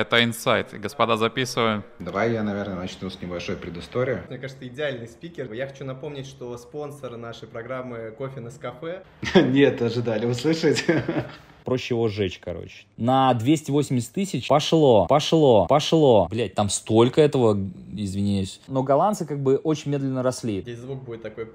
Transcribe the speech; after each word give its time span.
Это 0.00 0.24
инсайт. 0.24 0.72
Господа, 0.72 1.18
записываем. 1.18 1.84
Давай 1.98 2.32
я, 2.32 2.42
наверное, 2.42 2.76
начну 2.76 3.10
с 3.10 3.20
небольшой 3.20 3.56
предыстории. 3.56 4.22
Мне 4.30 4.38
кажется, 4.38 4.66
идеальный 4.66 5.06
спикер. 5.06 5.52
Я 5.52 5.66
хочу 5.66 5.84
напомнить, 5.84 6.26
что 6.26 6.56
спонсор 6.56 7.18
нашей 7.18 7.46
программы 7.46 8.10
«Кофе 8.16 8.40
на 8.40 8.50
кафе». 8.50 9.02
Нет, 9.34 9.82
ожидали 9.82 10.24
услышать. 10.24 10.86
проще 11.64 11.94
его 11.94 12.08
сжечь, 12.08 12.40
короче. 12.42 12.86
На 12.96 13.34
280 13.34 14.10
тысяч 14.14 14.48
пошло, 14.48 15.06
пошло, 15.06 15.66
пошло. 15.66 16.28
Блять, 16.30 16.54
там 16.54 16.70
столько 16.70 17.20
этого, 17.20 17.58
извиняюсь. 17.94 18.62
Но 18.68 18.82
голландцы 18.82 19.26
как 19.26 19.42
бы 19.42 19.56
очень 19.56 19.90
медленно 19.90 20.22
росли. 20.22 20.62
Здесь 20.62 20.78
звук 20.78 21.04
будет 21.04 21.22
такой... 21.22 21.46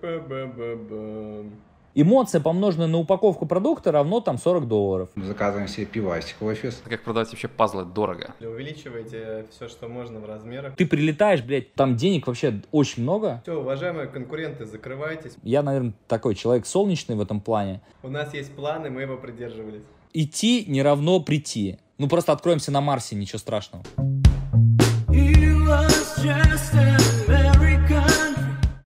Эмоция, 1.98 2.42
помноженная 2.42 2.88
на 2.88 2.98
упаковку 2.98 3.46
продукта, 3.46 3.90
равно 3.90 4.20
там 4.20 4.38
40 4.38 4.68
долларов. 4.68 5.10
Мы 5.16 5.24
заказываем 5.24 5.70
себе 5.70 5.86
пивасик 5.86 6.36
в 6.42 6.46
офис. 6.46 6.82
Как 6.84 7.02
продавать 7.04 7.30
вообще 7.30 7.48
пазлы 7.48 7.86
дорого? 7.86 8.36
Увеличивайте 8.42 9.46
все, 9.50 9.70
что 9.70 9.88
можно 9.88 10.20
в 10.20 10.26
размерах. 10.26 10.76
Ты 10.76 10.86
прилетаешь, 10.86 11.42
блядь, 11.42 11.74
там 11.74 11.96
денег 11.96 12.28
вообще 12.28 12.60
очень 12.74 13.04
много. 13.04 13.40
Все, 13.44 13.58
уважаемые 13.58 14.08
конкуренты, 14.08 14.66
закрывайтесь. 14.66 15.38
Я, 15.42 15.64
наверное, 15.64 15.94
такой 16.10 16.36
человек 16.36 16.66
солнечный 16.66 17.16
в 17.16 17.22
этом 17.22 17.40
плане. 17.40 17.80
У 18.04 18.10
нас 18.10 18.34
есть 18.34 18.54
планы, 18.54 18.90
мы 18.90 19.04
его 19.04 19.16
придерживались. 19.16 19.84
Идти 20.12 20.66
не 20.68 20.84
равно 20.84 21.22
прийти. 21.22 21.80
Ну, 21.98 22.10
просто 22.10 22.34
откроемся 22.34 22.74
на 22.74 22.82
Марсе, 22.82 23.16
ничего 23.16 23.40
страшного. 23.40 23.86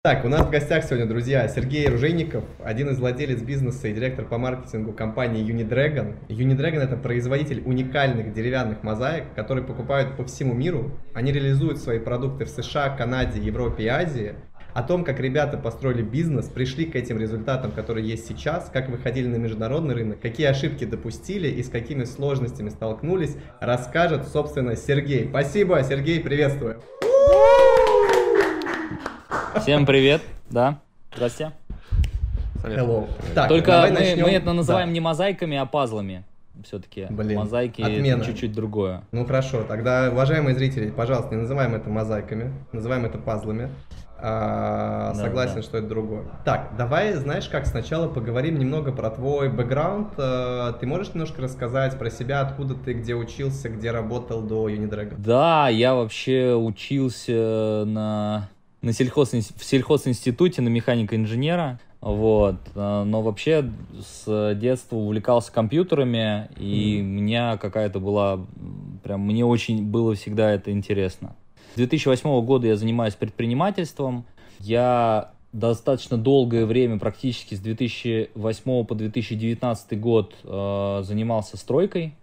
Так, 0.02 0.24
у 0.24 0.30
нас 0.30 0.48
в 0.48 0.50
гостях 0.50 0.86
сегодня, 0.86 1.06
друзья, 1.06 1.46
Сергей 1.50 1.86
Ружейников, 1.90 2.46
один 2.64 2.88
из 2.88 3.00
владелец 3.00 3.42
бизнеса 3.42 3.90
и 3.90 3.94
директор 3.94 4.24
по 4.24 4.38
маркетингу 4.38 4.94
компании 4.94 5.46
Unidragon. 5.46 6.16
Unidragon— 6.30 6.80
это 6.80 6.96
производитель 6.96 7.62
уникальных 7.66 8.32
деревянных 8.32 8.82
мозаик, 8.82 9.26
которые 9.36 9.66
покупают 9.66 10.16
по 10.16 10.24
всему 10.24 10.54
миру. 10.54 10.98
Они 11.14 11.34
реализуют 11.34 11.80
свои 11.80 12.00
продукты 12.00 12.46
в 12.46 12.50
США, 12.50 12.96
Канаде, 12.96 13.42
Европе 13.42 13.84
и 13.84 13.88
Азии. 13.88 14.36
О 14.74 14.84
том, 14.84 15.04
как 15.04 15.20
ребята 15.20 15.58
построили 15.58 16.02
бизнес, 16.02 16.46
пришли 16.46 16.86
к 16.86 16.96
этим 16.96 17.20
результатам, 17.20 17.74
которые 17.74 18.08
есть 18.08 18.26
сейчас, 18.26 18.70
как 18.72 18.88
выходили 18.88 19.28
на 19.28 19.36
международный 19.36 19.96
рынок, 19.96 20.22
какие 20.22 20.48
ошибки 20.48 20.86
допустили 20.86 21.50
и 21.50 21.62
с 21.62 21.68
какими 21.68 22.06
сложностями 22.06 22.70
столкнулись, 22.70 23.36
расскажет, 23.60 24.30
собственно, 24.30 24.78
Сергей. 24.78 25.28
Спасибо, 25.28 25.84
Сергей, 25.84 26.22
приветствую. 26.22 26.82
Всем 29.58 29.86
привет, 29.86 30.22
да, 30.50 30.80
здрасте. 31.16 31.52
Hello. 32.64 33.08
Так, 33.34 33.48
Только 33.48 33.72
давай 33.72 33.92
мы, 33.92 34.00
начнем. 34.00 34.24
мы 34.24 34.32
это 34.32 34.54
называем 34.54 34.90
Да. 34.90 34.94
не 34.94 35.00
мозаиками, 35.00 35.58
а 35.58 35.66
пазлами. 35.66 36.24
Все-таки 36.64 37.08
Блин, 37.10 37.38
мозаики 37.40 37.82
отмена. 37.82 38.18
это 38.18 38.26
чуть-чуть 38.26 38.52
другое. 38.54 39.04
Ну 39.14 39.26
хорошо, 39.26 39.64
тогда, 39.64 40.10
уважаемые 40.12 40.56
зрители, 40.56 40.90
пожалуйста, 40.90 41.34
не 41.36 41.42
называем 41.42 41.74
это 41.74 41.90
мозаиками, 41.90 42.54
называем 42.74 43.06
это 43.06 43.18
пазлами. 43.18 43.70
А, 44.22 45.14
Да, 45.14 45.22
согласен, 45.24 45.56
да. 45.56 45.62
что 45.62 45.78
это 45.78 45.88
другое. 45.88 46.24
Так, 46.44 46.72
давай, 46.78 47.14
знаешь, 47.14 47.48
как 47.48 47.66
сначала 47.66 48.10
поговорим 48.10 48.60
немного 48.60 48.92
про 48.92 49.10
твой 49.10 49.48
бэкграунд. 49.48 50.10
Э, 50.18 50.74
Ты 50.82 50.86
можешь 50.88 51.14
немножко 51.14 51.42
рассказать 51.42 51.98
про 51.98 52.10
себя, 52.10 52.42
откуда 52.42 52.76
ты, 52.76 52.92
где 52.92 53.16
учился, 53.16 53.70
где 53.70 53.92
работал 53.92 54.42
до 54.42 54.70
Unidragon? 54.70 55.16
Да, 55.20 55.70
я 55.70 55.96
вообще 55.96 56.54
учился 56.54 57.86
на, 57.88 58.50
на 58.82 58.94
сельхоз, 58.94 59.32
в 59.32 59.64
сельхозинституте 59.64 60.62
на 60.62 60.70
механика-инженера. 60.70 61.80
Вот. 62.02 62.56
а, 62.76 63.04
Но 63.04 63.22
вообще 63.22 63.70
с 64.02 64.56
детства 64.56 64.96
увлекался 64.96 65.52
компьютерами, 65.52 66.50
и 66.58 67.00
у 67.02 67.06
меня 67.06 67.58
какая-то 67.58 68.00
была... 68.00 68.46
Прям 69.04 69.22
мне 69.22 69.46
очень 69.46 69.84
было 69.84 70.16
всегда 70.16 70.52
это 70.52 70.72
интересно. 70.72 71.36
С 71.74 71.76
2008 71.76 72.46
года 72.46 72.68
я 72.68 72.76
занимаюсь 72.76 73.16
предпринимательством. 73.16 74.26
Я 74.60 75.32
достаточно 75.54 76.18
долгое 76.18 76.66
время, 76.66 77.00
практически 77.00 77.56
с 77.56 77.60
2008 77.60 78.86
по 78.86 78.96
2019 78.96 80.00
год, 80.00 80.36
э, 80.44 81.02
занимался 81.04 81.58
стройкой 81.58 82.14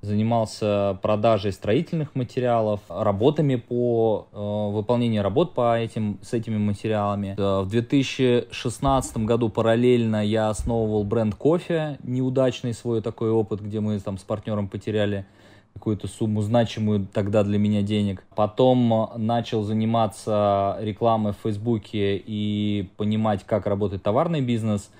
занимался 0.00 0.98
продажей 1.02 1.52
строительных 1.52 2.14
материалов, 2.14 2.80
работами 2.88 3.56
по 3.56 4.28
э, 4.32 4.36
выполнению 4.72 5.22
работ 5.22 5.54
по 5.54 5.78
этим, 5.78 6.18
с 6.22 6.32
этими 6.32 6.56
материалами. 6.56 7.34
Э, 7.36 7.62
В 7.62 7.68
2016 7.68 9.18
году 9.18 9.48
параллельно 9.48 10.24
я 10.24 10.50
основывал 10.50 11.04
бренд 11.04 11.34
кофе, 11.34 11.98
неудачный 12.02 12.74
свой 12.74 13.02
такой 13.02 13.30
опыт, 13.30 13.60
где 13.60 13.80
мы 13.80 13.98
там 13.98 14.18
с 14.18 14.22
партнером 14.22 14.68
потеряли 14.68 15.26
какую-то 15.74 16.08
сумму 16.08 16.42
значимую 16.42 17.06
тогда 17.12 17.44
для 17.44 17.58
меня 17.58 17.82
денег. 17.82 18.24
Потом 18.36 18.92
э, 18.92 19.18
начал 19.18 19.62
заниматься 19.62 20.76
рекламой 20.80 21.32
в 21.32 21.36
Фейсбуке 21.42 22.16
и 22.24 22.88
понимать, 22.96 23.44
как 23.44 23.66
работает 23.66 24.02
товарный 24.02 24.40
бизнес. 24.42 24.90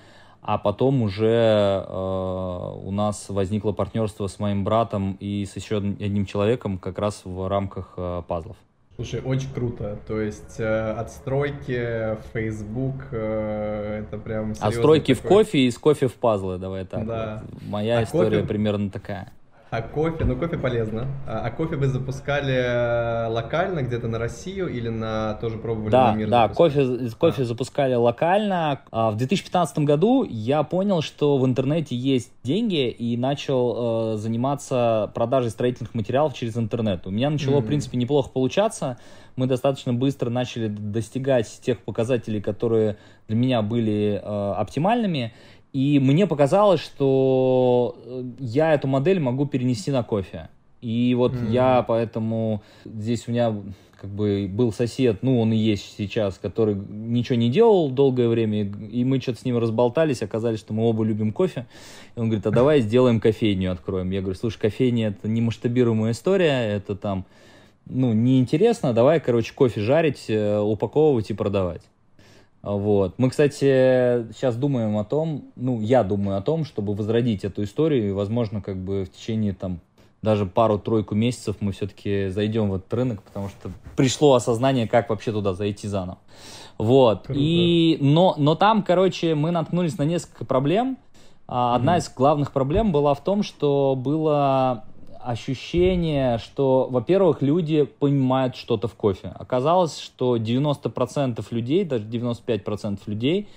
А 0.41 0.57
потом 0.57 1.01
уже 1.01 1.27
э, 1.87 2.73
у 2.83 2.91
нас 2.91 3.27
возникло 3.29 3.71
партнерство 3.73 4.27
с 4.27 4.39
моим 4.39 4.63
братом 4.63 5.17
и 5.19 5.45
с 5.45 5.55
еще 5.55 5.77
одним 5.77 6.25
человеком 6.25 6.77
как 6.77 6.97
раз 6.97 7.21
в 7.25 7.47
рамках 7.47 7.93
э, 7.97 8.23
пазлов. 8.27 8.55
Слушай, 8.95 9.21
очень 9.21 9.51
круто. 9.53 9.97
То 10.07 10.19
есть 10.21 10.59
э, 10.59 10.91
от 10.91 11.11
стройки 11.11 12.15
в 12.15 12.23
Facebook 12.33 12.95
э, 13.11 14.03
это 14.05 14.17
прям 14.17 14.51
От 14.51 14.57
серьезный 14.57 14.79
стройки 14.81 15.13
в 15.13 15.21
такой- 15.21 15.43
кофе 15.45 15.57
и 15.59 15.67
из 15.67 15.77
кофе 15.77 16.07
в 16.07 16.13
пазлы, 16.15 16.57
давай 16.57 16.85
так. 16.85 17.05
Да. 17.05 17.43
вот. 17.49 17.61
Моя 17.69 17.99
А 17.99 18.03
история 18.03 18.39
кофе- 18.39 18.47
примерно 18.47 18.89
такая. 18.89 19.31
А 19.71 19.83
кофе, 19.83 20.25
ну 20.25 20.35
кофе 20.35 20.57
полезно. 20.57 21.05
А, 21.27 21.41
а 21.45 21.51
кофе 21.51 21.75
вы 21.75 21.85
запускали 21.87 22.55
э, 22.55 23.27
локально 23.27 23.83
где-то 23.83 24.07
на 24.07 24.17
Россию 24.17 24.67
или 24.67 24.89
на 24.89 25.35
тоже 25.35 25.59
пробовали 25.59 25.91
Да, 25.91 26.11
на 26.11 26.15
мир? 26.17 26.27
да, 26.27 26.47
запускать? 26.47 26.73
кофе, 26.73 27.09
кофе 27.19 27.43
запускали 27.45 27.93
локально. 27.93 28.81
А 28.91 29.11
В 29.11 29.17
2015 29.17 29.77
году 29.79 30.23
я 30.27 30.63
понял, 30.63 31.03
что 31.03 31.37
в 31.37 31.45
интернете 31.45 31.95
есть 31.95 32.31
деньги 32.41 32.89
и 32.89 33.15
начал 33.15 34.13
э, 34.15 34.17
заниматься 34.17 35.11
продажей 35.13 35.51
строительных 35.51 35.93
материалов 35.93 36.33
через 36.33 36.57
интернет. 36.57 37.05
У 37.05 37.11
меня 37.11 37.29
начало, 37.29 37.57
в 37.57 37.59
Мгм. 37.59 37.67
принципе, 37.67 37.97
неплохо 37.99 38.29
получаться. 38.31 38.97
Мы 39.35 39.45
достаточно 39.45 39.93
быстро 39.93 40.31
начали 40.31 40.67
достигать 40.67 41.59
тех 41.61 41.77
показателей, 41.79 42.41
которые 42.41 42.97
для 43.27 43.37
меня 43.37 43.61
были 43.61 44.19
э, 44.21 44.53
оптимальными. 44.57 45.31
И 45.73 45.99
мне 45.99 46.25
показалось, 46.25 46.81
что 46.81 47.95
э, 48.03 48.23
я 48.39 48.73
эту 48.73 48.87
модель 48.87 49.19
могу 49.19 49.45
перенести 49.45 49.91
на 49.91 50.03
кофе. 50.03 50.49
И 50.81 51.13
вот 51.15 51.33
Мгм. 51.33 51.51
я 51.51 51.83
поэтому 51.87 52.61
здесь 52.85 53.27
у 53.27 53.31
меня 53.31 53.55
как 53.99 54.09
бы 54.09 54.47
был 54.49 54.71
сосед, 54.71 55.17
ну 55.23 55.41
он 55.41 55.51
и 55.51 55.57
есть 55.57 55.95
сейчас, 55.97 56.37
который 56.37 56.73
ничего 56.75 57.37
не 57.37 57.49
делал 57.49 57.89
долгое 57.89 58.29
время, 58.29 58.63
и 58.63 59.03
мы 59.03 59.19
что-то 59.19 59.41
с 59.41 59.45
ним 59.45 59.57
разболтались, 59.57 60.21
оказалось, 60.21 60.61
что 60.61 60.73
мы 60.73 60.83
оба 60.83 61.03
любим 61.03 61.33
кофе. 61.33 61.67
И 62.15 62.19
он 62.19 62.27
говорит, 62.27 62.47
а 62.47 62.51
давай 62.51 62.79
сделаем 62.81 63.19
кофейню, 63.19 63.71
откроем. 63.71 64.09
Я 64.11 64.21
говорю, 64.21 64.37
слушай, 64.39 64.57
кофейня 64.57 65.09
это 65.09 65.27
не 65.27 65.41
масштабируемая 65.41 66.13
история, 66.13 66.75
это 66.75 66.95
там, 66.95 67.25
ну, 67.85 68.13
неинтересно, 68.13 68.93
давай, 68.93 69.19
короче, 69.19 69.53
кофе 69.53 69.81
жарить, 69.81 70.25
э, 70.29 70.59
упаковывать 70.59 71.29
и 71.29 71.33
продавать. 71.33 71.81
Вот. 72.61 73.15
Мы, 73.17 73.29
кстати, 73.29 74.27
сейчас 74.33 74.55
думаем 74.55 74.97
о 74.97 75.05
том, 75.05 75.45
ну, 75.55 75.79
я 75.79 76.03
думаю 76.03 76.37
о 76.37 76.41
том, 76.41 76.65
чтобы 76.65 76.93
возродить 76.93 77.43
эту 77.43 77.63
историю, 77.63 78.09
и, 78.09 78.11
возможно, 78.11 78.61
как 78.61 78.77
бы 78.77 79.05
в 79.05 79.11
течение 79.11 79.53
там 79.53 79.79
даже 80.21 80.45
пару-тройку 80.45 81.15
месяцев 81.15 81.55
мы 81.61 81.71
все-таки 81.71 82.27
зайдем 82.27 82.69
в 82.69 82.75
этот 82.75 82.93
рынок, 82.93 83.23
потому 83.23 83.47
что 83.47 83.71
пришло 83.95 84.33
осознание, 84.33 84.87
как 84.87 85.09
вообще 85.09 85.31
туда 85.31 85.53
зайти 85.53 85.87
заново. 85.87 86.17
Вот. 86.77 87.27
Круто. 87.27 87.39
И, 87.39 87.97
но, 88.01 88.35
но 88.37 88.55
там, 88.55 88.83
короче, 88.83 89.35
мы 89.35 89.51
наткнулись 89.51 89.97
на 89.97 90.03
несколько 90.03 90.43
проблем. 90.43 90.97
А, 91.47 91.75
Одна 91.75 91.97
из 91.97 92.09
главных 92.09 92.51
проблем 92.51 92.91
была 92.91 93.13
в 93.13 93.23
том, 93.23 93.43
что 93.43 93.95
было 93.97 94.83
ощущение, 95.21 96.37
что, 96.37 96.87
во-первых, 96.89 97.41
люди 97.41 97.83
понимают 97.83 98.55
что-то 98.55 98.87
в 98.87 98.95
кофе. 98.95 99.33
Оказалось, 99.37 99.97
что 99.99 100.37
90% 100.37 101.45
людей, 101.51 101.83
даже 101.83 102.05
95% 102.05 102.99
людей 103.05 103.47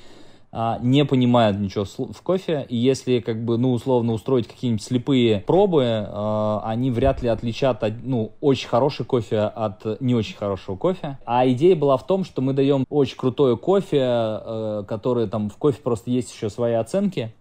а, 0.55 0.79
не 0.83 1.07
понимают 1.07 1.59
ничего 1.59 1.85
в 1.85 2.21
кофе, 2.23 2.67
и 2.69 2.77
если, 2.77 3.21
как 3.21 3.43
бы, 3.43 3.57
ну, 3.57 3.73
условно, 3.73 4.13
устроить 4.13 4.47
какие-нибудь 4.47 4.83
слепые 4.83 5.41
пробы, 5.41 5.85
а, 5.87 6.63
они 6.65 6.91
вряд 6.91 7.23
ли 7.23 7.29
отличат, 7.29 7.83
ну, 8.03 8.33
очень 8.43 8.69
хороший 8.69 9.07
кофе 9.07 9.39
от 9.41 10.01
не 10.03 10.15
очень 10.15 10.37
хорошего 10.37 10.77
кофе. 10.77 11.19
А 11.25 11.49
идея 11.49 11.75
была 11.75 11.97
в 11.97 12.07
том, 12.07 12.25
что 12.25 12.43
мы 12.43 12.53
даем 12.53 12.85
очень 12.91 13.17
крутое 13.17 13.57
кофе, 13.57 14.03
э, 14.03 14.85
которое 14.87 15.27
там, 15.27 15.49
в 15.49 15.57
кофе 15.57 15.81
просто 15.83 16.11
есть 16.11 16.35
еще 16.35 16.51
свои 16.51 16.75
оценки, 16.75 17.33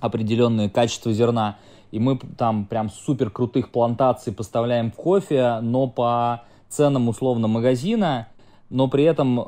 определенные 0.00 0.70
качества 0.70 1.12
зерна, 1.12 1.58
и 1.90 1.98
мы 1.98 2.18
там 2.38 2.66
прям 2.66 2.90
супер 2.90 3.30
крутых 3.30 3.70
плантаций 3.70 4.32
поставляем 4.32 4.90
в 4.90 4.94
кофе, 4.94 5.60
но 5.60 5.86
по 5.86 6.42
ценам 6.68 7.08
условно 7.08 7.48
магазина, 7.48 8.28
но 8.72 8.88
при 8.88 9.04
этом 9.04 9.38
э, 9.38 9.44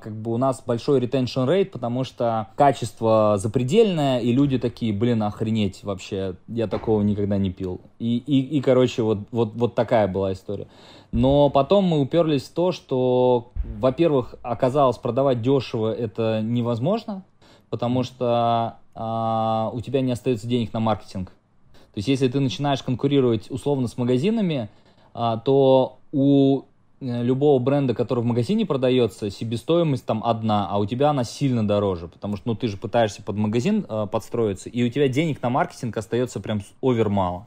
как 0.00 0.16
бы 0.16 0.32
у 0.32 0.38
нас 0.38 0.62
большой 0.64 0.98
retention 0.98 1.46
rate, 1.46 1.66
потому 1.66 2.02
что 2.02 2.48
качество 2.56 3.34
запредельное, 3.36 4.20
и 4.20 4.32
люди 4.32 4.58
такие, 4.58 4.94
блин, 4.94 5.22
охренеть 5.22 5.84
вообще, 5.84 6.36
я 6.48 6.66
такого 6.66 7.02
никогда 7.02 7.36
не 7.36 7.50
пил. 7.50 7.82
И, 7.98 8.16
и, 8.16 8.40
и 8.56 8.60
короче, 8.62 9.02
вот, 9.02 9.18
вот, 9.30 9.52
вот 9.54 9.74
такая 9.74 10.08
была 10.08 10.32
история. 10.32 10.66
Но 11.12 11.50
потом 11.50 11.84
мы 11.84 12.00
уперлись 12.00 12.44
в 12.44 12.54
то, 12.54 12.72
что, 12.72 13.52
во-первых, 13.78 14.34
оказалось, 14.40 14.96
продавать 14.96 15.42
дешево 15.42 15.92
это 15.92 16.40
невозможно, 16.42 17.22
потому 17.68 18.02
что 18.02 18.78
а, 18.94 19.70
у 19.72 19.80
тебя 19.80 20.00
не 20.00 20.12
остается 20.12 20.46
денег 20.46 20.72
на 20.72 20.80
маркетинг. 20.80 21.28
То 21.28 21.98
есть, 21.98 22.08
если 22.08 22.28
ты 22.28 22.40
начинаешь 22.40 22.82
конкурировать 22.82 23.50
условно 23.50 23.88
с 23.88 23.96
магазинами, 23.96 24.68
а, 25.12 25.38
то 25.38 25.98
у 26.12 26.62
э, 27.00 27.22
любого 27.22 27.58
бренда, 27.60 27.94
который 27.94 28.20
в 28.20 28.26
магазине 28.26 28.66
продается, 28.66 29.30
себестоимость 29.30 30.04
там 30.04 30.22
одна, 30.24 30.68
а 30.68 30.78
у 30.78 30.86
тебя 30.86 31.10
она 31.10 31.24
сильно 31.24 31.66
дороже, 31.66 32.08
потому 32.08 32.36
что 32.36 32.48
ну, 32.48 32.54
ты 32.54 32.68
же 32.68 32.76
пытаешься 32.76 33.22
под 33.22 33.36
магазин 33.36 33.86
э, 33.88 34.06
подстроиться, 34.10 34.68
и 34.68 34.82
у 34.84 34.88
тебя 34.88 35.08
денег 35.08 35.42
на 35.42 35.50
маркетинг 35.50 35.96
остается 35.96 36.40
прям 36.40 36.62
овер 36.80 37.08
мало. 37.08 37.46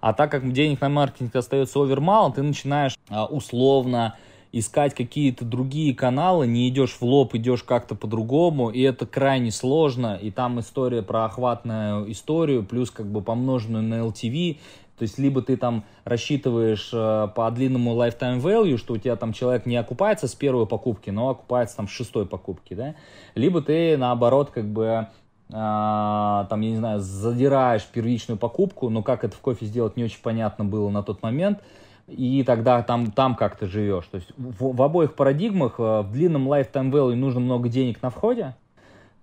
А 0.00 0.12
так 0.12 0.30
как 0.30 0.50
денег 0.52 0.80
на 0.82 0.90
маркетинг 0.90 1.34
остается 1.34 1.78
овер 1.78 2.00
мало, 2.00 2.30
ты 2.30 2.42
начинаешь 2.42 2.98
условно 3.30 4.16
искать 4.58 4.94
какие-то 4.94 5.44
другие 5.44 5.94
каналы, 5.94 6.46
не 6.46 6.68
идешь 6.68 6.96
в 7.00 7.02
лоб, 7.02 7.34
идешь 7.34 7.64
как-то 7.64 7.96
по-другому, 7.96 8.70
и 8.70 8.80
это 8.82 9.04
крайне 9.04 9.50
сложно, 9.50 10.16
и 10.20 10.30
там 10.30 10.60
история 10.60 11.02
про 11.02 11.24
охватную 11.24 12.10
историю, 12.12 12.64
плюс 12.64 12.92
как 12.92 13.06
бы 13.06 13.20
помноженную 13.20 13.82
на 13.82 13.94
LTV, 13.94 14.58
то 14.96 15.02
есть 15.02 15.18
либо 15.18 15.42
ты 15.42 15.56
там 15.56 15.84
рассчитываешь 16.04 16.90
э, 16.92 17.28
по 17.34 17.50
длинному 17.50 18.00
lifetime 18.00 18.40
value, 18.40 18.76
что 18.76 18.94
у 18.94 18.96
тебя 18.96 19.16
там 19.16 19.32
человек 19.32 19.66
не 19.66 19.76
окупается 19.76 20.28
с 20.28 20.34
первой 20.36 20.66
покупки, 20.66 21.10
но 21.10 21.30
окупается 21.30 21.76
там 21.76 21.88
с 21.88 21.90
шестой 21.90 22.24
покупки, 22.24 22.74
да, 22.74 22.94
либо 23.34 23.60
ты 23.60 23.96
наоборот 23.96 24.50
как 24.50 24.66
бы 24.66 25.08
э, 25.48 25.52
там, 25.52 26.60
я 26.60 26.70
не 26.70 26.76
знаю, 26.76 27.00
задираешь 27.00 27.84
первичную 27.86 28.38
покупку, 28.38 28.88
но 28.88 29.02
как 29.02 29.24
это 29.24 29.34
в 29.34 29.40
кофе 29.40 29.66
сделать 29.66 29.96
не 29.96 30.04
очень 30.04 30.22
понятно 30.22 30.64
было 30.64 30.90
на 30.90 31.02
тот 31.02 31.24
момент, 31.24 31.58
и 32.06 32.42
тогда 32.44 32.82
там, 32.82 33.10
там 33.10 33.34
как 33.34 33.56
ты 33.56 33.66
живешь. 33.66 34.06
То 34.06 34.16
есть 34.16 34.28
в, 34.36 34.74
в 34.74 34.82
обоих 34.82 35.14
парадигмах 35.14 35.74
э, 35.78 36.02
в 36.02 36.12
длинном 36.12 36.50
lifetime 36.50 36.90
value 36.90 37.14
нужно 37.14 37.40
много 37.40 37.68
денег 37.68 38.02
на 38.02 38.10
входе, 38.10 38.54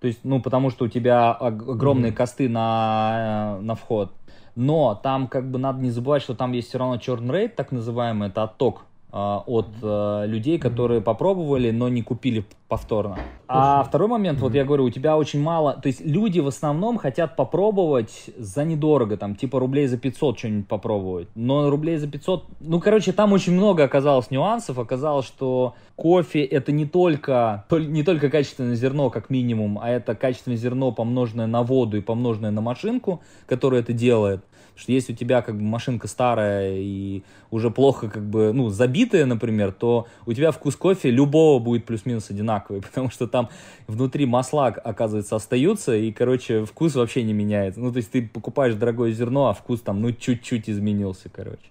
то 0.00 0.08
есть, 0.08 0.20
ну, 0.24 0.40
потому 0.40 0.70
что 0.70 0.86
у 0.86 0.88
тебя 0.88 1.32
огромные 1.32 2.10
mm-hmm. 2.10 2.16
косты 2.16 2.48
на, 2.48 3.58
э, 3.58 3.62
на 3.62 3.74
вход. 3.76 4.12
Но 4.56 4.94
там 5.00 5.28
как 5.28 5.50
бы 5.50 5.58
надо 5.58 5.80
не 5.80 5.90
забывать, 5.90 6.22
что 6.22 6.34
там 6.34 6.52
есть 6.52 6.68
все 6.68 6.78
равно 6.78 6.98
черный 6.98 7.32
рейд, 7.32 7.56
так 7.56 7.72
называемый, 7.72 8.28
это 8.28 8.42
отток 8.42 8.82
от 9.12 9.68
э, 9.82 10.24
людей, 10.26 10.58
которые 10.58 11.02
попробовали, 11.02 11.70
но 11.70 11.88
не 11.88 12.02
купили 12.02 12.44
повторно. 12.66 13.18
А 13.46 13.84
второй 13.84 14.08
момент, 14.08 14.40
вот 14.40 14.54
я 14.54 14.64
говорю, 14.64 14.84
у 14.84 14.90
тебя 14.90 15.18
очень 15.18 15.42
мало, 15.42 15.74
то 15.74 15.88
есть 15.88 16.00
люди 16.00 16.40
в 16.40 16.46
основном 16.46 16.96
хотят 16.96 17.36
попробовать 17.36 18.30
за 18.38 18.64
недорого, 18.64 19.18
там, 19.18 19.36
типа 19.36 19.60
рублей 19.60 19.86
за 19.88 19.98
500 19.98 20.38
что-нибудь 20.38 20.68
попробовать, 20.68 21.28
но 21.34 21.68
рублей 21.68 21.98
за 21.98 22.08
500, 22.08 22.46
ну, 22.60 22.80
короче, 22.80 23.12
там 23.12 23.34
очень 23.34 23.52
много 23.52 23.84
оказалось 23.84 24.30
нюансов, 24.30 24.78
оказалось, 24.78 25.26
что 25.26 25.74
кофе 25.96 26.42
это 26.42 26.72
не 26.72 26.86
только, 26.86 27.66
не 27.70 28.02
только 28.02 28.30
качественное 28.30 28.74
зерно, 28.74 29.10
как 29.10 29.28
минимум, 29.28 29.78
а 29.78 29.90
это 29.90 30.14
качественное 30.14 30.56
зерно, 30.56 30.92
помноженное 30.92 31.46
на 31.46 31.62
воду 31.62 31.98
и 31.98 32.00
помноженное 32.00 32.52
на 32.52 32.62
машинку, 32.62 33.20
которая 33.44 33.82
это 33.82 33.92
делает, 33.92 34.42
что 34.82 34.92
если 34.92 35.12
у 35.12 35.16
тебя 35.16 35.42
как 35.42 35.56
бы 35.56 35.62
машинка 35.62 36.08
старая 36.08 36.76
и 36.76 37.22
уже 37.50 37.70
плохо 37.70 38.08
как 38.08 38.24
бы, 38.24 38.52
ну, 38.52 38.68
забитая, 38.68 39.24
например, 39.26 39.72
то 39.72 40.08
у 40.26 40.32
тебя 40.32 40.50
вкус 40.50 40.76
кофе 40.76 41.10
любого 41.10 41.58
будет 41.58 41.86
плюс-минус 41.86 42.30
одинаковый, 42.30 42.82
потому 42.90 43.10
что 43.10 43.26
там 43.26 43.48
внутри 43.86 44.26
масла, 44.26 44.66
оказывается, 44.66 45.36
остаются, 45.36 45.94
и, 45.94 46.10
короче, 46.12 46.64
вкус 46.64 46.96
вообще 46.96 47.22
не 47.22 47.32
меняется. 47.32 47.80
Ну, 47.80 47.92
то 47.92 47.98
есть 47.98 48.10
ты 48.10 48.26
покупаешь 48.26 48.74
дорогое 48.74 49.12
зерно, 49.12 49.48
а 49.48 49.54
вкус 49.54 49.80
там, 49.80 50.02
ну, 50.02 50.12
чуть-чуть 50.12 50.68
изменился, 50.68 51.30
короче. 51.30 51.70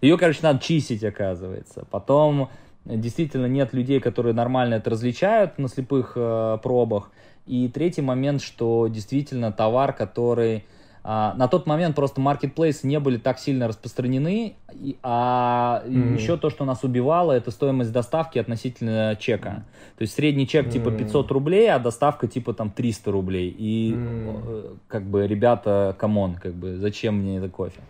Ее, 0.00 0.18
короче, 0.18 0.40
надо 0.42 0.60
чистить, 0.60 1.02
оказывается. 1.04 1.86
Потом 1.90 2.50
действительно 2.84 3.46
нет 3.46 3.72
людей, 3.72 4.00
которые 4.00 4.34
нормально 4.34 4.74
это 4.74 4.90
различают 4.90 5.58
на 5.58 5.68
слепых 5.68 6.12
э, 6.16 6.58
пробах. 6.62 7.10
И 7.46 7.68
третий 7.68 8.02
момент, 8.02 8.42
что 8.42 8.88
действительно 8.88 9.52
товар, 9.52 9.92
который 9.92 10.64
а, 11.10 11.32
на 11.36 11.48
тот 11.48 11.64
момент 11.64 11.96
просто 11.96 12.20
маркетплейсы 12.20 12.86
не 12.86 13.00
были 13.00 13.16
так 13.16 13.38
сильно 13.38 13.66
распространены, 13.66 14.56
а 15.02 15.82
mm-hmm. 15.86 16.14
еще 16.18 16.36
то, 16.36 16.50
что 16.50 16.66
нас 16.66 16.84
убивало, 16.84 17.32
это 17.32 17.50
стоимость 17.50 17.92
доставки 17.92 18.38
относительно 18.38 19.16
чека. 19.18 19.64
То 19.96 20.02
есть 20.02 20.12
средний 20.12 20.46
чек 20.46 20.66
mm-hmm. 20.66 20.70
типа 20.70 20.90
500 20.90 21.30
рублей, 21.30 21.70
а 21.70 21.78
доставка 21.78 22.26
типа 22.26 22.52
там 22.52 22.70
300 22.70 23.10
рублей. 23.10 23.48
И 23.48 23.94
mm-hmm. 23.94 24.78
как 24.86 25.04
бы, 25.04 25.26
ребята, 25.26 25.96
come 25.98 26.19
on, 26.19 26.34
как 26.34 26.52
бы, 26.52 26.76
зачем 26.76 27.14
мне 27.20 27.38
это 27.38 27.48
кофе? 27.48 27.80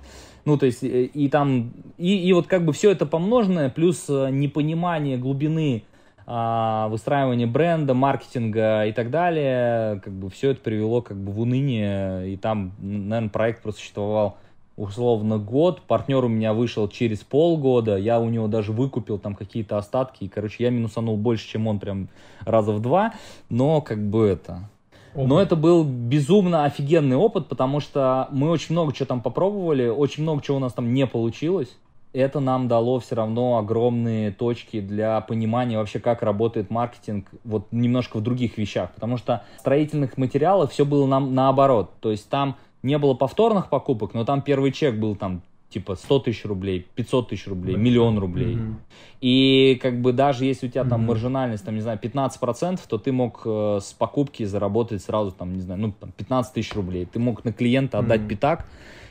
Ну, 0.45 0.57
то 0.57 0.67
есть, 0.67 0.85
и, 0.85 1.07
и 1.07 1.29
там, 1.29 1.73
и, 1.97 2.25
и 2.25 2.33
вот 2.33 2.47
как 2.47 2.65
бы 2.65 2.73
все 2.73 2.93
это 2.93 3.05
помноженное, 3.05 3.69
плюс 3.69 4.05
э, 4.09 4.29
непонимание 4.31 5.19
глубины 5.19 5.83
выстраивание 6.29 7.47
бренда, 7.47 7.95
маркетинга 7.95 8.85
и 8.85 8.93
так 8.93 9.11
далее, 9.11 9.99
как 10.01 10.13
бы 10.13 10.29
все 10.29 10.51
это 10.51 10.61
привело 10.61 11.01
как 11.01 11.17
бы 11.17 11.33
в 11.33 11.41
уныние, 11.41 12.35
и 12.35 12.37
там, 12.37 12.73
наверное, 12.81 13.31
проект 13.31 13.63
просуществовал 13.63 14.37
условно 14.77 15.39
год, 15.39 15.81
партнер 15.81 16.23
у 16.25 16.29
меня 16.29 16.53
вышел 16.53 16.87
через 16.87 17.21
полгода, 17.21 17.97
я 17.97 18.21
у 18.21 18.29
него 18.29 18.47
даже 18.47 18.73
выкупил 18.73 19.19
там 19.19 19.35
какие-то 19.35 19.79
остатки, 19.79 20.25
и, 20.25 20.29
короче, 20.29 20.65
я 20.65 20.71
минусанул 20.71 21.17
больше, 21.17 21.49
чем 21.49 21.67
он 21.67 21.79
прям 21.79 22.09
раза 22.45 22.73
в 22.73 22.83
два, 22.83 23.15
но 23.49 23.81
как 23.81 23.99
бы 23.99 24.27
это... 24.27 24.69
Опыт. 25.15 25.29
Но 25.29 25.41
это 25.41 25.57
был 25.57 25.83
безумно 25.83 26.65
офигенный 26.65 27.17
опыт, 27.17 27.49
потому 27.49 27.81
что 27.81 28.29
мы 28.31 28.51
очень 28.51 28.75
много 28.75 28.93
чего 28.93 29.07
там 29.07 29.23
попробовали, 29.23 29.89
очень 29.89 30.23
много 30.23 30.43
чего 30.43 30.59
у 30.59 30.61
нас 30.61 30.75
там 30.75 30.93
не 30.93 31.07
получилось 31.07 31.75
это 32.19 32.41
нам 32.41 32.69
дало 32.69 32.99
все 32.99 33.15
равно 33.15 33.59
огромные 33.59 34.33
точки 34.33 34.81
для 34.81 35.21
понимания 35.21 35.79
вообще, 35.79 36.01
как 36.01 36.23
работает 36.23 36.71
маркетинг 36.71 37.29
вот 37.45 37.69
немножко 37.71 38.19
в 38.19 38.23
других 38.23 38.59
вещах. 38.59 38.91
Потому 38.95 39.17
что 39.17 39.45
строительных 39.61 40.19
материалов 40.19 40.73
все 40.73 40.85
было 40.85 41.07
нам 41.07 41.35
наоборот. 41.35 41.93
То 42.01 42.11
есть 42.11 42.29
там 42.29 42.57
не 42.83 42.99
было 42.99 43.15
повторных 43.15 43.69
покупок, 43.69 44.15
но 44.15 44.25
там 44.25 44.43
первый 44.43 44.73
чек 44.73 44.97
был 44.97 45.17
там 45.17 45.43
типа 45.71 45.97
100 45.97 46.21
тысяч 46.21 46.45
рублей, 46.45 46.87
500 46.95 47.29
тысяч 47.29 47.47
рублей, 47.47 47.75
да. 47.75 47.81
миллион 47.81 48.19
рублей. 48.19 48.57
Mm-hmm. 48.57 48.75
И 49.21 49.79
как 49.83 50.01
бы 50.01 50.13
даже 50.13 50.45
если 50.45 50.67
у 50.67 50.71
тебя 50.71 50.85
там 50.85 51.03
mm-hmm. 51.03 51.07
маржинальность, 51.07 51.65
там, 51.65 51.75
не 51.75 51.83
знаю, 51.83 51.99
15%, 52.03 52.81
то 52.89 52.99
ты 52.99 53.13
мог 53.13 53.43
э, 53.45 53.79
с 53.83 53.93
покупки 53.93 54.45
заработать 54.45 55.03
сразу 55.03 55.31
там, 55.31 55.55
не 55.55 55.61
знаю, 55.61 55.81
ну, 55.81 55.93
там, 55.93 56.13
15 56.13 56.55
тысяч 56.55 56.75
рублей. 56.75 57.05
Ты 57.05 57.19
мог 57.19 57.45
на 57.45 57.53
клиента 57.53 57.99
отдать 57.99 58.23
mm-hmm. 58.23 58.29
пятак, 58.29 58.67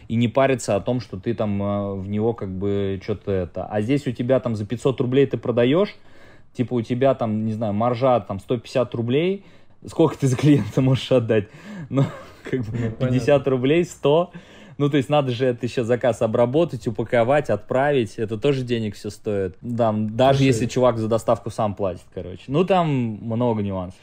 и 0.08 0.16
не 0.16 0.28
париться 0.28 0.76
о 0.76 0.80
том, 0.80 1.00
что 1.00 1.18
ты 1.18 1.34
там 1.34 1.62
э, 1.62 1.94
в 1.96 2.08
него 2.08 2.34
как 2.34 2.50
бы 2.50 3.00
что-то 3.04 3.32
это. 3.32 3.66
А 3.66 3.82
здесь 3.82 4.08
у 4.08 4.12
тебя 4.12 4.40
там 4.40 4.56
за 4.56 4.66
500 4.66 5.00
рублей 5.02 5.26
ты 5.26 5.38
продаешь, 5.38 5.96
типа 6.54 6.76
у 6.76 6.82
тебя 6.82 7.14
там, 7.14 7.46
не 7.46 7.54
знаю, 7.54 7.74
маржа 7.74 8.20
там 8.22 8.40
150 8.40 8.94
рублей, 8.96 9.46
сколько 9.86 10.18
ты 10.18 10.28
за 10.28 10.38
клиента 10.38 10.82
можешь 10.82 11.12
отдать? 11.12 11.48
Ну, 11.90 12.04
как 12.44 12.66
бы 12.66 12.78
ну, 12.78 12.92
50 12.92 13.00
понятно. 13.00 13.52
рублей, 13.52 13.86
100. 13.86 14.32
Ну, 14.78 14.90
то 14.90 14.98
есть 14.98 15.08
надо 15.08 15.32
же 15.32 15.46
это 15.46 15.66
еще 15.66 15.86
заказ 15.86 16.22
обработать, 16.22 16.86
упаковать, 16.86 17.50
отправить. 17.50 18.16
Это 18.16 18.38
тоже 18.38 18.64
денег 18.64 18.96
все 18.96 19.10
стоит. 19.10 19.56
Да, 19.62 19.94
даже 19.94 20.40
Слушай. 20.40 20.48
если 20.48 20.66
чувак 20.66 20.98
за 20.98 21.08
доставку 21.08 21.50
сам 21.50 21.76
платит, 21.76 22.04
короче. 22.14 22.44
Ну, 22.48 22.66
там 22.66 22.90
много 22.90 23.64
нюансов. 23.64 24.00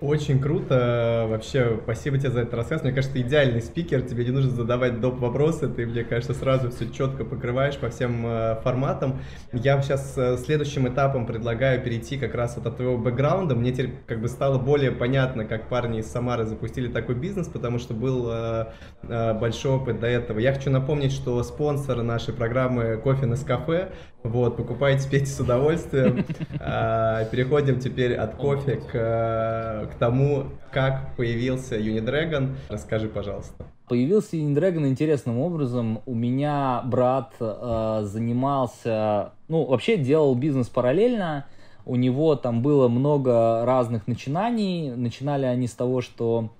Очень 0.00 0.40
круто. 0.40 1.26
Вообще, 1.30 1.80
спасибо 1.82 2.18
тебе 2.18 2.30
за 2.30 2.40
этот 2.40 2.52
рассказ. 2.52 2.82
Мне 2.82 2.92
кажется, 2.92 3.14
ты 3.14 3.22
идеальный 3.22 3.62
спикер. 3.62 4.02
Тебе 4.02 4.26
не 4.26 4.30
нужно 4.30 4.50
задавать 4.50 5.00
доп. 5.00 5.18
вопросы. 5.18 5.68
Ты, 5.68 5.86
мне 5.86 6.04
кажется, 6.04 6.34
сразу 6.34 6.70
все 6.70 6.90
четко 6.90 7.24
покрываешь 7.24 7.78
по 7.78 7.88
всем 7.88 8.26
э, 8.26 8.56
форматам. 8.62 9.20
Я 9.54 9.80
сейчас 9.80 10.12
э, 10.18 10.36
следующим 10.36 10.86
этапом 10.86 11.24
предлагаю 11.24 11.82
перейти 11.82 12.18
как 12.18 12.34
раз 12.34 12.56
вот 12.56 12.66
от 12.66 12.76
твоего 12.76 12.98
бэкграунда. 12.98 13.54
Мне 13.54 13.72
теперь 13.72 13.94
как 14.06 14.20
бы 14.20 14.28
стало 14.28 14.58
более 14.58 14.92
понятно, 14.92 15.46
как 15.46 15.70
парни 15.70 16.00
из 16.00 16.06
Самары 16.06 16.44
запустили 16.44 16.88
такой 16.88 17.14
бизнес, 17.14 17.48
потому 17.48 17.78
что 17.78 17.94
был 17.94 18.28
э, 18.30 18.66
э, 19.02 19.32
большой 19.32 19.76
опыт 19.76 19.98
до 19.98 20.08
этого. 20.08 20.38
Я 20.40 20.52
хочу 20.52 20.70
напомнить, 20.70 21.12
что 21.12 21.42
спонсор 21.42 22.02
нашей 22.02 22.34
программы 22.34 22.98
«Кофе 22.98 23.24
на 23.24 23.36
кафе» 23.36 23.92
Вот, 24.26 24.56
покупайте, 24.56 25.08
пейте 25.08 25.26
с 25.26 25.40
удовольствием. 25.40 26.24
А, 26.58 27.24
переходим 27.26 27.78
теперь 27.78 28.14
от 28.14 28.34
кофе 28.34 28.76
к, 28.76 29.85
к 29.86 29.94
тому, 29.94 30.44
как 30.70 31.16
появился 31.16 31.78
Unidragon. 31.78 32.54
Расскажи, 32.68 33.08
пожалуйста. 33.08 33.66
Появился 33.88 34.36
Unidragon 34.36 34.88
интересным 34.88 35.38
образом. 35.38 36.00
У 36.06 36.14
меня 36.14 36.82
брат 36.84 37.32
э, 37.40 38.00
занимался, 38.04 39.32
ну, 39.48 39.64
вообще 39.64 39.96
делал 39.96 40.34
бизнес 40.34 40.68
параллельно. 40.68 41.46
У 41.84 41.94
него 41.94 42.34
там 42.34 42.62
было 42.62 42.88
много 42.88 43.64
разных 43.64 44.08
начинаний. 44.08 44.90
Начинали 44.90 45.46
они 45.46 45.68
с 45.68 45.72
того, 45.72 46.00
что 46.00 46.50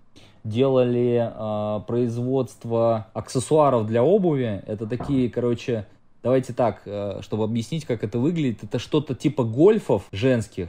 делали 0.45 1.33
э, 1.35 1.80
производство 1.87 3.09
аксессуаров 3.12 3.87
для 3.87 4.04
обуви. 4.04 4.62
Это 4.66 4.87
такие, 4.87 5.28
короче, 5.28 5.87
давайте 6.23 6.52
так, 6.52 6.83
э, 6.87 7.21
чтобы 7.23 7.45
объяснить, 7.45 7.85
как 7.85 8.04
это 8.04 8.18
выглядит, 8.18 8.64
это 8.64 8.78
что-то 8.78 9.14
типа 9.14 9.45
гольфов 9.45 10.04
женских, 10.12 10.68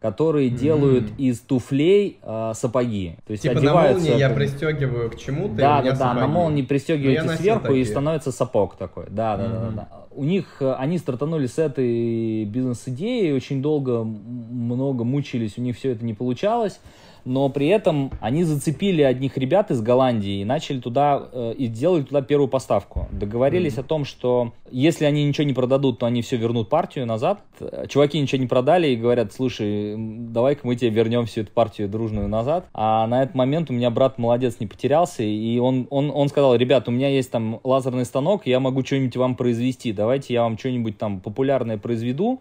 которые 0.00 0.50
делают 0.50 1.10
из 1.18 1.40
туфлей 1.40 2.18
э, 2.22 2.52
сапоги. 2.54 3.16
То 3.26 3.30
есть 3.32 3.42
Типа 3.42 3.54
на 3.54 3.60
одеваются... 3.60 4.06
молнии 4.08 4.18
я 4.20 4.30
пристегиваю 4.30 5.10
к 5.10 5.16
чему-то, 5.16 5.54
и 5.54 5.56
Да, 5.56 5.82
да, 5.82 5.92
да, 5.96 6.14
на 6.14 6.26
молнии 6.26 6.62
Ну, 6.62 6.68
пристегиваете 6.68 7.28
сверху 7.36 7.66
и 7.66 7.68
такие. 7.68 7.86
становится 7.86 8.30
сапог 8.30 8.76
такой. 8.76 9.06
Да, 9.08 9.36
да, 9.36 9.48
да, 9.48 9.60
Мгм. 9.66 9.76
да. 9.76 9.88
У 10.14 10.24
них 10.24 10.56
э, 10.60 10.72
они 10.78 10.98
стартанули 10.98 11.46
с 11.46 11.58
этой 11.58 12.44
бизнес-идеей, 12.44 13.32
очень 13.32 13.62
долго, 13.62 14.04
много 14.04 15.04
мучились, 15.04 15.58
у 15.58 15.62
них 15.62 15.76
все 15.76 15.92
это 15.92 16.04
не 16.04 16.14
получалось. 16.14 16.78
Но 17.26 17.48
при 17.48 17.66
этом 17.66 18.12
они 18.20 18.44
зацепили 18.44 19.02
одних 19.02 19.36
ребят 19.36 19.72
из 19.72 19.82
Голландии 19.82 20.40
и 20.40 20.44
начали 20.44 20.80
туда 20.80 21.28
э, 21.32 21.54
и 21.58 21.66
сделали 21.66 22.02
туда 22.02 22.22
первую 22.22 22.46
поставку. 22.46 23.08
Договорились 23.10 23.78
о 23.78 23.82
том, 23.82 24.04
что 24.04 24.52
если 24.70 25.04
они 25.04 25.24
ничего 25.24 25.44
не 25.44 25.52
продадут, 25.52 25.98
то 25.98 26.06
они 26.06 26.22
все 26.22 26.36
вернут 26.36 26.68
партию 26.68 27.04
назад. 27.04 27.40
Чуваки 27.88 28.20
ничего 28.20 28.40
не 28.40 28.46
продали 28.46 28.88
и 28.88 28.96
говорят, 28.96 29.32
слушай, 29.32 29.96
давай-ка 29.98 30.64
мы 30.64 30.76
тебе 30.76 30.90
вернем 30.90 31.26
всю 31.26 31.40
эту 31.40 31.50
партию 31.50 31.88
дружную 31.88 32.28
назад. 32.28 32.66
А 32.72 33.06
на 33.08 33.24
этот 33.24 33.34
момент 33.34 33.70
у 33.70 33.72
меня 33.72 33.90
брат 33.90 34.18
молодец 34.18 34.58
не 34.60 34.68
потерялся, 34.68 35.24
и 35.24 35.58
он, 35.58 35.88
он, 35.90 36.12
он 36.14 36.28
сказал, 36.28 36.54
ребят, 36.54 36.86
у 36.88 36.92
меня 36.92 37.08
есть 37.08 37.32
там 37.32 37.60
лазерный 37.64 38.04
станок, 38.04 38.46
я 38.46 38.60
могу 38.60 38.84
что-нибудь 38.84 39.16
вам 39.16 39.34
произвести, 39.34 39.92
давайте 39.92 40.32
я 40.32 40.42
вам 40.42 40.56
что-нибудь 40.56 40.96
там 40.96 41.18
популярное 41.20 41.76
произведу, 41.76 42.40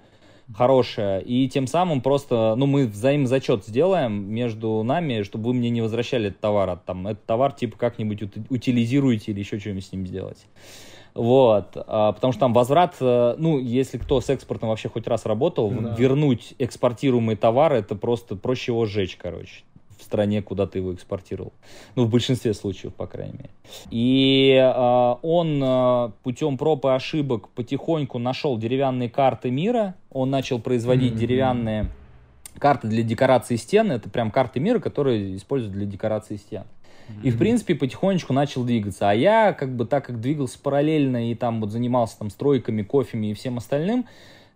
хорошее, 0.54 1.22
и 1.24 1.48
тем 1.50 1.68
самым 1.68 2.02
просто, 2.02 2.56
ну, 2.58 2.66
мы 2.66 2.88
взаимозачет 2.88 3.66
сделаем 3.66 4.30
между 4.32 4.84
нами, 4.84 5.24
чтобы 5.24 5.48
вы 5.48 5.54
мне 5.54 5.70
не 5.70 5.82
возвращали 5.82 6.28
этот 6.28 6.40
товар, 6.40 6.70
а 6.70 6.76
там, 6.78 7.08
этот 7.08 7.26
товар 7.26 7.52
типа 7.52 7.78
как-нибудь 7.78 8.22
ут- 8.24 8.38
утилизируете 8.50 9.32
или 9.32 9.40
еще 9.40 9.60
что-нибудь 9.60 9.86
с 9.86 9.92
ним 9.92 10.06
сделать. 10.06 10.46
Вот, 11.14 11.78
а, 11.88 12.12
потому 12.12 12.34
что 12.34 12.42
там 12.42 12.54
возврат, 12.54 12.98
э, 13.00 13.36
ну, 13.38 13.58
если 13.58 13.98
кто 13.98 14.20
с 14.20 14.30
экспортом 14.30 14.68
вообще 14.70 14.90
хоть 14.90 15.08
раз 15.08 15.26
работал, 15.26 15.70
Да. 15.72 15.96
вернуть 15.98 16.54
экспортируемый 16.60 17.38
товар, 17.38 17.72
это 17.74 17.96
просто 17.96 18.36
проще 18.36 18.74
его 18.74 18.86
сжечь, 18.86 19.16
короче, 19.16 19.64
стране, 20.06 20.42
куда 20.42 20.68
ты 20.68 20.80
его 20.80 20.94
экспортировал. 20.94 21.54
Ну, 21.96 22.06
в 22.06 22.10
большинстве 22.10 22.54
случаев, 22.54 22.94
по 22.94 23.08
крайней 23.08 23.34
мере. 23.34 23.50
И 23.92 24.56
а, 24.62 25.20
он 25.22 25.62
а, 25.64 26.12
путем 26.24 26.58
проб 26.58 26.86
и 26.86 26.90
ошибок 26.90 27.50
потихоньку 27.50 28.20
нашел 28.20 28.58
деревянные 28.58 29.10
карты 29.10 29.52
мира, 29.52 29.96
он 30.12 30.30
начал 30.30 30.60
производить 30.60 31.12
Мгм. 31.12 31.20
деревянные 31.20 31.88
карты 32.58 32.88
для 32.88 33.04
декорации 33.04 33.58
стен, 33.58 33.92
это 33.92 34.10
прям 34.10 34.32
карты 34.32 34.60
мира, 34.60 34.80
которые 34.80 35.36
используют 35.36 35.74
для 35.74 35.86
декорации 35.86 36.38
стен. 36.38 36.64
И, 37.22 37.30
в 37.30 37.38
принципе, 37.38 37.76
потихонечку 37.76 38.34
начал 38.34 38.64
двигаться. 38.64 39.10
А 39.10 39.14
я, 39.14 39.54
как 39.54 39.76
бы, 39.76 39.86
так 39.86 40.06
как 40.06 40.20
двигался 40.20 40.58
параллельно 40.60 41.30
и 41.30 41.36
там 41.36 41.62
вот 41.62 41.72
занимался 41.72 42.18
там 42.18 42.32
стройками, 42.32 42.82
кофеми 42.82 43.28
и 43.28 43.34
всем 43.36 43.58
остальным, 43.58 44.08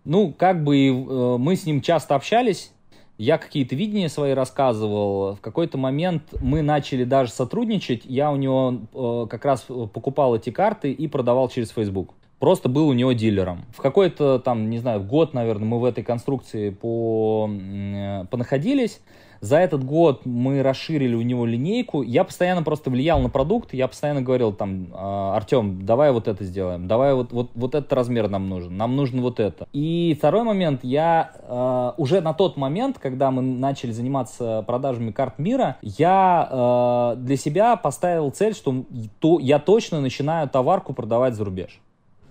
ну, 0.03 0.34
как 0.36 0.63
бы 0.63 0.88
э, 0.88 1.38
мы 1.38 1.56
с 1.56 1.65
ним 1.65 1.82
часто 1.82 2.15
общались, 2.15 2.72
я 3.20 3.38
какие-то 3.38 3.76
видения 3.76 4.08
свои 4.08 4.32
рассказывал. 4.32 5.36
В 5.36 5.42
какой-то 5.42 5.78
момент 5.78 6.24
мы 6.40 6.62
начали 6.62 7.04
даже 7.04 7.32
сотрудничать. 7.32 8.04
Я 8.06 8.32
у 8.32 8.38
него 8.38 8.80
э, 8.94 9.28
как 9.30 9.44
раз 9.44 9.68
покупал 9.94 10.38
эти 10.38 10.52
карты 10.52 10.94
и 10.94 11.08
продавал 11.10 11.50
через 11.50 11.70
Facebook. 11.72 12.14
Просто 12.40 12.70
был 12.70 12.88
у 12.88 12.94
него 12.94 13.12
дилером. 13.12 13.66
В 13.76 13.82
какой-то 13.82 14.40
там, 14.40 14.70
не 14.70 14.80
знаю, 14.80 15.04
год, 15.04 15.34
наверное, 15.34 15.66
мы 15.66 15.82
в 15.82 15.84
этой 15.84 16.02
конструкции 16.02 16.70
по, 16.70 17.50
э, 17.52 18.24
понаходились. 18.32 19.02
За 19.41 19.58
этот 19.58 19.84
год 19.84 20.25
мы 20.25 20.63
расширили 20.63 21.15
у 21.15 21.22
него 21.22 21.46
линейку. 21.46 22.01
Я 22.01 22.24
постоянно 22.24 22.63
просто 22.63 22.89
влиял 22.89 23.19
на 23.19 23.29
продукт. 23.29 23.74
Я 23.74 23.88
постоянно 23.88 24.22
говорил 24.22 24.53
там, 24.53 24.88
«А, 24.93 25.36
Артем, 25.36 25.86
давай 25.86 26.12
вот 26.12 26.27
это 26.27 26.43
сделаем. 26.43 26.88
Давай 26.88 27.13
вот, 27.13 27.31
вот, 27.31 27.51
вот 27.55 27.75
этот 27.75 27.91
размер 27.93 28.29
нам 28.29 28.50
нужен. 28.50 28.75
Нам 28.75 28.96
нужно 28.96 29.22
вот 29.22 29.39
это. 29.39 29.67
И 29.74 30.15
второй 30.17 30.43
момент. 30.43 30.81
Я 30.84 31.31
э, 31.36 31.91
уже 31.98 32.22
на 32.22 32.34
тот 32.34 32.58
момент, 32.58 32.98
когда 33.00 33.31
мы 33.31 33.41
начали 33.41 33.91
заниматься 33.91 34.63
продажами 34.67 35.12
карт 35.12 35.39
мира, 35.39 35.77
я 35.81 36.48
э, 36.50 37.15
для 37.19 37.38
себя 37.38 37.75
поставил 37.75 38.31
цель, 38.31 38.53
что 38.53 38.84
то, 39.19 39.39
я 39.39 39.60
точно 39.60 40.01
начинаю 40.01 40.50
товарку 40.50 40.93
продавать 40.93 41.36
за 41.36 41.46
рубеж. 41.46 41.79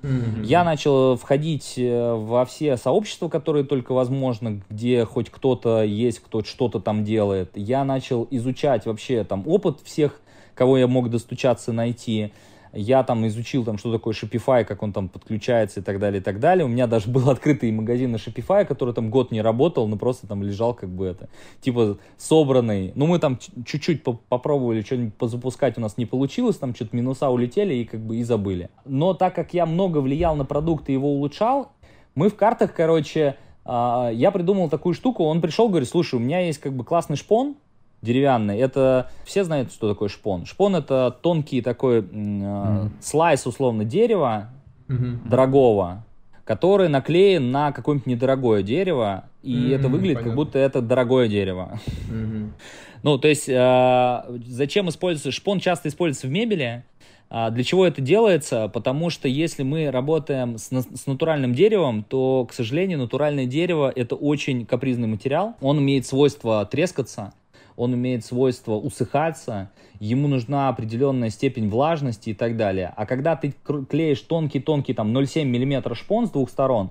Я 0.03 0.65
начал 0.65 1.17
входить 1.17 1.75
э, 1.77 2.15
во 2.15 2.45
все 2.45 2.77
сообщества, 2.77 3.29
которые 3.29 3.65
только 3.65 3.93
возможно, 3.93 4.63
где 4.71 5.05
хоть 5.05 5.29
кто-то 5.31 5.83
есть, 5.83 6.21
кто 6.21 6.45
что-то 6.45 6.79
там 6.79 7.05
делает. 7.05 7.51
Я 7.57 7.85
начал 7.85 8.27
изучать 8.31 8.87
вообще 8.87 9.25
там 9.25 9.43
опыт 9.47 9.81
всех, 9.83 10.21
кого 10.55 10.79
я 10.79 10.87
мог 10.87 11.11
достучаться, 11.11 11.73
найти. 11.73 12.33
Я 12.73 13.03
там 13.03 13.27
изучил, 13.27 13.65
там, 13.65 13.79
что 13.79 13.93
такое 13.93 14.15
Shopify, 14.15 14.65
как 14.65 14.83
он 14.83 14.93
там 14.93 15.09
подключается 15.09 15.81
и 15.81 15.83
так 15.83 15.99
далее, 15.99 16.21
и 16.21 16.23
так 16.23 16.41
далее. 16.41 16.65
У 16.65 16.69
меня 16.69 16.87
даже 16.87 17.09
был 17.09 17.29
открытый 17.31 17.71
магазин 17.73 18.13
на 18.13 18.17
Shopify, 18.17 18.65
который 18.65 18.95
там 18.95 19.11
год 19.11 19.31
не 19.31 19.43
работал, 19.43 19.87
но 19.89 19.97
просто 19.97 20.27
там 20.27 20.43
лежал 20.43 20.75
как 20.75 20.89
бы 20.89 21.07
это, 21.07 21.29
типа 21.61 21.99
собранный. 22.17 22.93
Ну, 22.95 23.07
мы 23.07 23.19
там 23.19 23.39
чуть-чуть 23.39 24.03
по- 24.03 24.21
попробовали 24.29 24.83
что-нибудь 24.83 25.15
позапускать, 25.15 25.79
у 25.79 25.81
нас 25.81 25.97
не 25.97 26.07
получилось, 26.07 26.57
там 26.57 26.75
что-то 26.75 26.97
минуса 26.97 27.29
улетели 27.31 27.75
и 27.75 27.85
как 27.85 28.01
бы 28.01 28.17
и 28.17 28.23
забыли. 28.23 28.71
Но 28.85 29.15
так 29.15 29.35
как 29.35 29.55
я 29.55 29.67
много 29.67 29.99
влиял 29.99 30.37
на 30.37 30.45
продукт 30.45 30.89
и 30.89 30.93
его 30.93 31.13
улучшал, 31.13 31.73
мы 32.15 32.29
в 32.29 32.37
картах, 32.37 32.75
короче, 32.75 33.37
а, 33.65 34.11
я 34.13 34.31
придумал 34.31 34.69
такую 34.69 34.95
штуку, 34.95 35.25
он 35.25 35.41
пришел, 35.41 35.69
говорит, 35.69 35.89
слушай, 35.89 36.15
у 36.15 36.19
меня 36.19 36.41
есть 36.41 36.59
как 36.59 36.73
бы 36.73 36.85
классный 36.85 37.17
шпон, 37.17 37.57
деревянный. 38.03 38.59
Это 38.59 39.11
все 39.25 39.45
знают, 39.45 39.73
что 39.73 39.89
такое 39.89 40.09
шпон. 40.09 40.45
Шпон 40.47 40.77
это 40.77 41.17
тонкий 41.23 41.61
такой 41.63 42.05
э, 42.11 42.89
слайс 43.01 43.47
условно 43.47 43.85
дерева 43.85 44.49
Мгм. 44.89 45.21
дорогого, 45.29 46.05
который 46.45 46.89
наклеен 46.89 47.51
на 47.51 47.73
какое-нибудь 47.73 48.07
недорогое 48.07 48.63
дерево, 48.63 49.25
и 49.43 49.73
М, 49.73 49.79
это 49.81 49.89
выглядит 49.89 50.15
понятно. 50.19 50.31
как 50.31 50.37
будто 50.37 50.59
это 50.59 50.81
дорогое 50.81 51.29
дерево. 51.29 51.79
Мгм. 52.11 52.53
Ну, 53.05 53.17
то 53.17 53.29
есть, 53.29 53.49
э, 53.49 54.23
зачем 54.47 54.89
используется 54.89 55.31
шпон? 55.31 55.61
Часто 55.61 55.89
используется 55.89 56.27
в 56.27 56.31
мебели. 56.31 56.83
А 57.31 57.51
Для 57.51 57.63
чего 57.63 57.87
это 57.87 58.01
делается? 58.01 58.67
Потому 58.69 59.09
что 59.11 59.29
если 59.29 59.63
мы 59.63 59.91
работаем 59.93 60.59
с, 60.59 60.73
на- 60.73 60.81
с 60.83 61.07
натуральным 61.07 61.55
деревом, 61.55 62.03
то, 62.03 62.45
к 62.51 62.53
сожалению, 62.55 62.99
натуральное 62.99 63.47
дерево 63.47 63.93
это 63.95 64.17
очень 64.17 64.67
капризный 64.67 65.07
материал. 65.07 65.55
Он 65.61 65.79
имеет 65.79 66.07
свойство 66.07 66.67
трескаться, 66.67 67.33
он 67.79 67.95
имеет 67.95 68.25
свойство 68.25 68.73
усыхаться, 68.75 69.71
ему 70.01 70.27
нужна 70.29 70.69
определенная 70.69 71.31
степень 71.31 71.69
влажности 71.71 72.31
и 72.31 72.35
так 72.35 72.57
далее. 72.57 72.93
А 72.97 73.07
когда 73.07 73.37
ты 73.37 73.55
клеишь 73.89 74.21
тонкий-тонкий 74.23 74.95
там 74.95 75.17
0,7 75.17 75.45
мм 75.45 75.95
шпон 75.95 76.27
с 76.27 76.31
двух 76.31 76.51
сторон 76.51 76.91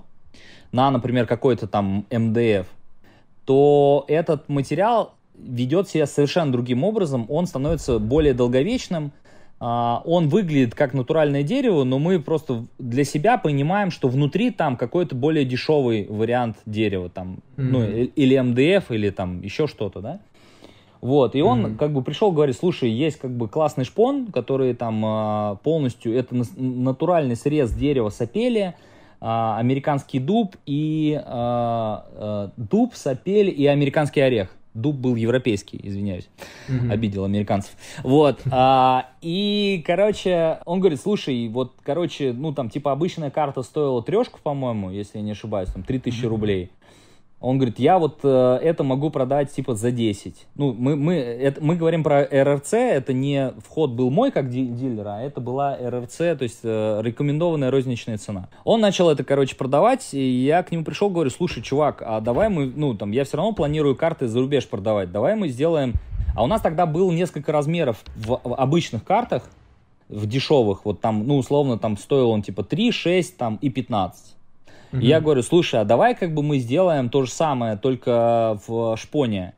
на, 0.72 0.90
например, 0.90 1.26
какой-то 1.26 1.66
там 1.66 2.06
МДФ, 2.10 2.66
то 3.44 4.04
этот 4.08 4.48
материал 4.48 5.14
ведет 5.38 5.88
себя 5.88 6.06
совершенно 6.06 6.50
другим 6.52 6.82
образом, 6.84 7.26
он 7.28 7.46
становится 7.46 7.98
более 7.98 8.34
долговечным, 8.34 9.12
а, 9.60 10.02
он 10.04 10.28
выглядит 10.28 10.74
как 10.74 10.94
натуральное 10.94 11.42
дерево, 11.42 11.84
но 11.84 11.98
мы 11.98 12.20
просто 12.20 12.64
для 12.78 13.04
себя 13.04 13.38
понимаем, 13.38 13.90
что 13.90 14.08
внутри 14.08 14.50
там 14.50 14.76
какой-то 14.76 15.14
более 15.14 15.44
дешевый 15.44 16.06
вариант 16.08 16.56
дерева, 16.66 17.08
там, 17.08 17.38
ну, 17.56 17.80
Мгм. 17.80 17.90
и- 17.90 18.04
или 18.04 18.38
МДФ, 18.38 18.90
или 18.90 19.10
там 19.10 19.42
еще 19.42 19.66
что-то, 19.66 20.00
да. 20.00 20.20
Вот, 21.00 21.34
и 21.34 21.42
он 21.42 21.60
Мгм. 21.60 21.76
как 21.76 21.92
бы 21.92 22.02
пришел, 22.02 22.32
говорит, 22.32 22.56
слушай, 22.56 22.90
есть 22.90 23.18
как 23.18 23.30
бы 23.30 23.48
классный 23.48 23.84
шпон, 23.84 24.26
который 24.32 24.74
там 24.74 25.02
а, 25.04 25.54
полностью, 25.62 26.14
это 26.16 26.34
натуральный 26.56 27.36
срез 27.36 27.72
дерева 27.72 28.08
сапели, 28.08 28.74
а, 29.20 29.58
американский 29.58 30.18
дуб 30.18 30.56
и 30.66 31.20
а, 31.24 32.50
дуб, 32.56 32.94
сапель 32.94 33.48
и 33.48 33.66
американский 33.66 34.20
орех. 34.20 34.50
Дуб 34.74 34.96
был 34.96 35.16
европейский, 35.16 35.80
извиняюсь, 35.82 36.28
Мгм. 36.68 36.90
обидел 36.92 37.24
американцев. 37.24 37.72
Вот, 38.04 38.40
а, 38.50 39.06
и, 39.22 39.82
короче, 39.86 40.58
он 40.66 40.78
говорит, 40.80 41.00
слушай, 41.00 41.48
вот, 41.48 41.72
короче, 41.82 42.32
ну, 42.32 42.52
там, 42.52 42.70
типа, 42.70 42.92
обычная 42.92 43.30
карта 43.30 43.62
стоила 43.62 44.02
трешку, 44.02 44.38
по-моему, 44.42 44.90
если 44.90 45.18
я 45.18 45.24
не 45.24 45.32
ошибаюсь, 45.32 45.70
там, 45.70 45.82
3000 45.82 46.26
рублей. 46.26 46.70
Он 47.40 47.56
говорит, 47.56 47.78
я 47.78 47.98
вот 48.00 48.18
э, 48.24 48.58
это 48.62 48.82
могу 48.82 49.10
продать 49.10 49.52
типа 49.52 49.74
за 49.74 49.92
10. 49.92 50.46
Ну, 50.56 50.74
мы, 50.76 50.96
мы, 50.96 51.14
это, 51.14 51.62
мы 51.62 51.76
говорим 51.76 52.02
про 52.02 52.24
РРЦ, 52.24 52.72
это 52.74 53.12
не 53.12 53.52
вход 53.64 53.92
был 53.92 54.10
мой 54.10 54.32
как 54.32 54.50
ди- 54.50 54.66
дилера, 54.66 55.18
а 55.18 55.20
это 55.20 55.40
была 55.40 55.76
РРЦ, 55.76 56.16
то 56.16 56.38
есть 56.40 56.60
э, 56.64 57.00
рекомендованная 57.00 57.70
розничная 57.70 58.18
цена. 58.18 58.48
Он 58.64 58.80
начал 58.80 59.08
это, 59.08 59.22
короче, 59.22 59.54
продавать, 59.54 60.14
и 60.14 60.20
я 60.20 60.64
к 60.64 60.72
нему 60.72 60.82
пришел, 60.82 61.10
говорю, 61.10 61.30
слушай, 61.30 61.62
чувак, 61.62 62.02
а 62.04 62.20
давай 62.20 62.48
мы, 62.48 62.66
ну, 62.74 62.94
там, 62.94 63.12
я 63.12 63.24
все 63.24 63.36
равно 63.36 63.52
планирую 63.52 63.94
карты 63.94 64.26
за 64.26 64.40
рубеж 64.40 64.66
продавать, 64.66 65.12
давай 65.12 65.36
мы 65.36 65.48
сделаем... 65.48 65.94
А 66.34 66.44
у 66.44 66.46
нас 66.46 66.60
тогда 66.60 66.86
было 66.86 67.10
несколько 67.10 67.50
размеров 67.50 68.04
в, 68.14 68.40
в 68.44 68.54
обычных 68.54 69.02
картах, 69.02 69.48
в 70.08 70.26
дешевых, 70.26 70.84
вот 70.84 71.00
там, 71.00 71.26
ну, 71.26 71.36
условно, 71.36 71.78
там 71.78 71.96
стоил 71.96 72.30
он 72.30 72.42
типа 72.42 72.62
3, 72.64 72.92
6, 72.92 73.36
там, 73.36 73.58
и 73.60 73.70
15. 73.70 74.36
И 74.92 75.06
я 75.06 75.20
говорю, 75.20 75.42
слушай, 75.42 75.80
а 75.80 75.84
давай 75.84 76.14
как 76.14 76.34
бы 76.34 76.42
мы 76.42 76.58
сделаем 76.58 77.10
то 77.10 77.24
же 77.24 77.30
самое, 77.30 77.76
только 77.76 78.58
в 78.66 78.96
шпоне. 78.96 79.54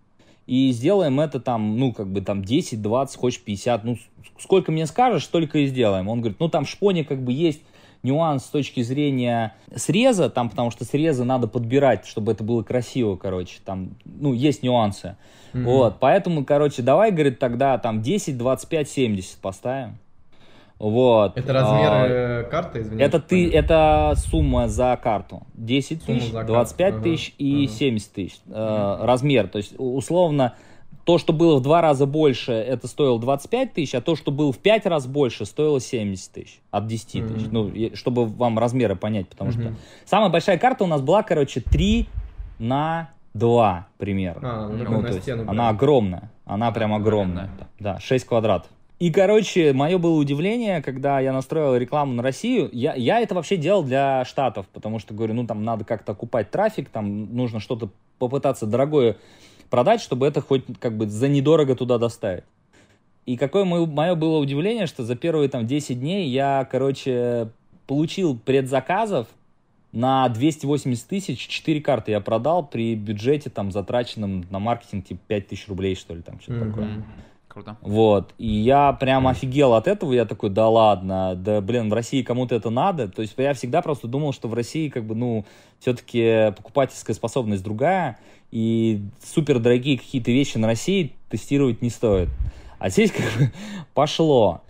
И 0.47 0.73
сделаем 0.73 1.21
это 1.21 1.39
там, 1.39 1.79
ну, 1.79 1.93
как 1.93 2.09
бы 2.09 2.21
там 2.23 2.45
10, 2.45 2.83
20, 2.83 3.17
хочешь 3.17 3.41
50, 3.41 3.85
ну, 3.85 3.97
сколько 4.39 4.73
мне 4.73 4.87
скажешь, 4.87 5.25
столько 5.25 5.59
и 5.59 5.67
сделаем. 5.67 6.09
Он 6.09 6.21
говорит, 6.21 6.41
ну, 6.41 6.49
там 6.49 6.65
в 6.65 6.69
шпоне 6.69 7.05
как 7.05 7.23
бы 7.23 7.33
есть 7.33 7.61
нюанс 8.03 8.47
с 8.47 8.49
точки 8.49 8.83
зрения 8.83 9.55
среза, 9.75 10.31
там, 10.31 10.49
потому 10.49 10.71
что 10.71 10.85
срезы 10.85 11.25
надо 11.25 11.47
подбирать, 11.47 12.07
чтобы 12.07 12.33
это 12.33 12.43
было 12.43 12.63
красиво, 12.63 13.17
короче, 13.17 13.59
там, 13.65 13.91
ну, 14.05 14.33
есть 14.33 14.63
нюансы. 14.63 15.17
Мгм. 15.53 15.65
Вот, 15.65 15.97
поэтому, 16.01 16.45
короче, 16.45 16.83
давай, 16.83 17.13
говорит, 17.13 17.39
тогда 17.39 17.77
там 17.79 18.03
10, 18.03 18.37
25, 18.39 18.89
70 18.89 19.39
поставим. 19.39 19.99
Вот. 20.81 21.37
Это 21.37 21.51
А, 21.51 21.53
размеры 21.53 22.45
карты, 22.51 22.81
извините? 22.81 23.05
это 23.05 23.21
ты, 23.21 23.53
это 23.53 24.15
сумма 24.17 24.67
за 24.67 24.99
карту. 25.01 25.43
10 25.55 26.03
Сумма 26.03 26.19
тысяч, 26.19 26.31
за 26.33 26.39
карту, 26.39 26.53
25 26.55 26.95
ага, 26.95 27.03
тысяч 27.03 27.35
и 27.39 27.65
ага. 27.67 27.73
70 27.75 28.13
тысяч. 28.13 28.41
Э, 28.49 28.97
размер. 29.03 29.49
То 29.49 29.59
есть, 29.59 29.75
условно, 29.77 30.55
то, 31.05 31.19
что 31.19 31.35
было 31.35 31.57
в 31.57 31.61
два 31.63 31.83
раза 31.83 32.07
больше, 32.07 32.53
это 32.53 32.89
стоило 32.89 33.19
25 33.21 33.75
тысяч, 33.75 33.95
а 33.95 34.01
то, 34.01 34.17
что 34.17 34.31
было 34.31 34.53
в 34.53 34.59
5 34.59 34.87
раз 34.87 35.07
больше, 35.07 35.45
стоило 35.45 35.81
70 35.81 36.33
тысяч. 36.33 36.61
От 36.71 36.87
10 36.87 37.29
тысяч. 37.29 37.47
Мгм. 37.49 37.53
Ну, 37.53 37.91
чтобы 37.95 38.25
вам 38.27 38.59
размеры 38.59 38.97
понять, 38.97 39.29
потому 39.29 39.51
что 39.53 39.61
Мгм. 39.61 39.77
самая 40.07 40.31
большая 40.31 40.57
карта 40.57 40.85
у 40.85 40.87
нас 40.87 41.03
была, 41.03 41.23
короче, 41.23 41.61
3 41.61 42.09
на 42.59 43.11
2 43.35 43.87
примерно. 43.99 44.41
А, 44.65 44.69
ну, 44.69 44.83
Ну, 44.85 44.91
на 44.97 45.03
то 45.03 45.09
есть 45.09 45.23
стену. 45.23 45.43
она 45.43 45.53
прям. 45.53 45.69
огромная. 45.69 46.31
Она 46.47 46.73
прям 46.73 46.95
огромная. 46.95 47.51
Да, 47.79 48.01
6 48.01 48.25
квадратов. 48.25 48.71
И, 49.01 49.11
короче, 49.11 49.73
мое 49.73 49.97
было 49.97 50.15
удивление, 50.17 50.83
когда 50.83 51.21
я 51.21 51.33
настроил 51.33 51.75
рекламу 51.75 52.13
на 52.13 52.23
Россию. 52.23 52.69
Я, 52.71 52.95
я 52.95 53.21
это 53.21 53.35
вообще 53.35 53.57
делал 53.57 53.83
для 53.83 54.27
Штатов, 54.27 54.67
потому 54.75 54.99
что, 54.99 55.15
говорю, 55.15 55.33
ну, 55.33 55.47
там 55.47 55.65
надо 55.65 55.87
как-то 55.87 56.13
окупать 56.13 56.51
трафик, 56.51 56.91
там 56.91 57.35
нужно 57.35 57.61
что-то 57.61 57.89
попытаться 58.19 58.67
дорогое 58.67 59.17
продать, 59.71 60.03
чтобы 60.03 60.27
это 60.27 60.43
хоть 60.43 60.65
как 60.79 60.99
бы 60.99 61.09
за 61.09 61.29
недорого 61.29 61.75
туда 61.77 61.97
доставить. 61.97 62.45
И 63.25 63.39
какое 63.39 63.65
мое 63.65 64.15
было 64.17 64.37
удивление, 64.39 64.87
что 64.87 65.03
за 65.03 65.17
первые 65.17 65.49
там 65.49 65.67
10 65.67 65.99
дней 65.99 66.29
я, 66.29 66.69
короче, 66.71 67.49
получил 67.87 68.37
предзаказов 68.37 69.29
на 69.93 70.29
280 70.29 71.09
тысяч, 71.09 71.47
4 71.49 71.81
карты 71.81 72.11
я 72.11 72.21
продал 72.21 72.67
при 72.67 72.95
бюджете 72.97 73.49
там 73.49 73.73
затраченном 73.73 74.45
на 74.51 74.59
маркетинг 74.59 75.07
типа 75.07 75.21
5 75.27 75.49
тысяч 75.49 75.69
рублей, 75.69 75.95
что 75.95 76.15
ли, 76.15 76.21
там 76.21 76.39
что-то 76.41 76.65
Мгм. 76.65 76.71
такое. 76.71 77.05
Круто. 77.51 77.77
Вот, 77.81 78.33
и 78.39 78.47
я 78.47 78.93
прям 78.93 79.27
офигел 79.27 79.75
от 79.75 79.89
этого, 79.89 80.13
я 80.13 80.25
такой, 80.25 80.51
да 80.51 80.69
ладно, 80.69 81.35
да 81.35 81.61
блин, 81.61 81.91
в 81.91 81.93
России 81.93 82.23
кому-то 82.23 82.55
это 82.55 82.71
надо, 82.71 83.09
то 83.09 83.23
есть 83.23 83.35
я 83.37 83.55
всегда 83.55 83.83
просто 83.83 84.07
думал, 84.07 84.33
что 84.33 84.47
в 84.47 84.55
России 84.55 84.89
как 84.89 85.05
бы, 85.05 85.17
ну, 85.17 85.45
все-таки 85.81 86.53
покупательская 86.57 87.17
способность 87.17 87.65
другая, 87.65 88.21
и 88.53 89.03
супер 89.21 89.59
дорогие 89.59 89.99
какие-то 89.99 90.31
вещи 90.31 90.59
на 90.59 90.69
России 90.69 91.13
тестировать 91.29 91.83
не 91.83 91.91
стоит. 91.91 92.29
А 92.79 92.89
здесь 92.89 93.11
как 93.11 93.25
бы 93.37 93.53
пошло. 93.95 94.61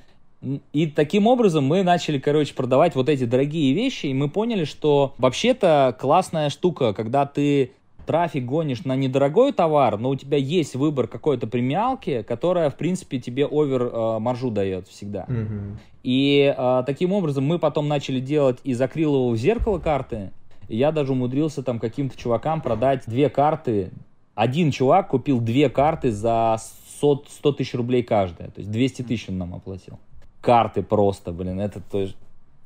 И 0.73 0.87
таким 0.87 1.27
образом 1.27 1.67
мы 1.67 1.83
начали, 1.83 2.19
короче, 2.19 2.55
продавать 2.55 2.95
вот 2.95 3.11
эти 3.11 3.25
дорогие 3.25 3.75
вещи, 3.75 4.07
и 4.07 4.15
мы 4.15 4.31
поняли, 4.31 4.65
что 4.65 5.15
вообще-то 5.19 5.95
классная 6.01 6.49
штука, 6.49 6.95
когда 6.95 7.27
ты 7.27 7.73
трафик 8.07 8.45
гонишь 8.45 8.85
на 8.85 8.97
недорогой 8.97 9.53
товар, 9.53 9.99
но 9.99 10.11
у 10.11 10.17
тебя 10.17 10.39
есть 10.39 10.75
выбор 10.75 11.07
какой-то 11.07 11.47
премиалки, 11.47 12.23
которая, 12.23 12.71
в 12.71 12.77
принципе, 12.77 13.19
тебе 13.19 13.47
овер 13.47 13.83
э, 13.83 14.19
маржу 14.19 14.51
дает 14.51 14.89
всегда. 14.89 15.25
Мгм. 15.29 15.79
И 16.03 16.55
э, 16.57 16.83
таким 16.87 17.13
образом 17.13 17.45
мы 17.45 17.59
потом 17.59 17.89
начали 17.89 18.21
делать 18.21 18.59
из 18.65 18.81
акрилового 18.81 19.37
зеркала 19.37 19.79
карты. 19.79 20.31
Я 20.69 20.93
даже 20.93 21.13
умудрился 21.13 21.63
там 21.63 21.79
каким-то 21.79 22.17
чувакам 22.17 22.61
продать 22.61 23.03
две 23.07 23.29
карты. 23.29 23.91
Один 24.35 24.71
чувак 24.71 25.09
купил 25.09 25.41
две 25.41 25.69
карты 25.69 26.13
за 26.13 26.57
100, 26.99 27.25
100 27.29 27.53
тысяч 27.53 27.75
рублей 27.75 28.03
каждая. 28.03 28.51
То 28.51 28.61
есть 28.61 28.71
200 28.71 29.03
тысяч 29.03 29.29
он 29.29 29.39
нам 29.39 29.55
оплатил. 29.55 29.99
Карты 30.41 30.83
просто, 30.83 31.33
блин, 31.33 31.61
это 31.61 31.81
тоже... 31.81 32.15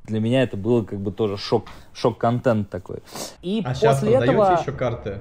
Для 0.07 0.19
меня 0.19 0.43
это 0.43 0.57
было 0.57 0.83
как 0.83 0.99
бы 0.99 1.11
тоже 1.11 1.37
шок, 1.37 1.65
шок-контент 1.93 2.69
такой. 2.69 2.99
И 3.41 3.61
А 3.65 3.73
сейчас 3.73 3.99
после 3.99 4.17
продаете 4.17 4.33
этого 4.33 4.59
еще 4.61 4.71
карты? 4.71 5.19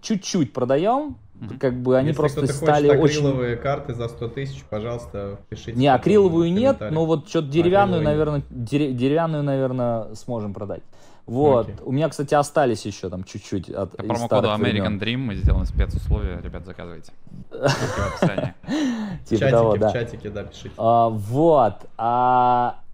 чуть-чуть 0.00 0.52
продаем, 0.52 1.16
как 1.60 1.80
бы 1.82 1.96
они 1.98 2.08
Если 2.08 2.18
просто 2.18 2.38
кто-то 2.42 2.52
стали 2.54 2.88
хочет 2.88 3.02
очень... 3.02 3.18
акриловые 3.18 3.56
карты 3.56 3.94
за 3.94 4.08
100 4.08 4.28
тысяч, 4.28 4.62
пожалуйста, 4.64 5.38
пишите. 5.48 5.72
Не, 5.74 5.88
акриловую 5.88 6.52
нет, 6.52 6.78
но 6.90 7.04
вот 7.04 7.28
что-то 7.28 7.48
деревянную, 7.48 8.00
Акриловую 8.00 8.04
наверное, 8.04 8.42
дере- 8.50 8.92
деревянную, 8.92 9.42
наверное, 9.42 10.14
сможем 10.14 10.54
продать. 10.54 10.82
Вот. 11.26 11.66
Окей. 11.68 11.80
У 11.84 11.90
меня, 11.90 12.08
кстати, 12.08 12.34
остались 12.34 12.86
еще 12.86 13.10
там 13.10 13.24
чуть-чуть 13.24 13.68
от 13.68 13.96
По 13.96 14.04
промокоду 14.04 14.46
American 14.46 14.58
времен. 14.60 14.98
Dream 15.00 15.16
мы 15.16 15.34
сделаем 15.34 15.64
спецусловия, 15.66 16.40
ребят, 16.40 16.64
заказывайте. 16.64 17.12
Ссылки 17.50 18.00
в 18.00 18.22
описании. 18.22 18.54
В 19.24 19.28
Типа 19.28 19.40
чатике, 19.40 19.50
того, 19.50 19.70
в 19.72 19.78
да. 19.80 19.92
чатике, 19.92 20.30
да, 20.30 20.44
пишите. 20.44 20.70
А, 20.76 21.08
вот. 21.08 21.74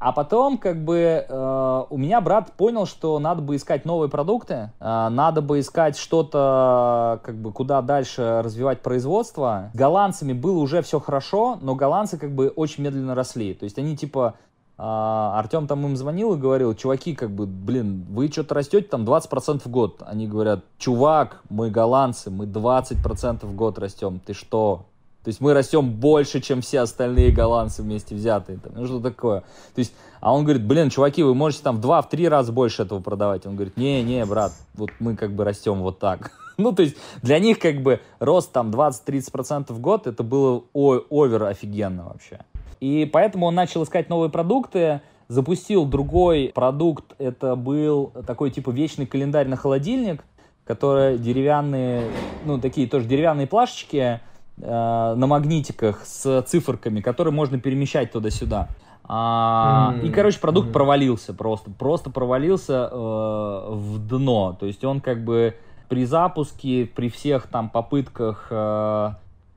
А, 0.02 0.10
потом, 0.10 0.58
как 0.58 0.84
бы, 0.84 1.24
э, 1.28 1.84
у 1.88 1.96
меня 1.96 2.20
брат 2.20 2.54
понял, 2.54 2.86
что 2.86 3.20
надо 3.20 3.40
бы 3.40 3.54
искать 3.54 3.84
новые 3.84 4.10
продукты, 4.10 4.72
а, 4.80 5.08
надо 5.10 5.42
бы 5.42 5.60
искать 5.60 5.96
что-то, 5.96 7.20
как 7.22 7.36
бы, 7.36 7.52
куда 7.52 7.80
дальше 7.82 8.42
развивать 8.42 8.82
производство. 8.82 9.70
Голландцами 9.74 10.32
было 10.32 10.58
уже 10.58 10.82
все 10.82 10.98
хорошо, 10.98 11.56
но 11.62 11.76
голландцы, 11.76 12.18
как 12.18 12.32
бы, 12.32 12.48
очень 12.48 12.82
медленно 12.82 13.14
росли. 13.14 13.54
То 13.54 13.62
есть 13.62 13.78
они, 13.78 13.96
типа, 13.96 14.34
а, 14.76 15.38
Артем 15.38 15.68
там 15.68 15.86
им 15.86 15.96
звонил 15.96 16.34
и 16.34 16.36
говорил, 16.36 16.74
чуваки, 16.74 17.14
как 17.14 17.30
бы, 17.30 17.46
блин, 17.46 18.04
вы 18.10 18.26
что-то 18.26 18.56
растете 18.56 18.88
там 18.88 19.04
20% 19.04 19.64
в 19.64 19.70
год. 19.70 20.02
Они 20.04 20.26
говорят, 20.26 20.64
чувак, 20.78 21.42
мы 21.48 21.70
голландцы, 21.70 22.28
мы 22.28 22.46
20% 22.46 23.46
в 23.46 23.54
год 23.54 23.78
растем. 23.78 24.18
Ты 24.18 24.34
что? 24.34 24.86
То 25.24 25.28
есть 25.28 25.40
мы 25.40 25.54
растем 25.54 25.90
больше, 25.90 26.40
чем 26.40 26.62
все 26.62 26.80
остальные 26.80 27.30
голландцы 27.30 27.82
вместе 27.82 28.14
взятые. 28.14 28.58
Там, 28.58 28.72
ну 28.74 28.86
что 28.86 29.00
такое? 29.00 29.40
То 29.40 29.78
есть, 29.78 29.94
а 30.20 30.34
он 30.34 30.42
говорит, 30.42 30.64
блин, 30.66 30.90
чуваки, 30.90 31.22
вы 31.22 31.34
можете 31.34 31.62
там 31.62 31.80
в 31.80 31.86
2-3 31.86 32.28
раза 32.28 32.52
больше 32.52 32.82
этого 32.82 33.00
продавать. 33.00 33.46
Он 33.46 33.54
говорит, 33.54 33.76
не-не, 33.76 34.24
брат, 34.26 34.52
вот 34.74 34.90
мы 34.98 35.14
как 35.14 35.34
бы 35.34 35.44
растем 35.44 35.80
вот 35.80 35.98
так. 35.98 36.32
Ну, 36.58 36.72
то 36.72 36.82
есть 36.82 36.96
для 37.22 37.38
них 37.38 37.58
как 37.58 37.82
бы 37.82 38.00
рост 38.18 38.52
там 38.52 38.70
20-30% 38.70 39.72
в 39.72 39.80
год, 39.80 40.06
это 40.06 40.22
было 40.22 40.62
о- 40.74 41.00
овер 41.10 41.44
офигенно 41.44 42.04
вообще. 42.04 42.40
И 42.78 43.08
поэтому 43.10 43.46
он 43.46 43.54
начал 43.54 43.82
искать 43.84 44.10
новые 44.10 44.28
продукты, 44.28 45.00
запустил 45.28 45.86
другой 45.86 46.52
продукт, 46.54 47.14
это 47.18 47.56
был 47.56 48.12
такой 48.26 48.50
типа 48.50 48.68
вечный 48.68 49.06
календарь 49.06 49.48
на 49.48 49.56
холодильник, 49.56 50.24
который 50.64 51.16
деревянные, 51.18 52.10
ну, 52.44 52.60
такие 52.60 52.86
тоже 52.86 53.06
деревянные 53.06 53.46
плашечки, 53.46 54.20
на 54.58 55.26
магнитиках 55.26 56.02
с 56.04 56.42
циферками, 56.42 57.00
которые 57.00 57.32
можно 57.32 57.58
перемещать 57.58 58.12
туда-сюда. 58.12 58.68
А, 59.04 59.94
М, 59.94 60.06
И, 60.06 60.10
короче, 60.10 60.38
продукт 60.38 60.66
мгм. 60.66 60.72
провалился 60.74 61.34
просто, 61.34 61.70
просто 61.70 62.10
провалился 62.10 62.88
э, 62.90 63.66
в 63.70 64.06
дно. 64.06 64.56
То 64.58 64.66
есть 64.66 64.84
он 64.84 65.00
как 65.00 65.24
бы 65.24 65.56
при 65.88 66.04
запуске, 66.04 66.86
при 66.86 67.08
всех 67.08 67.48
там 67.48 67.68
попытках 67.68 68.46
э, 68.50 69.10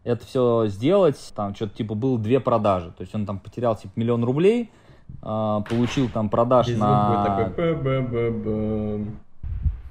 это 0.04 0.26
все 0.26 0.66
сделать, 0.68 1.18
там 1.36 1.56
что-то 1.56 1.78
типа 1.78 1.94
было 1.96 2.18
две 2.18 2.40
продажи. 2.40 2.92
То 2.98 3.02
есть 3.02 3.14
он 3.14 3.26
там 3.26 3.40
потерял 3.40 3.76
типа 3.76 3.94
миллион 3.96 4.24
рублей, 4.24 4.72
э, 5.22 5.62
получил 5.70 6.10
там 6.10 6.30
продаж 6.30 6.68
звук 6.68 6.80
на... 6.80 7.24
такой. 7.24 7.46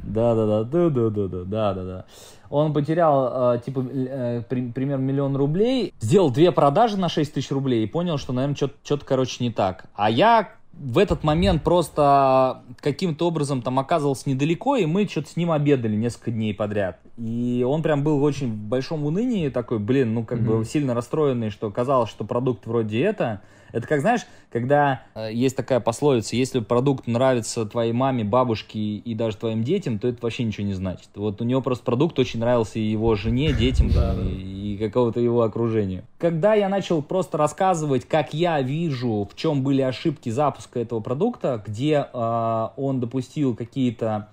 Да, 0.06 0.34
да, 0.34 0.46
да, 0.46 0.64
да, 0.64 0.90
да, 0.90 1.10
да, 1.10 1.28
да, 1.28 1.44
да, 1.44 1.74
да, 1.74 1.84
да. 1.84 2.04
Он 2.50 2.72
потерял, 2.72 3.54
э, 3.54 3.60
типа, 3.64 3.84
э, 3.92 4.42
при- 4.48 4.70
примерно 4.70 5.02
миллион 5.02 5.34
рублей, 5.36 5.92
сделал 6.00 6.30
две 6.30 6.52
продажи 6.52 6.96
на 6.96 7.08
6 7.08 7.32
тысяч 7.34 7.50
рублей 7.50 7.84
и 7.84 7.86
понял, 7.86 8.18
что, 8.18 8.32
наверное, 8.32 8.56
что-то, 8.56 9.04
короче, 9.04 9.42
не 9.42 9.50
так. 9.50 9.86
А 9.94 10.10
я 10.10 10.50
в 10.72 10.98
этот 10.98 11.22
момент 11.22 11.62
просто 11.62 12.62
каким-то 12.80 13.28
образом 13.28 13.62
там 13.62 13.78
оказывался 13.78 14.28
недалеко, 14.28 14.76
и 14.76 14.86
мы 14.86 15.06
что-то 15.06 15.30
с 15.30 15.36
ним 15.36 15.52
обедали 15.52 15.96
несколько 15.96 16.30
дней 16.32 16.52
подряд. 16.52 16.98
И 17.16 17.64
он 17.66 17.82
прям 17.82 18.02
был 18.02 18.22
очень 18.22 18.52
в 18.52 18.56
большом 18.56 19.04
унынии, 19.04 19.48
такой, 19.48 19.78
блин, 19.78 20.14
ну, 20.14 20.24
как 20.24 20.40
бы 20.40 20.56
Мгм. 20.56 20.64
сильно 20.64 20.94
расстроенный, 20.94 21.50
что 21.50 21.70
казалось, 21.70 22.10
что 22.10 22.24
продукт 22.24 22.66
вроде 22.66 23.02
это. 23.02 23.40
Это 23.74 23.88
как, 23.88 24.02
знаешь, 24.02 24.20
когда 24.52 25.02
э, 25.16 25.30
есть 25.32 25.56
такая 25.56 25.80
пословица, 25.80 26.36
если 26.36 26.60
продукт 26.60 27.08
нравится 27.08 27.66
твоей 27.66 27.92
маме, 27.92 28.22
бабушке 28.22 28.78
и 28.78 29.14
даже 29.16 29.36
твоим 29.36 29.64
детям, 29.64 29.98
то 29.98 30.06
это 30.06 30.18
вообще 30.22 30.44
ничего 30.44 30.64
не 30.64 30.74
значит. 30.74 31.08
Вот 31.16 31.40
у 31.40 31.44
него 31.44 31.60
просто 31.60 31.84
продукт 31.84 32.16
очень 32.20 32.38
нравился 32.38 32.78
и 32.78 32.82
его 32.82 33.16
жене, 33.16 33.52
детям 33.52 33.88
и, 33.88 34.76
какого-то 34.78 35.18
его 35.18 35.42
окружению. 35.42 36.04
Когда 36.18 36.54
я 36.54 36.68
начал 36.68 37.02
просто 37.02 37.36
рассказывать, 37.36 38.06
как 38.06 38.32
я 38.32 38.62
вижу, 38.62 39.28
в 39.28 39.34
чем 39.34 39.64
были 39.64 39.82
ошибки 39.82 40.28
запуска 40.28 40.78
этого 40.78 41.00
продукта, 41.00 41.60
где 41.66 42.06
э, 42.12 42.68
он 42.76 43.00
допустил 43.00 43.56
какие-то 43.56 44.28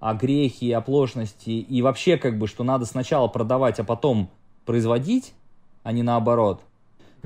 огрехи, 0.00 0.72
оплошности, 0.72 1.50
и 1.50 1.82
вообще 1.82 2.16
как 2.16 2.38
бы, 2.38 2.46
что 2.46 2.64
надо 2.64 2.86
сначала 2.86 3.28
продавать, 3.28 3.78
а 3.78 3.84
потом 3.84 4.30
производить, 4.64 5.34
а 5.82 5.92
не 5.92 6.02
наоборот. 6.02 6.62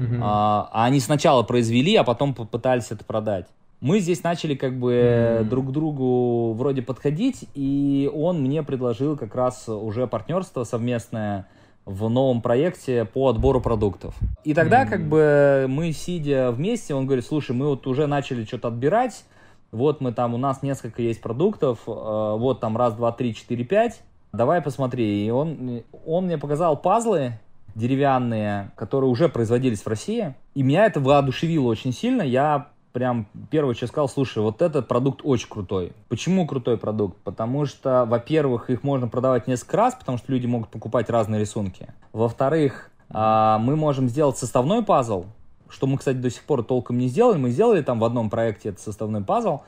Мгм. 0.01 0.21
А, 0.23 0.69
а 0.73 0.85
они 0.87 1.01
сначала 1.01 1.43
произвели, 1.43 1.95
а 1.97 2.05
потом 2.05 2.35
попытались 2.35 2.91
это 2.91 3.05
продать. 3.05 3.47
Мы 3.81 4.01
здесь 4.01 4.23
начали 4.23 4.55
как 4.55 4.79
бы 4.79 5.39
Мгм. 5.41 5.49
друг 5.49 5.69
к 5.69 5.71
другу 5.71 6.53
вроде 6.55 6.83
подходить, 6.83 7.45
и 7.55 8.11
он 8.15 8.43
мне 8.43 8.63
предложил 8.63 9.17
как 9.17 9.35
раз 9.35 9.69
уже 9.69 10.07
партнерство 10.07 10.65
совместное 10.65 11.47
в 11.87 12.09
новом 12.11 12.43
проекте 12.43 13.05
по 13.07 13.29
отбору 13.31 13.61
продуктов. 13.61 14.15
И 14.45 14.53
тогда 14.55 14.83
Мгм. 14.83 14.91
как 14.91 15.09
бы 15.09 15.67
мы, 15.69 15.93
сидя 15.93 16.51
вместе, 16.51 16.95
он 16.95 17.07
говорит, 17.07 17.25
слушай, 17.27 17.57
мы 17.57 17.69
вот 17.69 17.87
уже 17.87 18.07
начали 18.07 18.45
что-то 18.45 18.69
отбирать, 18.69 19.25
вот 19.73 20.01
мы 20.01 20.13
там, 20.13 20.35
у 20.35 20.37
нас 20.37 20.63
несколько 20.63 21.01
есть 21.01 21.21
продуктов, 21.23 21.81
э, 21.87 21.91
вот 21.91 22.61
там 22.61 22.77
раз, 22.77 22.95
два, 22.95 23.13
три, 23.13 23.35
четыре, 23.35 23.65
пять, 23.65 24.03
давай 24.33 24.61
посмотри. 24.61 25.27
И 25.27 25.31
он, 25.31 25.83
он 26.07 26.27
мне 26.27 26.39
показал 26.39 26.77
пазлы 26.77 27.33
деревянные, 27.75 28.71
которые 28.77 29.11
уже 29.11 29.29
производились 29.29 29.83
в 29.83 29.87
России, 29.87 30.35
и 30.55 30.63
меня 30.63 30.87
это 30.87 31.01
воодушевило 31.01 31.67
очень 31.67 31.93
сильно. 31.93 32.23
Я 32.23 32.69
прям 32.93 33.27
первое, 33.51 33.75
что 33.75 33.87
сказал, 33.87 34.09
слушай, 34.09 34.43
вот 34.43 34.63
этот 34.63 34.89
продукт 34.89 35.21
очень 35.23 35.49
крутой. 35.49 35.93
Почему 36.09 36.47
крутой 36.47 36.77
продукт? 36.77 37.19
Потому 37.23 37.67
что, 37.67 38.05
во-первых, 38.05 38.71
их 38.71 38.83
можно 38.83 39.09
продавать 39.09 39.47
несколько 39.47 39.77
раз, 39.77 39.95
потому 39.95 40.19
что 40.19 40.33
люди 40.33 40.47
могут 40.47 40.69
покупать 40.71 41.09
разные 41.09 41.41
рисунки. 41.41 41.89
Во-вторых, 42.13 42.91
а, 43.11 43.59
мы 43.59 43.77
можем 43.77 44.09
сделать 44.09 44.39
составной 44.39 44.85
пазл, 44.85 45.27
что 45.69 45.87
мы, 45.87 45.99
кстати, 45.99 46.17
до 46.17 46.31
сих 46.31 46.43
пор 46.43 46.65
толком 46.65 46.99
не 46.99 47.09
сделали. 47.09 47.39
Мы 47.39 47.51
сделали 47.51 47.83
там 47.83 48.01
в 48.01 48.05
одном 48.05 48.31
проекте 48.31 48.71
этот 48.71 48.81
составной 48.81 49.23
пазл, 49.23 49.61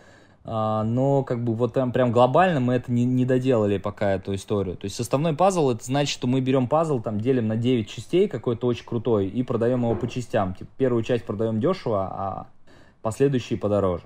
но 0.44 1.22
как 1.22 1.44
бы 1.44 1.54
вот 1.54 1.72
прям, 1.72 1.92
прям 1.92 2.10
глобально 2.10 2.58
мы 2.58 2.74
это 2.74 2.90
не, 2.90 3.04
не 3.04 3.24
доделали 3.24 3.78
пока 3.78 4.12
эту 4.12 4.34
историю. 4.34 4.76
То 4.76 4.86
есть 4.86 4.96
составной 4.96 5.34
пазл, 5.34 5.70
это 5.70 5.84
значит, 5.84 6.12
что 6.12 6.26
мы 6.26 6.40
берем 6.40 6.66
пазл, 6.66 7.00
там 7.00 7.20
делим 7.20 7.46
на 7.46 7.56
9 7.56 7.88
частей, 7.88 8.26
какой-то 8.26 8.66
очень 8.66 8.84
крутой, 8.84 9.28
и 9.28 9.42
продаем 9.42 9.82
его 9.82 9.94
по 9.94 10.08
частям. 10.08 10.54
Типа 10.54 10.70
первую 10.76 11.04
часть 11.04 11.24
продаем 11.24 11.60
дешево, 11.60 12.02
а 12.04 12.46
последующие 13.02 13.58
подороже. 13.58 14.04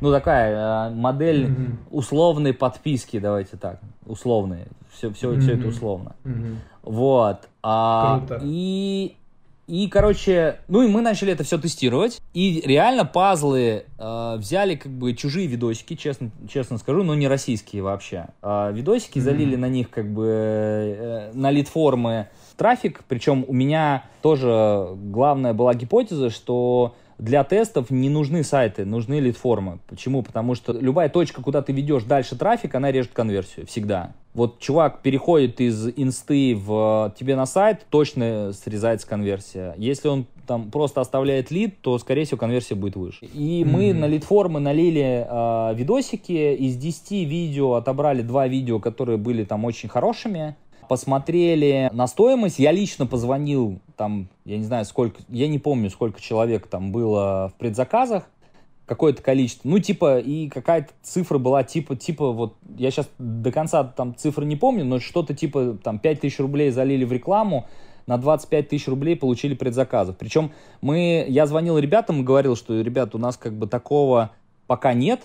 Ну, 0.00 0.10
такая 0.10 0.88
э, 0.88 0.94
модель 0.94 1.46
mm-hmm. 1.46 1.76
условной 1.90 2.54
подписки, 2.54 3.18
давайте 3.18 3.56
так, 3.56 3.80
условные. 4.06 4.68
Все, 4.90 5.12
все, 5.12 5.32
mm-hmm. 5.32 5.40
все 5.40 5.52
это 5.54 5.68
условно. 5.68 6.16
Mm-hmm. 6.24 6.56
Вот. 6.82 7.48
А, 7.62 8.18
Круто. 8.18 8.40
И, 8.42 9.16
и, 9.70 9.86
короче, 9.86 10.58
ну 10.66 10.82
и 10.82 10.88
мы 10.88 11.00
начали 11.00 11.32
это 11.32 11.44
все 11.44 11.56
тестировать. 11.56 12.20
И 12.34 12.60
реально 12.64 13.04
пазлы 13.04 13.84
э, 13.98 14.36
взяли 14.36 14.74
как 14.74 14.90
бы 14.90 15.14
чужие 15.14 15.46
видосики, 15.46 15.94
честно, 15.94 16.32
честно 16.52 16.76
скажу, 16.78 17.04
но 17.04 17.14
не 17.14 17.28
российские 17.28 17.82
вообще. 17.82 18.26
Э, 18.42 18.72
видосики 18.72 19.18
mm-hmm. 19.18 19.22
залили 19.22 19.54
на 19.54 19.68
них 19.68 19.90
как 19.90 20.12
бы 20.12 20.26
э, 20.26 21.30
на 21.34 21.52
лид-формы 21.52 22.26
трафик. 22.56 23.04
Причем 23.06 23.44
у 23.46 23.52
меня 23.52 24.06
тоже 24.22 24.88
главная 24.96 25.54
была 25.54 25.74
гипотеза, 25.74 26.30
что 26.30 26.96
для 27.20 27.44
тестов 27.44 27.90
не 27.90 28.08
нужны 28.08 28.42
сайты, 28.42 28.84
нужны 28.84 29.20
лид-формы. 29.20 29.78
Почему? 29.86 30.22
Потому 30.22 30.54
что 30.54 30.72
любая 30.72 31.08
точка, 31.08 31.42
куда 31.42 31.60
ты 31.60 31.72
ведешь 31.72 32.04
дальше 32.04 32.36
трафик, 32.36 32.74
она 32.74 32.90
режет 32.90 33.12
конверсию 33.12 33.66
всегда. 33.66 34.14
Вот 34.32 34.58
чувак 34.58 35.02
переходит 35.02 35.60
из 35.60 35.88
инсты 35.96 36.54
в 36.54 37.14
тебе 37.18 37.36
на 37.36 37.46
сайт, 37.46 37.84
точно 37.90 38.52
срезается 38.52 39.06
конверсия. 39.06 39.74
Если 39.76 40.08
он 40.08 40.26
там 40.46 40.70
просто 40.70 41.00
оставляет 41.00 41.50
лид, 41.50 41.80
то, 41.80 41.98
скорее 41.98 42.24
всего, 42.24 42.38
конверсия 42.38 42.74
будет 42.74 42.96
выше. 42.96 43.26
И 43.26 43.62
mm-hmm. 43.62 43.68
мы 43.68 43.92
на 43.92 44.06
лид-формы 44.06 44.60
налили 44.60 45.26
э, 45.28 45.74
видосики. 45.74 46.54
Из 46.54 46.76
10 46.76 47.10
видео 47.28 47.74
отобрали 47.74 48.22
2 48.22 48.48
видео, 48.48 48.78
которые 48.78 49.18
были 49.18 49.44
там 49.44 49.64
очень 49.64 49.88
хорошими 49.88 50.56
посмотрели 50.90 51.88
на 51.92 52.08
стоимость. 52.08 52.58
Я 52.58 52.72
лично 52.72 53.06
позвонил, 53.06 53.78
там, 53.96 54.26
я 54.44 54.58
не 54.58 54.64
знаю, 54.64 54.84
сколько, 54.84 55.22
я 55.28 55.46
не 55.46 55.60
помню, 55.60 55.88
сколько 55.88 56.20
человек 56.20 56.66
там 56.66 56.90
было 56.90 57.52
в 57.54 57.58
предзаказах, 57.60 58.28
какое-то 58.86 59.22
количество. 59.22 59.68
Ну, 59.68 59.78
типа, 59.78 60.18
и 60.18 60.48
какая-то 60.48 60.88
цифра 61.00 61.38
была, 61.38 61.62
типа, 61.62 61.94
типа, 61.94 62.32
вот, 62.32 62.56
я 62.76 62.90
сейчас 62.90 63.08
до 63.20 63.52
конца 63.52 63.84
там 63.84 64.16
цифры 64.16 64.44
не 64.44 64.56
помню, 64.56 64.84
но 64.84 64.98
что-то 64.98 65.32
типа, 65.32 65.78
там, 65.80 66.00
5 66.00 66.22
тысяч 66.22 66.40
рублей 66.40 66.70
залили 66.70 67.04
в 67.04 67.12
рекламу, 67.12 67.68
на 68.08 68.18
25 68.18 68.68
тысяч 68.68 68.88
рублей 68.88 69.14
получили 69.14 69.54
предзаказов. 69.54 70.16
Причем 70.16 70.50
мы, 70.80 71.24
я 71.28 71.46
звонил 71.46 71.78
ребятам 71.78 72.22
и 72.22 72.24
говорил, 72.24 72.56
что, 72.56 72.80
ребят, 72.80 73.14
у 73.14 73.18
нас 73.18 73.36
как 73.36 73.56
бы 73.56 73.68
такого 73.68 74.32
пока 74.66 74.92
нет, 74.92 75.20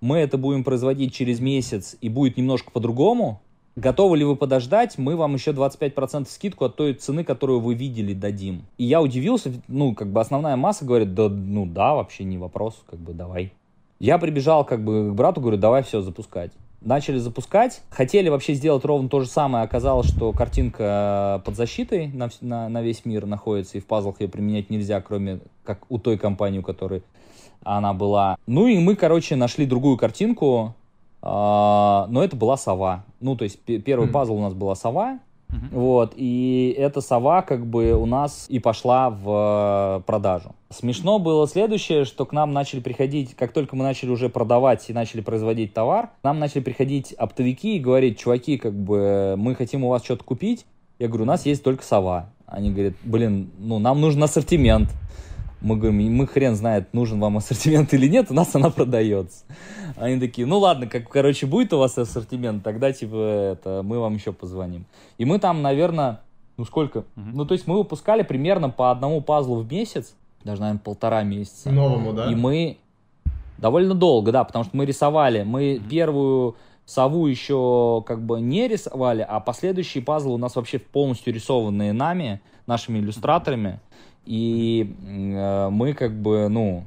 мы 0.00 0.18
это 0.18 0.38
будем 0.38 0.64
производить 0.64 1.14
через 1.14 1.38
месяц 1.38 1.96
и 2.00 2.08
будет 2.08 2.36
немножко 2.36 2.72
по-другому, 2.72 3.40
Готовы 3.78 4.16
ли 4.16 4.24
вы 4.24 4.34
подождать? 4.34 4.98
Мы 4.98 5.14
вам 5.14 5.34
еще 5.34 5.52
25% 5.52 6.26
скидку 6.28 6.64
от 6.64 6.74
той 6.74 6.94
цены, 6.94 7.22
которую 7.22 7.60
вы 7.60 7.74
видели, 7.74 8.12
дадим. 8.12 8.62
И 8.76 8.82
я 8.82 9.00
удивился, 9.00 9.52
ну, 9.68 9.94
как 9.94 10.08
бы 10.08 10.20
основная 10.20 10.56
масса 10.56 10.84
говорит, 10.84 11.14
да, 11.14 11.28
ну 11.28 11.64
да, 11.64 11.94
вообще 11.94 12.24
не 12.24 12.38
вопрос, 12.38 12.82
как 12.90 12.98
бы 12.98 13.12
давай. 13.12 13.52
Я 14.00 14.18
прибежал 14.18 14.64
как 14.64 14.82
бы 14.82 15.10
к 15.12 15.14
брату, 15.14 15.40
говорю, 15.40 15.58
давай 15.58 15.84
все 15.84 16.00
запускать. 16.00 16.50
Начали 16.80 17.18
запускать, 17.18 17.82
хотели 17.88 18.28
вообще 18.28 18.54
сделать 18.54 18.84
ровно 18.84 19.08
то 19.08 19.20
же 19.20 19.28
самое, 19.28 19.62
оказалось, 19.62 20.08
что 20.08 20.32
картинка 20.32 21.40
под 21.44 21.54
защитой 21.54 22.08
на, 22.08 22.30
на, 22.40 22.68
на 22.68 22.82
весь 22.82 23.04
мир 23.04 23.26
находится, 23.26 23.78
и 23.78 23.80
в 23.80 23.86
пазлах 23.86 24.20
ее 24.20 24.26
применять 24.26 24.70
нельзя, 24.70 25.00
кроме 25.00 25.38
как 25.62 25.84
у 25.88 25.98
той 25.98 26.18
компании, 26.18 26.58
у 26.58 26.62
которой 26.64 27.04
она 27.62 27.94
была. 27.94 28.36
Ну 28.48 28.66
и 28.66 28.78
мы, 28.78 28.96
короче, 28.96 29.36
нашли 29.36 29.66
другую 29.66 29.96
картинку, 29.96 30.74
но 31.22 32.20
это 32.22 32.36
была 32.36 32.56
сова. 32.56 33.04
Ну, 33.20 33.36
то 33.36 33.44
есть 33.44 33.60
первый 33.60 34.08
mm-hmm. 34.08 34.12
пазл 34.12 34.34
у 34.34 34.40
нас 34.40 34.54
была 34.54 34.74
сова. 34.74 35.18
Вот, 35.72 36.12
и 36.14 36.74
эта 36.76 37.00
сова 37.00 37.40
как 37.40 37.66
бы 37.66 37.92
у 37.92 38.04
нас 38.04 38.46
и 38.50 38.58
пошла 38.58 39.08
в 39.08 40.02
продажу. 40.06 40.54
Смешно 40.68 41.18
было 41.18 41.48
следующее, 41.48 42.04
что 42.04 42.26
к 42.26 42.32
нам 42.32 42.52
начали 42.52 42.80
приходить, 42.80 43.34
как 43.34 43.52
только 43.52 43.74
мы 43.74 43.82
начали 43.82 44.10
уже 44.10 44.28
продавать 44.28 44.90
и 44.90 44.92
начали 44.92 45.22
производить 45.22 45.72
товар, 45.72 46.08
к 46.20 46.24
нам 46.24 46.38
начали 46.38 46.60
приходить 46.60 47.12
оптовики 47.12 47.76
и 47.76 47.80
говорить, 47.80 48.18
чуваки, 48.18 48.58
как 48.58 48.74
бы 48.74 49.36
мы 49.38 49.54
хотим 49.54 49.84
у 49.84 49.88
вас 49.88 50.04
что-то 50.04 50.22
купить. 50.24 50.66
Я 50.98 51.08
говорю, 51.08 51.24
у 51.24 51.26
нас 51.26 51.46
есть 51.46 51.64
только 51.64 51.82
сова. 51.82 52.28
Они 52.46 52.70
говорят, 52.70 52.94
блин, 53.02 53.50
ну 53.58 53.78
нам 53.78 54.00
нужен 54.02 54.22
ассортимент. 54.22 54.90
Мы 55.60 55.76
говорим, 55.76 56.14
мы 56.14 56.26
хрен 56.26 56.54
знает, 56.54 56.94
нужен 56.94 57.18
вам 57.18 57.36
ассортимент 57.36 57.92
или 57.92 58.06
нет, 58.06 58.30
у 58.30 58.34
нас 58.34 58.54
она 58.54 58.70
продается. 58.70 59.44
Они 59.96 60.20
такие, 60.20 60.46
ну 60.46 60.58
ладно, 60.58 60.86
как, 60.86 61.08
короче, 61.08 61.46
будет 61.46 61.72
у 61.72 61.78
вас 61.78 61.98
ассортимент, 61.98 62.62
тогда, 62.62 62.92
типа, 62.92 63.52
это, 63.52 63.82
мы 63.82 63.98
вам 63.98 64.14
еще 64.14 64.32
позвоним. 64.32 64.84
И 65.18 65.24
мы 65.24 65.38
там, 65.38 65.62
наверное, 65.62 66.20
ну 66.56 66.64
сколько? 66.64 67.00
Mm-hmm. 67.00 67.30
Ну, 67.34 67.44
то 67.44 67.54
есть 67.54 67.66
мы 67.66 67.76
выпускали 67.76 68.22
примерно 68.22 68.70
по 68.70 68.90
одному 68.90 69.20
пазлу 69.20 69.56
в 69.56 69.72
месяц, 69.72 70.14
даже, 70.44 70.60
наверное, 70.60 70.80
полтора 70.80 71.22
месяца. 71.22 71.70
Новому, 71.70 72.12
да? 72.12 72.30
И 72.30 72.34
мы 72.34 72.78
довольно 73.58 73.94
долго, 73.94 74.30
да, 74.32 74.44
потому 74.44 74.64
что 74.64 74.76
мы 74.76 74.84
рисовали, 74.84 75.42
мы 75.42 75.74
mm-hmm. 75.74 75.88
первую 75.88 76.56
сову 76.84 77.26
еще 77.26 78.02
как 78.06 78.22
бы 78.22 78.40
не 78.40 78.66
рисовали, 78.66 79.24
а 79.28 79.40
последующие 79.40 80.02
пазлы 80.02 80.32
у 80.32 80.38
нас 80.38 80.56
вообще 80.56 80.78
полностью 80.78 81.34
рисованные 81.34 81.92
нами, 81.92 82.40
нашими 82.66 82.98
иллюстраторами. 82.98 83.80
И 84.26 84.94
э, 85.06 85.68
мы 85.70 85.94
как 85.94 86.20
бы, 86.20 86.48
ну, 86.48 86.84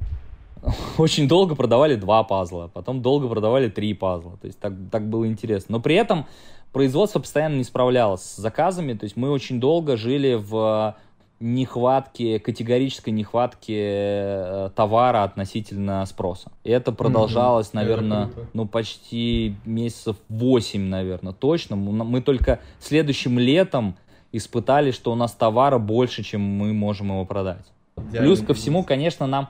очень 0.98 1.28
долго 1.28 1.56
продавали 1.56 1.96
два 1.96 2.24
пазла, 2.24 2.70
потом 2.74 3.02
долго 3.02 3.28
продавали 3.28 3.70
три 3.70 3.94
пазла. 3.94 4.38
То 4.42 4.48
есть 4.48 4.60
так, 4.60 4.74
так 4.92 5.10
было 5.10 5.28
интересно. 5.28 5.74
Но 5.74 5.80
при 5.80 5.96
этом 5.96 6.26
производство 6.72 7.20
постоянно 7.20 7.56
не 7.56 7.64
справлялось 7.64 8.22
с 8.22 8.38
заказами. 8.38 8.94
То 8.94 9.06
есть 9.06 9.18
мы 9.18 9.32
очень 9.32 9.60
долго 9.60 9.98
жили 9.98 10.36
в 10.36 10.96
нехватке, 11.42 12.40
категорической 12.40 13.12
нехватке 13.12 13.78
э, 13.78 14.70
товара 14.76 15.24
относительно 15.24 16.06
спроса. 16.06 16.52
И 16.64 16.70
это 16.70 16.92
продолжалось, 16.92 17.68
mm-hmm. 17.68 17.76
наверное, 17.76 18.30
ну 18.54 18.68
почти 18.68 19.56
месяцев 19.66 20.18
8, 20.30 20.82
наверное, 20.82 21.34
точно. 21.34 21.76
Мы 21.76 22.22
только 22.22 22.60
следующим 22.80 23.40
летом 23.40 23.96
испытали, 24.32 24.92
что 24.92 25.12
у 25.12 25.16
нас 25.16 25.34
товара 25.34 25.78
больше, 25.78 26.24
чем 26.24 26.42
мы 26.42 26.74
можем 26.74 27.08
его 27.08 27.26
продать. 27.26 27.66
Я 28.12 28.22
плюс 28.22 28.42
ко 28.42 28.54
всему, 28.54 28.84
конечно, 28.84 29.28
нам... 29.28 29.50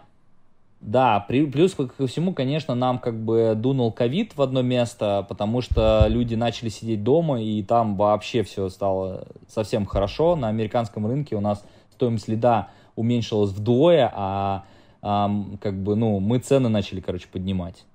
Да, 0.79 1.19
при, 1.27 1.45
плюс 1.45 1.75
ко 1.75 2.07
всему, 2.07 2.33
конечно, 2.33 2.73
нам 2.73 2.97
как 2.97 3.15
бы 3.15 3.53
дунул 3.55 3.91
ковид 3.91 4.35
в 4.35 4.41
одно 4.41 4.63
место, 4.63 5.23
потому 5.29 5.61
что 5.61 6.07
люди 6.07 6.33
начали 6.33 6.69
сидеть 6.69 7.03
дома, 7.03 7.39
и 7.39 7.61
там 7.61 7.95
вообще 7.95 8.41
все 8.41 8.67
стало 8.69 9.27
совсем 9.47 9.85
хорошо. 9.85 10.35
На 10.35 10.47
американском 10.47 11.05
рынке 11.05 11.35
у 11.35 11.39
нас 11.39 11.63
стоимость 11.93 12.27
лида 12.27 12.69
уменьшилась 12.95 13.51
вдвое, 13.51 14.11
а, 14.11 14.63
а 15.03 15.31
как 15.61 15.75
бы, 15.75 15.95
ну, 15.95 16.19
мы 16.19 16.39
цены 16.39 16.67
начали, 16.67 16.99
короче, 16.99 17.27
поднимать. 17.31 17.85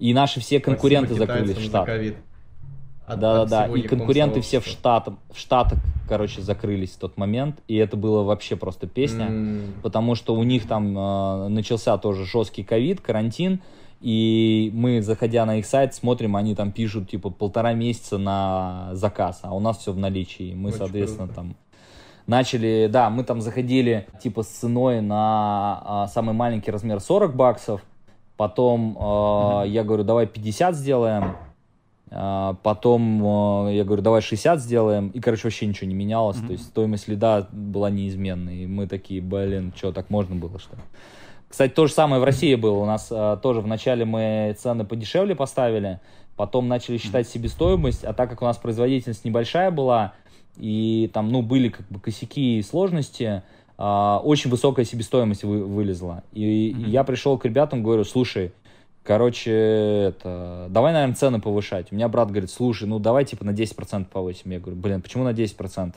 И 0.00 0.12
наши 0.12 0.40
все 0.40 0.58
конкуренты 0.58 1.14
закрылись 1.14 1.56
в 1.56 1.64
Штатах. 1.64 2.16
Да-да-да, 3.08 3.66
и 3.66 3.82
конкуренты 3.82 4.40
все 4.40 4.60
в 4.60 4.66
Штатах, 4.66 5.14
в 5.32 5.38
Штатах, 5.38 5.78
короче, 6.08 6.40
закрылись 6.40 6.90
в 6.90 6.98
тот 6.98 7.16
момент, 7.16 7.58
и 7.68 7.76
это 7.76 7.96
было 7.96 8.22
вообще 8.22 8.56
просто 8.56 8.86
песня, 8.86 9.26
mm. 9.26 9.82
потому 9.82 10.14
что 10.14 10.34
у 10.34 10.42
них 10.42 10.66
там 10.66 10.96
э, 10.96 11.48
начался 11.48 11.98
тоже 11.98 12.24
жесткий 12.24 12.62
ковид, 12.62 13.00
карантин, 13.00 13.60
и 14.00 14.70
мы, 14.74 15.02
заходя 15.02 15.46
на 15.46 15.58
их 15.58 15.66
сайт, 15.66 15.94
смотрим, 15.94 16.36
они 16.36 16.54
там 16.54 16.72
пишут, 16.72 17.10
типа, 17.10 17.30
полтора 17.30 17.72
месяца 17.72 18.18
на 18.18 18.90
заказ, 18.92 19.40
а 19.42 19.54
у 19.54 19.60
нас 19.60 19.78
все 19.78 19.92
в 19.92 19.98
наличии, 19.98 20.54
мы, 20.54 20.70
Очень 20.70 20.78
соответственно, 20.78 21.26
круто. 21.26 21.40
там 21.40 21.56
начали, 22.26 22.88
да, 22.90 23.10
мы 23.10 23.24
там 23.24 23.40
заходили, 23.40 24.06
типа, 24.22 24.42
с 24.42 24.48
ценой 24.48 25.00
на 25.00 26.06
э, 26.06 26.12
самый 26.12 26.34
маленький 26.34 26.70
размер 26.70 27.00
40 27.00 27.34
баксов, 27.34 27.82
потом 28.36 28.96
э, 28.96 29.00
mm-hmm. 29.00 29.68
я 29.68 29.84
говорю, 29.84 30.04
давай 30.04 30.26
50 30.26 30.74
сделаем, 30.74 31.36
потом 32.62 33.66
э, 33.68 33.76
я 33.76 33.84
говорю, 33.84 34.02
давай 34.02 34.20
60 34.20 34.60
сделаем. 34.60 35.08
И, 35.08 35.20
короче, 35.20 35.44
вообще 35.44 35.66
ничего 35.66 35.88
не 35.88 35.94
менялось. 35.94 36.36
Mm-hmm. 36.36 36.46
То 36.46 36.52
есть 36.52 36.64
стоимость 36.64 37.08
лида 37.08 37.48
была 37.50 37.90
неизменной. 37.90 38.64
И 38.64 38.66
мы 38.66 38.86
такие, 38.86 39.22
блин, 39.22 39.72
что, 39.74 39.92
так 39.92 40.10
можно 40.10 40.36
было, 40.36 40.58
что 40.58 40.76
ли? 40.76 40.82
Кстати, 41.48 41.72
то 41.72 41.86
же 41.86 41.92
самое 41.92 42.20
в 42.20 42.24
России 42.24 42.54
было. 42.54 42.78
У 42.78 42.86
нас 42.86 43.08
э, 43.10 43.38
тоже 43.42 43.60
вначале 43.60 44.04
мы 44.04 44.54
цены 44.58 44.84
подешевле 44.84 45.34
поставили, 45.34 46.00
потом 46.36 46.68
начали 46.68 46.98
считать 46.98 47.28
себестоимость, 47.28 48.04
а 48.04 48.12
так 48.12 48.30
как 48.30 48.42
у 48.42 48.44
нас 48.44 48.56
производительность 48.56 49.24
небольшая 49.24 49.70
была, 49.70 50.12
и 50.56 51.10
там, 51.12 51.28
ну, 51.30 51.42
были 51.42 51.68
как 51.68 51.86
бы 51.88 52.00
косяки 52.00 52.58
и 52.58 52.62
сложности, 52.62 53.42
э, 53.78 54.18
очень 54.22 54.50
высокая 54.50 54.84
себестоимость 54.84 55.44
вы, 55.44 55.64
вылезла. 55.64 56.24
И, 56.32 56.68
и 56.68 56.90
я 56.90 57.04
пришел 57.04 57.38
к 57.38 57.44
ребятам, 57.44 57.82
говорю, 57.82 58.04
слушай, 58.04 58.52
короче, 59.04 59.52
это, 59.52 60.66
давай, 60.70 60.92
наверное, 60.92 61.14
цены 61.14 61.40
повышать. 61.40 61.92
У 61.92 61.94
меня 61.94 62.08
брат 62.08 62.30
говорит, 62.30 62.50
слушай, 62.50 62.88
ну, 62.88 62.98
давай, 62.98 63.24
типа, 63.24 63.44
на 63.44 63.50
10% 63.50 64.06
повысим. 64.10 64.50
Я 64.50 64.60
говорю, 64.60 64.80
блин, 64.80 65.02
почему 65.02 65.24
на 65.24 65.32
10%? 65.32 65.94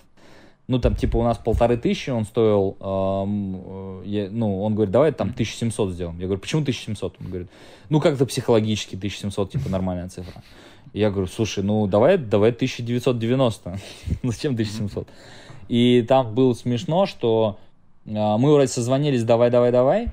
Ну, 0.68 0.80
там, 0.80 0.96
типа, 0.96 1.18
у 1.18 1.24
нас 1.24 1.38
полторы 1.38 1.78
тысячи 1.78 2.10
он 2.10 2.26
стоил, 2.26 2.76
эм, 2.80 4.02
я- 4.04 4.30
ну, 4.32 4.64
он 4.64 4.74
говорит, 4.74 4.92
давай 4.92 5.12
там 5.12 5.30
1700 5.30 5.92
сделаем. 5.92 6.18
Я 6.18 6.26
говорю, 6.26 6.42
почему 6.42 6.64
1700? 6.64 7.18
Он 7.20 7.28
говорит, 7.28 7.50
ну, 7.90 8.00
как-то 8.02 8.26
психологически 8.26 8.96
1700, 8.96 9.52
типа, 9.52 9.70
нормальная 9.70 10.10
цифра. 10.10 10.42
Я 10.92 11.12
говорю, 11.12 11.28
слушай, 11.28 11.64
ну, 11.64 11.86
давай, 11.86 12.18
давай 12.18 12.50
1990. 12.52 13.80
Зачем 14.24 14.54
1700? 14.54 15.08
И 15.68 16.04
там 16.08 16.34
было 16.34 16.54
смешно, 16.54 17.06
что 17.06 17.60
э, 18.06 18.12
мы 18.12 18.52
вроде 18.52 18.68
созвонились, 18.68 19.24
давай, 19.24 19.52
давай, 19.52 19.72
давай. 19.72 20.08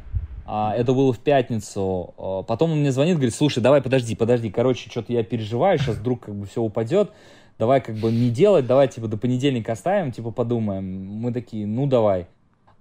А, 0.44 0.74
это 0.74 0.92
было 0.92 1.12
в 1.12 1.18
пятницу. 1.18 2.14
А, 2.18 2.42
Потом 2.42 2.72
он 2.72 2.81
мне 2.81 2.92
звонит, 2.92 3.14
говорит, 3.14 3.35
слушай, 3.35 3.62
давай, 3.62 3.83
подожди, 3.83 4.14
подожди. 4.14 4.50
Короче, 4.50 4.90
что-то 4.90 5.12
я 5.12 5.22
переживаю, 5.22 5.78
сейчас 5.78 5.96
вдруг 5.96 6.22
как 6.26 6.35
бы 6.35 6.46
все 6.46 6.62
упадет. 6.62 7.11
Давай 7.59 7.81
как 7.81 7.96
бы 7.96 8.11
не 8.11 8.31
делать, 8.31 8.66
давай 8.66 8.88
типа 8.88 9.09
до 9.09 9.16
понедельника 9.16 9.72
оставим, 9.72 10.11
типа 10.11 10.31
подумаем. 10.31 11.07
Мы 11.07 11.33
такие, 11.33 11.66
ну 11.66 11.87
давай. 11.87 12.26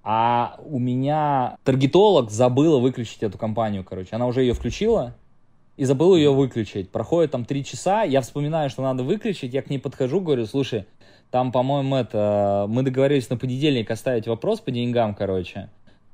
А 0.04 0.60
у 0.66 0.80
меня 0.80 1.58
таргетолог 1.64 2.32
забыла 2.32 2.80
выключить 2.80 3.22
эту 3.22 3.38
компанию, 3.38 3.84
короче. 3.84 4.10
Она 4.12 4.26
уже 4.26 4.42
ее 4.42 4.54
включила 4.54 5.14
и 5.78 5.86
забыла 5.86 6.16
ее 6.16 6.34
выключить. 6.34 6.90
Проходит 6.90 7.32
там 7.32 7.46
три 7.46 7.64
часа, 7.64 8.04
я 8.04 8.22
вспоминаю, 8.22 8.70
что 8.70 8.82
надо 8.82 9.04
выключить, 9.04 9.54
я 9.54 9.62
к 9.62 9.70
ней 9.70 9.78
подхожу, 9.78 10.20
говорю, 10.20 10.46
слушай, 10.46 10.86
там, 11.30 11.52
по-моему, 11.52 11.96
это, 11.96 12.66
мы 12.68 12.84
договорились 12.84 13.30
на 13.30 13.38
понедельник 13.38 13.90
оставить 13.92 14.28
вопрос 14.28 14.60
по 14.60 14.72
деньгам, 14.72 15.14
короче. 15.14 15.70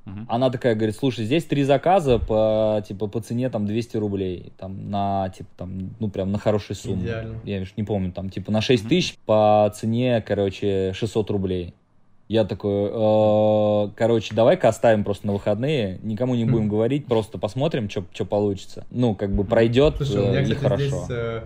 Мгм. 0.08 0.26
Она 0.28 0.50
такая 0.50 0.74
говорит, 0.74 0.96
слушай, 0.96 1.24
здесь 1.24 1.44
три 1.44 1.64
заказа 1.64 2.18
по, 2.18 2.82
типа, 2.86 3.06
по 3.08 3.20
цене 3.20 3.50
там 3.50 3.66
200 3.66 3.96
рублей, 3.98 4.52
там, 4.58 4.90
на, 4.90 5.28
типа, 5.36 5.48
там, 5.56 5.90
ну, 6.00 6.08
прям 6.08 6.32
на 6.32 6.38
хорошей 6.38 6.76
сумме. 6.76 7.02
Идеально. 7.02 7.40
Я 7.44 7.64
не 7.76 7.84
помню, 7.84 8.12
там, 8.12 8.30
типа, 8.30 8.50
на 8.50 8.60
6 8.60 8.84
Мгм. 8.84 8.88
тысяч 8.88 9.16
по 9.26 9.70
цене, 9.74 10.22
короче, 10.26 10.92
600 10.94 11.30
рублей. 11.30 11.74
Я 12.28 12.44
такой, 12.44 12.90
«Э, 12.92 13.90
короче, 13.96 14.34
давай-ка 14.34 14.68
оставим 14.68 15.02
просто 15.02 15.26
на 15.26 15.32
выходные, 15.32 15.98
никому 16.02 16.34
не 16.34 16.44
будем 16.44 16.68
говорить, 16.68 17.06
просто 17.06 17.38
посмотрим, 17.38 17.88
что 17.88 18.24
получится. 18.26 18.86
Ну, 18.90 19.14
как 19.14 19.34
бы 19.34 19.44
пройдет 19.44 19.96
Слушай, 19.96 20.16
у 20.16 20.28
меня, 20.28 20.40
э, 20.40 20.42
и 20.42 20.44
кстати, 20.44 20.60
хорошо. 20.60 20.84
здесь 20.84 21.06
э, 21.08 21.42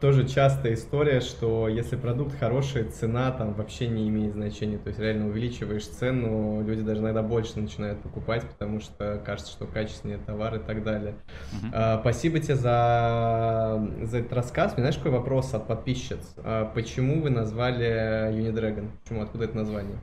тоже 0.00 0.28
частая 0.28 0.74
история, 0.74 1.20
что 1.20 1.68
если 1.68 1.96
продукт 1.96 2.38
хороший, 2.38 2.84
цена 2.84 3.30
там 3.30 3.54
вообще 3.54 3.86
не 3.86 4.08
имеет 4.08 4.34
значения. 4.34 4.78
То 4.78 4.88
есть 4.88 5.00
реально 5.00 5.28
увеличиваешь 5.28 5.86
цену, 5.86 6.62
люди 6.62 6.82
даже 6.82 7.00
иногда 7.00 7.22
больше 7.22 7.58
начинают 7.58 8.00
покупать, 8.00 8.42
потому 8.42 8.80
что 8.80 9.22
кажется, 9.24 9.52
что 9.52 9.66
качественнее 9.66 10.18
товар 10.18 10.56
и 10.56 10.58
так 10.58 10.84
далее. 10.84 11.14
Мгм. 11.52 11.72
А, 11.74 11.98
Спасибо 12.00 12.38
тебе 12.40 12.56
за, 12.56 13.88
за 14.02 14.18
этот 14.18 14.32
рассказ. 14.32 14.72
Меня 14.72 14.88
знаешь, 14.88 14.96
какой 14.96 15.12
вопрос 15.12 15.54
от 15.54 15.66
подписчиц? 15.66 16.34
А, 16.38 16.70
Почему 16.74 17.22
вы 17.22 17.30
назвали 17.30 18.30
Unidragon? 18.32 18.88
Почему? 19.02 19.22
Откуда 19.22 19.44
это 19.44 19.56
название? 19.56 19.96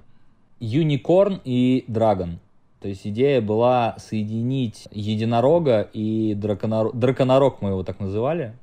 Юникорн 0.60 1.42
и 1.44 1.86
Драгон. 1.88 2.40
То 2.82 2.88
есть 2.88 3.06
идея 3.06 3.42
была 3.42 3.96
соединить 4.00 4.88
единорога 4.92 5.82
и 5.94 6.34
драконорог. 6.34 6.98
Драконорог 6.98 7.62
мы 7.62 7.70
его 7.70 7.84
так 7.84 8.00
называли, 8.00 8.54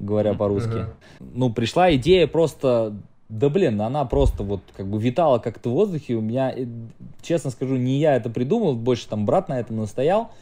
говоря 0.00 0.34
по-русски. 0.34 0.86
Ну, 1.20 1.50
пришла 1.52 1.94
идея 1.94 2.26
просто... 2.26 2.96
Да 3.28 3.48
блин, 3.48 3.80
она 3.80 4.04
просто 4.06 4.42
вот 4.42 4.60
как 4.76 4.88
бы 4.88 5.00
витала 5.00 5.38
как-то 5.38 5.70
в 5.70 5.72
воздухе. 5.72 6.14
У 6.14 6.20
меня, 6.20 6.50
э, 6.50 6.66
честно 7.22 7.50
скажу, 7.50 7.76
не 7.76 8.00
я 8.00 8.16
это 8.16 8.28
придумал, 8.28 8.74
больше 8.74 9.06
там 9.06 9.24
брат 9.24 9.48
на 9.48 9.60
этом 9.60 9.76
настоял. 9.76 10.32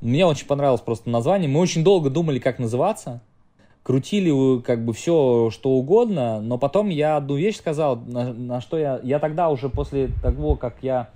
Мне 0.00 0.24
очень 0.24 0.46
понравилось 0.46 0.80
просто 0.80 1.10
название. 1.10 1.50
Мы 1.50 1.60
очень 1.60 1.84
долго 1.84 2.08
думали, 2.08 2.38
как 2.38 2.58
называться. 2.58 3.20
Крутили 3.82 4.58
э, 4.58 4.62
как 4.62 4.82
бы 4.82 4.94
все, 4.94 5.50
что 5.50 5.72
угодно, 5.72 6.40
но 6.40 6.56
потом 6.56 6.88
я 6.88 7.18
одну 7.18 7.36
вещь 7.36 7.58
сказал, 7.58 7.96
на, 7.96 8.32
на 8.32 8.60
что 8.62 8.78
я... 8.78 8.98
Я 9.02 9.18
тогда 9.18 9.50
уже 9.50 9.68
после 9.68 10.08
того, 10.22 10.56
как 10.56 10.76
я 10.80 11.10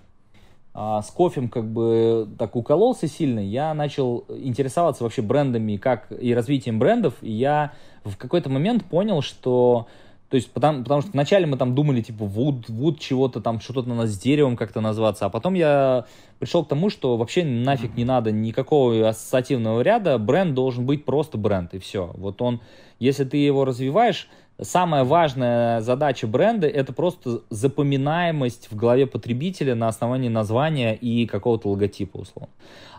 а, 0.75 1.03
с 1.03 1.11
кофем 1.11 1.49
как 1.49 1.67
бы 1.67 2.27
так 2.39 2.57
укололся 2.57 3.07
сильно, 3.07 3.41
я 3.41 3.75
начал 3.75 4.25
интересоваться 4.29 5.05
вообще 5.05 5.21
брендами 5.21 5.77
как 5.77 6.11
и 6.11 6.35
развитием 6.35 6.79
брендов, 6.79 7.15
и 7.21 7.31
я 7.31 7.73
в 8.05 8.17
какой-то 8.17 8.51
момент 8.51 8.85
понял, 8.85 9.23
что 9.23 9.87
то 10.33 10.37
есть, 10.37 10.51
потому, 10.51 10.83
потому 10.83 11.03
что 11.03 11.11
вначале 11.11 11.45
мы 11.45 11.59
там 11.59 11.75
думали, 11.75 12.01
типа, 12.01 12.25
вуд, 12.25 12.67
вуд 12.71 12.99
чего-то 12.99 13.43
там, 13.43 13.61
что-то 13.61 13.87
надо 13.91 14.07
с 14.07 14.19
деревом 14.19 14.57
как-то 14.57 14.81
назваться, 14.81 15.27
а 15.27 15.29
потом 15.29 15.53
я 15.53 16.07
пришел 16.39 16.65
к 16.65 16.69
тому, 16.69 16.89
что 16.89 17.19
вообще 17.19 17.45
нафиг 17.45 17.99
не 17.99 18.07
надо 18.07 18.33
никакого 18.33 19.11
ассоциативного 19.11 19.83
ряда, 19.83 20.17
бренд 20.17 20.55
должен 20.55 20.87
быть 20.87 21.05
просто 21.05 21.37
бренд, 21.37 21.75
и 21.75 21.79
все. 21.79 22.13
Вот 22.15 22.41
он, 22.41 22.63
если 22.99 23.25
ты 23.25 23.37
его 23.37 23.67
развиваешь, 23.67 24.31
самая 24.59 25.05
важная 25.05 25.83
задача 25.83 26.27
бренда 26.27 26.67
это 26.67 26.95
просто 26.95 27.43
запоминаемость 27.51 28.71
в 28.71 28.77
голове 28.77 29.07
потребителя 29.07 29.75
на 29.75 29.89
основании 29.89 30.31
названия 30.31 30.95
и 30.95 31.27
какого-то 31.27 31.69
логотипа, 31.69 32.17
условно. 32.17 32.49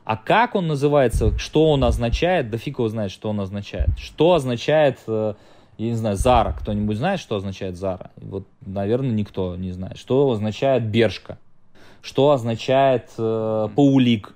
А 0.06 0.18
как 0.18 0.56
он 0.56 0.68
называется, 0.68 1.38
что 1.38 1.72
он 1.72 1.84
означает, 1.84 2.50
да 2.50 2.58
фиг 2.58 2.80
его 2.80 2.90
знает, 2.90 3.12
что 3.12 3.30
он 3.30 3.40
означает. 3.40 3.90
Что 3.98 4.34
означает, 4.34 5.00
э, 5.08 5.34
я 5.78 5.88
не 5.88 5.96
знаю, 5.96 6.18
Зара. 6.18 6.54
Кто-нибудь 6.60 6.98
знает, 6.98 7.20
что 7.20 7.38
означает 7.38 7.78
Зара? 7.78 8.12
Вот, 8.18 8.46
наверное, 8.66 9.12
никто 9.12 9.56
не 9.56 9.72
знает. 9.72 9.98
Что 9.98 10.30
означает 10.30 10.84
Бершка? 10.86 11.38
Что 12.02 12.32
означает 12.32 13.12
э, 13.18 13.70
Паулик? 13.76 14.36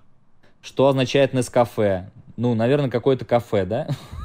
Что 0.61 0.87
означает 0.87 1.33
Нескафе? 1.33 2.09
Ну, 2.37 2.55
наверное, 2.55 2.89
какое-то 2.89 3.25
кафе, 3.25 3.65
да? 3.65 3.87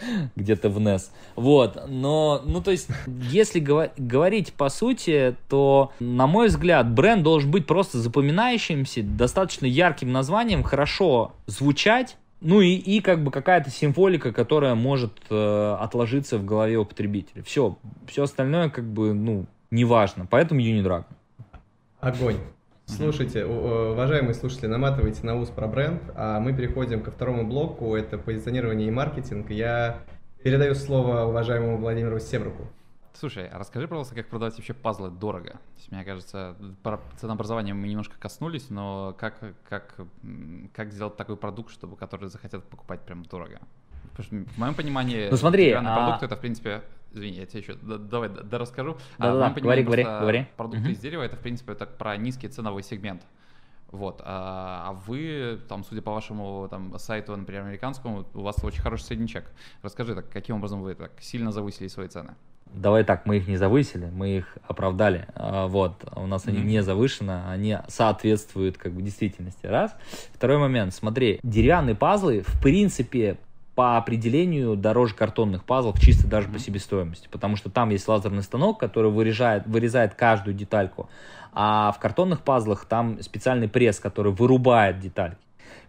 где-то 0.36 0.68
в 0.68 0.78
NES. 0.78 1.10
Вот, 1.36 1.88
но, 1.88 2.42
ну, 2.44 2.60
то 2.60 2.70
есть, 2.70 2.88
если 3.06 3.58
говорить 3.60 4.52
по 4.52 4.68
сути, 4.68 5.36
то, 5.48 5.92
на 6.00 6.26
мой 6.26 6.48
взгляд, 6.48 6.90
бренд 6.90 7.22
должен 7.22 7.50
быть 7.50 7.66
просто 7.66 7.98
запоминающимся, 7.98 9.02
достаточно 9.02 9.66
ярким 9.66 10.12
названием, 10.12 10.62
хорошо 10.62 11.32
звучать, 11.46 12.16
ну 12.40 12.60
и, 12.60 12.74
и 12.74 13.00
как 13.00 13.24
бы 13.24 13.30
какая-то 13.30 13.70
символика, 13.70 14.32
которая 14.32 14.74
может 14.74 15.12
э, 15.30 15.76
отложиться 15.80 16.36
в 16.36 16.44
голове 16.44 16.76
у 16.76 16.84
потребителя. 16.84 17.42
Все, 17.42 17.78
все 18.06 18.24
остальное 18.24 18.68
как 18.68 18.84
бы, 18.84 19.14
ну, 19.14 19.46
неважно. 19.70 20.26
Поэтому 20.28 20.60
Unidrag. 20.60 21.04
Огонь. 22.00 22.36
Слушайте, 22.86 23.40
э, 23.40 23.90
уважаемые 23.92 24.34
слушатели, 24.34 24.66
наматывайте 24.66 25.24
на 25.24 25.36
ус 25.36 25.48
про 25.48 25.66
бренд, 25.66 26.02
а 26.14 26.38
мы 26.38 26.54
переходим 26.54 27.02
ко 27.02 27.10
второму 27.10 27.46
блоку, 27.46 27.96
это 27.96 28.18
позиционирование 28.18 28.88
и 28.88 28.90
маркетинг. 28.90 29.50
Я 29.50 30.02
передаю 30.42 30.74
слово 30.74 31.24
уважаемому 31.24 31.78
Владимиру 31.78 32.20
Севруку. 32.20 32.66
Слушай, 33.14 33.48
а 33.48 33.58
расскажи, 33.58 33.88
пожалуйста, 33.88 34.14
как 34.14 34.28
продавать 34.28 34.54
вообще 34.56 34.74
пазлы 34.74 35.08
дорого? 35.10 35.60
Мне 35.90 36.04
кажется, 36.04 36.56
про 36.82 37.00
ценообразование 37.20 37.72
мы 37.72 37.88
немножко 37.88 38.16
коснулись, 38.18 38.68
но 38.70 39.14
как, 39.18 39.38
как, 39.68 39.94
как 40.72 40.92
сделать 40.92 41.16
такой 41.16 41.36
продукт, 41.36 41.70
чтобы 41.72 41.96
которые 41.96 42.28
захотят 42.28 42.64
покупать 42.64 43.00
прям 43.00 43.22
дорого? 43.22 43.60
Потому 44.10 44.24
что 44.24 44.52
в 44.54 44.58
моем 44.58 44.74
понимании 44.74 45.28
Ну, 45.30 45.36
смотри, 45.36 45.70
а- 45.70 45.80
продукт 45.80 46.22
это 46.22 46.36
в 46.36 46.40
принципе, 46.40 46.82
извини, 47.14 47.36
я 47.38 47.46
тебе 47.46 47.60
еще 47.60 47.74
д- 47.74 47.98
давай 47.98 48.28
д- 48.28 48.42
да, 48.42 48.58
расскажу. 48.58 48.96
А, 49.18 49.22
Да-да-да, 49.22 49.36
в 49.36 49.40
моем 49.40 49.54
понимании 49.54 49.82
говори, 49.82 50.02
говори, 50.02 50.20
говори. 50.20 50.46
Продукты 50.56 50.80
Мгм. 50.84 50.92
из 50.92 50.98
дерева 50.98 51.22
это 51.22 51.36
в 51.36 51.40
принципе 51.40 51.72
это 51.72 51.86
про 51.86 52.16
низкий 52.16 52.48
ценовой 52.48 52.82
сегмент. 52.82 53.22
Вот, 53.90 54.20
а, 54.24 54.86
а 54.88 54.92
вы, 55.06 55.60
там, 55.68 55.84
судя 55.84 56.02
по 56.02 56.12
вашему 56.12 56.66
там, 56.68 56.98
сайту, 56.98 57.36
например, 57.36 57.62
американскому, 57.62 58.26
у 58.34 58.40
вас 58.40 58.56
очень 58.64 58.82
хороший 58.82 59.02
средний 59.04 59.28
чек. 59.28 59.44
Расскажи, 59.82 60.16
так, 60.16 60.28
каким 60.28 60.56
образом 60.56 60.82
вы 60.82 60.94
так 60.96 61.12
сильно 61.20 61.52
завысили 61.52 61.86
свои 61.86 62.08
цены? 62.08 62.34
Давай 62.72 63.04
так, 63.04 63.24
мы 63.24 63.36
их 63.36 63.46
не 63.46 63.56
завысили, 63.56 64.10
мы 64.12 64.38
их 64.38 64.58
оправдали. 64.66 65.28
А, 65.36 65.68
Вот, 65.68 66.04
у 66.16 66.26
нас 66.26 66.48
они 66.48 66.60
не 66.62 66.82
завышены, 66.82 67.44
они 67.48 67.78
соответствуют 67.86 68.78
как 68.78 68.92
бы 68.92 69.00
действительности. 69.02 69.66
Раз. 69.66 69.94
Второй 70.32 70.58
момент, 70.58 70.92
смотри, 70.92 71.38
деревянные 71.44 71.94
пазлы, 71.94 72.42
в 72.44 72.60
принципе, 72.60 73.38
по 73.74 73.96
определению 73.96 74.76
дороже 74.76 75.14
картонных 75.14 75.64
пазлов, 75.64 76.00
чисто 76.00 76.26
даже 76.28 76.46
по 76.46 76.52
Мгм. 76.54 76.60
себестоимости, 76.60 77.28
потому 77.30 77.56
что 77.56 77.70
там 77.70 77.90
есть 77.90 78.06
лазерный 78.06 78.42
станок, 78.42 78.78
который 78.78 79.10
вырезает, 79.10 79.66
вырезает 79.66 80.14
каждую 80.14 80.54
детальку, 80.54 81.08
а 81.52 81.92
в 81.92 81.98
картонных 81.98 82.42
пазлах 82.42 82.84
там 82.84 83.20
специальный 83.22 83.68
пресс, 83.68 83.98
который 83.98 84.32
вырубает 84.32 85.00
детальки. 85.00 85.38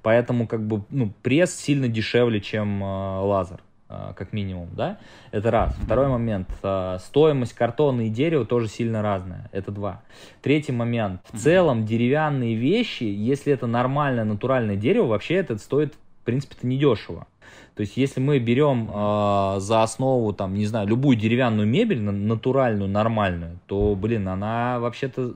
Поэтому 0.02 0.48
как 0.48 0.66
бы 0.66 0.84
ну, 0.90 1.12
пресс 1.24 1.56
сильно 1.56 1.88
дешевле, 1.88 2.40
чем 2.42 2.84
э, 2.84 2.86
лазер. 3.22 3.60
а, 3.88 4.14
как 4.14 4.34
минимум, 4.34 4.70
да? 4.74 4.98
Это 5.32 5.52
раз. 5.52 5.76
Второй 5.84 6.08
момент. 6.08 6.48
а, 6.64 6.98
Стоимость 7.00 7.54
картона 7.54 8.02
и 8.08 8.10
дерева 8.10 8.46
тоже 8.46 8.68
сильно 8.68 9.02
разная. 9.04 9.48
Это 9.52 9.72
два. 9.72 10.02
Третий 10.42 10.72
момент. 10.72 11.22
В 11.32 11.38
целом 11.38 11.86
деревянные 11.86 12.56
вещи, 12.56 13.04
если 13.04 13.54
это 13.54 13.68
нормальное 13.68 14.24
натуральное 14.26 14.76
дерево, 14.76 15.06
вообще 15.08 15.36
это 15.36 15.58
стоит, 15.60 15.94
в 16.22 16.26
принципе-то, 16.26 16.66
недешево. 16.66 17.28
То 17.76 17.82
есть, 17.82 17.98
если 17.98 18.22
мы 18.22 18.40
берем 18.40 18.90
э, 18.90 19.60
за 19.60 19.84
основу, 19.84 20.32
там, 20.32 20.54
не 20.54 20.66
знаю, 20.66 20.88
любую 20.88 21.18
деревянную 21.18 21.68
мебель, 21.68 22.02
на- 22.02 22.14
натуральную, 22.14 22.90
нормальную, 22.90 23.60
то, 23.68 23.96
блин, 23.96 24.30
она 24.30 24.80
вообще-то 24.80 25.34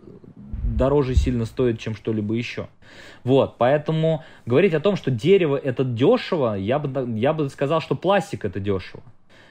дороже 0.64 1.16
сильно 1.16 1.46
стоит, 1.46 1.80
чем 1.80 1.96
что-либо 1.96 2.34
еще. 2.34 2.68
Вот, 3.26 3.58
поэтому 3.58 4.24
говорить 4.46 4.74
о 4.74 4.80
том, 4.80 4.96
что 4.96 5.12
дерево 5.12 5.58
это 5.58 5.84
дешево, 5.84 6.56
я 6.56 6.80
бы, 6.80 7.20
я 7.20 7.34
бы 7.34 7.50
сказал, 7.50 7.82
что 7.82 7.96
пластик 7.96 8.46
это 8.46 8.62
дешево. 8.62 9.04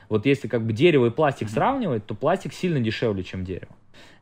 Вот 0.09 0.25
если 0.25 0.49
как 0.49 0.65
бы 0.65 0.73
дерево 0.73 1.07
и 1.07 1.11
пластик 1.11 1.51
сравнивать, 1.51 2.07
то 2.07 2.15
пластик 2.15 2.55
сильно 2.55 2.81
дешевле, 2.81 3.23
чем 3.23 3.45
дерево. 3.45 3.73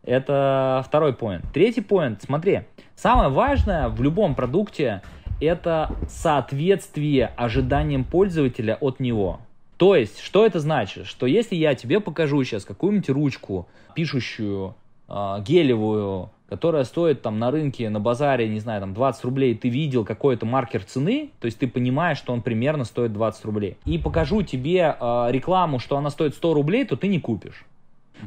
Это 0.02 0.84
второй 0.86 1.12
поинт. 1.12 1.44
Третий 1.52 1.80
поинт, 1.80 2.22
смотри, 2.22 2.62
самое 2.96 3.28
важное 3.28 3.88
в 3.88 4.02
любом 4.02 4.34
продукте 4.34 5.02
это 5.40 5.90
соответствие 6.08 7.32
ожиданиям 7.36 8.04
пользователя 8.04 8.76
от 8.80 9.00
него. 9.00 9.40
То 9.76 9.94
есть, 9.94 10.20
что 10.20 10.46
это 10.46 10.58
значит? 10.60 11.06
Что 11.06 11.26
если 11.26 11.54
я 11.54 11.74
тебе 11.74 12.00
покажу 12.00 12.42
сейчас 12.44 12.64
какую-нибудь 12.64 13.10
ручку, 13.10 13.68
пишущую, 13.94 14.74
а, 15.08 15.40
гелевую, 15.40 16.30
которая 16.48 16.84
стоит 16.84 17.22
там 17.22 17.38
на 17.38 17.50
рынке, 17.50 17.90
на 17.90 18.00
базаре, 18.00 18.48
не 18.48 18.60
знаю, 18.60 18.80
там 18.80 18.94
20 18.94 19.24
рублей, 19.24 19.54
ты 19.54 19.68
видел 19.68 20.04
какой-то 20.04 20.46
маркер 20.46 20.82
цены, 20.84 21.30
то 21.40 21.46
есть 21.46 21.58
ты 21.58 21.68
понимаешь, 21.68 22.18
что 22.18 22.32
он 22.32 22.40
примерно 22.40 22.84
стоит 22.84 23.12
20 23.12 23.44
рублей, 23.44 23.76
и 23.84 23.98
покажу 23.98 24.42
тебе 24.42 24.96
а, 24.98 25.28
рекламу, 25.30 25.78
что 25.78 25.96
она 25.96 26.10
стоит 26.10 26.34
100 26.34 26.54
рублей, 26.54 26.84
то 26.84 26.96
ты 26.96 27.08
не 27.08 27.20
купишь. 27.20 27.64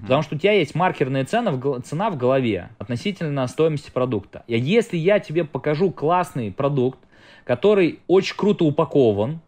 Потому 0.01 0.21
что 0.21 0.35
у 0.35 0.37
тебя 0.37 0.53
есть 0.53 0.75
маркерная 0.75 1.25
цена 1.25 1.51
в, 1.51 1.81
цена 1.81 2.09
в 2.09 2.17
голове 2.17 2.69
относительно 2.77 3.47
стоимости 3.47 3.89
продукта. 3.91 4.43
И 4.47 4.57
если 4.57 4.97
я 4.97 5.19
тебе 5.19 5.43
покажу 5.43 5.91
классный 5.91 6.51
продукт, 6.51 6.99
который 7.43 7.99
очень 8.07 8.35
круто 8.35 8.65
упакован, 8.65 9.39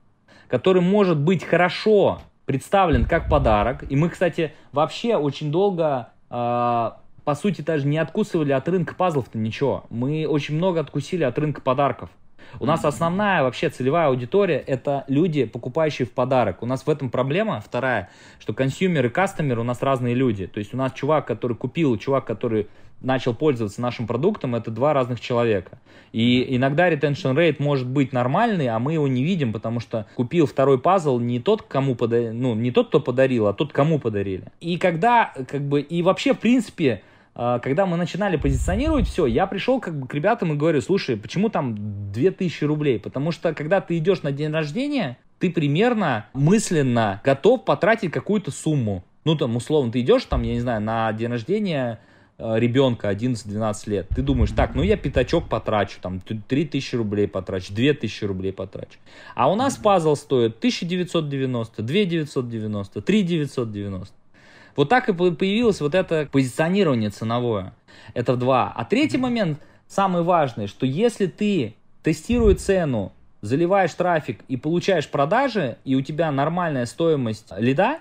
который 0.47 0.81
может 0.81 1.19
быть 1.19 1.43
хорошо 1.43 2.19
представлен 2.45 3.05
как 3.05 3.29
подарок. 3.29 3.89
И 3.89 3.95
мы, 3.95 4.09
кстати, 4.09 4.53
вообще 4.73 5.15
очень 5.15 5.51
долго, 5.51 6.09
э, 6.29 6.91
по 7.23 7.35
сути, 7.35 7.61
даже 7.61 7.87
не 7.87 7.97
откусывали 7.97 8.51
от 8.51 8.67
рынка 8.67 8.95
пазлов-то 8.95 9.37
ничего. 9.37 9.85
Мы 9.89 10.25
очень 10.27 10.55
много 10.55 10.81
откусили 10.81 11.23
от 11.23 11.37
рынка 11.39 11.61
подарков. 11.61 12.09
У 12.59 12.65
нас 12.65 12.85
основная 12.85 13.43
вообще 13.43 13.69
целевая 13.69 14.07
аудитория 14.07 14.57
это 14.57 15.03
люди, 15.07 15.45
покупающие 15.45 16.05
в 16.05 16.11
подарок. 16.11 16.61
У 16.63 16.65
нас 16.65 16.85
в 16.85 16.89
этом 16.89 17.09
проблема 17.09 17.61
вторая, 17.61 18.09
что 18.39 18.53
consumer 18.53 19.05
и 19.05 19.09
customer 19.09 19.59
у 19.59 19.63
нас 19.63 19.81
разные 19.81 20.15
люди. 20.15 20.47
То 20.47 20.59
есть 20.59 20.73
у 20.73 20.77
нас 20.77 20.93
чувак, 20.93 21.25
который 21.27 21.55
купил, 21.55 21.97
чувак, 21.97 22.25
который 22.25 22.67
начал 23.01 23.33
пользоваться 23.33 23.81
нашим 23.81 24.07
продуктом, 24.07 24.55
это 24.55 24.71
два 24.71 24.93
разных 24.93 25.19
человека. 25.19 25.79
И 26.11 26.55
иногда 26.55 26.91
retention 26.91 27.35
rate 27.35 27.55
может 27.59 27.87
быть 27.87 28.13
нормальный, 28.13 28.67
а 28.67 28.79
мы 28.79 28.93
его 28.93 29.07
не 29.07 29.23
видим, 29.23 29.53
потому 29.53 29.79
что 29.79 30.05
купил 30.15 30.45
второй 30.45 30.79
пазл 30.79 31.19
не 31.19 31.39
тот, 31.39 31.63
кому 31.63 31.95
пода... 31.95 32.31
ну, 32.31 32.53
не 32.53 32.71
тот, 32.71 32.89
кто 32.89 32.99
подарил, 32.99 33.47
а 33.47 33.53
тот, 33.53 33.73
кому 33.73 33.97
подарили. 33.97 34.43
И 34.59 34.77
когда, 34.77 35.33
как 35.47 35.61
бы, 35.61 35.81
и 35.81 36.01
вообще, 36.01 36.33
в 36.33 36.39
принципе, 36.39 37.01
когда 37.33 37.85
мы 37.85 37.97
начинали 37.97 38.35
позиционировать 38.35 39.07
все, 39.07 39.25
я 39.25 39.47
пришел 39.47 39.79
как 39.79 39.97
бы 39.97 40.07
к 40.07 40.13
ребятам 40.13 40.51
и 40.53 40.55
говорю, 40.55 40.81
слушай, 40.81 41.15
почему 41.15 41.49
там 41.49 42.11
2000 42.11 42.63
рублей? 42.65 42.99
Потому 42.99 43.31
что 43.31 43.53
когда 43.53 43.79
ты 43.79 43.97
идешь 43.97 44.21
на 44.21 44.31
день 44.31 44.51
рождения, 44.51 45.17
ты 45.41 45.49
примерно 45.49 46.27
мысленно 46.33 47.19
готов 47.23 47.65
потратить 47.65 48.11
какую-то 48.11 48.51
сумму. 48.51 49.03
Ну, 49.25 49.35
там, 49.35 49.55
условно, 49.55 49.91
ты 49.91 50.01
идешь 50.01 50.25
там, 50.25 50.43
я 50.43 50.53
не 50.53 50.59
знаю, 50.59 50.81
на 50.81 51.11
день 51.13 51.29
рождения 51.29 51.99
э, 52.37 52.59
ребенка 52.59 53.11
11-12 53.11 53.89
лет, 53.89 54.07
ты 54.09 54.21
думаешь, 54.21 54.51
так, 54.51 54.75
ну 54.75 54.83
я 54.83 54.97
пятачок 54.97 55.49
потрачу, 55.49 55.97
там, 56.01 56.21
3000 56.21 56.95
рублей 56.95 57.27
потрачу, 57.27 57.73
2000 57.73 58.23
рублей 58.25 58.53
потрачу. 58.53 58.99
А 59.35 59.51
у 59.51 59.55
нас 59.55 59.77
пазл 59.77 60.15
стоит 60.15 60.57
1990, 60.57 61.81
2990, 61.81 63.01
3990. 63.01 64.20
Вот 64.75 64.89
так 64.89 65.09
и 65.09 65.13
по- 65.13 65.31
появилось 65.31 65.81
вот 65.81 65.95
это 65.95 66.27
позиционирование 66.31 67.09
ценовое. 67.09 67.73
Это 68.13 68.35
два. 68.35 68.71
А 68.75 68.85
третий 68.85 69.17
момент, 69.17 69.59
самый 69.87 70.23
важный, 70.23 70.67
что 70.67 70.85
если 70.85 71.25
ты, 71.27 71.75
тестируя 72.03 72.55
цену, 72.55 73.11
заливаешь 73.41 73.93
трафик 73.93 74.41
и 74.47 74.57
получаешь 74.57 75.07
продажи, 75.09 75.77
и 75.83 75.95
у 75.95 76.01
тебя 76.01 76.31
нормальная 76.31 76.85
стоимость 76.85 77.51
лида, 77.57 77.99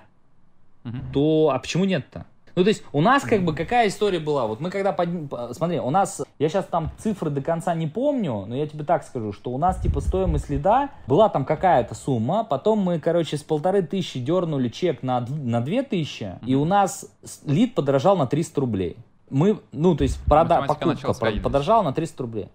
Мгм. 0.85 1.13
то 1.13 1.51
а 1.53 1.59
почему 1.59 1.85
нет-то? 1.85 2.25
Ну, 2.57 2.63
то 2.65 2.69
есть, 2.69 2.83
у 2.93 3.01
нас 3.01 3.23
как 3.23 3.45
бы 3.45 3.55
какая 3.55 3.89
история 3.89 4.19
была? 4.19 4.47
Вот 4.47 4.61
мы 4.61 4.71
когда 4.71 4.93
подни- 4.93 5.29
по- 5.29 5.53
Смотри, 5.55 5.79
у 5.81 5.91
нас... 5.91 6.23
Я 6.39 6.49
сейчас 6.49 6.65
там 6.67 6.91
цифры 6.99 7.31
до 7.31 7.41
конца 7.43 7.75
не 7.75 7.87
помню, 7.87 8.45
но 8.47 8.57
я 8.57 8.67
тебе 8.67 8.85
так 8.85 9.05
скажу, 9.05 9.33
что 9.33 9.51
у 9.51 9.59
нас, 9.59 9.81
типа, 9.81 10.01
стоимость 10.01 10.49
лида 10.51 10.89
была 11.07 11.29
там 11.29 11.45
какая-то 11.45 11.95
сумма, 11.95 12.45
потом 12.45 12.79
мы, 12.81 12.99
короче, 12.99 13.37
с 13.37 13.43
полторы 13.43 13.83
тысячи 13.83 14.19
дернули 14.21 14.69
чек 14.69 15.03
на, 15.03 15.21
на 15.29 15.61
две 15.61 15.83
тысячи, 15.83 16.33
и 16.47 16.55
у 16.55 16.65
нас 16.65 17.07
лид 17.45 17.75
подорожал 17.75 18.17
на 18.17 18.27
300 18.27 18.61
рублей. 18.61 18.97
Мы, 19.29 19.61
ну, 19.73 19.95
то 19.95 20.03
есть, 20.03 20.19
прода- 20.27 20.57
покупка 20.69 21.07
подорожала 21.43 21.83
на 21.83 21.93
300 21.93 22.23
рублей. 22.23 22.49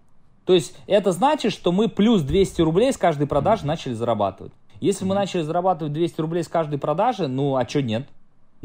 То 0.46 0.54
есть, 0.54 0.76
это 0.88 1.12
значит, 1.12 1.52
что 1.54 1.72
мы 1.72 1.88
плюс 1.88 2.22
200 2.22 2.62
рублей 2.62 2.92
с 2.92 2.98
каждой 2.98 3.28
продажи 3.28 3.66
начали 3.66 3.94
зарабатывать. 3.94 4.52
Если 4.82 5.06
мы 5.06 5.16
начали 5.16 5.42
зарабатывать 5.42 5.94
200 5.94 6.20
рублей 6.22 6.44
с 6.44 6.48
каждой 6.48 6.78
продажи, 6.80 7.28
ну, 7.28 7.56
а 7.56 7.66
что 7.68 7.82
нет? 7.82 8.08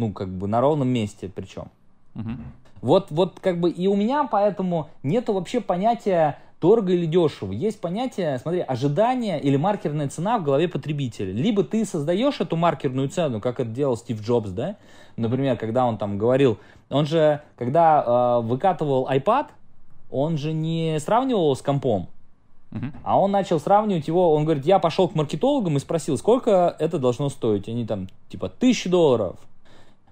Ну, 0.00 0.12
как 0.12 0.30
бы 0.30 0.48
на 0.48 0.62
ровном 0.62 0.88
месте 0.88 1.30
причем. 1.34 1.64
Мгм. 2.14 2.42
Вот, 2.80 3.08
вот 3.10 3.38
как 3.38 3.60
бы 3.60 3.68
и 3.68 3.86
у 3.86 3.94
меня 3.94 4.24
поэтому 4.24 4.88
нету 5.02 5.34
вообще 5.34 5.60
понятия 5.60 6.38
дорого 6.58 6.94
или 6.94 7.04
дешево. 7.04 7.52
Есть 7.52 7.82
понятие, 7.82 8.38
смотри, 8.38 8.60
ожидание 8.60 9.38
или 9.38 9.56
маркерная 9.56 10.08
цена 10.08 10.38
в 10.38 10.42
голове 10.42 10.68
потребителя. 10.68 11.32
Либо 11.34 11.64
ты 11.64 11.84
создаешь 11.84 12.40
эту 12.40 12.56
маркерную 12.56 13.10
цену, 13.10 13.42
как 13.42 13.60
это 13.60 13.68
делал 13.68 13.98
Стив 13.98 14.22
Джобс, 14.22 14.48
да? 14.50 14.76
Например, 15.16 15.58
когда 15.58 15.84
он 15.84 15.98
там 15.98 16.16
говорил, 16.16 16.56
он 16.88 17.04
же, 17.04 17.42
когда 17.58 18.40
э, 18.40 18.46
выкатывал 18.46 19.06
iPad, 19.06 19.48
он 20.10 20.38
же 20.38 20.54
не 20.54 20.98
сравнивал 20.98 21.42
его 21.42 21.54
с 21.54 21.60
компом, 21.60 22.08
Мгм. 22.70 22.94
а 23.04 23.20
он 23.20 23.32
начал 23.32 23.60
сравнивать 23.60 24.08
его, 24.08 24.34
он 24.34 24.44
говорит, 24.44 24.64
я 24.64 24.78
пошел 24.78 25.08
к 25.08 25.14
маркетологам 25.14 25.76
и 25.76 25.80
спросил, 25.80 26.16
сколько 26.16 26.74
это 26.78 26.98
должно 26.98 27.28
стоить. 27.28 27.68
Они 27.68 27.84
там, 27.84 28.08
типа, 28.30 28.48
тысячу 28.48 28.88
долларов. 28.88 29.36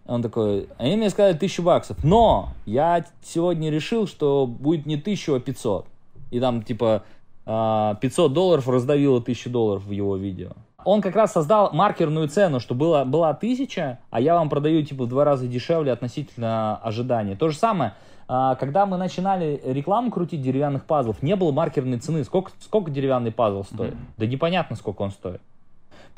Он 0.08 0.22
такой, 0.22 0.68
они 0.78 0.96
мне 0.96 1.10
сказали 1.10 1.36
тысячу 1.36 1.62
баксов. 1.62 2.02
Но 2.02 2.48
я 2.64 3.04
сегодня 3.22 3.70
решил, 3.70 4.06
что 4.06 4.46
будет 4.46 4.86
не 4.86 4.96
тысячу, 4.96 5.34
а 5.34 5.40
500. 5.40 5.86
И 6.30 6.40
там, 6.40 6.62
типа, 6.62 7.02
а, 7.44 7.94
500 7.96 8.32
долларов 8.32 8.68
раздавило 8.68 9.20
тысячу 9.20 9.50
долларов 9.50 9.84
в 9.84 9.90
его 9.90 10.16
видео. 10.16 10.52
Он 10.84 11.02
как 11.02 11.14
раз 11.14 11.32
создал 11.32 11.70
маркерную 11.72 12.28
цену, 12.28 12.58
что 12.58 12.74
было, 12.74 13.04
была 13.04 13.34
тысяча, 13.34 13.98
а 14.10 14.20
я 14.20 14.34
вам 14.34 14.48
продаю, 14.48 14.82
типа, 14.82 15.04
в 15.04 15.08
два 15.08 15.24
раза 15.24 15.46
дешевле 15.46 15.92
относительно 15.92 16.76
ожидания. 16.76 17.36
То 17.36 17.50
же 17.50 17.56
самое, 17.56 17.92
а, 18.28 18.54
когда 18.54 18.86
мы 18.86 18.96
начинали 18.96 19.60
рекламу 19.62 20.10
крутить 20.10 20.40
деревянных 20.40 20.86
пазлов, 20.86 21.22
не 21.22 21.36
было 21.36 21.52
маркерной 21.52 21.98
цены. 21.98 22.24
Сколько, 22.24 22.52
сколько 22.60 22.90
деревянный 22.90 23.32
пазл 23.32 23.64
стоит? 23.64 23.94
Да 24.16 24.26
непонятно, 24.26 24.74
сколько 24.74 25.02
он 25.02 25.10
стоит. 25.10 25.42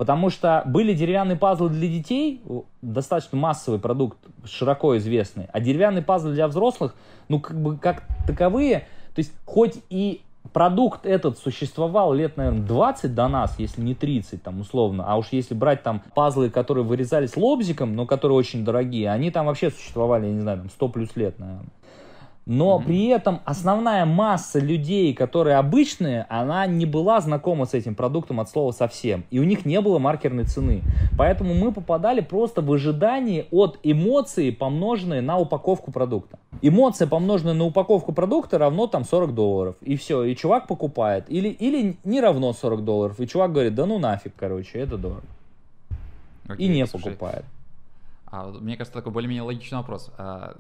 Потому 0.01 0.31
что 0.31 0.63
были 0.65 0.95
деревянные 0.95 1.37
пазлы 1.37 1.69
для 1.69 1.87
детей, 1.87 2.41
достаточно 2.81 3.37
массовый 3.37 3.79
продукт, 3.79 4.17
широко 4.47 4.97
известный, 4.97 5.47
а 5.53 5.61
деревянные 5.61 6.03
пазлы 6.03 6.33
для 6.33 6.49
взрослых, 6.49 6.95
ну, 7.29 7.39
как 7.39 7.61
бы, 7.61 7.77
как 7.77 8.05
таковые, 8.27 8.87
то 9.15 9.19
есть, 9.19 9.35
хоть 9.45 9.75
и 9.91 10.23
продукт 10.55 11.05
этот 11.05 11.37
существовал 11.39 12.15
лет, 12.15 12.39
наверное, 12.39 12.63
20 12.67 13.15
до 13.15 13.29
нас, 13.29 13.59
если 13.59 13.83
не 13.83 13.95
30, 13.95 14.43
там, 14.43 14.61
условно, 14.61 15.05
а 15.07 15.19
уж 15.19 15.27
если 15.33 15.53
брать 15.53 15.83
там 15.83 16.03
пазлы, 16.15 16.49
которые 16.49 16.83
вырезались 16.83 17.37
лобзиком, 17.37 17.95
но 17.95 18.07
которые 18.07 18.39
очень 18.39 18.65
дорогие, 18.65 19.11
они 19.11 19.31
там 19.31 19.45
вообще 19.45 19.71
существовали, 19.71 20.29
я 20.29 20.33
не 20.33 20.41
знаю, 20.41 20.61
там, 20.61 20.71
100 20.71 20.89
плюс 20.89 21.15
лет, 21.15 21.39
наверное. 21.39 21.67
Но 22.53 22.81
при 22.81 23.07
этом 23.07 23.43
основная 23.45 24.05
масса 24.05 24.59
людей, 24.59 25.15
которые 25.15 25.59
обычные, 25.59 26.27
она 26.29 26.67
не 26.67 26.85
была 26.85 27.21
знакома 27.21 27.65
с 27.65 27.75
этим 27.75 27.95
продуктом 27.95 28.41
от 28.41 28.51
слова 28.51 28.73
совсем. 28.73 29.23
И 29.31 29.39
у 29.39 29.45
них 29.45 29.65
не 29.65 29.81
было 29.81 30.01
маркерной 30.01 30.43
цены. 30.43 30.83
Поэтому 31.17 31.55
мы 31.55 31.71
попадали 31.71 32.21
просто 32.23 32.61
в 32.61 32.73
ожидании 32.73 33.47
от 33.53 33.79
эмоции, 33.85 34.51
помноженной 34.51 35.21
на 35.21 35.39
упаковку 35.39 35.93
продукта. 35.93 36.41
Эмоция, 36.61 37.07
помноженная 37.07 37.55
на 37.55 37.67
упаковку 37.67 38.13
продукта, 38.13 38.59
равно 38.59 38.89
там 38.89 39.05
40 39.05 39.33
долларов. 39.33 39.77
И 39.81 39.97
все, 39.97 40.25
и 40.25 40.35
чувак 40.35 40.67
покупает. 40.67 41.27
Или, 41.29 41.51
или 41.51 41.99
не 42.03 42.21
равно 42.21 42.53
40 42.53 42.85
долларов. 42.85 43.21
И 43.21 43.29
чувак 43.29 43.53
говорит, 43.53 43.77
да 43.77 43.87
ну 43.87 44.01
нафиг, 44.01 44.33
короче, 44.37 44.81
это 44.81 44.97
дорого. 44.97 45.23
И 46.49 46.53
Окей, 46.53 46.69
не 46.69 46.85
слушай, 46.89 47.13
покупает. 47.13 47.45
А 48.31 48.49
мне 48.49 48.77
кажется, 48.77 48.97
такой 48.97 49.13
более-менее 49.13 49.43
логичный 49.43 49.79
вопрос. 49.79 50.11
А, 50.17 50.57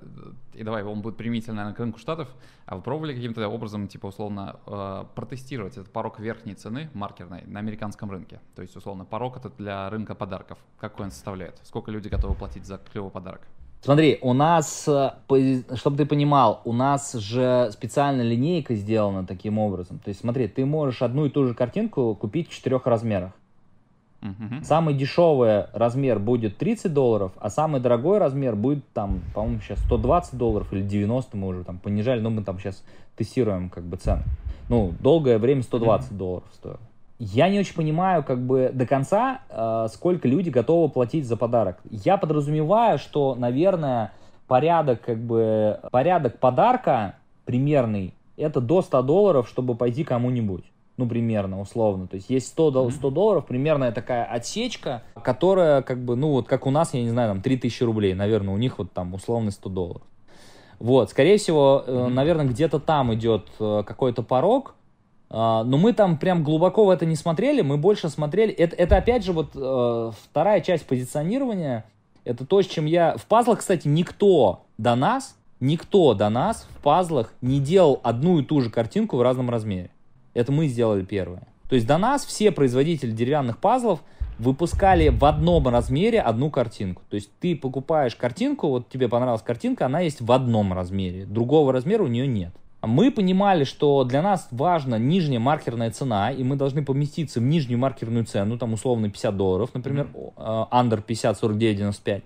и 0.55 0.64
давай, 0.64 0.83
он 0.83 1.03
будет 1.03 1.16
применительно, 1.16 1.57
наверное, 1.57 1.77
к 1.77 1.79
рынку 1.79 1.99
Штатов. 1.99 2.29
А 2.66 2.77
вы 2.77 2.83
пробовали 2.83 3.14
каким-то 3.14 3.49
образом, 3.49 3.87
типа, 3.87 4.07
условно, 4.07 4.57
э, 4.66 5.05
протестировать 5.14 5.75
этот 5.75 5.93
порог 5.93 6.18
верхней 6.18 6.55
цены 6.55 6.91
маркерной 6.95 7.43
на 7.47 7.61
американском 7.61 8.11
рынке? 8.11 8.41
То 8.57 8.62
есть, 8.62 8.75
условно, 8.77 9.05
порог 9.05 9.37
это 9.37 9.51
для 9.51 9.89
рынка 9.89 10.16
подарков. 10.16 10.59
Какой 10.81 11.07
он 11.07 11.12
составляет? 11.12 11.61
Сколько 11.62 11.93
люди 11.93 12.09
готовы 12.09 12.35
платить 12.35 12.66
за 12.66 12.79
клевый 12.79 13.11
подарок? 13.11 13.43
Смотри, 13.83 14.18
у 14.21 14.35
нас, 14.35 14.87
э, 14.89 15.12
чтобы 15.75 15.97
ты 15.97 16.07
понимал, 16.07 16.61
у 16.64 16.73
нас 16.73 17.14
же 17.14 17.71
специальная 17.73 18.25
линейка 18.25 18.75
сделана 18.75 19.25
таким 19.25 19.59
образом. 19.59 20.01
То 20.01 20.09
есть 20.09 20.21
смотри, 20.21 20.49
ты 20.49 20.66
можешь 20.66 21.03
одну 21.03 21.25
и 21.27 21.31
ту 21.31 21.47
же 21.47 21.55
картинку 21.55 22.14
купить 22.14 22.51
в 22.51 22.53
четырех 22.53 22.87
размерах. 22.87 23.33
Uh-huh. 24.23 24.62
Самый 24.62 24.95
дешевый 24.95 25.64
размер 25.73 26.18
будет 26.18 26.59
30 26.59 26.93
долларов, 26.93 27.33
а 27.41 27.49
самый 27.49 27.81
дорогой 27.81 28.18
размер 28.18 28.55
будет 28.55 28.87
там, 28.93 29.21
по-моему, 29.35 29.61
сейчас 29.61 29.79
120 29.81 30.37
долларов 30.37 30.73
или 30.73 30.83
90 30.83 31.37
мы 31.37 31.49
уже 31.49 31.64
там 31.64 31.79
понижали, 31.79 32.21
но 32.21 32.31
мы 32.31 32.43
там 32.43 32.59
сейчас 32.59 32.85
тестируем 33.16 33.71
как 33.71 33.85
бы 33.85 33.97
цены. 33.97 34.23
Ну, 34.68 34.93
долгое 35.01 35.39
время 35.39 35.62
120 35.62 36.11
uh-huh. 36.11 36.16
долларов 36.16 36.49
стоило 36.53 36.81
я 37.23 37.51
не 37.51 37.59
очень 37.59 37.75
понимаю 37.75 38.25
как 38.25 38.41
бы 38.41 38.71
до 38.73 38.87
конца, 38.87 39.43
э, 39.51 39.89
сколько 39.93 40.27
люди 40.27 40.49
готовы 40.49 40.89
платить 40.89 41.27
за 41.27 41.37
подарок. 41.37 41.79
Я 41.91 42.16
подразумеваю, 42.16 42.99
что, 42.99 43.35
наверное, 43.35 44.12
порядок 44.49 45.03
как 45.03 45.18
бы 45.18 45.79
порядок 45.93 46.39
подарка 46.39 47.16
примерный 47.45 48.14
это 48.39 48.62
до 48.62 48.81
100 48.81 49.03
долларов, 49.03 49.49
чтобы 49.49 49.75
пойти 49.75 50.03
кому-нибудь. 50.03 50.64
Ну, 51.01 51.09
примерно, 51.09 51.62
условно. 51.62 52.07
То 52.07 52.16
есть 52.16 52.28
есть 52.28 52.48
100, 52.48 52.90
100 52.90 53.11
долларов, 53.11 53.46
примерная 53.46 53.90
такая 53.90 54.22
отсечка, 54.22 55.03
которая 55.22 55.80
как 55.80 56.05
бы, 56.05 56.14
ну, 56.14 56.32
вот 56.32 56.46
как 56.46 56.66
у 56.66 56.70
нас, 56.70 56.92
я 56.92 57.01
не 57.01 57.09
знаю, 57.09 57.30
там 57.30 57.40
3000 57.40 57.82
рублей, 57.84 58.12
наверное, 58.12 58.53
у 58.53 58.59
них 58.59 58.78
вот 58.78 58.92
там 58.92 59.14
условно 59.14 59.51
100 59.51 59.70
долларов. 59.70 60.03
Вот, 60.78 61.09
скорее 61.09 61.38
всего, 61.38 61.82
mm-hmm. 61.86 62.09
наверное, 62.09 62.44
где-то 62.44 62.80
там 62.80 63.14
идет 63.14 63.46
э, 63.59 63.82
какой-то 63.86 64.22
порог, 64.22 64.74
а, 65.30 65.64
но 65.64 65.78
мы 65.78 65.94
там 65.94 66.18
прям 66.18 66.44
глубоко 66.44 66.84
в 66.84 66.90
это 66.90 67.07
не 67.07 67.16
смотрели, 67.16 67.62
мы 67.62 67.78
больше 67.78 68.11
смотрели. 68.11 68.53
Это, 68.53 68.76
это 68.76 68.98
опять 68.98 69.24
же 69.24 69.32
вот 69.32 69.53
э, 69.55 70.12
вторая 70.22 70.61
часть 70.61 70.84
позиционирования. 70.84 71.86
Это 72.24 72.44
то, 72.44 72.61
с 72.61 72.66
чем 72.66 72.84
я... 72.84 73.16
В 73.16 73.24
пазлах, 73.24 73.61
кстати, 73.61 73.88
никто 73.88 74.64
до 74.76 74.96
нас, 74.96 75.34
никто 75.61 76.12
до 76.12 76.28
нас 76.28 76.68
в 76.76 76.82
пазлах 76.82 77.32
не 77.40 77.59
делал 77.59 78.01
одну 78.03 78.38
и 78.38 78.44
ту 78.44 78.61
же 78.61 78.68
картинку 78.68 79.16
в 79.16 79.22
разном 79.22 79.48
размере. 79.48 79.88
Это 80.35 80.53
мы 80.53 80.68
сделали 80.68 81.05
первое. 81.05 81.43
То 81.68 81.74
есть 81.76 81.87
до 81.87 81.99
нас 81.99 82.24
все 82.24 82.51
производители 82.51 83.12
деревянных 83.12 83.59
пазлов 83.59 84.01
выпускали 84.39 85.09
в 85.09 85.24
одном 85.24 85.68
размере 85.68 86.20
одну 86.20 86.51
картинку. 86.51 87.03
То 87.09 87.16
есть 87.16 87.31
ты 87.41 87.55
покупаешь 87.55 88.16
картинку, 88.16 88.68
вот 88.68 88.89
тебе 88.89 89.09
понравилась 89.09 89.43
картинка, 89.43 89.87
она 89.87 90.01
есть 90.01 90.20
в 90.20 90.33
одном 90.33 90.72
размере. 90.72 91.26
Другого 91.26 91.72
размера 91.72 92.03
у 92.03 92.07
нее 92.07 92.26
нет. 92.26 92.53
Мы 92.83 93.11
понимали, 93.11 93.64
что 93.64 94.05
для 94.05 94.22
нас 94.22 94.49
важна 94.51 94.99
нижняя 94.99 95.39
маркерная 95.39 95.91
цена, 95.91 96.31
и 96.33 96.43
мы 96.43 96.57
должны 96.57 96.83
поместиться 96.83 97.39
в 97.39 97.43
нижнюю 97.43 97.78
маркерную 97.78 98.24
цену, 98.24 98.57
там 98.57 98.72
условно 98.72 99.11
50 99.11 99.37
долларов, 99.37 99.70
например, 99.74 100.09
under 100.37 101.03
50, 101.03 101.39
49, 101.39 101.76
95. 101.76 102.22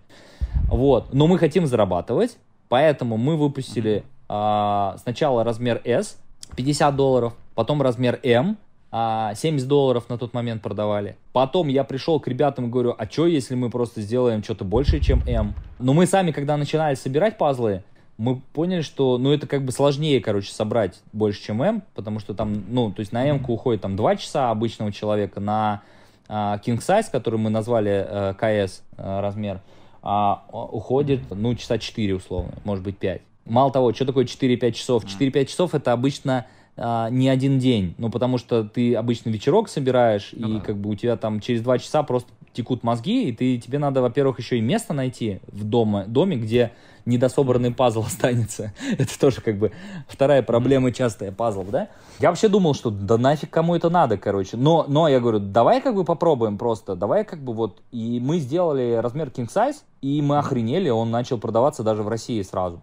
Вот. 0.68 1.12
Но 1.12 1.26
мы 1.26 1.38
хотим 1.38 1.66
зарабатывать, 1.66 2.38
поэтому 2.68 3.16
мы 3.16 3.36
выпустили 3.36 4.04
mm-hmm. 4.28 4.98
сначала 4.98 5.42
размер 5.42 5.80
S, 5.84 6.20
50 6.54 6.94
долларов, 6.94 7.34
потом 7.54 7.82
размер 7.82 8.20
M, 8.22 8.56
70 8.90 9.66
долларов 9.66 10.08
на 10.08 10.18
тот 10.18 10.34
момент 10.34 10.62
продавали. 10.62 11.16
Потом 11.32 11.66
я 11.66 11.82
пришел 11.82 12.20
к 12.20 12.28
ребятам 12.28 12.66
и 12.66 12.68
говорю, 12.68 12.94
а 12.96 13.10
что, 13.10 13.26
если 13.26 13.56
мы 13.56 13.68
просто 13.68 14.00
сделаем 14.00 14.44
что-то 14.44 14.64
больше, 14.64 15.00
чем 15.00 15.20
M? 15.26 15.52
Но 15.80 15.94
мы 15.94 16.06
сами, 16.06 16.30
когда 16.30 16.56
начинали 16.56 16.94
собирать 16.94 17.36
пазлы, 17.36 17.82
мы 18.16 18.40
поняли, 18.52 18.82
что, 18.82 19.18
ну, 19.18 19.32
это 19.32 19.46
как 19.46 19.64
бы 19.64 19.72
сложнее, 19.72 20.20
короче, 20.20 20.52
собрать 20.52 21.00
больше, 21.12 21.42
чем 21.42 21.62
М, 21.62 21.82
потому 21.94 22.20
что 22.20 22.34
там, 22.34 22.64
ну, 22.68 22.92
то 22.92 23.00
есть 23.00 23.12
на 23.12 23.26
М 23.26 23.44
уходит 23.48 23.82
там 23.82 23.96
2 23.96 24.16
часа 24.16 24.50
обычного 24.50 24.92
человека, 24.92 25.40
на 25.40 25.82
а, 26.28 26.58
King 26.64 26.78
Size, 26.78 27.10
который 27.10 27.38
мы 27.40 27.50
назвали 27.50 28.06
а, 28.06 28.34
КС 28.34 28.82
а, 28.96 29.20
размер, 29.20 29.60
а, 30.02 30.44
уходит, 30.52 31.22
ну, 31.30 31.54
часа 31.54 31.78
4 31.78 32.14
условно, 32.14 32.52
может 32.62 32.84
быть 32.84 32.98
5. 32.98 33.22
Мало 33.46 33.72
того, 33.72 33.92
что 33.92 34.06
такое 34.06 34.24
4-5 34.24 34.72
часов? 34.72 35.04
4-5 35.04 35.46
часов 35.46 35.74
это 35.74 35.92
обычно 35.92 36.46
а, 36.76 37.08
не 37.10 37.28
один 37.28 37.58
день, 37.58 37.94
ну, 37.98 38.10
потому 38.10 38.38
что 38.38 38.64
ты 38.64 38.94
обычно 38.94 39.30
вечерок 39.30 39.68
собираешь, 39.68 40.30
ну, 40.32 40.48
и 40.48 40.52
да. 40.54 40.60
как 40.60 40.76
бы 40.76 40.90
у 40.90 40.94
тебя 40.94 41.16
там 41.16 41.40
через 41.40 41.62
2 41.62 41.78
часа 41.78 42.02
просто 42.02 42.30
текут 42.52 42.82
мозги, 42.82 43.28
и 43.28 43.32
ты, 43.32 43.58
тебе 43.58 43.78
надо, 43.78 44.00
во-первых, 44.00 44.38
еще 44.38 44.58
и 44.58 44.60
место 44.60 44.94
найти 44.94 45.40
в 45.48 45.64
доме, 45.64 46.04
доме, 46.06 46.36
где 46.36 46.72
недособранный 47.04 47.72
пазл 47.72 48.02
останется. 48.06 48.72
Это 48.98 49.18
тоже 49.18 49.40
как 49.40 49.58
бы 49.58 49.72
вторая 50.08 50.42
проблема 50.42 50.92
частая 50.92 51.32
пазлов, 51.32 51.70
да? 51.70 51.88
Я 52.20 52.30
вообще 52.30 52.48
думал, 52.48 52.74
что 52.74 52.90
да 52.90 53.18
нафиг 53.18 53.50
кому 53.50 53.74
это 53.74 53.90
надо, 53.90 54.16
короче. 54.16 54.56
Но, 54.56 54.84
но 54.88 55.08
я 55.08 55.20
говорю, 55.20 55.40
давай 55.40 55.80
как 55.80 55.94
бы 55.94 56.04
попробуем 56.04 56.58
просто, 56.58 56.96
давай 56.96 57.24
как 57.24 57.40
бы 57.40 57.52
вот. 57.52 57.82
И 57.90 58.20
мы 58.20 58.38
сделали 58.38 58.94
размер 58.94 59.28
king 59.28 59.48
size, 59.48 59.76
и 60.00 60.22
мы 60.22 60.38
охренели, 60.38 60.88
он 60.88 61.10
начал 61.10 61.38
продаваться 61.38 61.82
даже 61.82 62.02
в 62.02 62.08
России 62.08 62.40
сразу. 62.42 62.82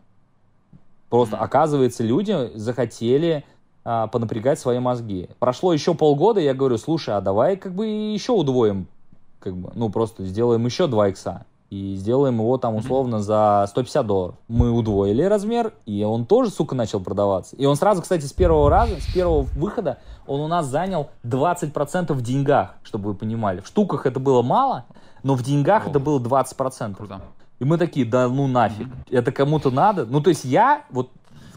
Просто, 1.10 1.38
оказывается, 1.38 2.04
люди 2.04 2.52
захотели 2.56 3.44
а, 3.84 4.08
понапрягать 4.08 4.60
свои 4.60 4.80
мозги. 4.80 5.30
Прошло 5.40 5.74
еще 5.74 5.94
полгода, 5.94 6.40
я 6.40 6.54
говорю, 6.54 6.78
слушай, 6.78 7.16
а 7.16 7.22
давай 7.22 7.58
как 7.58 7.74
бы 7.74 7.88
еще 7.88 8.34
удвоим, 8.34 8.88
как 9.40 9.56
бы, 9.56 9.72
ну 9.76 9.90
просто 9.90 10.26
сделаем 10.26 10.66
еще 10.66 10.88
2 10.88 11.10
икса 11.10 11.46
и 11.72 11.96
сделаем 11.96 12.36
его 12.36 12.58
там 12.58 12.76
условно 12.76 13.22
за 13.22 13.66
150 13.70 14.06
долларов. 14.06 14.36
Мы 14.50 14.70
удвоили 14.72 15.24
размер, 15.24 15.74
и 15.86 16.04
он 16.04 16.26
тоже, 16.26 16.52
сука, 16.52 16.76
начал 16.76 17.00
продаваться. 17.00 17.56
И 17.56 17.66
он 17.66 17.78
сразу, 17.78 18.02
кстати, 18.02 18.26
с 18.26 18.34
первого 18.34 18.70
раза, 18.70 19.00
с 19.00 19.14
первого 19.14 19.44
выхода, 19.56 19.98
он 20.28 20.42
у 20.42 20.48
нас 20.48 20.68
занял 20.68 21.10
20% 21.24 22.12
в 22.14 22.22
деньгах, 22.22 22.76
чтобы 22.84 23.12
вы 23.12 23.16
понимали. 23.16 23.62
В 23.62 23.68
штуках 23.68 24.06
это 24.06 24.20
было 24.20 24.42
мало, 24.42 24.84
но 25.24 25.36
в 25.36 25.44
деньгах 25.44 25.88
О. 25.88 25.90
это 25.90 26.00
было 26.00 26.20
20%. 26.20 26.96
Круто. 26.96 27.22
И 27.60 27.64
мы 27.64 27.78
такие, 27.78 28.06
да 28.06 28.28
ну 28.28 28.48
нафиг, 28.48 28.88
mm-hmm. 28.88 29.18
это 29.18 29.32
кому-то 29.32 29.72
надо. 29.72 30.06
Ну, 30.06 30.20
то 30.20 30.30
есть 30.30 30.44
я, 30.44 30.84
вот 30.90 31.10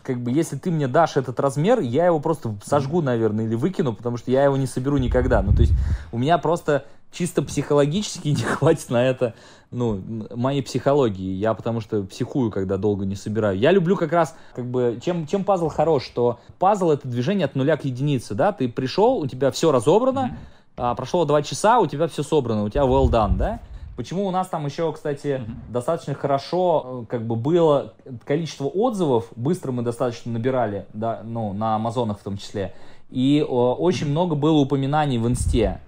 как 0.05 0.21
бы, 0.21 0.31
если 0.31 0.57
ты 0.57 0.71
мне 0.71 0.87
дашь 0.87 1.17
этот 1.17 1.41
размер, 1.41 1.81
я 1.81 2.07
его 2.07 2.21
просто 2.21 2.55
сожгу, 2.65 3.01
наверное, 3.01 3.47
или 3.47 3.55
выкину, 3.55 3.95
потому 3.95 4.19
что 4.19 4.31
я 4.31 4.45
его 4.45 4.57
не 4.57 4.67
соберу 4.67 4.99
никогда. 4.99 5.43
Ну, 5.43 5.53
то 5.53 5.63
есть 5.63 5.73
у 6.13 6.19
меня 6.19 6.37
просто 6.39 6.85
чисто 7.11 7.43
психологически 7.43 8.29
не 8.29 8.43
хватит 8.43 8.91
на 8.91 9.03
это, 9.03 9.35
ну, 9.71 10.03
моей 10.35 10.63
психологии. 10.63 11.33
Я 11.33 11.55
потому 11.55 11.81
что 11.81 12.05
психую, 12.05 12.51
когда 12.51 12.77
долго 12.77 13.07
не 13.07 13.17
собираю. 13.17 13.59
Я 13.59 13.73
люблю 13.73 13.97
как 13.97 14.13
раз, 14.13 14.37
как 14.55 14.67
бы, 14.67 15.01
чем, 15.03 15.27
чем 15.27 15.43
пазл 15.43 15.69
хорош, 15.69 16.05
что 16.05 16.39
пазл 16.59 16.91
это 16.91 17.09
движение 17.09 17.47
от 17.47 17.55
нуля 17.55 17.77
к 17.77 17.85
единице, 17.85 18.35
да, 18.35 18.53
ты 18.53 18.69
пришел, 18.69 19.19
у 19.19 19.27
тебя 19.27 19.51
все 19.51 19.73
разобрано, 19.73 20.19
mm-hmm. 20.19 20.75
а, 20.77 20.95
прошло 20.95 21.25
два 21.25 21.43
часа, 21.43 21.81
у 21.81 21.87
тебя 21.87 22.09
все 22.09 22.23
собрано, 22.23 22.65
у 22.65 22.69
тебя 22.69 22.83
well 22.83 23.09
done, 23.09 23.37
да. 23.37 23.61
Почему 23.97 24.27
у 24.27 24.31
нас 24.31 24.49
там 24.49 24.67
еще, 24.67 24.93
кстати, 24.93 25.27
mm-hmm. 25.27 25.73
достаточно 25.73 26.15
хорошо, 26.15 27.05
э, 27.05 27.07
как 27.09 27.27
бы 27.27 27.37
было 27.37 27.95
количество 28.25 28.67
отзывов, 28.67 29.29
быстро 29.37 29.71
мы 29.71 29.83
достаточно 29.83 30.33
набирали, 30.33 30.87
да, 30.93 31.21
ну, 31.25 31.53
на 31.53 31.77
Амазонах 31.77 32.19
в 32.19 32.23
том 32.25 32.37
числе, 32.37 32.75
и 33.11 33.45
о, 33.49 33.75
очень 33.75 34.09
много 34.09 34.35
было 34.35 34.59
упоминаний 34.59 35.19
в 35.19 35.29
инсте. 35.29 35.81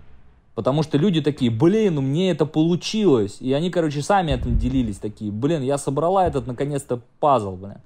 Потому 0.54 0.82
что 0.82 0.96
люди 0.96 1.20
такие, 1.20 1.50
блин, 1.50 1.98
у 1.98 2.00
мне 2.00 2.30
это 2.30 2.46
получилось. 2.46 3.36
И 3.40 3.52
они, 3.52 3.70
короче, 3.70 4.00
сами 4.00 4.32
этим 4.32 4.56
делились 4.56 4.96
такие, 4.96 5.30
блин, 5.30 5.62
я 5.62 5.76
собрала 5.76 6.26
этот, 6.26 6.46
наконец-то, 6.46 7.00
пазл, 7.20 7.56
блин. 7.56 7.80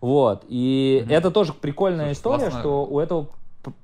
Вот. 0.00 0.44
И 0.48 1.02
mm-hmm. 1.04 1.12
это 1.12 1.30
тоже 1.32 1.52
прикольная 1.52 2.14
Слушай, 2.14 2.18
история, 2.18 2.50
классно. 2.50 2.60
что 2.60 2.84
у 2.84 3.00
этого 3.00 3.26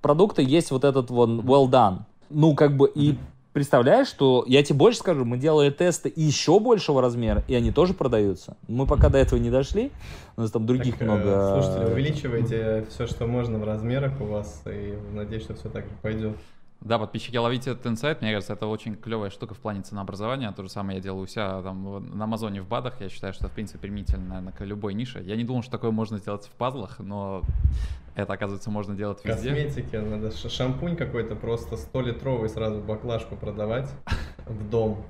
продукта 0.03 0.43
есть 0.43 0.71
вот 0.71 0.85
этот 0.85 1.11
вот 1.11 1.31
well 1.31 1.69
done. 1.69 2.01
Ну, 2.31 2.55
как 2.55 2.77
бы, 2.77 2.89
и 2.95 3.17
представляешь, 3.53 4.09
что 4.09 4.45
я 4.47 4.63
тебе 4.63 4.79
больше 4.79 5.01
скажу, 5.01 5.25
мы 5.25 5.39
делали 5.39 5.71
тесты 5.71 6.13
еще 6.15 6.61
большего 6.61 7.01
размера, 7.03 7.45
и 7.49 7.55
они 7.55 7.71
тоже 7.71 7.95
продаются. 7.95 8.57
Мы 8.69 8.87
пока 8.87 9.09
до 9.09 9.19
этого 9.19 9.39
не 9.39 9.51
дошли, 9.51 9.91
у 10.37 10.43
нас 10.43 10.51
там 10.51 10.67
других 10.67 10.99
так, 10.99 11.03
э, 11.03 11.05
много. 11.05 11.61
Слушайте, 11.63 11.93
увеличивайте 11.93 12.87
все, 12.91 13.07
что 13.07 13.27
можно 13.27 13.59
в 13.59 13.65
размерах 13.65 14.21
у 14.21 14.25
вас, 14.25 14.63
и 14.67 14.95
надеюсь, 15.13 15.45
что 15.45 15.55
все 15.55 15.69
так 15.69 15.85
же 15.85 15.91
пойдет. 16.03 16.37
Да, 16.81 16.99
подписчики, 16.99 17.37
ловите 17.37 17.73
этот 17.73 17.87
инсайт. 17.89 18.23
Мне 18.23 18.33
кажется, 18.33 18.53
это 18.53 18.67
очень 18.67 18.95
клевая 18.95 19.31
штука 19.31 19.55
в 19.55 19.59
плане 19.59 19.83
ценообразования. 19.83 20.53
То 20.53 20.63
же 20.63 20.69
самое 20.69 20.99
я 20.99 21.03
делаю 21.03 21.25
у 21.25 21.27
себя 21.27 21.61
там 21.61 22.17
на 22.17 22.25
Амазоне 22.25 22.63
в 22.63 22.69
БАДах. 22.69 23.01
Я 23.01 23.09
считаю, 23.09 23.33
что 23.33 23.49
в 23.49 23.53
принципе 23.53 23.81
применительно, 23.81 24.29
наверное, 24.29 24.53
к 24.53 24.61
любой 24.65 24.95
нише. 24.95 25.21
Я 25.21 25.35
не 25.35 25.43
думал, 25.43 25.63
что 25.63 25.73
такое 25.73 25.91
можно 25.91 26.19
сделать 26.19 26.45
в 26.47 26.53
пазлах, 26.53 27.01
но 27.01 27.43
это, 28.15 28.33
оказывается, 28.33 28.71
можно 28.71 28.95
делать 28.95 29.25
везде. 29.25 29.51
Косметики, 29.51 29.97
надо 29.97 30.31
шампунь 30.31 30.97
какой-то 30.97 31.35
просто 31.35 31.75
100-литровый 31.75 32.49
сразу 32.49 32.81
баклажку 32.81 33.35
продавать 33.35 33.91
в 34.47 34.71
дом. 34.71 35.05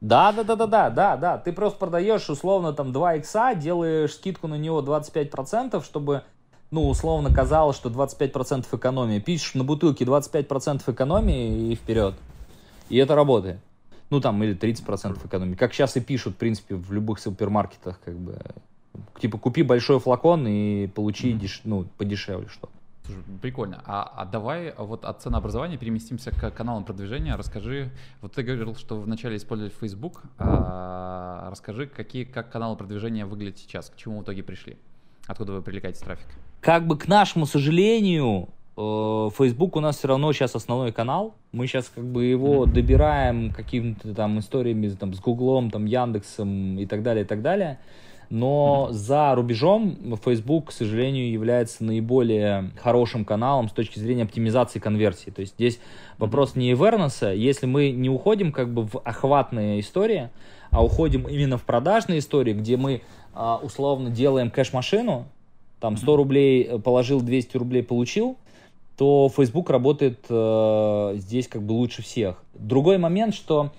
Да, 0.00 0.32
да, 0.32 0.42
да, 0.42 0.56
да, 0.56 0.66
да, 0.66 0.90
да, 0.90 1.16
да. 1.18 1.38
Ты 1.38 1.52
просто 1.52 1.78
продаешь 1.78 2.30
условно 2.30 2.72
там 2.72 2.92
2 2.92 3.16
икса, 3.16 3.54
делаешь 3.54 4.14
скидку 4.14 4.48
на 4.48 4.56
него 4.56 4.80
25%, 4.80 5.84
чтобы 5.84 6.22
ну, 6.70 6.88
условно 6.88 7.32
казалось, 7.32 7.76
что 7.76 7.88
25% 7.88 8.66
экономии. 8.76 9.18
Пишешь 9.18 9.54
на 9.54 9.64
бутылке 9.64 10.04
25% 10.04 10.82
экономии 10.92 11.72
и 11.72 11.74
вперед. 11.74 12.14
И 12.88 12.96
это 12.96 13.14
работает. 13.14 13.58
Ну, 14.10 14.20
там, 14.20 14.42
или 14.42 14.56
30% 14.56 15.24
экономии. 15.26 15.54
Как 15.54 15.72
сейчас 15.72 15.96
и 15.96 16.00
пишут, 16.00 16.34
в 16.34 16.36
принципе, 16.36 16.74
в 16.74 16.92
любых 16.92 17.18
супермаркетах, 17.20 18.00
как 18.04 18.16
бы, 18.16 18.38
типа, 19.20 19.38
купи 19.38 19.62
большой 19.62 20.00
флакон 20.00 20.46
и 20.48 20.88
получи, 20.88 21.32
Мгм. 21.34 21.38
деш- 21.44 21.60
ну, 21.64 21.84
подешевле 21.96 22.48
что-то. 22.48 22.72
Слушай, 23.06 23.22
прикольно. 23.40 23.82
А, 23.86 24.02
а 24.16 24.24
давай 24.24 24.74
вот 24.76 25.04
от 25.04 25.22
ценообразования 25.22 25.76
переместимся 25.78 26.30
к 26.32 26.50
каналам 26.52 26.84
продвижения. 26.84 27.34
Расскажи, 27.36 27.90
вот 28.20 28.32
ты 28.34 28.42
говорил, 28.42 28.74
что 28.76 29.00
вначале 29.00 29.36
использовали 29.36 29.72
Facebook. 29.80 30.22
А, 30.38 31.48
расскажи, 31.50 31.86
какие, 31.86 32.24
как 32.24 32.50
каналы 32.50 32.76
продвижения 32.76 33.26
выглядят 33.26 33.58
сейчас, 33.58 33.90
к 33.90 33.96
чему 33.96 34.20
в 34.20 34.22
итоге 34.24 34.42
пришли? 34.42 34.76
Откуда 35.26 35.52
вы 35.52 35.62
привлекаете 35.62 36.04
трафик? 36.04 36.26
Как 36.60 36.86
бы, 36.86 36.98
к 36.98 37.08
нашему 37.08 37.46
сожалению, 37.46 38.50
э, 38.76 39.28
Facebook 39.38 39.76
у 39.76 39.80
нас 39.80 39.96
все 39.96 40.08
равно 40.08 40.32
сейчас 40.32 40.54
основной 40.54 40.92
канал. 40.92 41.34
Мы 41.52 41.66
сейчас 41.66 41.90
как 41.94 42.04
бы 42.04 42.26
его 42.26 42.66
добираем 42.66 43.50
какими-то 43.50 44.14
там 44.14 44.38
историями 44.38 44.88
там, 44.88 45.14
с 45.14 45.20
Гуглом, 45.20 45.70
там, 45.70 45.86
Яндексом 45.86 46.78
и 46.78 46.84
так 46.84 47.02
далее, 47.02 47.24
и 47.24 47.26
так 47.26 47.40
далее. 47.40 47.78
Но 48.28 48.88
за 48.92 49.34
рубежом 49.34 50.16
Facebook, 50.22 50.68
к 50.68 50.72
сожалению, 50.72 51.32
является 51.32 51.82
наиболее 51.82 52.70
хорошим 52.76 53.24
каналом 53.24 53.68
с 53.68 53.72
точки 53.72 53.98
зрения 53.98 54.22
оптимизации 54.22 54.78
конверсии. 54.78 55.30
То 55.30 55.40
есть 55.40 55.54
здесь 55.54 55.80
вопрос 56.18 56.54
не 56.54 56.70
awareness, 56.72 57.34
если 57.34 57.66
мы 57.66 57.90
не 57.90 58.08
уходим 58.08 58.52
как 58.52 58.72
бы 58.72 58.86
в 58.86 59.00
охватные 59.02 59.80
истории, 59.80 60.28
а 60.70 60.84
уходим 60.84 61.26
именно 61.26 61.56
в 61.58 61.64
продажные 61.64 62.20
истории, 62.20 62.52
где 62.52 62.76
мы 62.76 63.02
а, 63.34 63.56
условно 63.56 64.10
делаем 64.10 64.50
кэш-машину, 64.50 65.26
там 65.80 65.96
100 65.96 66.16
рублей 66.16 66.62
э, 66.64 66.78
положил, 66.78 67.20
200 67.20 67.56
рублей 67.56 67.82
получил, 67.82 68.36
то 68.96 69.30
Facebook 69.34 69.70
работает 69.70 70.26
э, 70.28 71.14
здесь 71.16 71.48
как 71.48 71.62
бы 71.62 71.72
лучше 71.72 72.02
всех. 72.02 72.42
Другой 72.54 72.98
момент, 72.98 73.34
что 73.34 73.72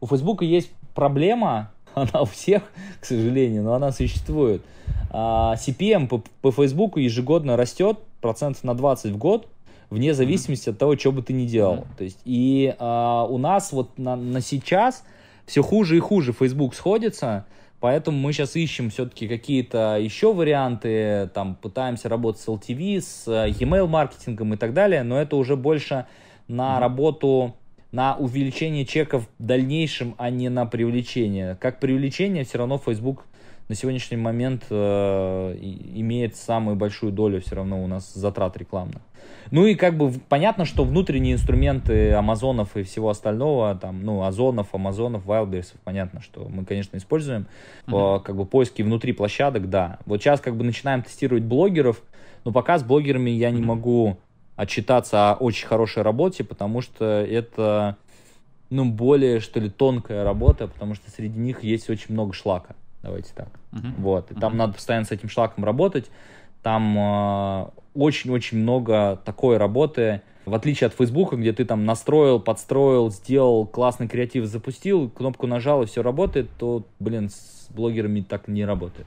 у 0.00 0.06
Facebook 0.06 0.42
есть 0.42 0.70
проблема, 0.94 1.70
она 1.94 2.22
у 2.22 2.24
всех, 2.24 2.62
к 3.00 3.04
сожалению, 3.04 3.62
но 3.62 3.74
она 3.74 3.92
существует. 3.92 4.62
А, 5.10 5.54
CPM 5.54 6.08
по, 6.08 6.22
по 6.42 6.50
Facebook 6.50 6.96
ежегодно 6.96 7.56
растет 7.56 7.98
процентов 8.20 8.64
на 8.64 8.74
20 8.74 9.12
в 9.12 9.16
год, 9.16 9.46
вне 9.90 10.12
зависимости 10.12 10.70
от 10.70 10.78
того, 10.78 10.96
что 10.96 11.12
бы 11.12 11.22
ты 11.22 11.32
ни 11.32 11.46
делал. 11.46 11.76
Мгм. 11.76 11.86
То 11.96 12.04
есть, 12.04 12.18
и 12.24 12.74
а, 12.78 13.24
у 13.24 13.38
нас 13.38 13.70
вот 13.70 13.96
на, 13.96 14.16
на 14.16 14.40
сейчас 14.40 15.04
все 15.46 15.62
хуже 15.62 15.96
и 15.96 16.00
хуже 16.00 16.32
Facebook 16.32 16.74
сходится, 16.74 17.46
поэтому 17.84 18.16
мы 18.16 18.32
сейчас 18.32 18.56
ищем 18.56 18.88
все-таки 18.88 19.28
какие-то 19.28 19.98
еще 20.00 20.32
варианты, 20.32 21.28
там 21.34 21.54
пытаемся 21.54 22.08
работать 22.08 22.40
с 22.40 22.48
LTV, 22.48 23.00
с 23.02 23.28
э, 23.28 23.50
email 23.50 23.86
маркетингом 23.86 24.54
и 24.54 24.56
так 24.56 24.72
далее, 24.72 25.02
но 25.02 25.20
это 25.20 25.36
уже 25.36 25.54
больше 25.54 26.06
на 26.48 26.80
работу, 26.80 27.54
на 27.92 28.16
увеличение 28.16 28.86
чеков 28.86 29.28
в 29.38 29.44
дальнейшем, 29.44 30.14
а 30.16 30.30
не 30.30 30.48
на 30.48 30.64
привлечение. 30.64 31.58
Как 31.60 31.78
привлечение, 31.78 32.44
все 32.44 32.56
равно 32.56 32.78
Facebook 32.78 33.26
на 33.68 33.74
сегодняшний 33.74 34.16
момент 34.16 34.66
э, 34.70 35.56
имеет 35.94 36.36
самую 36.36 36.76
большую 36.76 37.12
долю 37.12 37.40
все 37.40 37.56
равно 37.56 37.82
у 37.82 37.86
нас 37.86 38.12
затрат 38.12 38.56
рекламных. 38.56 39.00
Ну 39.50 39.66
и 39.66 39.74
как 39.74 39.96
бы 39.96 40.12
понятно, 40.28 40.64
что 40.64 40.84
внутренние 40.84 41.34
инструменты 41.34 42.12
Амазонов 42.12 42.76
и 42.76 42.82
всего 42.82 43.08
остального, 43.10 43.74
там, 43.74 44.04
ну, 44.04 44.22
Озонов, 44.24 44.74
Амазонов, 44.74 45.24
Wildberries, 45.26 45.74
понятно, 45.82 46.20
что 46.20 46.46
мы, 46.48 46.64
конечно, 46.64 46.96
используем. 46.96 47.46
Мгм. 47.86 47.96
Э, 47.96 48.20
как 48.20 48.36
бы 48.36 48.44
поиски 48.44 48.82
внутри 48.82 49.12
площадок, 49.12 49.70
да. 49.70 49.98
Вот 50.06 50.20
сейчас 50.20 50.40
как 50.40 50.56
бы 50.56 50.64
начинаем 50.64 51.02
тестировать 51.02 51.44
блогеров, 51.44 52.02
но 52.44 52.52
пока 52.52 52.78
с 52.78 52.82
блогерами 52.82 53.30
я 53.30 53.50
не 53.50 53.58
Мгм. 53.58 53.66
могу 53.68 54.18
отчитаться 54.56 55.32
о 55.32 55.34
очень 55.34 55.66
хорошей 55.66 56.02
работе, 56.02 56.44
потому 56.44 56.80
что 56.80 57.04
это, 57.04 57.96
ну, 58.70 58.84
более, 58.84 59.40
что 59.40 59.58
ли, 59.58 59.70
тонкая 59.70 60.22
работа, 60.22 60.68
потому 60.68 60.94
что 60.94 61.10
среди 61.10 61.38
них 61.38 61.64
есть 61.64 61.88
очень 61.90 62.12
много 62.12 62.34
шлака. 62.34 62.74
Давайте 63.04 63.32
так. 63.34 63.48
Мгм. 63.72 63.94
Вот. 63.98 64.30
И 64.30 64.34
там 64.34 64.52
Мгм. 64.52 64.58
надо 64.58 64.72
постоянно 64.72 65.04
с 65.04 65.10
этим 65.12 65.28
шлаком 65.28 65.64
работать. 65.64 66.10
Там 66.62 66.96
э, 66.98 67.66
очень-очень 67.94 68.58
много 68.58 69.20
такой 69.24 69.58
работы. 69.58 70.22
В 70.46 70.54
отличие 70.54 70.88
от 70.88 70.94
Фейсбука, 70.94 71.36
где 71.36 71.52
ты 71.52 71.64
там 71.66 71.84
настроил, 71.84 72.40
подстроил, 72.40 73.10
сделал 73.10 73.66
классный 73.66 74.08
креатив, 74.08 74.46
запустил, 74.46 75.10
кнопку 75.10 75.46
нажал 75.46 75.82
и 75.82 75.86
все 75.86 76.02
работает, 76.02 76.48
то, 76.58 76.84
блин, 76.98 77.28
с 77.28 77.68
блогерами 77.70 78.20
так 78.22 78.48
не 78.48 78.64
работает. 78.64 79.06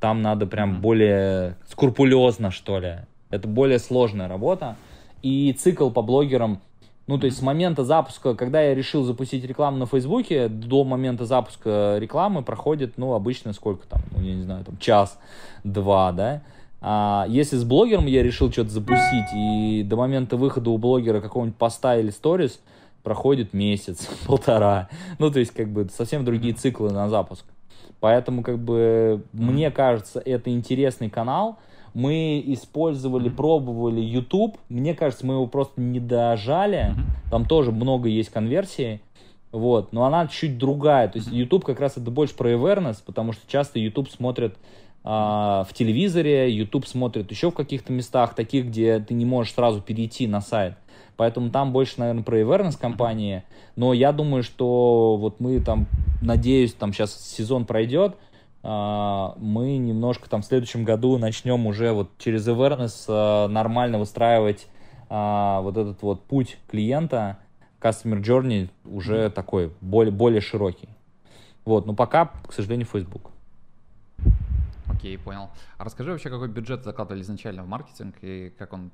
Там 0.00 0.22
надо 0.22 0.46
прям 0.46 0.74
Мгм. 0.74 0.80
более 0.80 1.56
скрупулезно, 1.66 2.52
что 2.52 2.78
ли. 2.78 2.98
Это 3.30 3.48
более 3.48 3.80
сложная 3.80 4.28
работа. 4.28 4.76
И 5.22 5.52
цикл 5.58 5.90
по 5.90 6.02
блогерам, 6.02 6.60
ну, 7.08 7.18
то 7.18 7.24
есть 7.24 7.38
с 7.38 7.42
момента 7.42 7.84
запуска, 7.84 8.34
когда 8.34 8.60
я 8.60 8.74
решил 8.74 9.02
запустить 9.02 9.42
рекламу 9.42 9.78
на 9.78 9.86
Фейсбуке, 9.86 10.48
до 10.48 10.84
момента 10.84 11.24
запуска 11.24 11.96
рекламы 11.98 12.42
проходит, 12.42 12.98
ну, 12.98 13.14
обычно 13.14 13.54
сколько 13.54 13.86
там, 13.88 14.02
ну, 14.14 14.22
я 14.22 14.34
не 14.34 14.42
знаю, 14.42 14.62
там 14.64 14.76
час-два, 14.76 16.12
да. 16.12 16.42
А 16.82 17.24
если 17.28 17.56
с 17.56 17.64
блогером 17.64 18.06
я 18.06 18.22
решил 18.22 18.52
что-то 18.52 18.68
запустить, 18.68 19.24
и 19.34 19.82
до 19.84 19.96
момента 19.96 20.36
выхода 20.36 20.68
у 20.68 20.76
блогера 20.76 21.22
какого-нибудь 21.22 21.56
поста 21.56 21.96
или 21.96 22.10
сторис 22.10 22.60
проходит 23.02 23.54
месяц, 23.54 24.06
полтора. 24.26 24.90
Ну, 25.18 25.30
то 25.30 25.40
есть, 25.40 25.52
как 25.52 25.70
бы, 25.70 25.88
совсем 25.90 26.26
другие 26.26 26.52
циклы 26.52 26.92
на 26.92 27.08
запуск. 27.08 27.46
Поэтому, 28.00 28.42
как 28.42 28.58
бы, 28.58 29.22
мне 29.32 29.70
кажется, 29.70 30.20
это 30.20 30.50
интересный 30.50 31.08
канал. 31.08 31.58
Мы 31.98 32.40
использовали, 32.46 33.28
пробовали 33.28 34.00
YouTube. 34.00 34.56
Мне 34.68 34.94
кажется, 34.94 35.26
мы 35.26 35.34
его 35.34 35.48
просто 35.48 35.80
не 35.80 35.98
дожали. 35.98 36.94
Там 37.28 37.44
тоже 37.44 37.72
много 37.72 38.08
есть 38.08 38.28
конверсии. 38.30 39.00
Вот, 39.50 39.92
но 39.92 40.04
она 40.04 40.28
чуть 40.28 40.58
другая. 40.58 41.08
То 41.08 41.18
есть 41.18 41.32
YouTube 41.32 41.64
как 41.64 41.80
раз 41.80 41.96
это 41.96 42.12
больше 42.12 42.36
про 42.36 42.52
awareness, 42.52 42.98
потому 43.04 43.32
что 43.32 43.42
часто 43.50 43.80
YouTube 43.80 44.10
смотрят 44.10 44.54
а, 45.02 45.64
в 45.68 45.72
телевизоре, 45.72 46.48
YouTube 46.54 46.86
смотрят 46.86 47.32
еще 47.32 47.50
в 47.50 47.54
каких-то 47.54 47.92
местах, 47.92 48.36
таких, 48.36 48.66
где 48.66 49.00
ты 49.00 49.14
не 49.14 49.24
можешь 49.24 49.54
сразу 49.54 49.80
перейти 49.80 50.28
на 50.28 50.40
сайт. 50.40 50.74
Поэтому 51.16 51.50
там 51.50 51.72
больше, 51.72 51.94
наверное, 51.96 52.22
про 52.22 52.40
awareness 52.40 52.78
компании. 52.78 53.42
Но 53.74 53.92
я 53.92 54.12
думаю, 54.12 54.44
что 54.44 55.16
вот 55.16 55.40
мы 55.40 55.58
там, 55.58 55.88
надеюсь, 56.22 56.74
там 56.74 56.92
сейчас 56.92 57.18
сезон 57.20 57.64
пройдет, 57.64 58.14
мы 58.62 59.76
немножко 59.78 60.28
там 60.28 60.42
в 60.42 60.44
следующем 60.44 60.84
году 60.84 61.16
начнем 61.16 61.66
уже 61.66 61.92
вот 61.92 62.10
через 62.18 62.46
awareness 62.48 63.04
а, 63.08 63.48
нормально 63.48 63.98
выстраивать 63.98 64.66
а, 65.08 65.60
вот 65.60 65.76
этот 65.76 66.02
вот 66.02 66.24
путь 66.24 66.58
клиента, 66.68 67.38
customer 67.80 68.20
journey 68.20 68.68
уже 68.84 69.30
такой 69.30 69.72
более, 69.80 70.12
более 70.12 70.40
широкий. 70.40 70.88
Вот, 71.64 71.86
но 71.86 71.94
пока, 71.94 72.26
к 72.26 72.52
сожалению, 72.52 72.86
Facebook. 72.86 73.30
Окей, 74.86 75.16
понял. 75.18 75.50
А 75.76 75.84
расскажи 75.84 76.10
вообще, 76.10 76.28
какой 76.28 76.48
бюджет 76.48 76.82
закладывали 76.82 77.22
изначально 77.22 77.62
в 77.62 77.68
маркетинг 77.68 78.16
и 78.22 78.52
как 78.58 78.72
он 78.72 78.90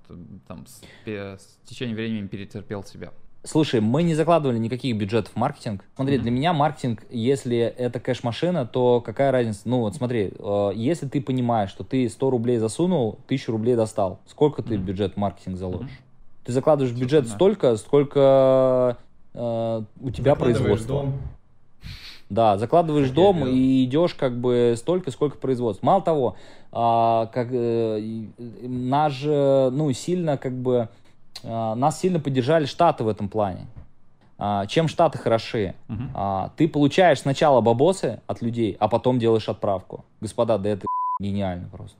там 0.47 0.67
с, 0.67 0.83
с 1.07 1.59
течением 1.65 1.97
времени 1.97 2.27
перетерпел 2.27 2.85
себя? 2.85 3.13
Слушай, 3.47 3.81
мы 3.81 4.03
не 4.03 4.15
закладывали 4.15 4.57
никаких 4.59 4.97
бюджетов 4.97 5.35
в 5.35 5.37
маркетинг. 5.37 5.85
Смотри, 5.97 6.17
Мгм. 6.17 6.23
для 6.23 6.31
меня 6.31 6.53
маркетинг, 6.55 7.05
если 7.11 7.59
это 7.59 8.01
кэш-машина, 8.01 8.65
то 8.65 9.03
какая 9.03 9.31
разница? 9.33 9.61
Ну 9.67 9.81
вот 9.81 9.95
смотри, 9.95 10.33
э, 10.39 10.71
если 10.75 11.07
ты 11.07 11.21
понимаешь, 11.21 11.69
что 11.69 11.85
ты 11.85 12.09
100 12.09 12.31
рублей 12.31 12.57
засунул, 12.57 13.19
1000 13.27 13.53
рублей 13.53 13.77
достал, 13.77 14.21
сколько 14.27 14.63
ты 14.63 14.77
Мгм. 14.79 14.87
бюджет 14.87 15.15
в 15.15 15.17
маркетинг 15.19 15.59
заложишь? 15.59 15.91
Мгм. 15.91 15.99
Ты 16.45 16.53
закладываешь 16.53 16.97
бюджет 16.97 17.25
да. 17.25 17.31
столько, 17.35 17.77
сколько 17.77 18.97
э, 19.35 19.83
у 20.01 20.11
тебя 20.11 20.37
производство. 20.37 21.03
дом. 21.03 21.15
Да, 22.31 22.57
закладываешь 22.57 23.09
Как 23.09 23.17
я 23.19 23.23
дом 23.23 23.47
и 23.47 23.85
идешь 23.85 24.15
как 24.15 24.39
бы 24.41 24.75
столько, 24.79 25.11
сколько 25.11 25.37
производства. 25.37 25.85
Мало 25.85 26.01
того, 26.01 26.37
а, 26.73 27.27
как 27.27 27.49
э, 27.53 28.25
нас 28.39 29.13
же, 29.13 29.69
ну, 29.71 29.93
сильно 29.93 30.39
как 30.39 30.55
бы, 30.55 30.89
нас 31.43 32.01
сильно 32.01 32.21
поддержали 32.21 32.65
Штаты 32.67 33.05
в 33.05 33.09
этом 33.09 33.29
плане. 33.29 33.67
А, 34.39 34.67
чем 34.67 34.89
Штаты 34.89 35.19
хороши? 35.19 35.75
А, 36.15 36.51
ты 36.57 36.69
получаешь 36.69 37.21
сначала 37.21 37.61
бабосы 37.61 38.21
от 38.27 38.43
людей, 38.43 38.77
а 38.81 38.89
потом 38.89 39.19
делаешь 39.19 39.49
отправку. 39.49 40.05
Господа, 40.21 40.59
да 40.59 40.71
это 40.71 40.87
гениально 41.21 41.69
просто. 41.69 41.97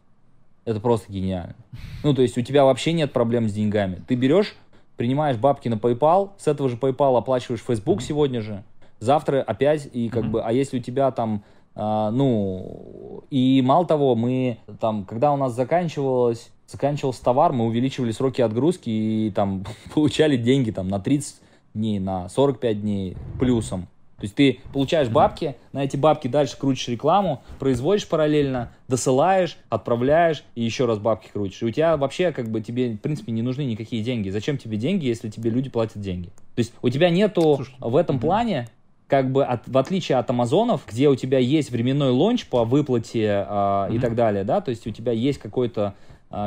Это 0.65 0.81
просто 0.81 1.13
гениально. 1.13 1.55
Ну, 2.03 2.15
то 2.15 2.23
есть 2.23 2.37
у 2.39 2.43
тебя 2.43 2.65
вообще 2.65 2.93
нет 2.93 3.13
проблем 3.13 3.49
с 3.49 3.53
деньгами. 3.53 4.03
Ты 4.07 4.15
берешь, 4.15 4.57
принимаешь 4.97 5.37
бабки 5.37 5.69
на 5.69 5.75
PayPal, 5.75 6.31
с 6.39 6.49
этого 6.49 6.69
же 6.69 6.77
PayPal 6.77 7.17
оплачиваешь 7.17 7.63
Facebook 7.63 8.03
сегодня 8.03 8.41
же, 8.41 8.63
завтра 8.99 9.43
опять, 9.43 9.89
и 9.93 10.09
как 10.09 10.25
Мгм. 10.25 10.33
бы, 10.33 10.43
а 10.43 10.53
если 10.53 10.79
у 10.79 10.83
тебя 10.83 11.11
там, 11.11 11.43
а, 11.75 12.11
ну, 12.11 13.25
и 13.31 13.63
мало 13.63 13.87
того, 13.87 14.15
мы 14.15 14.59
там, 14.81 15.05
когда 15.05 15.33
у 15.33 15.37
нас 15.37 15.53
заканчивалось, 15.55 16.51
заканчивался 16.67 17.23
товар, 17.23 17.53
мы 17.53 17.67
увеличивали 17.67 18.13
сроки 18.13 18.41
отгрузки 18.41 18.89
и 18.89 19.33
там 19.35 19.65
получали 19.95 20.37
деньги 20.37 20.71
там 20.71 20.89
на 20.89 21.01
30 21.01 21.37
дней, 21.75 21.99
на 21.99 22.29
45 22.29 22.81
дней 22.81 23.17
плюсом. 23.39 23.89
То 24.17 24.27
есть 24.27 24.37
ты 24.37 24.61
получаешь 24.73 25.09
бабки, 25.09 25.57
на 25.73 25.85
эти 25.85 25.97
бабки 25.97 26.29
дальше 26.29 26.57
крутишь 26.57 26.89
рекламу, 26.89 27.43
производишь 27.59 28.09
параллельно, 28.09 28.71
досылаешь, 28.89 29.59
отправляешь 29.69 30.45
и 30.55 30.63
еще 30.63 30.87
раз 30.87 30.99
бабки 30.99 31.29
крутишь. 31.33 31.61
И 31.63 31.67
у 31.67 31.71
тебя 31.71 31.97
вообще 31.97 32.33
как 32.33 32.49
бы 32.49 32.61
тебе 32.61 32.93
в 32.93 32.99
принципе 32.99 33.33
не 33.33 33.43
нужны 33.43 33.63
никакие 33.63 34.03
деньги. 34.03 34.31
Зачем 34.31 34.57
тебе 34.57 34.77
деньги, 34.77 35.05
если 35.05 35.29
тебе 35.29 35.51
люди 35.51 35.69
платят 35.69 36.01
деньги? 36.01 36.29
То 36.55 36.61
есть 36.61 36.73
у 36.81 36.89
тебя 36.89 37.11
нету 37.11 37.57
Слушай, 37.57 37.75
в 37.81 37.97
этом 37.97 38.17
мгм. 38.17 38.23
плане 38.23 38.69
как 39.09 39.31
бы 39.31 39.45
от, 39.45 39.69
в 39.69 39.77
отличие 39.77 40.19
от 40.19 40.31
Амазонов, 40.31 40.87
где 40.89 41.09
у 41.09 41.17
тебя 41.17 41.39
есть 41.39 41.71
временной 41.71 42.11
лонч 42.11 42.47
по 42.47 42.65
выплате 42.65 43.45
а, 43.47 43.89
и 43.91 43.99
так 43.99 44.15
далее, 44.15 44.45
да, 44.45 44.61
то 44.61 44.71
есть 44.71 44.87
у 44.87 44.91
тебя 44.91 45.13
есть 45.13 45.39
какой-то 45.39 45.95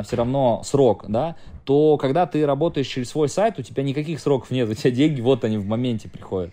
все 0.04 0.16
равно 0.16 0.62
срок, 0.64 1.06
да, 1.08 1.36
то 1.64 1.96
когда 1.96 2.26
ты 2.26 2.44
работаешь 2.44 2.86
через 2.86 3.10
свой 3.10 3.28
сайт, 3.28 3.58
у 3.58 3.62
тебя 3.62 3.82
никаких 3.82 4.20
сроков 4.20 4.50
нет, 4.50 4.68
у 4.68 4.74
тебя 4.74 4.90
деньги 4.90 5.20
вот 5.20 5.44
они 5.44 5.56
в 5.56 5.66
моменте 5.66 6.08
приходят. 6.08 6.52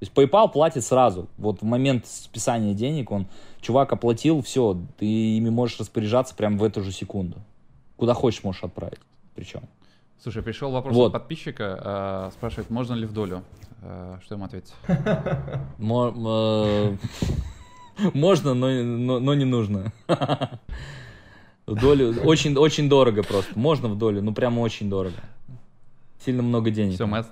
То 0.00 0.06
есть 0.06 0.14
PayPal 0.14 0.50
платит 0.50 0.82
сразу. 0.82 1.28
Вот 1.36 1.60
в 1.60 1.64
момент 1.64 2.06
списания 2.06 2.72
денег 2.72 3.10
он, 3.10 3.26
чувак 3.60 3.92
оплатил, 3.92 4.40
все, 4.40 4.78
ты 4.98 5.04
ими 5.04 5.50
можешь 5.50 5.78
распоряжаться 5.78 6.34
прямо 6.34 6.56
в 6.56 6.64
эту 6.64 6.82
же 6.82 6.90
секунду. 6.90 7.36
Куда 7.96 8.14
хочешь 8.14 8.42
можешь 8.42 8.64
отправить. 8.64 9.00
Причем. 9.34 9.60
Слушай, 10.18 10.42
пришел 10.42 10.70
вопрос 10.70 10.96
Вот. 10.96 11.08
от 11.08 11.12
подписчика, 11.12 11.78
э, 11.82 12.30
спрашивает, 12.32 12.70
можно 12.70 12.94
ли 12.94 13.06
в 13.06 13.12
долю? 13.12 13.42
Э, 13.82 14.16
что 14.24 14.36
ему 14.36 14.46
ответить? 14.46 14.72
Э, 14.88 16.96
Можно, 18.14 18.54
но, 18.54 18.70
но, 18.70 19.18
но 19.18 19.34
не 19.34 19.44
нужно. 19.44 19.92
В 21.66 21.74
долю 21.74 22.20
очень, 22.24 22.56
очень 22.56 22.88
дорого 22.88 23.22
просто. 23.22 23.58
Можно 23.58 23.88
в 23.88 23.98
долю, 23.98 24.22
ну 24.22 24.34
прямо 24.34 24.60
очень 24.60 24.90
дорого. 24.90 25.16
Сильно 26.24 26.42
много 26.42 26.70
денег. 26.70 26.94
Все, 26.94 27.06
мы, 27.06 27.24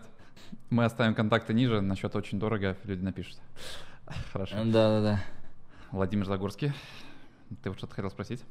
мы 0.70 0.84
оставим 0.84 1.14
контакты 1.14 1.52
ниже, 1.54 1.80
насчет 1.80 2.14
очень 2.14 2.38
дорого 2.38 2.76
люди 2.84 3.02
напишут. 3.02 3.38
Хорошо. 4.32 4.56
Да, 4.64 5.00
да, 5.00 5.00
да. 5.00 5.20
Владимир 5.90 6.26
Загорский, 6.26 6.72
ты 7.62 7.70
вот 7.70 7.78
что-то 7.78 7.94
хотел 7.94 8.10
спросить? 8.10 8.42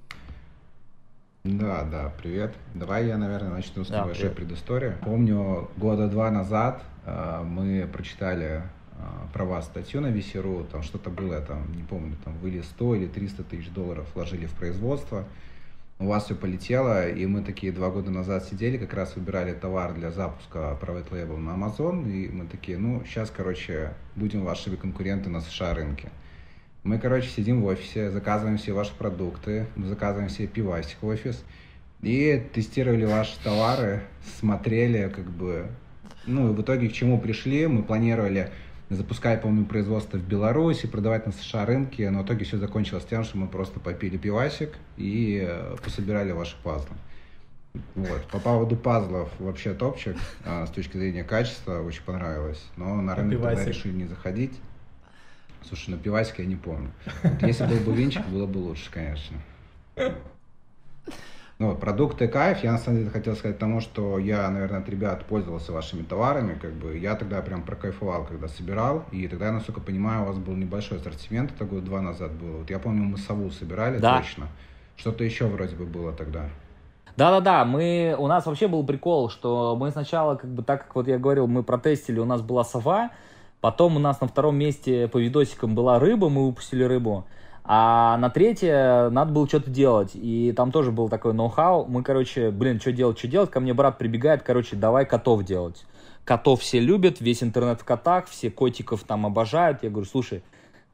Да, 1.44 1.84
да, 1.84 2.12
привет. 2.22 2.54
Давай 2.74 3.08
я, 3.08 3.18
наверное, 3.18 3.52
начну 3.52 3.86
с 3.86 3.88
Да, 3.88 4.02
небольшой 4.02 4.32
предыстории. 4.32 4.96
Помню, 5.02 5.70
года 5.78 6.08
два 6.10 6.30
назад 6.30 6.84
э, 7.06 7.42
мы 7.44 7.88
прочитали 7.92 8.64
э, 8.64 8.64
про 9.34 9.46
вас 9.46 9.66
статью 9.66 10.02
на 10.02 10.08
VC.ru, 10.08 10.68
там 10.70 10.84
что-то 10.84 11.10
было, 11.10 11.36
я 11.36 11.42
там, 11.42 11.72
не 11.74 11.84
помню, 11.84 12.18
там 12.26 12.38
вы 12.40 12.50
или 12.50 12.62
100 12.62 12.96
или 12.96 13.06
300 13.08 13.44
тысяч 13.44 13.70
долларов 13.70 14.08
вложили 14.14 14.46
в 14.46 14.54
производство. 14.54 15.26
У 16.00 16.06
вас 16.06 16.26
все 16.26 16.36
полетело, 16.36 17.10
и 17.10 17.26
мы 17.26 17.42
такие 17.42 17.72
два 17.72 17.90
года 17.90 18.12
назад 18.12 18.46
сидели, 18.46 18.78
как 18.78 18.94
раз 18.94 19.16
выбирали 19.16 19.54
товар 19.54 19.96
для 19.96 20.12
запуска 20.12 20.78
Private 20.80 21.10
Label 21.10 21.38
на 21.38 21.56
Amazon, 21.56 22.08
и 22.08 22.30
мы 22.30 22.46
такие, 22.46 22.78
ну, 22.78 23.04
сейчас, 23.04 23.34
короче, 23.36 23.94
будем 24.16 24.46
вашими 24.46 24.76
конкуренты 24.76 25.32
на 25.32 25.42
США 25.42 25.74
рынке. 25.74 26.10
Мы, 26.84 27.00
короче, 27.00 27.28
сидим 27.30 27.64
в 27.64 27.66
офисе, 27.66 28.12
заказываем 28.12 28.60
все 28.60 28.74
ваши 28.74 28.94
продукты, 28.94 29.66
мы 29.76 29.88
заказываем 29.88 30.30
себе 30.30 30.48
пивасик 30.48 31.02
в 31.02 31.08
офис 31.08 31.44
и 32.04 32.44
тестировали 32.54 33.06
ваши 33.06 33.34
товары, 33.44 34.04
смотрели, 34.40 35.10
как 35.10 35.26
бы, 35.26 35.66
ну, 36.28 36.52
и 36.52 36.54
в 36.54 36.62
итоге 36.62 36.90
к 36.90 36.94
чему 36.94 37.20
пришли, 37.20 37.66
мы 37.66 37.82
планировали 37.82 38.52
запускать, 38.90 39.42
помню, 39.42 39.66
производство 39.66 40.18
в 40.18 40.28
Беларуси, 40.28 40.88
продавать 40.88 41.26
на 41.26 41.32
США 41.32 41.66
рынке, 41.66 42.10
но 42.10 42.22
в 42.22 42.26
итоге 42.26 42.46
все 42.46 42.58
закончилось 42.58 43.06
тем, 43.10 43.24
что 43.24 43.38
мы 43.38 43.48
просто 43.48 43.80
попили 43.80 44.18
пивасик 44.18 44.78
и 44.96 45.46
э, 45.48 45.76
пособирали 45.84 46.32
ваши 46.32 46.56
пазлы. 46.64 46.96
Вот. 47.96 48.24
По 48.32 48.40
поводу 48.40 48.76
пазлов 48.76 49.30
вообще 49.40 49.74
топчик, 49.74 50.18
а, 50.46 50.66
с 50.66 50.72
точки 50.72 50.98
зрения 50.98 51.24
качества, 51.24 51.82
очень 51.82 52.04
понравилось, 52.04 52.64
но 52.76 52.96
на 53.02 53.16
рынок 53.16 53.42
тогда 53.42 53.66
решили 53.66 53.94
не 53.94 54.06
заходить. 54.06 54.54
Слушай, 55.68 55.92
на 55.92 55.98
пивасик 55.98 56.40
я 56.40 56.46
не 56.46 56.56
помню. 56.56 56.92
Вот 57.24 57.42
если 57.44 57.66
был 57.66 57.78
бы 57.78 57.94
винчик, 57.94 58.26
было 58.28 58.46
бы 58.46 58.58
лучше, 58.60 58.90
конечно. 58.90 59.38
Ну, 61.60 61.70
вот, 61.70 61.80
продукты 61.80 62.28
кайф. 62.28 62.64
Я 62.64 62.74
на 62.74 62.78
самом 62.78 63.00
деле 63.00 63.10
хотел 63.10 63.36
сказать 63.36 63.58
тому, 63.58 63.82
что 63.82 64.20
я, 64.20 64.48
наверное, 64.50 64.80
от 64.80 64.90
ребят 64.90 65.26
пользовался 65.26 65.72
вашими 65.72 66.04
товарами. 66.04 66.54
Как 66.54 66.72
бы 66.74 66.96
я 66.98 67.16
тогда 67.16 67.42
прям 67.42 67.64
прокайфовал, 67.64 68.26
когда 68.26 68.48
собирал. 68.48 69.06
И 69.12 69.28
тогда, 69.28 69.52
насколько 69.52 69.82
понимаю, 69.82 70.24
у 70.24 70.26
вас 70.28 70.38
был 70.38 70.54
небольшой 70.54 71.00
ассортимент, 71.00 71.52
это 71.56 71.66
года 71.66 71.82
два 71.82 72.02
назад 72.02 72.32
было. 72.34 72.58
Вот 72.58 72.70
я 72.70 72.78
помню, 72.78 73.04
мы 73.04 73.18
сову 73.18 73.50
собирали 73.50 73.98
Да. 73.98 74.20
точно. 74.20 74.48
Что-то 74.98 75.24
еще 75.24 75.46
вроде 75.46 75.76
бы 75.76 75.86
было 75.86 76.12
тогда. 76.12 76.46
Да-да-да, 77.16 77.66
мы, 77.66 78.16
у 78.20 78.28
нас 78.28 78.46
вообще 78.46 78.68
был 78.68 78.86
прикол, 78.86 79.32
что 79.32 79.76
мы 79.76 79.90
сначала, 79.90 80.36
как 80.36 80.52
бы, 80.52 80.62
так 80.62 80.86
как 80.86 80.96
вот 80.96 81.08
я 81.08 81.18
говорил, 81.18 81.48
мы 81.48 81.64
протестили, 81.64 82.20
у 82.20 82.26
нас 82.26 82.42
была 82.44 82.64
сова, 82.64 83.10
потом 83.60 83.96
у 83.96 84.00
нас 84.00 84.22
на 84.22 84.28
втором 84.28 84.56
месте 84.56 85.08
по 85.08 85.18
видосикам 85.18 85.74
была 85.74 85.98
рыба, 85.98 86.30
мы 86.30 86.46
выпустили 86.46 86.84
рыбу, 86.84 87.26
а 87.70 88.18
на 88.18 88.30
третье 88.30 89.10
надо 89.10 89.34
было 89.34 89.46
что-то 89.46 89.70
делать, 89.70 90.12
и 90.14 90.54
там 90.56 90.72
тоже 90.72 90.94
был 90.94 91.10
такой 91.10 91.34
ноу-хау, 91.34 91.86
мы, 91.86 92.02
короче, 92.02 92.50
блин, 92.50 92.80
что 92.80 92.94
делать, 92.94 93.20
что 93.20 93.28
делать, 93.28 93.52
ко 93.52 93.60
мне 93.60 93.74
брат 93.74 93.98
прибегает, 93.98 94.42
короче, 94.42 94.78
давай 94.78 95.06
котов 95.06 95.44
делать. 95.44 95.86
Котов 96.24 96.62
все 96.62 96.80
любят, 96.80 97.20
весь 97.20 97.44
интернет 97.44 97.82
в 97.82 97.84
котах, 97.84 98.28
все 98.28 98.50
котиков 98.50 99.04
там 99.04 99.26
обожают, 99.26 99.84
я 99.84 99.90
говорю, 99.90 100.08
слушай, 100.10 100.44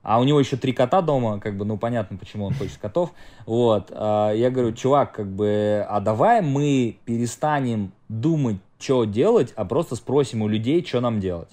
а 0.01 0.19
у 0.19 0.23
него 0.23 0.39
еще 0.39 0.57
три 0.57 0.73
кота 0.73 1.01
дома, 1.01 1.39
как 1.39 1.57
бы, 1.57 1.63
ну, 1.63 1.77
понятно, 1.77 2.17
почему 2.17 2.45
он 2.45 2.53
хочет 2.55 2.77
котов. 2.77 3.13
Вот, 3.45 3.91
а, 3.91 4.31
я 4.31 4.49
говорю, 4.49 4.73
чувак, 4.73 5.11
как 5.13 5.27
бы, 5.27 5.85
а 5.87 5.99
давай 5.99 6.41
мы 6.41 6.97
перестанем 7.05 7.91
думать, 8.09 8.57
что 8.79 9.05
делать, 9.05 9.53
а 9.55 9.63
просто 9.63 9.95
спросим 9.95 10.41
у 10.41 10.47
людей, 10.47 10.83
что 10.83 11.01
нам 11.01 11.19
делать. 11.19 11.49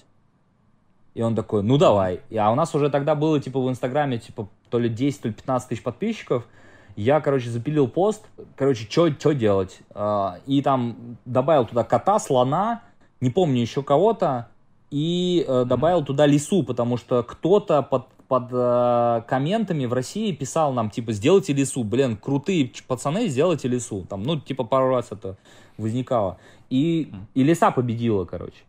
И 1.13 1.21
он 1.21 1.35
такой, 1.35 1.61
ну 1.63 1.77
давай. 1.77 2.21
И, 2.29 2.37
а 2.37 2.51
у 2.51 2.55
нас 2.55 2.73
уже 2.73 2.89
тогда 2.89 3.15
было, 3.15 3.39
типа, 3.39 3.59
в 3.59 3.69
Инстаграме, 3.69 4.17
типа, 4.17 4.47
то 4.69 4.79
ли 4.79 4.89
10, 4.89 5.21
то 5.21 5.27
ли 5.27 5.33
15 5.33 5.69
тысяч 5.69 5.83
подписчиков. 5.83 6.47
Я, 6.95 7.21
короче, 7.21 7.49
запилил 7.49 7.87
пост, 7.87 8.25
короче, 8.55 8.85
что 8.89 9.31
делать. 9.33 9.79
А, 9.93 10.37
И 10.45 10.61
там 10.61 11.17
добавил 11.25 11.65
туда 11.65 11.83
кота, 11.83 12.19
слона, 12.19 12.83
не 13.19 13.29
помню 13.29 13.61
еще 13.61 13.83
кого-то, 13.83 14.47
и 14.89 15.45
э, 15.47 15.63
добавил 15.65 16.03
туда 16.03 16.25
лису, 16.25 16.63
потому 16.63 16.97
что 16.97 17.23
кто-то 17.23 17.81
под, 17.81 18.07
под 18.27 18.49
э, 18.51 19.21
комментами 19.25 19.85
в 19.85 19.93
России 19.93 20.33
писал 20.33 20.73
нам, 20.73 20.89
типа, 20.89 21.13
сделайте 21.13 21.53
лису. 21.53 21.85
Блин, 21.85 22.17
крутые 22.17 22.71
пацаны, 22.87 23.27
сделайте 23.27 23.69
лису. 23.69 24.05
Там, 24.09 24.23
ну, 24.23 24.37
типа, 24.37 24.65
пару 24.65 24.89
раз 24.89 25.07
это 25.11 25.37
возникало. 25.77 26.37
И, 26.69 27.09
и 27.33 27.43
лиса 27.43 27.71
победила, 27.71 28.25
короче. 28.25 28.63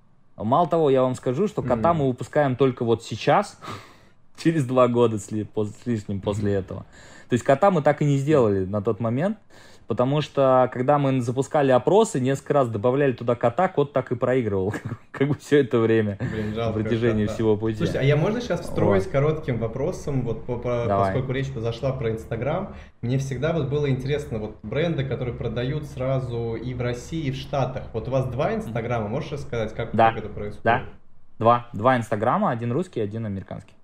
Мало 0.45 0.68
того, 0.68 0.90
я 0.90 1.03
вам 1.03 1.14
скажу, 1.14 1.49
что 1.49 1.62
кота 1.62 1.93
Мгм. 1.93 2.03
мы 2.03 2.09
выпускаем 2.09 2.57
только 2.57 2.84
вот 2.84 3.03
сейчас, 3.03 3.59
через 4.43 4.64
два 4.64 4.88
года 4.88 5.18
с, 5.18 5.30
ли- 5.30 5.47
пос- 5.55 5.72
с 5.82 5.86
лишним 5.86 6.20
после 6.20 6.53
этого. 6.55 6.80
То 7.28 7.34
есть 7.34 7.45
кота 7.45 7.70
мы 7.70 7.82
так 7.82 8.03
и 8.03 8.05
не 8.05 8.18
сделали 8.18 8.64
на 8.64 8.82
тот 8.82 9.01
момент, 9.01 9.38
потому 9.93 10.22
что 10.22 10.70
когда 10.72 10.99
мы 10.99 11.20
запускали 11.20 11.70
опросы, 11.70 12.18
несколько 12.18 12.55
раз 12.55 12.68
добавляли 12.70 13.12
туда 13.12 13.34
кота, 13.34 13.68
кот 13.68 13.93
так 13.93 14.11
и 14.11 14.14
проигрывал, 14.14 14.72
как 15.12 15.28
бы 15.28 15.34
все 15.34 15.61
это 15.61 15.78
время 15.80 16.16
Блин, 16.18 16.55
на 16.55 16.72
протяжении 16.72 17.26
всего 17.26 17.59
пути. 17.59 17.76
Слушайте, 17.76 17.99
а 17.99 18.03
я 18.03 18.16
можно 18.16 18.40
сейчас 18.40 18.61
встроить 18.62 19.07
коротким 19.11 19.59
вопросом, 19.59 20.22
вот 20.22 20.47
по- 20.47 20.57
по- 20.57 20.86
Давай. 20.88 21.12
поскольку 21.12 21.32
речь 21.32 21.49
зашла 21.55 21.93
про 21.93 22.11
Инстаграм, 22.11 22.74
мне 23.03 23.18
всегда 23.18 23.53
вот 23.53 23.68
было 23.68 23.90
интересно, 23.90 24.38
вот 24.38 24.57
бренды, 24.62 25.05
которые 25.05 25.34
продают 25.34 25.84
сразу 25.84 26.55
и 26.55 26.72
в 26.72 26.80
России, 26.80 27.24
и 27.26 27.30
в 27.30 27.36
Штатах. 27.36 27.84
Вот 27.93 28.09
у 28.09 28.11
вас 28.11 28.24
два 28.28 28.55
Инстаграма, 28.55 29.09
можешь 29.09 29.32
рассказать, 29.32 29.74
как, 29.74 29.90
Да. 29.93 30.09
как 30.09 30.20
это 30.24 30.28
происходит? 30.30 30.64
Да. 30.64 30.84
Два. 31.38 31.66
Два 31.74 31.97
инстаграма, 31.99 32.51
один 32.51 32.72
русский, 32.72 33.01
один 33.01 33.26
американский. 33.26 33.74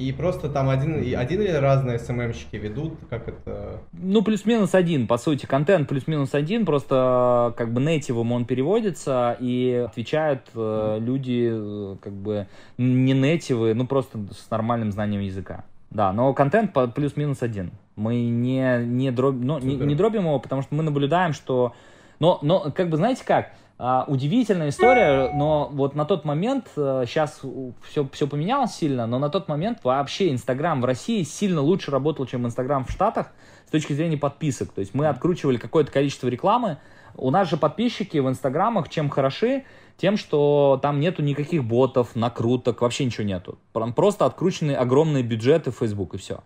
И 0.00 0.12
просто 0.12 0.48
там 0.48 0.70
один, 0.70 1.14
один 1.14 1.42
или 1.42 1.50
разные 1.50 1.98
СММщики 1.98 2.56
ведут, 2.56 2.94
как 3.10 3.28
это... 3.28 3.82
Ну, 3.92 4.22
плюс-минус 4.22 4.74
один, 4.74 5.06
по 5.06 5.18
сути, 5.18 5.44
контент 5.44 5.90
плюс-минус 5.90 6.32
один, 6.32 6.64
просто 6.64 7.52
как 7.58 7.74
бы 7.74 7.82
нейтивом 7.82 8.32
он 8.32 8.46
переводится, 8.46 9.36
и 9.38 9.84
отвечают 9.86 10.40
э, 10.54 10.96
люди, 11.02 11.50
э, 11.52 11.96
как 12.00 12.14
бы, 12.14 12.46
не 12.78 13.12
нейтивы, 13.12 13.74
ну, 13.74 13.86
просто 13.86 14.18
с 14.32 14.50
нормальным 14.50 14.90
знанием 14.90 15.20
языка. 15.20 15.64
Да, 15.90 16.14
но 16.14 16.32
контент 16.32 16.74
плюс-минус 16.94 17.42
один. 17.42 17.70
Мы 17.94 18.22
не, 18.22 18.82
не, 18.82 19.10
дроб, 19.10 19.34
ну, 19.38 19.58
не, 19.58 19.76
не 19.76 19.94
дробим 19.94 20.22
его, 20.22 20.38
потому 20.38 20.62
что 20.62 20.74
мы 20.74 20.82
наблюдаем, 20.82 21.34
что... 21.34 21.74
Но, 22.20 22.38
но 22.40 22.72
как 22.74 22.88
бы, 22.88 22.96
знаете 22.96 23.22
как, 23.26 23.50
а, 23.82 24.04
удивительная 24.06 24.68
история, 24.68 25.32
но 25.32 25.70
вот 25.72 25.94
на 25.94 26.04
тот 26.04 26.26
момент, 26.26 26.66
сейчас 26.74 27.40
все, 27.88 28.06
все 28.12 28.26
поменялось 28.26 28.72
сильно, 28.74 29.06
но 29.06 29.18
на 29.18 29.30
тот 29.30 29.48
момент 29.48 29.78
вообще 29.82 30.30
Инстаграм 30.32 30.82
в 30.82 30.84
России 30.84 31.22
сильно 31.22 31.62
лучше 31.62 31.90
работал, 31.90 32.26
чем 32.26 32.44
Инстаграм 32.44 32.84
в 32.84 32.90
Штатах 32.90 33.28
с 33.66 33.70
точки 33.70 33.94
зрения 33.94 34.18
подписок. 34.18 34.70
То 34.72 34.80
есть 34.80 34.92
мы 34.92 35.06
откручивали 35.06 35.56
какое-то 35.56 35.90
количество 35.90 36.28
рекламы. 36.28 36.76
У 37.14 37.30
нас 37.30 37.48
же 37.48 37.56
подписчики 37.56 38.18
в 38.18 38.28
Инстаграмах 38.28 38.90
чем 38.90 39.08
хороши? 39.08 39.64
Тем, 39.96 40.18
что 40.18 40.78
там 40.82 41.00
нету 41.00 41.22
никаких 41.22 41.64
ботов, 41.64 42.14
накруток, 42.14 42.82
вообще 42.82 43.06
ничего 43.06 43.24
нету. 43.24 43.58
Просто 43.96 44.26
откручены 44.26 44.72
огромные 44.72 45.22
бюджеты 45.22 45.70
в 45.70 45.78
Facebook 45.78 46.14
и 46.14 46.18
все. 46.18 46.40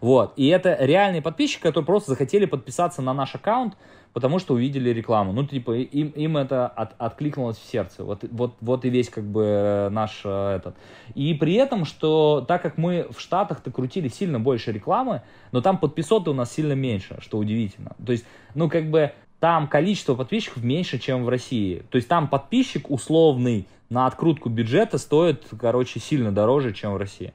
Вот. 0.00 0.34
И 0.36 0.46
это 0.46 0.76
реальные 0.78 1.22
подписчики, 1.22 1.62
которые 1.62 1.86
просто 1.86 2.12
захотели 2.12 2.46
подписаться 2.46 3.02
на 3.02 3.12
наш 3.12 3.34
аккаунт, 3.34 3.76
потому 4.16 4.38
что 4.38 4.54
увидели 4.54 4.88
рекламу. 4.88 5.34
Ну, 5.34 5.44
типа, 5.44 5.72
им, 5.76 6.08
им 6.08 6.38
это 6.38 6.68
от- 6.68 6.94
откликнулось 6.96 7.58
в 7.58 7.70
сердце. 7.70 8.02
Вот, 8.02 8.24
вот, 8.30 8.54
вот 8.62 8.86
и 8.86 8.88
весь, 8.88 9.10
как 9.10 9.24
бы, 9.24 9.88
наш 9.92 10.22
э, 10.24 10.56
этот. 10.56 10.74
И 11.14 11.34
при 11.34 11.52
этом, 11.52 11.84
что 11.84 12.42
так 12.48 12.62
как 12.62 12.78
мы 12.78 13.08
в 13.14 13.20
Штатах-то 13.20 13.70
крутили 13.70 14.08
сильно 14.08 14.40
больше 14.40 14.72
рекламы, 14.72 15.20
но 15.52 15.60
там 15.60 15.76
подписоты 15.76 16.30
у 16.30 16.32
нас 16.32 16.50
сильно 16.50 16.72
меньше, 16.72 17.18
что 17.20 17.36
удивительно. 17.36 17.94
То 18.06 18.12
есть, 18.12 18.24
ну, 18.54 18.70
как 18.70 18.90
бы, 18.90 19.12
там 19.38 19.68
количество 19.68 20.14
подписчиков 20.14 20.64
меньше, 20.64 20.98
чем 20.98 21.22
в 21.26 21.28
России. 21.28 21.82
То 21.90 21.96
есть 21.96 22.08
там 22.08 22.26
подписчик 22.26 22.90
условный 22.90 23.66
на 23.90 24.06
открутку 24.06 24.48
бюджета 24.48 24.96
стоит, 24.96 25.44
короче, 25.60 26.00
сильно 26.00 26.32
дороже, 26.32 26.72
чем 26.72 26.94
в 26.94 26.96
России. 26.96 27.34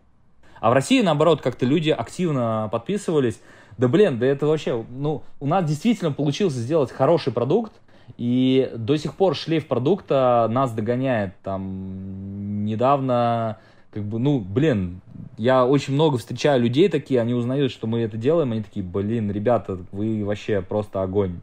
А 0.59 0.71
в 0.71 0.73
России, 0.73 1.03
наоборот, 1.03 1.41
как-то 1.41 1.67
люди 1.67 1.91
активно 1.91 2.69
подписывались. 2.71 3.39
Да 3.82 3.88
блин, 3.88 4.19
да 4.19 4.27
это 4.27 4.45
вообще, 4.45 4.86
ну, 4.91 5.23
у 5.39 5.47
нас 5.47 5.65
действительно 5.65 6.11
получилось 6.11 6.53
сделать 6.53 6.91
хороший 6.91 7.34
продукт, 7.34 7.71
и 8.15 8.71
до 8.75 8.95
сих 8.95 9.15
пор 9.15 9.36
шлейф 9.36 9.65
продукта 9.65 10.47
нас 10.51 10.71
догоняет. 10.71 11.34
Там 11.41 12.63
недавно, 12.63 13.57
как 13.91 14.03
бы, 14.03 14.19
ну, 14.19 14.39
блин, 14.39 15.01
я 15.39 15.65
очень 15.65 15.95
много 15.95 16.19
встречаю 16.19 16.61
людей 16.61 16.89
такие, 16.89 17.19
они 17.19 17.34
узнают, 17.34 17.71
что 17.71 17.88
мы 17.88 18.01
это 18.01 18.17
делаем, 18.17 18.51
они 18.51 18.61
такие, 18.61 18.86
блин, 18.86 19.32
ребята, 19.32 19.79
вы 19.91 20.23
вообще 20.23 20.61
просто 20.61 21.01
огонь. 21.01 21.39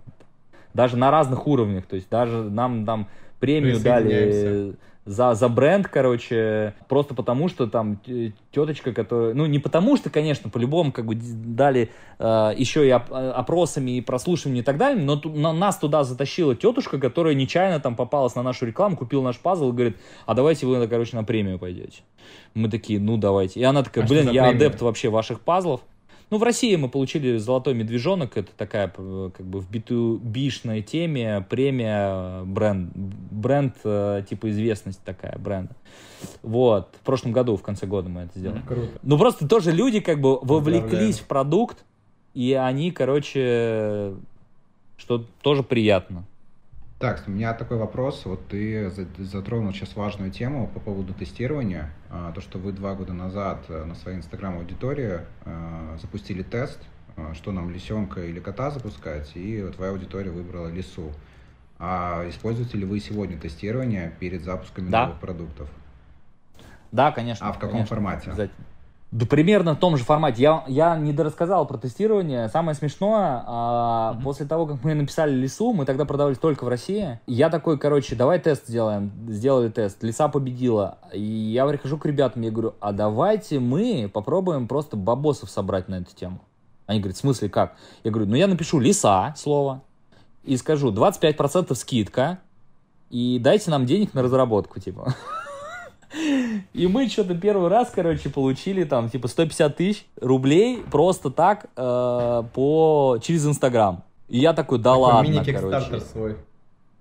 Даже 0.75 0.97
на 0.97 1.11
разных 1.11 1.45
уровнях, 1.49 1.87
то 1.87 1.97
есть 1.97 2.09
даже 2.09 2.45
нам 2.45 2.87
там 2.87 3.09
премию 3.41 3.81
дали 3.81 4.77
за, 5.09 5.35
за 5.35 5.49
бренд, 5.49 5.89
короче, 5.89 6.75
просто 6.87 7.15
потому 7.15 7.49
что 7.49 7.67
там 7.67 7.99
теточка, 8.53 8.93
которая, 8.93 9.35
ну 9.35 9.47
не 9.47 9.59
потому 9.59 9.97
что, 9.97 10.11
конечно, 10.11 10.51
по-любому 10.51 10.93
как 10.93 11.07
бы 11.07 11.15
дали 11.15 11.91
э, 12.19 12.53
еще 12.57 12.87
и 12.87 12.93
оп- 12.93 13.11
опросами 13.11 13.93
и 13.93 14.01
прослушиванием 14.03 14.63
и 14.63 14.65
так 14.65 14.77
далее, 14.77 15.03
но, 15.03 15.21
но 15.25 15.53
нас 15.53 15.79
туда 15.79 16.05
затащила 16.05 16.55
тетушка, 16.55 16.99
которая 16.99 17.35
нечаянно 17.35 17.81
там 17.81 17.97
попалась 17.97 18.35
на 18.35 18.43
нашу 18.43 18.67
рекламу, 18.67 18.97
купила 18.97 19.23
наш 19.23 19.39
пазл 19.39 19.71
и 19.71 19.73
говорит, 19.73 19.97
а 20.27 20.35
давайте 20.35 20.67
вы, 20.67 20.87
короче, 20.87 21.17
на 21.17 21.25
премию 21.25 21.59
пойдете. 21.59 22.03
Мы 22.55 22.69
такие, 22.69 23.01
ну 23.01 23.17
давайте. 23.17 23.61
И 23.61 23.63
она 23.63 23.83
такая, 23.83 24.05
а 24.05 24.07
блин, 24.07 24.31
я 24.31 24.45
премия? 24.45 24.67
адепт 24.67 24.83
вообще 24.83 25.09
ваших 25.09 25.41
пазлов. 25.41 25.81
Ну, 26.31 26.37
в 26.37 26.43
России 26.43 26.77
мы 26.77 26.89
получили 26.89 27.39
«Золотой 27.39 27.75
медвежонок», 27.75 28.37
это 28.37 28.51
такая, 28.57 28.89
как 28.89 29.47
бы, 29.47 29.61
в 29.61 29.71
B2B-шной 29.71 30.83
теме 30.83 31.47
премия 31.49 32.43
бренд, 32.45 32.93
бренд, 32.95 33.75
э, 33.85 34.23
типа, 34.29 34.51
известность 34.51 35.01
такая 35.05 35.39
бренда. 35.39 35.75
Вот, 36.43 36.95
в 37.01 37.05
прошлом 37.05 37.33
году, 37.33 37.57
в 37.57 37.63
конце 37.63 37.87
года 37.87 38.11
мы 38.11 38.23
это 38.23 38.39
сделали. 38.39 38.63
Круто. 38.67 38.99
Ну, 39.03 39.17
просто 39.17 39.49
тоже 39.49 39.73
люди, 39.73 40.01
как 40.01 40.21
бы, 40.21 40.39
вовлеклись 40.41 41.19
в 41.21 41.27
продукт, 41.27 41.85
и 42.35 42.53
они, 42.53 42.91
короче, 42.91 44.15
что 44.99 45.25
тоже 45.41 45.63
приятно. 45.63 46.25
Так, 46.99 47.23
у 47.29 47.31
меня 47.31 47.55
такой 47.55 47.77
вопрос. 47.77 48.25
Вот 48.25 48.49
ты 48.49 48.91
затронул 49.19 49.73
сейчас 49.73 49.95
важную 49.95 50.33
тему 50.33 50.67
по 50.67 50.81
поводу 50.81 51.15
тестирования. 51.15 51.91
А, 52.11 52.33
то, 52.33 52.41
что 52.41 52.59
вы 52.59 52.73
два 52.73 52.95
года 52.97 53.13
назад 53.13 53.67
э, 53.69 53.85
на 53.85 53.95
своей 53.95 54.19
инстаграм-аудитории 54.19 55.21
э, 55.45 55.99
запустили 56.03 56.43
тест, 56.43 56.81
э, 57.17 57.35
что 57.35 57.53
нам 57.53 57.71
лисенка 57.71 58.23
или 58.23 58.41
кота 58.41 58.73
запускать, 58.73 59.31
и 59.37 59.63
твоя 59.77 59.93
аудитория 59.93 60.33
выбрала 60.33 60.67
лису. 60.67 61.13
А 61.79 62.29
используете 62.29 62.77
ли 62.79 62.85
вы 62.85 62.99
сегодня 62.99 63.39
тестирование 63.39 64.13
перед 64.19 64.43
запуском 64.43 64.91
да. 64.91 65.05
новых 65.07 65.21
продуктов? 65.21 65.69
Да, 66.91 67.13
конечно. 67.13 67.49
А 67.49 67.53
в 67.53 67.59
каком 67.61 67.71
конечно, 67.71 67.95
формате? 67.95 68.31
Обязательно. 68.31 68.67
Да 69.11 69.25
примерно 69.25 69.75
в 69.75 69.79
том 69.79 69.97
же 69.97 70.05
формате. 70.05 70.43
Я, 70.43 70.65
я 70.69 70.97
не 70.99 71.15
дорассказал 71.15 71.67
про 71.67 71.79
тестирование. 71.79 72.49
Самое 72.51 72.75
смешное, 72.75 73.43
а, 73.47 74.13
mm-hmm. 74.13 74.23
после 74.23 74.47
того, 74.47 74.67
как 74.67 74.85
мы 74.85 74.95
написали 74.95 75.35
лесу, 75.35 75.73
мы 75.73 75.87
тогда 75.87 76.05
продавались 76.05 76.39
только 76.39 76.65
в 76.65 76.69
России. 76.69 77.19
Я 77.27 77.49
такой, 77.49 77.79
короче, 77.79 78.17
давай 78.17 78.39
тест 78.39 78.67
сделаем. 78.67 79.11
Сделали 79.29 79.71
тест. 79.71 80.03
Лиса 80.03 80.29
победила. 80.29 80.99
И 81.15 81.23
я 81.23 81.67
прихожу 81.67 81.97
к 81.97 82.05
ребятам, 82.05 82.43
я 82.43 82.51
говорю, 82.51 82.75
а 82.81 82.93
давайте 82.93 83.61
мы 83.61 84.11
попробуем 84.13 84.69
просто 84.69 84.97
бабосов 84.97 85.49
собрать 85.49 85.89
на 85.89 85.97
эту 85.97 86.15
тему. 86.15 86.41
Они 86.87 87.01
говорят, 87.01 87.17
в 87.17 87.21
смысле 87.21 87.49
как? 87.49 87.77
Я 88.05 88.11
говорю, 88.11 88.29
ну 88.29 88.37
я 88.37 88.47
напишу 88.47 88.79
лиса 88.79 89.35
слово 89.37 89.83
и 90.45 90.57
скажу 90.57 90.93
25% 90.93 91.75
скидка 91.75 92.41
и 93.11 93.39
дайте 93.39 93.71
нам 93.71 93.87
денег 93.87 94.13
на 94.13 94.23
разработку, 94.23 94.81
типа. 94.81 95.15
И 96.73 96.87
мы 96.87 97.09
что-то 97.09 97.35
первый 97.35 97.69
раз, 97.69 97.91
короче, 97.95 98.31
получили 98.31 98.85
там 98.85 99.11
типа 99.11 99.29
150 99.29 99.77
тысяч 99.77 100.07
рублей 100.21 100.83
просто 100.91 101.31
так 101.31 101.67
э, 101.77 102.43
по 102.55 103.19
через 103.23 103.47
Инстаграм. 103.47 104.03
И 104.29 104.39
я 104.39 104.53
такой, 104.53 104.79
да 104.79 104.93
такой 104.93 105.03
ладно, 105.03 105.29
мини-кикстартер 105.29 106.01
свой. 106.01 106.37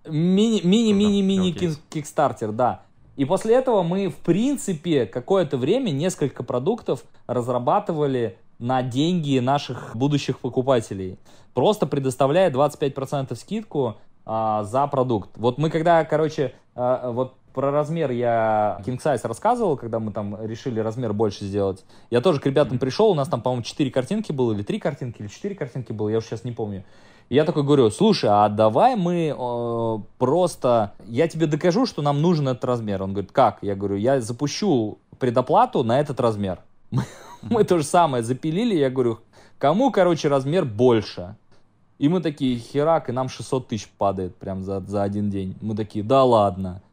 Мини-мини-мини-мини 0.08 1.56
кикстартер, 1.90 2.52
да. 2.52 2.82
И 3.18 3.26
после 3.26 3.56
этого 3.56 3.84
мы, 3.84 4.10
в 4.10 4.18
принципе, 4.18 5.06
какое-то 5.06 5.58
время 5.58 5.90
несколько 5.90 6.44
продуктов 6.44 7.04
разрабатывали 7.26 8.38
на 8.60 8.82
деньги 8.84 9.40
наших 9.40 9.96
будущих 9.96 10.40
покупателей. 10.40 11.18
Просто 11.54 11.88
предоставляя 11.88 12.52
25% 12.52 13.36
скидку 13.36 13.98
а, 14.26 14.64
за 14.64 14.86
продукт. 14.88 15.32
Вот 15.36 15.58
мы 15.58 15.70
когда, 15.70 16.04
короче, 16.06 16.54
а, 16.76 17.12
вот 17.12 17.37
про 17.58 17.72
размер 17.72 18.12
я 18.12 18.80
King 18.86 19.02
Size 19.04 19.28
рассказывал, 19.28 19.78
когда 19.78 20.00
мы 20.00 20.12
там 20.12 20.40
решили 20.46 20.80
размер 20.80 21.12
больше 21.14 21.44
сделать. 21.44 21.84
Я 22.12 22.22
тоже 22.22 22.40
к 22.40 22.46
ребятам 22.46 22.78
пришел, 22.78 23.10
у 23.10 23.16
нас 23.16 23.28
там, 23.30 23.42
по-моему, 23.42 23.64
4 23.64 23.90
картинки 23.90 24.32
было, 24.32 24.54
или 24.54 24.62
3 24.62 24.78
картинки, 24.78 25.24
или 25.24 25.28
4 25.28 25.56
картинки 25.56 25.92
было, 25.92 26.08
я 26.10 26.20
уже 26.20 26.28
сейчас 26.28 26.44
не 26.44 26.52
помню. 26.52 26.84
И 27.30 27.36
я 27.36 27.46
такой 27.46 27.64
говорю, 27.64 27.90
слушай, 27.90 28.30
а 28.32 28.48
давай 28.48 28.96
мы 28.96 29.36
э, 29.36 29.98
просто, 30.20 30.94
я 31.08 31.28
тебе 31.28 31.48
докажу, 31.48 31.88
что 31.88 32.04
нам 32.04 32.22
нужен 32.22 32.48
этот 32.48 32.64
размер. 32.64 33.02
Он 33.02 33.14
говорит, 33.14 33.32
как? 33.32 33.58
Я 33.64 33.74
говорю, 33.74 33.96
я 33.96 34.22
запущу 34.22 35.00
предоплату 35.18 35.84
на 35.84 36.00
этот 36.00 36.20
размер. 36.20 36.60
Мы 37.42 37.64
то 37.64 37.80
же 37.80 37.84
самое 37.84 38.24
запилили, 38.24 38.76
я 38.76 38.92
говорю, 38.92 39.18
кому, 39.58 39.92
короче, 39.92 40.28
размер 40.28 40.64
больше? 40.64 41.36
И 41.98 42.08
мы 42.08 42.22
такие, 42.22 42.60
херак, 42.60 43.10
и 43.10 43.12
нам 43.12 43.30
600 43.30 43.68
тысяч 43.70 43.90
падает 43.98 44.36
прям 44.36 44.64
за, 44.64 44.80
за 44.82 45.02
один 45.02 45.32
день. 45.32 45.56
Мы 45.60 45.76
такие, 45.76 46.06
да 46.06 46.24
ладно 46.24 46.84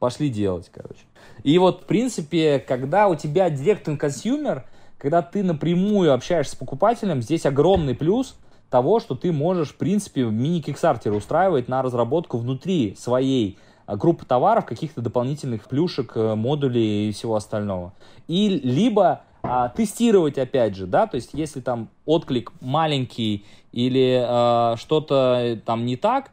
пошли 0.00 0.30
делать, 0.30 0.68
короче. 0.72 1.04
И 1.44 1.56
вот, 1.58 1.82
в 1.82 1.84
принципе, 1.84 2.58
когда 2.58 3.06
у 3.06 3.14
тебя 3.14 3.48
direct 3.50 3.84
to 3.84 3.96
consumer, 3.96 4.64
когда 4.98 5.22
ты 5.22 5.44
напрямую 5.44 6.12
общаешься 6.12 6.52
с 6.52 6.56
покупателем, 6.56 7.22
здесь 7.22 7.46
огромный 7.46 7.94
плюс 7.94 8.36
того, 8.68 8.98
что 8.98 9.14
ты 9.14 9.32
можешь, 9.32 9.68
в 9.68 9.76
принципе, 9.76 10.24
мини-кикстартер 10.24 11.12
устраивать 11.12 11.68
на 11.68 11.82
разработку 11.82 12.38
внутри 12.38 12.96
своей 12.98 13.58
а, 13.86 13.96
группы 13.96 14.24
товаров, 14.24 14.66
каких-то 14.66 15.00
дополнительных 15.00 15.68
плюшек, 15.68 16.12
э, 16.14 16.34
модулей 16.34 17.08
и 17.08 17.12
всего 17.12 17.36
остального. 17.36 17.92
И 18.28 18.48
либо 18.48 19.22
а, 19.42 19.68
тестировать 19.68 20.38
опять 20.38 20.76
же, 20.76 20.86
да, 20.86 21.06
то 21.06 21.16
есть 21.16 21.30
если 21.32 21.60
там 21.60 21.88
отклик 22.04 22.52
маленький 22.60 23.44
или 23.72 24.22
а, 24.24 24.76
что-то 24.76 25.60
там 25.64 25.86
не 25.86 25.96
так, 25.96 26.30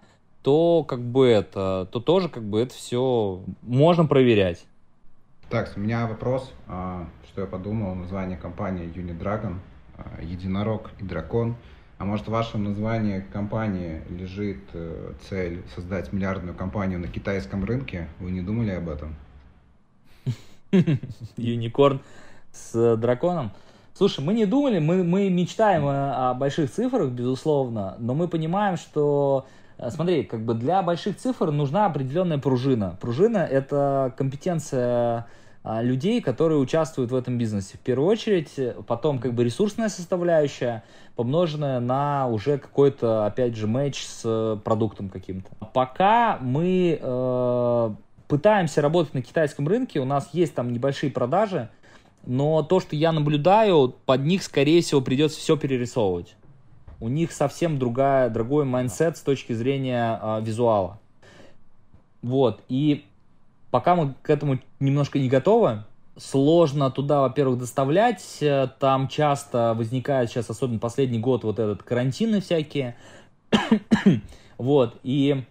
то 0.47 0.85
как 0.85 1.01
бы 1.01 1.27
это, 1.27 1.89
то 1.91 1.99
тоже 1.99 2.29
как 2.29 2.43
бы 2.43 2.61
это 2.61 2.73
все 2.73 3.43
можно 3.63 4.05
проверять. 4.05 4.65
Так, 5.49 5.73
у 5.75 5.81
меня 5.81 6.07
вопрос, 6.07 6.53
а, 6.69 7.05
что 7.27 7.41
я 7.41 7.47
подумал, 7.47 7.95
название 7.95 8.37
компании 8.37 8.89
Unidragon, 8.95 9.57
а, 9.97 10.21
Единорог 10.21 10.91
и 10.99 11.03
Дракон. 11.03 11.57
А 11.97 12.05
может 12.05 12.27
в 12.27 12.31
вашем 12.31 12.63
названии 12.63 13.25
компании 13.33 14.03
лежит 14.09 14.59
э, 14.71 15.15
цель 15.27 15.65
создать 15.75 16.13
миллиардную 16.13 16.55
компанию 16.55 16.99
на 16.99 17.09
китайском 17.09 17.65
рынке? 17.65 18.07
Вы 18.21 18.31
не 18.31 18.41
думали 18.41 18.71
об 18.71 18.87
этом? 18.87 19.15
Юникорн 21.35 21.99
с 22.53 22.95
драконом. 22.95 23.51
Слушай, 23.93 24.23
мы 24.23 24.33
не 24.33 24.45
думали, 24.45 24.79
мы, 24.79 25.03
мы 25.03 25.29
мечтаем 25.29 25.85
о, 25.87 26.29
о 26.29 26.33
больших 26.35 26.71
цифрах, 26.71 27.09
безусловно, 27.09 27.97
но 27.99 28.13
мы 28.13 28.29
понимаем, 28.29 28.77
что 28.77 29.45
Э, 29.45 29.66
смотри, 29.89 30.23
как 30.23 30.41
бы 30.41 30.53
для 30.53 30.81
больших 30.81 31.17
цифр 31.17 31.51
нужна 31.51 31.85
определенная 31.85 32.39
пружина. 32.39 32.97
Пружина— 32.99 33.37
это 33.51 34.13
компетенция 34.17 35.27
а, 35.63 35.81
людей, 35.81 36.21
которые 36.21 36.59
участвуют 36.59 37.11
в 37.11 37.15
этом 37.15 37.37
бизнесе. 37.37 37.77
В 37.77 37.81
первую 37.81 38.09
очередь, 38.09 38.53
потом 38.87 39.19
как 39.19 39.33
бы 39.33 39.43
ресурсная 39.43 39.89
составляющая, 39.89 40.83
помноженная 41.15 41.79
на 41.79 42.27
уже 42.27 42.57
какой-то, 42.57 43.25
опять 43.25 43.55
же, 43.55 43.67
матч 43.67 44.05
с 44.05 44.59
продуктом 44.63 45.09
каким-то. 45.09 45.49
Пока 45.73 46.37
мы 46.41 46.97
э, 47.01 47.89
пытаемся 48.27 48.81
работать 48.81 49.13
на 49.13 49.21
китайском 49.21 49.67
рынке, 49.67 49.99
у 49.99 50.05
нас 50.05 50.29
есть 50.31 50.55
там 50.55 50.71
небольшие 50.71 51.11
продажи, 51.11 51.69
но 52.25 52.63
то, 52.63 52.79
что 52.79 52.95
я 52.95 53.11
наблюдаю, 53.11 53.93
под 54.05 54.21
них, 54.25 54.43
скорее 54.43 54.81
всего, 54.81 55.01
придется 55.01 55.39
все 55.39 55.55
перерисовывать 55.57 56.35
у 56.99 57.07
них 57.09 57.31
совсем 57.31 57.79
другая, 57.79 58.29
другой 58.29 58.65
mindset 58.65 59.17
с 59.17 59.21
точки 59.21 59.53
зрения 59.53 60.19
э, 60.21 60.41
визуала. 60.41 60.99
Вот, 62.21 62.61
и 62.67 63.05
пока 63.71 63.95
мы 63.95 64.13
к 64.21 64.29
этому 64.29 64.59
немножко 64.79 65.19
не 65.19 65.29
готовы, 65.29 65.83
сложно 66.17 66.89
туда, 66.89 67.21
во-первых, 67.21 67.59
доставлять, 67.59 68.37
э, 68.41 68.67
там 68.79 69.07
часто 69.07 69.73
возникает 69.77 70.29
сейчас, 70.29 70.49
особенно 70.49 70.79
последний 70.79 71.19
год, 71.19 71.43
вот 71.43 71.59
этот 71.59 71.83
карантины 71.83 72.41
всякие, 72.41 72.95
вот, 74.57 74.99
и, 75.03 75.43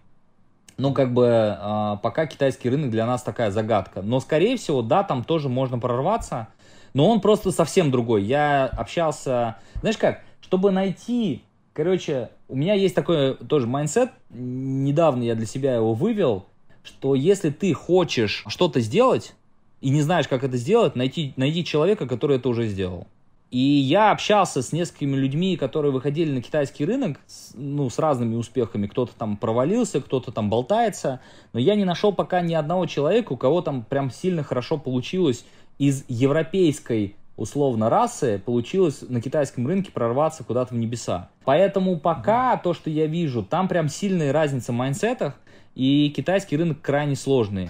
ну, 0.77 0.93
как 0.93 1.15
бы, 1.15 1.27
э, 1.27 1.97
пока 2.03 2.27
китайский 2.27 2.69
рынок 2.69 2.91
для 2.91 3.07
нас 3.07 3.23
такая 3.23 3.51
загадка, 3.51 4.03
но, 4.03 4.19
скорее 4.21 4.57
всего, 4.57 4.83
да, 4.83 5.05
там 5.05 5.23
тоже 5.23 5.49
можно 5.49 5.79
прорваться, 5.79 6.49
но 6.95 7.09
он 7.11 7.21
просто 7.21 7.53
совсем 7.53 7.91
другой. 7.91 8.25
Я 8.25 8.67
общался, 8.67 9.57
знаешь 9.81 9.99
как, 9.99 10.23
чтобы 10.47 10.71
найти 10.71 11.43
короче, 11.77 12.31
у 12.49 12.57
меня 12.57 12.73
есть 12.73 12.95
такой 12.95 13.35
тоже 13.35 13.67
mindset, 13.67 14.11
недавно 14.31 15.23
я 15.23 15.35
для 15.35 15.47
себя 15.47 15.75
его 15.75 15.93
вывел, 15.93 16.47
что 16.83 17.15
если 17.15 17.51
ты 17.51 17.75
хочешь 17.75 18.45
что-то 18.49 18.81
сделать 18.81 19.35
и 19.83 19.91
не 19.91 20.01
знаешь, 20.01 20.27
как 20.27 20.43
это 20.43 20.57
сделать, 20.57 20.97
найти, 20.97 21.35
найди 21.37 21.65
человека, 21.65 22.07
который 22.07 22.39
это 22.39 22.49
уже 22.49 22.67
сделал. 22.67 23.07
И 23.51 23.59
я 23.59 24.11
общался 24.11 24.63
с 24.63 24.73
несколькими 24.73 25.17
людьми, 25.17 25.57
которые 25.57 25.93
выходили 25.93 26.33
на 26.33 26.43
китайский 26.43 26.85
рынок, 26.85 27.21
ну, 27.55 27.91
с 27.91 27.99
разными 27.99 28.35
успехами. 28.35 28.87
Кто-то 28.87 29.13
там 29.15 29.37
провалился, 29.37 30.01
кто-то 30.01 30.33
там 30.33 30.51
болтается. 30.51 31.21
Но 31.53 31.61
я 31.61 31.75
не 31.75 31.85
нашел 31.85 32.13
пока 32.13 32.41
ни 32.41 32.55
одного 32.55 32.87
человека, 32.87 33.33
у 33.35 33.37
кого 33.37 33.61
там 33.61 33.85
прям 33.85 34.11
сильно 34.11 34.43
хорошо 34.43 34.79
получилось 34.79 35.45
из 35.79 36.05
европейской 36.09 37.17
условно 37.37 37.91
расы 37.91 38.41
получилось 38.45 39.03
на 39.09 39.21
китайском 39.21 39.67
рынке 39.67 39.93
прорваться 39.93 40.45
куда-то 40.45 40.75
в 40.75 40.79
небеса. 40.79 41.29
Поэтому 41.45 41.99
пока 41.99 42.57
то, 42.57 42.75
что 42.75 42.91
я 42.91 43.07
вижу, 43.07 43.43
там 43.43 43.69
прям 43.69 43.89
сильная 43.89 44.33
разница 44.33 44.73
в 44.73 44.75
майнсетах, 44.75 45.35
и 45.75 46.13
китайский 46.17 46.57
рынок 46.57 46.81
крайне 46.81 47.17
сложный. 47.17 47.69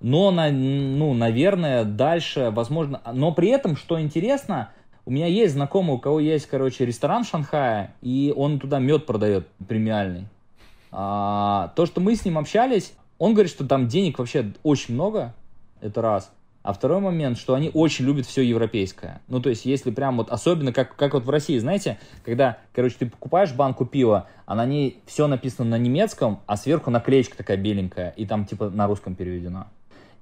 Но, 0.00 0.30
на, 0.30 0.50
ну, 0.50 1.14
наверное, 1.14 1.84
дальше, 1.84 2.50
возможно... 2.50 3.00
Но 3.12 3.32
при 3.32 3.48
этом, 3.48 3.76
что 3.76 4.00
интересно, 4.00 4.70
у 5.06 5.10
меня 5.10 5.26
есть 5.26 5.54
знакомый, 5.54 5.96
у 5.96 5.98
кого 5.98 6.20
есть, 6.20 6.46
короче, 6.46 6.84
ресторан 6.84 7.24
в 7.24 7.28
Шанхае, 7.28 7.94
и 8.02 8.32
он 8.36 8.58
туда 8.58 8.80
мед 8.80 9.06
продает 9.06 9.46
премиальный. 9.66 10.26
А, 10.90 11.72
то, 11.76 11.86
что 11.86 12.00
мы 12.00 12.16
с 12.16 12.24
ним 12.24 12.38
общались, 12.38 12.92
он 13.18 13.32
говорит, 13.32 13.52
что 13.52 13.66
там 13.66 13.86
денег 13.88 14.18
вообще 14.18 14.52
очень 14.62 14.94
много, 14.94 15.32
это 15.80 16.02
раз. 16.02 16.30
А 16.64 16.72
второй 16.72 16.98
момент, 16.98 17.36
что 17.36 17.52
они 17.52 17.70
очень 17.74 18.06
любят 18.06 18.24
все 18.24 18.40
европейское. 18.40 19.20
Ну, 19.28 19.38
то 19.38 19.50
есть, 19.50 19.66
если 19.66 19.90
прям 19.90 20.16
вот, 20.16 20.30
особенно 20.30 20.72
как, 20.72 20.96
как 20.96 21.12
вот 21.12 21.24
в 21.24 21.28
России, 21.30 21.58
знаете, 21.58 21.98
когда, 22.24 22.56
короче, 22.72 22.96
ты 23.00 23.06
покупаешь 23.06 23.52
банку 23.52 23.84
пива, 23.84 24.28
а 24.46 24.54
на 24.54 24.64
ней 24.64 25.02
все 25.04 25.26
написано 25.26 25.68
на 25.68 25.78
немецком, 25.78 26.40
а 26.46 26.56
сверху 26.56 26.90
наклеечка 26.90 27.36
такая 27.36 27.58
беленькая, 27.58 28.14
и 28.16 28.24
там 28.24 28.46
типа 28.46 28.70
на 28.70 28.86
русском 28.86 29.14
переведено. 29.14 29.66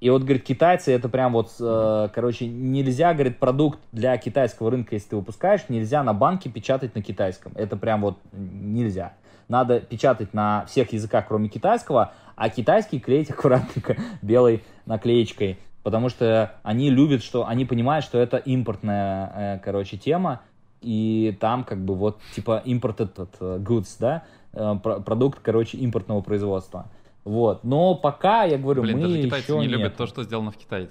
И 0.01 0.09
вот, 0.09 0.23
говорит, 0.23 0.43
китайцы, 0.43 0.91
это 0.91 1.07
прям 1.07 1.31
вот, 1.31 1.49
э, 1.61 2.09
короче, 2.13 2.45
нельзя, 2.45 3.13
говорит, 3.13 3.39
продукт 3.39 3.79
для 3.93 4.17
китайского 4.17 4.69
рынка, 4.69 4.95
если 4.95 5.11
ты 5.11 5.15
выпускаешь, 5.15 5.69
нельзя 5.69 6.03
на 6.03 6.13
банке 6.13 6.49
печатать 6.49 6.93
на 6.93 7.01
китайском. 7.01 7.53
Это 7.55 7.77
прям 7.77 8.01
вот 8.01 8.17
нельзя. 8.33 9.13
Надо 9.47 9.79
печатать 9.79 10.33
на 10.33 10.65
всех 10.65 10.91
языках, 10.91 11.25
кроме 11.29 11.47
китайского, 11.47 12.11
а 12.35 12.49
китайский 12.49 12.99
клеить 12.99 13.29
аккуратненько 13.29 13.95
белой 14.21 14.61
наклеечкой 14.85 15.57
потому 15.83 16.09
что 16.09 16.53
они 16.63 16.89
любят, 16.89 17.23
что 17.23 17.45
они 17.45 17.65
понимают, 17.65 18.05
что 18.05 18.17
это 18.17 18.37
импортная, 18.37 19.31
э, 19.35 19.59
короче, 19.59 19.97
тема, 19.97 20.41
и 20.81 21.37
там 21.39 21.63
как 21.63 21.83
бы 21.83 21.95
вот 21.95 22.19
типа 22.35 22.61
импорт 22.65 23.01
этот 23.01 23.35
э, 23.39 23.59
goods, 23.59 23.95
да, 23.99 24.23
э, 24.53 24.75
продукт, 24.81 25.39
короче, 25.41 25.77
импортного 25.77 26.21
производства. 26.21 26.87
Вот. 27.23 27.63
Но 27.63 27.95
пока, 27.95 28.43
я 28.43 28.57
говорю, 28.57 28.81
Блин, 28.81 28.97
мы 28.97 29.07
даже 29.07 29.21
китайцы 29.21 29.51
еще 29.51 29.59
не 29.59 29.67
нет. 29.67 29.77
любят 29.77 29.95
то, 29.95 30.07
что 30.07 30.23
сделано 30.23 30.51
в 30.51 30.57
Китае. 30.57 30.89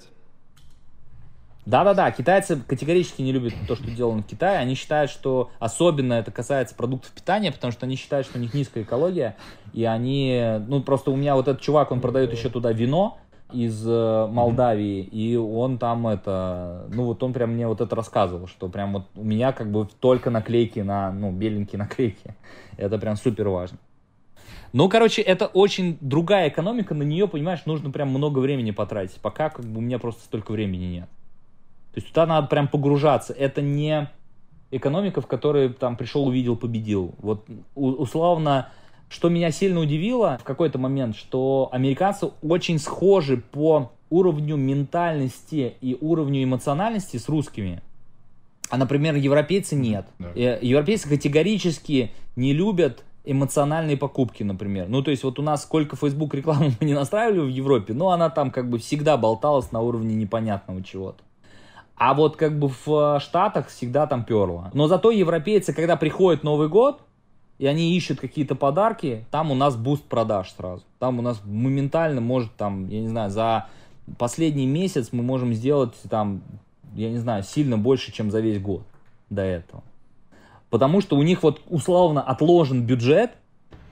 Да-да-да, 1.65 2.11
китайцы 2.11 2.57
категорически 2.59 3.21
не 3.21 3.31
любят 3.31 3.53
то, 3.67 3.75
что 3.75 3.89
сделано 3.89 4.21
в 4.21 4.25
Китае. 4.25 4.57
Они 4.57 4.75
считают, 4.75 5.09
что 5.09 5.49
особенно 5.59 6.13
это 6.13 6.29
касается 6.29 6.75
продуктов 6.75 7.11
питания, 7.11 7.53
потому 7.53 7.71
что 7.71 7.85
они 7.85 7.95
считают, 7.95 8.27
что 8.27 8.37
у 8.37 8.41
них 8.41 8.53
низкая 8.53 8.83
экология, 8.83 9.37
и 9.71 9.85
они, 9.85 10.59
ну 10.67 10.81
просто 10.81 11.11
у 11.11 11.15
меня 11.15 11.35
вот 11.35 11.47
этот 11.47 11.61
чувак, 11.61 11.91
он 11.91 12.01
продает 12.01 12.33
еще 12.33 12.49
туда 12.49 12.73
вино, 12.73 13.17
из 13.53 13.87
э, 13.87 14.27
Молдавии, 14.27 15.01
и 15.01 15.35
он 15.35 15.77
там 15.77 16.07
это, 16.07 16.87
ну 16.93 17.05
вот 17.05 17.21
он 17.23 17.33
прям 17.33 17.51
мне 17.51 17.67
вот 17.67 17.81
это 17.81 17.95
рассказывал, 17.95 18.47
что 18.47 18.67
прям 18.67 18.93
вот 18.93 19.05
у 19.15 19.23
меня 19.23 19.51
как 19.51 19.71
бы 19.71 19.87
только 19.99 20.29
наклейки 20.29 20.79
на, 20.79 21.11
ну, 21.11 21.31
беленькие 21.31 21.79
наклейки. 21.79 22.35
Это 22.77 22.97
прям 22.97 23.15
супер 23.15 23.49
важно. 23.49 23.77
Ну, 24.73 24.89
короче, 24.89 25.21
это 25.21 25.45
очень 25.45 25.97
другая 26.01 26.49
экономика, 26.49 26.95
на 26.95 27.03
нее, 27.03 27.27
понимаешь, 27.27 27.61
нужно 27.65 27.91
прям 27.91 28.09
много 28.09 28.39
времени 28.39 28.71
потратить. 28.71 29.21
Пока 29.21 29.49
как 29.49 29.65
бы 29.65 29.77
у 29.77 29.81
меня 29.81 29.99
просто 29.99 30.23
столько 30.23 30.51
времени 30.51 30.85
нет. 30.85 31.09
То 31.93 31.99
есть 31.99 32.07
туда 32.07 32.25
надо 32.25 32.47
прям 32.47 32.67
погружаться. 32.67 33.33
Это 33.33 33.61
не 33.61 34.09
экономика, 34.71 35.21
в 35.21 35.27
которой 35.27 35.69
там 35.69 35.95
пришел, 35.95 36.27
увидел, 36.27 36.55
победил. 36.55 37.13
Вот 37.19 37.45
условно 37.75 38.69
что 39.09 39.29
меня 39.29 39.51
сильно 39.51 39.79
удивило 39.79 40.37
в 40.39 40.43
какой-то 40.43 40.79
момент, 40.79 41.15
что 41.15 41.69
американцы 41.71 42.31
очень 42.41 42.79
схожи 42.79 43.37
по 43.37 43.91
уровню 44.09 44.55
ментальности 44.55 45.75
и 45.81 45.97
уровню 45.99 46.43
эмоциональности 46.43 47.17
с 47.17 47.27
русскими. 47.29 47.81
А, 48.69 48.77
например, 48.77 49.15
европейцы 49.15 49.75
нет. 49.75 50.07
Да. 50.19 50.31
Э, 50.35 50.59
европейцы 50.61 51.09
категорически 51.09 52.11
не 52.35 52.53
любят 52.53 53.03
эмоциональные 53.25 53.97
покупки, 53.97 54.43
например. 54.43 54.87
Ну, 54.89 55.01
то 55.01 55.11
есть 55.11 55.23
вот 55.23 55.39
у 55.39 55.41
нас 55.41 55.63
сколько 55.63 55.95
Facebook 55.95 56.33
рекламы 56.33 56.73
мы 56.79 56.85
не 56.85 56.93
настраивали 56.93 57.39
в 57.39 57.49
Европе, 57.49 57.93
но 57.93 58.11
она 58.11 58.29
там 58.29 58.51
как 58.51 58.69
бы 58.69 58.77
всегда 58.79 59.17
болталась 59.17 59.71
на 59.71 59.81
уровне 59.81 60.15
непонятного 60.15 60.83
чего-то. 60.83 61.23
А 61.95 62.13
вот 62.13 62.35
как 62.35 62.57
бы 62.57 62.71
в 62.85 63.19
Штатах 63.19 63.67
всегда 63.67 64.07
там 64.07 64.25
перло. 64.25 64.71
Но 64.73 64.87
зато 64.87 65.11
европейцы, 65.11 65.73
когда 65.73 65.95
приходит 65.95 66.43
Новый 66.43 66.67
год, 66.67 67.01
и 67.63 67.65
они 67.65 67.95
ищут 67.95 68.19
какие-то 68.19 68.55
подарки, 68.55 69.25
там 69.31 69.49
у 69.49 69.55
нас 69.55 69.77
буст 69.77 70.03
продаж 70.03 70.51
сразу. 70.51 70.83
Там 70.99 71.19
у 71.19 71.21
нас 71.21 71.41
моментально 71.45 72.19
может 72.19 72.53
там, 72.57 72.89
я 72.89 72.99
не 72.99 73.07
знаю, 73.07 73.31
за 73.31 73.67
последний 74.17 74.65
месяц 74.65 75.13
мы 75.13 75.23
можем 75.23 75.53
сделать 75.53 75.93
там, 76.09 76.41
я 76.93 77.09
не 77.09 77.19
знаю, 77.19 77.41
сильно 77.43 77.77
больше, 77.77 78.11
чем 78.11 78.31
за 78.31 78.41
весь 78.41 78.59
год 78.59 78.83
до 79.29 79.43
этого. 79.43 79.81
Потому 80.71 80.99
что 80.99 81.15
у 81.15 81.23
них 81.23 81.41
вот 81.41 81.61
условно 81.69 82.21
отложен 82.21 82.85
бюджет, 82.85 83.31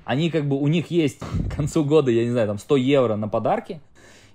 они 0.04 0.30
как 0.30 0.50
бы, 0.50 0.60
у 0.60 0.68
них 0.68 0.92
есть 0.92 1.20
к 1.20 1.56
концу 1.56 1.86
года, 1.86 2.12
я 2.12 2.26
не 2.26 2.32
знаю, 2.32 2.48
там 2.48 2.58
100 2.58 2.76
евро 2.76 3.16
на 3.16 3.30
подарки, 3.30 3.80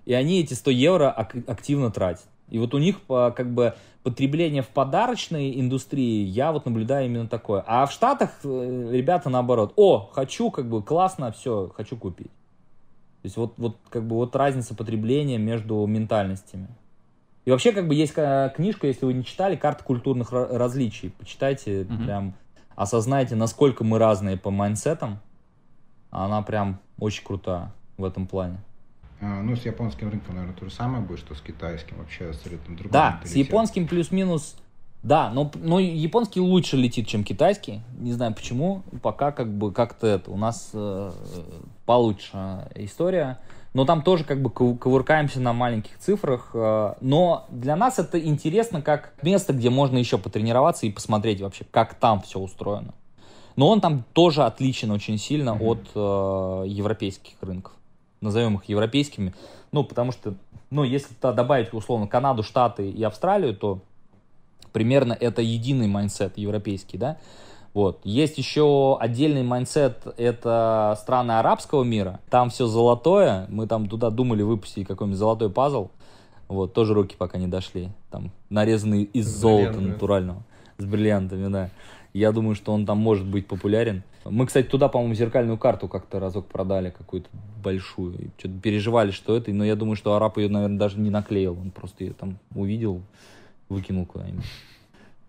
и 0.07 0.15
они 0.15 0.41
эти 0.41 0.55
100 0.55 0.71
евро 0.71 1.11
активно 1.11 1.91
тратят. 1.91 2.25
И 2.49 2.59
вот 2.59 2.75
у 2.75 2.79
них 2.79 3.01
как 3.09 3.53
бы 3.53 3.75
потребление 4.03 4.63
в 4.63 4.69
подарочной 4.69 5.61
индустрии, 5.61 6.25
я 6.25 6.53
вот 6.53 6.65
наблюдаю 6.65 7.07
именно 7.07 7.27
такое. 7.27 7.65
А 7.67 7.87
в 7.87 7.93
Штатах 7.93 8.31
э, 8.45 8.91
ребята 8.93 9.31
наоборот, 9.31 9.73
о, 9.75 10.09
хочу, 10.13 10.53
как 10.53 10.69
бы 10.69 10.81
классно, 10.81 11.33
все, 11.33 11.73
хочу 11.77 11.97
купить. 11.97 12.31
То 12.31 13.25
есть 13.25 13.37
вот, 13.37 13.55
вот 13.57 13.77
как 13.89 14.05
бы 14.05 14.15
вот 14.15 14.37
разница 14.37 14.77
потребления 14.77 15.39
между 15.39 15.85
ментальностями. 15.87 16.69
И 17.47 17.51
вообще 17.51 17.73
как 17.73 17.89
бы 17.89 17.97
есть 17.97 18.13
книжка, 18.13 18.87
если 18.87 19.07
вы 19.07 19.15
не 19.15 19.25
читали, 19.25 19.57
карта 19.57 19.83
культурных 19.83 20.31
различий. 20.31 21.11
Почитайте, 21.11 21.83
mm-hmm. 21.83 22.05
прям 22.05 22.35
осознайте, 22.77 23.35
насколько 23.35 23.83
мы 23.83 23.99
разные 23.99 24.37
по 24.37 24.51
майнсетам. 24.51 25.19
Она 26.11 26.43
прям 26.43 26.79
очень 27.01 27.25
крутая 27.25 27.73
в 27.97 28.05
этом 28.05 28.29
плане. 28.29 28.59
А, 29.21 29.43
ну, 29.43 29.57
с 29.57 29.65
японским 29.65 30.11
рынком, 30.11 30.35
наверное, 30.35 30.57
то 30.57 30.67
же 30.67 30.71
самое 30.71 31.03
будет, 31.03 31.21
что 31.21 31.35
с 31.35 31.41
китайским. 31.41 31.97
Вообще 31.99 32.29
абсолютно 32.31 32.77
другой 32.77 32.93
Да, 32.93 33.21
с 33.25 33.35
японским 33.35 33.89
плюс-минус... 33.89 34.57
Да, 35.03 35.31
но, 35.31 35.51
но 35.55 35.79
японский 35.79 36.41
лучше 36.41 36.77
летит, 36.77 37.07
чем 37.07 37.23
китайский. 37.23 37.81
Не 37.99 38.13
знаю 38.13 38.35
почему. 38.35 38.83
Пока 39.03 39.31
как 39.31 39.57
бы 39.57 39.73
как-то 39.73 40.07
это 40.07 40.33
у 40.33 40.37
нас 40.37 40.71
э, 40.73 41.13
получше 41.85 42.69
история. 42.75 43.39
Но 43.73 43.85
там 43.85 44.03
тоже 44.03 44.25
как 44.25 44.43
бы 44.43 44.51
кувыркаемся 44.51 45.39
на 45.39 45.53
маленьких 45.53 45.97
цифрах. 45.99 46.51
Э, 46.55 46.95
но 47.01 47.47
для 47.51 47.77
нас 47.77 48.01
это 48.01 48.19
интересно 48.19 48.83
как 48.83 49.13
место, 49.23 49.53
где 49.53 49.71
можно 49.71 49.97
еще 49.97 50.19
потренироваться 50.19 50.87
и 50.87 50.91
посмотреть 50.91 51.41
вообще, 51.41 51.65
как 51.71 51.95
там 51.95 52.21
все 52.23 52.41
устроено. 52.41 52.93
Но 53.55 53.69
он 53.69 53.81
там 53.81 54.05
тоже 54.13 54.43
отличен 54.43 54.91
очень 54.91 55.19
сильно 55.19 55.51
mm-hmm. 55.51 55.63
от 55.63 56.65
э, 56.67 56.69
европейских 56.69 57.35
рынков 57.43 57.76
назовем 58.21 58.57
их 58.57 58.65
европейскими, 58.65 59.35
ну, 59.73 59.85
потому 59.85 60.13
что, 60.13 60.35
ну, 60.71 60.85
если 60.85 61.15
добавить, 61.21 61.73
условно, 61.73 62.07
Канаду, 62.07 62.43
Штаты 62.43 62.91
и 62.91 63.03
Австралию, 63.03 63.57
то 63.57 63.81
примерно 64.73 65.17
это 65.19 65.43
единый 65.43 65.89
mindset 65.89 66.39
европейский, 66.39 66.99
да, 66.99 67.19
вот. 67.77 68.01
Есть 68.05 68.39
еще 68.39 68.97
отдельный 68.99 69.43
mindset, 69.43 70.07
это 70.17 70.97
страны 70.99 71.33
арабского 71.33 71.85
мира. 71.85 72.21
Там 72.31 72.49
все 72.49 72.65
золотое. 72.67 73.45
Мы 73.51 73.67
там 73.67 73.87
туда 73.87 74.09
думали 74.09 74.41
выпустить 74.41 74.87
какой-нибудь 74.87 75.19
золотой 75.19 75.51
пазл. 75.51 75.91
Вот, 76.49 76.73
тоже 76.73 76.95
руки 76.95 77.17
пока 77.19 77.37
не 77.37 77.49
дошли. 77.49 77.91
Там 78.11 78.31
нарезанный 78.49 79.03
из 79.03 79.27
с 79.27 79.41
золота 79.41 79.79
натурального. 79.79 80.43
С 80.79 80.87
бриллиантами, 80.87 81.53
да. 81.53 81.69
Я 82.15 82.33
думаю, 82.33 82.55
что 82.55 82.73
он 82.73 82.87
там 82.87 82.97
может 82.97 83.27
быть 83.27 83.47
популярен. 83.47 84.05
Мы, 84.25 84.47
кстати, 84.47 84.67
туда, 84.67 84.89
по-моему, 84.89 85.13
зеркальную 85.13 85.59
карту 85.59 85.87
как-то 85.87 86.19
разок 86.19 86.47
продали, 86.47 86.89
какую-то 86.89 87.29
большую. 87.67 88.31
Что-то 88.39 88.55
переживали, 88.61 89.11
что 89.11 89.37
это, 89.37 89.53
но 89.53 89.65
я 89.65 89.75
думаю, 89.75 89.97
что 89.97 90.15
араб 90.15 90.39
ее, 90.39 90.49
наверное, 90.49 90.79
даже 90.79 91.01
не 91.01 91.11
наклеил. 91.11 91.59
Он 91.59 91.73
просто 91.73 92.05
ее 92.05 92.13
там 92.13 92.39
увидел, 92.55 93.03
выкинул 93.69 94.07
куда-нибудь. 94.07 94.45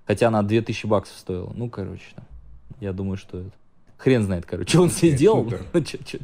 Хотя 0.06 0.28
она 0.28 0.44
2000 0.44 0.86
баксов 0.86 1.18
стоила. 1.18 1.52
Ну, 1.56 1.68
короче, 1.68 2.06
там, 2.16 2.26
я 2.80 2.94
думаю, 2.94 3.18
что 3.18 3.40
это. 3.40 3.52
Хрен 3.98 4.24
знает, 4.24 4.46
короче, 4.46 4.70
что 4.70 4.84
он 4.84 4.92
себе 4.92 5.12
сделал. 5.18 5.50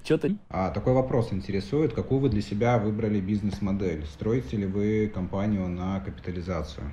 Что-то... 0.05 0.35
А 0.49 0.69
такой 0.69 0.93
вопрос 0.93 1.33
интересует. 1.33 1.93
Какую 1.93 2.21
вы 2.21 2.29
для 2.29 2.43
себя 2.43 2.77
выбрали 2.77 3.19
бизнес-модель? 3.19 4.05
Строите 4.05 4.57
ли 4.57 4.67
вы 4.67 5.11
компанию 5.11 5.67
на 5.67 5.99
капитализацию? 5.99 6.91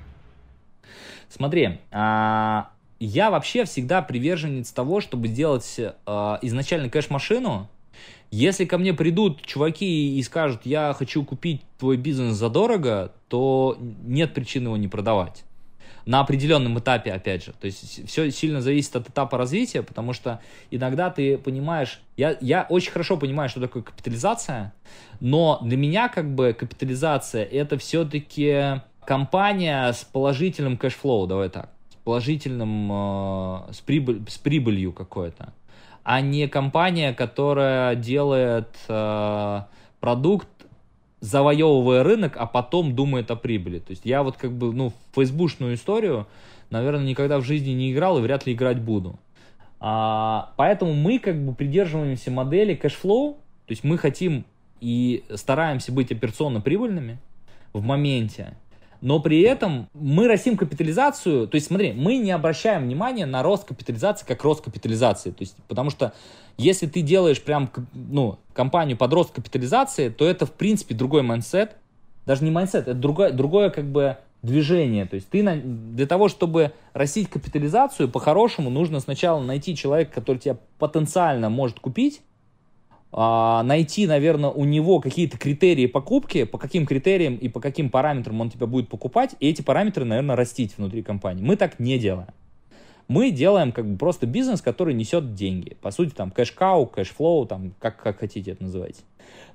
Смотри, 1.29 1.79
а, 1.91 2.71
я 2.99 3.29
вообще 3.29 3.65
всегда 3.65 4.01
приверженец 4.01 4.71
того, 4.71 4.99
чтобы 5.01 5.27
сделать 5.27 5.75
э, 5.77 5.91
изначально 6.41 6.89
кэш-машину. 6.89 7.69
Если 8.31 8.65
ко 8.65 8.77
мне 8.77 8.93
придут 8.93 9.41
чуваки 9.45 10.17
и 10.17 10.23
скажут, 10.23 10.61
я 10.65 10.93
хочу 10.97 11.23
купить 11.23 11.61
твой 11.77 11.97
бизнес 11.97 12.35
задорого, 12.35 13.11
то 13.27 13.77
нет 14.03 14.33
причин 14.33 14.63
его 14.63 14.77
не 14.77 14.87
продавать 14.87 15.43
на 16.05 16.19
определенном 16.21 16.79
этапе, 16.79 17.11
опять 17.11 17.45
же. 17.45 17.53
То 17.53 17.65
есть 17.65 18.07
все 18.07 18.31
сильно 18.31 18.61
зависит 18.61 18.95
от 18.95 19.09
этапа 19.09 19.37
развития, 19.37 19.83
потому 19.83 20.13
что 20.13 20.41
иногда 20.69 21.09
ты 21.09 21.37
понимаешь, 21.37 22.01
я, 22.17 22.37
я 22.41 22.65
очень 22.69 22.91
хорошо 22.91 23.17
понимаю, 23.17 23.49
что 23.49 23.59
такое 23.59 23.83
капитализация, 23.83 24.73
но 25.19 25.59
для 25.63 25.77
меня 25.77 26.09
как 26.09 26.33
бы 26.33 26.53
капитализация 26.57 27.43
это 27.43 27.77
все-таки 27.77 28.81
компания 29.05 29.91
с 29.91 30.03
положительным 30.03 30.77
cash 30.77 30.99
flow, 30.99 31.27
давай 31.27 31.49
так, 31.49 31.69
с 31.89 31.95
положительным, 32.03 32.89
э, 32.91 33.73
с, 33.73 33.81
прибыль, 33.81 34.23
с 34.27 34.37
прибылью 34.37 34.93
какой-то, 34.93 35.53
а 36.03 36.21
не 36.21 36.47
компания, 36.47 37.13
которая 37.13 37.95
делает 37.95 38.75
э, 38.87 39.61
продукт 39.99 40.47
завоевывая 41.21 42.03
рынок, 42.03 42.35
а 42.35 42.47
потом 42.47 42.95
думает 42.95 43.29
о 43.31 43.35
прибыли. 43.35 43.79
То 43.79 43.91
есть 43.91 44.05
я 44.05 44.23
вот 44.23 44.37
как 44.37 44.51
бы, 44.51 44.73
ну, 44.73 44.91
фейсбучную 45.13 45.75
историю, 45.75 46.27
наверное, 46.71 47.05
никогда 47.05 47.37
в 47.37 47.43
жизни 47.43 47.71
не 47.71 47.93
играл 47.93 48.17
и 48.17 48.21
вряд 48.21 48.47
ли 48.47 48.53
играть 48.53 48.81
буду. 48.81 49.19
А, 49.79 50.51
поэтому 50.57 50.93
мы 50.93 51.19
как 51.19 51.43
бы 51.43 51.53
придерживаемся 51.53 52.31
модели 52.31 52.73
cash 52.75 53.01
flow, 53.01 53.33
то 53.65 53.71
есть 53.71 53.83
мы 53.83 53.97
хотим 53.97 54.45
и 54.79 55.23
стараемся 55.35 55.91
быть 55.91 56.11
операционно 56.11 56.59
прибыльными 56.59 57.19
в 57.71 57.83
моменте, 57.83 58.55
но 59.01 59.19
при 59.19 59.41
этом 59.41 59.89
мы 59.93 60.27
растим 60.27 60.57
капитализацию, 60.57 61.47
то 61.47 61.55
есть 61.55 61.67
смотри, 61.67 61.91
мы 61.91 62.17
не 62.17 62.31
обращаем 62.31 62.83
внимания 62.83 63.25
на 63.25 63.43
рост 63.43 63.65
капитализации 63.65 64.25
как 64.25 64.43
рост 64.43 64.61
капитализации, 64.63 65.31
то 65.31 65.41
есть 65.41 65.55
потому 65.67 65.89
что 65.89 66.13
если 66.57 66.85
ты 66.85 67.01
делаешь 67.01 67.41
прям, 67.41 67.69
ну, 67.93 68.37
компанию 68.53 68.97
под 68.97 69.13
рост 69.13 69.31
капитализации, 69.31 70.09
то 70.09 70.25
это 70.25 70.45
в 70.45 70.51
принципе 70.51 70.93
другой 70.93 71.23
mindset, 71.23 71.75
даже 72.25 72.43
не 72.43 72.51
mindset, 72.51 72.83
это 72.83 72.93
другое, 72.93 73.31
другое 73.31 73.69
как 73.71 73.85
бы 73.85 74.17
движение. 74.41 75.05
То 75.05 75.15
есть 75.15 75.29
ты 75.29 75.43
на, 75.43 75.55
для 75.55 76.05
того, 76.07 76.27
чтобы 76.27 76.71
растить 76.93 77.29
капитализацию, 77.29 78.09
по-хорошему 78.09 78.69
нужно 78.69 78.99
сначала 78.99 79.41
найти 79.41 79.75
человека, 79.75 80.13
который 80.15 80.37
тебя 80.37 80.57
потенциально 80.77 81.49
может 81.49 81.79
купить, 81.79 82.21
а, 83.13 83.63
найти, 83.63 84.07
наверное, 84.07 84.49
у 84.49 84.63
него 84.63 84.99
какие-то 84.99 85.37
критерии 85.37 85.85
покупки, 85.85 86.45
по 86.45 86.57
каким 86.57 86.85
критериям 86.85 87.35
и 87.35 87.49
по 87.49 87.59
каким 87.59 87.89
параметрам 87.89 88.39
он 88.39 88.49
тебя 88.49 88.67
будет 88.67 88.87
покупать, 88.87 89.35
и 89.39 89.49
эти 89.49 89.61
параметры, 89.61 90.05
наверное, 90.05 90.35
растить 90.35 90.77
внутри 90.77 91.03
компании. 91.03 91.43
Мы 91.43 91.57
так 91.57 91.79
не 91.79 91.97
делаем. 91.97 92.29
Мы 93.07 93.31
делаем 93.31 93.73
как 93.73 93.85
бы 93.85 93.97
просто 93.97 94.25
бизнес, 94.25 94.61
который 94.61 94.93
несет 94.93 95.35
деньги. 95.35 95.75
По 95.81 95.91
сути, 95.91 96.11
там 96.11 96.31
cash 96.31 96.58
cow, 96.58 96.85
cash 96.85 97.12
flow, 97.12 97.45
там, 97.45 97.73
как, 97.79 98.01
как 98.01 98.19
хотите 98.19 98.51
это 98.51 98.63
называйте. 98.63 99.01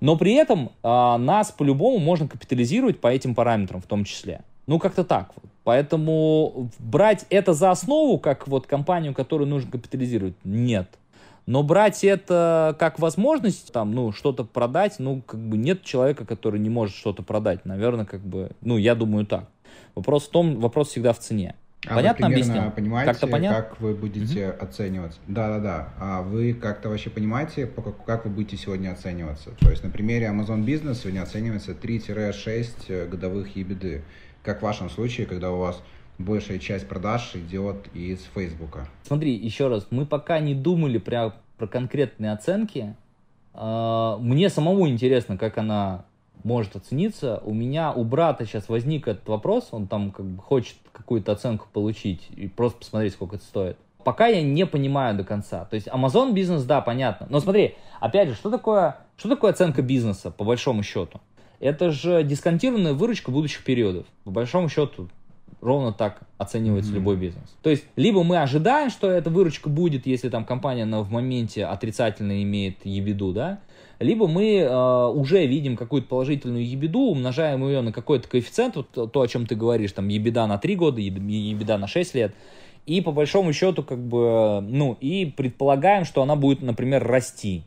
Но 0.00 0.18
при 0.18 0.34
этом 0.34 0.72
а, 0.82 1.16
нас 1.16 1.50
по-любому 1.52 1.98
можно 1.98 2.28
капитализировать 2.28 3.00
по 3.00 3.08
этим 3.08 3.34
параметрам 3.34 3.80
в 3.80 3.86
том 3.86 4.04
числе. 4.04 4.42
Ну, 4.66 4.78
как-то 4.78 5.04
так. 5.04 5.32
Поэтому 5.64 6.70
брать 6.78 7.24
это 7.30 7.54
за 7.54 7.70
основу, 7.70 8.18
как 8.18 8.46
вот 8.46 8.66
компанию, 8.66 9.14
которую 9.14 9.48
нужно 9.48 9.70
капитализировать, 9.70 10.34
нет. 10.44 10.88
Но 11.46 11.62
брать 11.62 12.02
это 12.02 12.76
как 12.78 12.98
возможность, 12.98 13.72
там, 13.72 13.92
ну, 13.92 14.10
что-то 14.12 14.44
продать, 14.44 14.96
ну, 14.98 15.22
как 15.22 15.40
бы 15.40 15.56
нет 15.56 15.82
человека, 15.84 16.24
который 16.24 16.58
не 16.58 16.70
может 16.70 16.96
что-то 16.96 17.22
продать. 17.22 17.64
Наверное, 17.64 18.04
как 18.04 18.20
бы, 18.20 18.50
ну, 18.60 18.76
я 18.76 18.96
думаю 18.96 19.26
так. 19.26 19.48
Вопрос 19.94 20.26
в 20.26 20.30
том, 20.30 20.60
вопрос 20.60 20.88
всегда 20.88 21.12
в 21.12 21.20
цене. 21.20 21.54
А 21.86 21.94
Понятно 21.94 22.26
вы 22.26 22.32
объяснил? 22.32 22.70
понимаете, 22.72 23.12
как-то 23.12 23.26
понятно? 23.28 23.62
как 23.62 23.80
вы 23.80 23.94
будете 23.94 24.40
mm-hmm. 24.40 24.58
оцениваться? 24.58 25.20
Да-да-да. 25.28 25.92
А 25.98 26.22
вы 26.22 26.52
как-то 26.52 26.88
вообще 26.88 27.10
понимаете, 27.10 27.70
как 28.06 28.24
вы 28.24 28.30
будете 28.30 28.56
сегодня 28.56 28.90
оцениваться? 28.90 29.50
То 29.60 29.70
есть 29.70 29.84
на 29.84 29.90
примере 29.90 30.26
Amazon 30.26 30.64
Business 30.64 30.94
сегодня 30.94 31.22
оценивается 31.22 31.72
3-6 31.72 32.70
э, 32.88 33.06
годовых 33.06 33.56
EBITDA. 33.56 34.02
Как 34.42 34.60
в 34.60 34.62
вашем 34.62 34.90
случае, 34.90 35.26
когда 35.26 35.52
у 35.52 35.58
вас 35.58 35.80
большая 36.18 36.58
часть 36.58 36.88
продаж 36.88 37.34
идет 37.34 37.88
из 37.94 38.22
Фейсбука. 38.34 38.88
Смотри, 39.04 39.34
еще 39.34 39.68
раз, 39.68 39.86
мы 39.90 40.06
пока 40.06 40.38
не 40.38 40.54
думали 40.54 40.98
про, 40.98 41.34
про 41.58 41.66
конкретные 41.66 42.32
оценки. 42.32 42.94
А, 43.54 44.18
мне 44.18 44.48
самому 44.48 44.88
интересно, 44.88 45.36
как 45.36 45.58
она 45.58 46.04
может 46.44 46.76
оцениться. 46.76 47.42
У 47.44 47.52
меня, 47.52 47.92
у 47.92 48.04
брата 48.04 48.46
сейчас 48.46 48.68
возник 48.68 49.08
этот 49.08 49.28
вопрос, 49.28 49.68
он 49.72 49.88
там 49.88 50.10
как 50.10 50.26
бы 50.26 50.42
хочет 50.42 50.76
какую-то 50.92 51.32
оценку 51.32 51.66
получить 51.72 52.28
и 52.36 52.46
просто 52.46 52.78
посмотреть, 52.78 53.14
сколько 53.14 53.36
это 53.36 53.44
стоит. 53.44 53.76
Пока 54.04 54.28
я 54.28 54.40
не 54.42 54.64
понимаю 54.66 55.16
до 55.16 55.24
конца. 55.24 55.64
То 55.64 55.74
есть 55.74 55.88
Amazon 55.88 56.32
бизнес, 56.32 56.62
да, 56.62 56.80
понятно. 56.80 57.26
Но 57.28 57.40
смотри, 57.40 57.74
опять 58.00 58.28
же, 58.28 58.34
что 58.36 58.50
такое, 58.50 58.98
что 59.16 59.28
такое 59.28 59.50
оценка 59.50 59.82
бизнеса, 59.82 60.30
по 60.30 60.44
большому 60.44 60.84
счету? 60.84 61.20
Это 61.58 61.90
же 61.90 62.22
дисконтированная 62.22 62.92
выручка 62.92 63.32
будущих 63.32 63.64
периодов. 63.64 64.06
По 64.24 64.30
большому 64.30 64.68
счету, 64.68 65.08
ровно 65.66 65.92
так 65.92 66.20
оценивается 66.38 66.92
mm-hmm. 66.92 66.94
любой 66.94 67.16
бизнес. 67.16 67.56
То 67.62 67.70
есть, 67.70 67.84
либо 67.96 68.22
мы 68.22 68.38
ожидаем, 68.40 68.88
что 68.88 69.10
эта 69.10 69.30
выручка 69.30 69.68
будет, 69.68 70.06
если 70.06 70.28
там 70.28 70.44
компания 70.44 70.84
на, 70.84 71.02
в 71.02 71.10
моменте 71.10 71.66
отрицательно 71.66 72.42
имеет 72.42 72.86
ебеду, 72.86 73.32
да, 73.32 73.58
либо 73.98 74.28
мы 74.28 74.58
э, 74.58 75.06
уже 75.06 75.44
видим 75.46 75.76
какую-то 75.76 76.06
положительную 76.08 76.66
ебеду, 76.66 77.00
умножаем 77.00 77.66
ее 77.66 77.80
на 77.80 77.92
какой-то 77.92 78.28
коэффициент, 78.28 78.76
вот 78.76 79.12
то, 79.12 79.20
о 79.20 79.26
чем 79.26 79.46
ты 79.46 79.56
говоришь, 79.56 79.92
там 79.92 80.06
ебеда 80.08 80.46
на 80.46 80.58
3 80.58 80.76
года, 80.76 81.00
ебеда 81.00 81.78
на 81.78 81.88
6 81.88 82.14
лет, 82.14 82.34
и 82.84 83.00
по 83.00 83.10
большому 83.10 83.52
счету, 83.52 83.82
как 83.82 83.98
бы, 83.98 84.60
ну, 84.60 84.96
и 85.00 85.26
предполагаем, 85.26 86.04
что 86.04 86.22
она 86.22 86.36
будет, 86.36 86.62
например, 86.62 87.04
расти. 87.04 87.64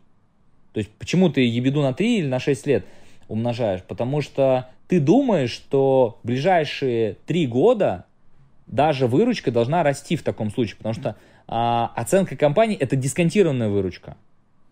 То 0.72 0.78
есть, 0.80 0.90
почему 0.92 1.30
ты 1.30 1.42
ебеду 1.42 1.82
на 1.82 1.94
3 1.94 2.20
или 2.20 2.28
на 2.28 2.40
6 2.40 2.68
лет 2.68 2.86
умножаешь? 3.30 3.82
Потому 3.84 4.22
что 4.22 4.68
ты 4.90 5.00
думаешь, 5.00 5.52
что 5.52 6.20
в 6.22 6.28
ближайшие 6.28 7.16
3 7.26 7.48
года 7.48 8.06
даже 8.68 9.08
выручка 9.08 9.52
должна 9.52 9.84
расти 9.84 10.16
в 10.16 10.24
таком 10.24 10.52
случае, 10.52 10.76
потому 10.78 10.94
что 10.94 11.16
а, 11.48 11.92
оценка 11.96 12.36
компании 12.36 12.78
это 12.78 12.96
дисконтированная 12.96 13.70
выручка. 13.70 14.18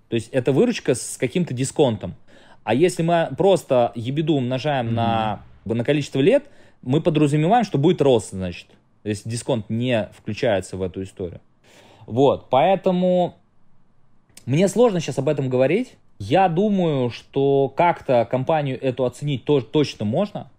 То 0.09 0.15
есть 0.15 0.29
это 0.29 0.51
выручка 0.51 0.95
с 0.95 1.17
каким-то 1.17 1.53
дисконтом. 1.53 2.15
А 2.63 2.73
если 2.73 3.01
мы 3.01 3.29
просто 3.37 3.91
ебеду 3.95 4.35
умножаем 4.35 4.89
mm-hmm. 4.89 4.91
на, 4.91 5.41
на 5.65 5.83
количество 5.83 6.19
лет, 6.19 6.45
мы 6.81 7.01
подразумеваем, 7.01 7.63
что 7.63 7.77
будет 7.77 8.01
рост, 8.01 8.31
значит. 8.31 8.67
Если 9.03 9.29
дисконт 9.29 9.69
не 9.69 10.09
включается 10.17 10.77
в 10.77 10.81
эту 10.81 11.03
историю. 11.03 11.39
Вот, 12.05 12.49
поэтому 12.49 13.35
мне 14.45 14.67
сложно 14.67 14.99
сейчас 14.99 15.17
об 15.17 15.29
этом 15.29 15.49
говорить. 15.49 15.97
Я 16.19 16.49
думаю, 16.49 17.09
что 17.09 17.71
как-то 17.75 18.27
компанию 18.29 18.81
эту 18.81 19.05
оценить 19.05 19.45
тоже 19.45 19.65
точно 19.65 20.05
можно, 20.05 20.49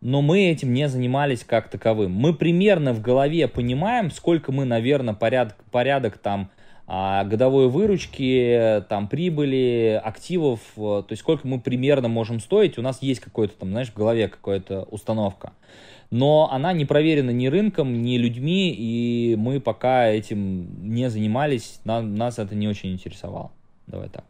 но 0.00 0.20
мы 0.20 0.46
этим 0.46 0.72
не 0.72 0.88
занимались 0.88 1.44
как 1.44 1.68
таковым. 1.68 2.12
Мы 2.12 2.34
примерно 2.34 2.92
в 2.92 3.00
голове 3.00 3.46
понимаем, 3.48 4.10
сколько 4.10 4.52
мы, 4.52 4.64
наверное, 4.64 5.14
порядок, 5.14 5.56
порядок 5.70 6.18
там 6.18 6.50
а, 6.86 7.24
годовой 7.24 7.68
выручки, 7.68 8.82
там, 8.88 9.08
прибыли, 9.08 10.00
активов, 10.02 10.60
э, 10.76 10.80
то 10.80 11.06
есть 11.10 11.20
сколько 11.20 11.46
мы 11.46 11.60
примерно 11.60 12.08
можем 12.08 12.40
стоить, 12.40 12.78
у 12.78 12.82
нас 12.82 13.02
есть 13.02 13.20
какой-то 13.20 13.54
там, 13.58 13.70
знаешь, 13.70 13.90
в 13.90 13.94
голове 13.94 14.28
какая-то 14.28 14.84
установка. 14.84 15.52
Но 16.10 16.48
она 16.50 16.72
не 16.72 16.86
проверена 16.86 17.30
ни 17.30 17.48
рынком, 17.48 18.02
ни 18.02 18.16
людьми, 18.16 18.74
и 18.74 19.36
мы 19.36 19.60
пока 19.60 20.08
этим 20.08 20.90
не 20.90 21.10
занимались, 21.10 21.80
нам, 21.84 22.14
нас 22.14 22.38
это 22.38 22.54
не 22.54 22.66
очень 22.66 22.92
интересовало. 22.92 23.50
Давай 23.86 24.08
так. 24.08 24.24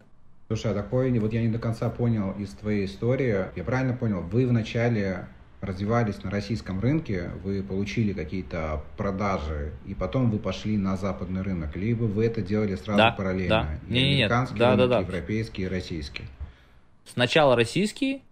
Слушай, 0.48 0.72
а 0.72 0.74
такой, 0.74 1.16
вот 1.18 1.34
я 1.34 1.42
не 1.42 1.48
до 1.48 1.58
конца 1.58 1.90
понял 1.90 2.32
из 2.38 2.48
твоей 2.54 2.86
истории. 2.86 3.46
Я 3.54 3.64
правильно 3.64 3.92
понял, 3.92 4.22
вы 4.22 4.46
вначале 4.46 5.26
развивались 5.60 6.22
на 6.24 6.30
российском 6.30 6.80
рынке, 6.80 7.32
вы 7.44 7.62
получили 7.62 8.14
какие-то 8.14 8.82
продажи, 8.96 9.72
и 9.86 9.92
потом 9.92 10.30
вы 10.30 10.38
пошли 10.38 10.78
на 10.78 10.96
западный 10.96 11.42
рынок, 11.42 11.76
либо 11.76 12.04
вы 12.04 12.24
это 12.24 12.40
делали 12.40 12.76
сразу 12.76 12.96
да, 12.96 13.10
параллельно? 13.10 13.78
Да. 13.88 13.88
И 13.88 13.92
не, 13.92 14.14
американский 14.14 14.54
нет, 14.54 14.60
да, 14.60 14.70
рынок, 14.70 14.88
да, 14.88 14.96
да. 14.96 15.00
европейский 15.02 15.62
и 15.62 15.68
российский? 15.68 16.24
Сначала 17.04 17.54
российский, 17.54 18.22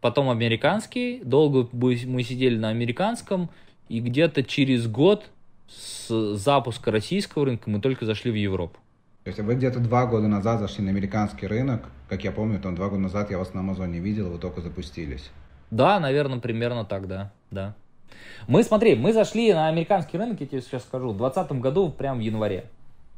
потом 0.00 0.30
американский. 0.30 1.20
Долго 1.24 1.68
мы 1.72 2.22
сидели 2.22 2.56
на 2.56 2.70
американском, 2.70 3.50
и 3.90 4.00
где-то 4.00 4.44
через 4.44 4.86
год 4.86 5.26
с 5.68 6.36
запуска 6.36 6.90
российского 6.90 7.44
рынка 7.44 7.68
мы 7.68 7.82
только 7.82 8.06
зашли 8.06 8.30
в 8.30 8.34
Европу. 8.34 8.78
То 9.26 9.30
есть 9.30 9.40
вы 9.40 9.56
где-то 9.56 9.80
два 9.80 10.06
года 10.06 10.28
назад 10.28 10.60
зашли 10.60 10.84
на 10.84 10.90
американский 10.90 11.48
рынок, 11.48 11.82
как 12.08 12.22
я 12.22 12.30
помню, 12.30 12.60
там 12.60 12.76
два 12.76 12.88
года 12.88 13.00
назад 13.00 13.28
я 13.28 13.38
вас 13.38 13.54
на 13.54 13.58
Амазоне 13.58 13.98
видел, 13.98 14.30
вы 14.30 14.38
только 14.38 14.60
запустились. 14.60 15.32
Да, 15.72 15.98
наверное, 15.98 16.38
примерно 16.38 16.84
так, 16.84 17.08
да, 17.08 17.32
да. 17.50 17.74
Мы, 18.46 18.62
смотри, 18.62 18.94
мы 18.94 19.12
зашли 19.12 19.52
на 19.52 19.66
американский 19.66 20.16
рынок, 20.16 20.40
я 20.40 20.46
тебе 20.46 20.60
сейчас 20.60 20.84
скажу, 20.84 21.08
в 21.08 21.16
2020 21.16 21.60
году, 21.60 21.88
прям 21.88 22.18
в 22.18 22.20
январе, 22.20 22.66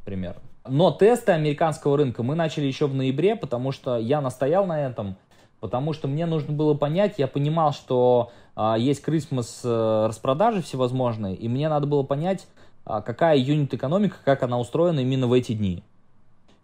примерно. 0.06 0.40
Но 0.66 0.92
тесты 0.92 1.32
американского 1.32 1.98
рынка 1.98 2.22
мы 2.22 2.34
начали 2.34 2.64
еще 2.64 2.86
в 2.86 2.94
ноябре, 2.94 3.36
потому 3.36 3.70
что 3.70 3.98
я 3.98 4.22
настоял 4.22 4.64
на 4.64 4.80
этом, 4.80 5.14
потому 5.60 5.92
что 5.92 6.08
мне 6.08 6.24
нужно 6.24 6.54
было 6.54 6.72
понять, 6.72 7.16
я 7.18 7.26
понимал, 7.26 7.74
что 7.74 8.32
а, 8.56 8.78
есть 8.78 9.06
Christmas 9.06 9.60
э, 9.62 10.06
распродажи 10.06 10.62
всевозможные, 10.62 11.36
и 11.36 11.48
мне 11.48 11.68
надо 11.68 11.86
было 11.86 12.02
понять, 12.02 12.46
а, 12.86 13.02
какая 13.02 13.36
юнит-экономика, 13.36 14.16
как 14.24 14.42
она 14.42 14.58
устроена 14.58 15.00
именно 15.00 15.26
в 15.26 15.34
эти 15.34 15.52
дни. 15.52 15.84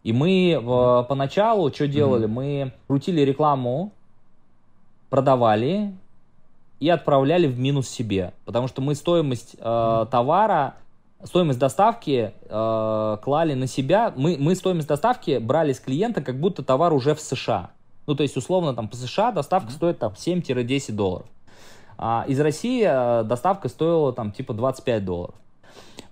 И 0.05 0.13
мы 0.13 0.59
в, 0.63 1.07
поначалу 1.09 1.73
что 1.73 1.89
делали? 1.89 2.27
Mm-hmm. 2.27 2.29
Мы 2.29 2.73
крутили 2.87 3.23
рекламу, 3.23 3.91
продавали 5.09 5.95
и 6.79 6.91
отправляли 6.91 7.47
в 7.47 7.59
минус 7.59 7.89
себе. 7.89 8.35
Потому 8.45 8.69
что 8.69 8.83
мы 8.83 8.95
стоимость 8.95 9.57
э, 9.59 10.07
товара, 10.11 10.75
стоимость 11.25 11.59
доставки 11.59 12.33
э, 12.43 13.17
клали 13.23 13.55
на 13.55 13.67
себя. 13.67 14.13
Мы, 14.15 14.37
мы 14.39 14.55
стоимость 14.55 14.89
доставки 14.89 15.39
брали 15.39 15.73
с 15.73 15.81
клиента, 15.81 16.21
как 16.21 16.39
будто 16.39 16.63
товар 16.63 16.93
уже 16.93 17.15
в 17.15 17.21
США. 17.21 17.71
Ну, 18.07 18.15
то 18.15 18.23
есть, 18.23 18.37
условно, 18.37 18.75
там 18.75 18.89
по 18.89 18.97
США 18.97 19.33
доставка 19.33 19.71
mm-hmm. 19.71 19.77
стоит 19.77 19.99
там 19.99 20.13
7-10 20.13 20.93
долларов. 20.93 21.27
А 21.97 22.27
из 22.29 22.39
России 22.41 22.85
э, 22.87 23.25
доставка 23.25 23.71
стоила 23.71 24.13
там 24.13 24.33
типа 24.33 24.53
25 24.53 25.03
долларов. 25.03 25.35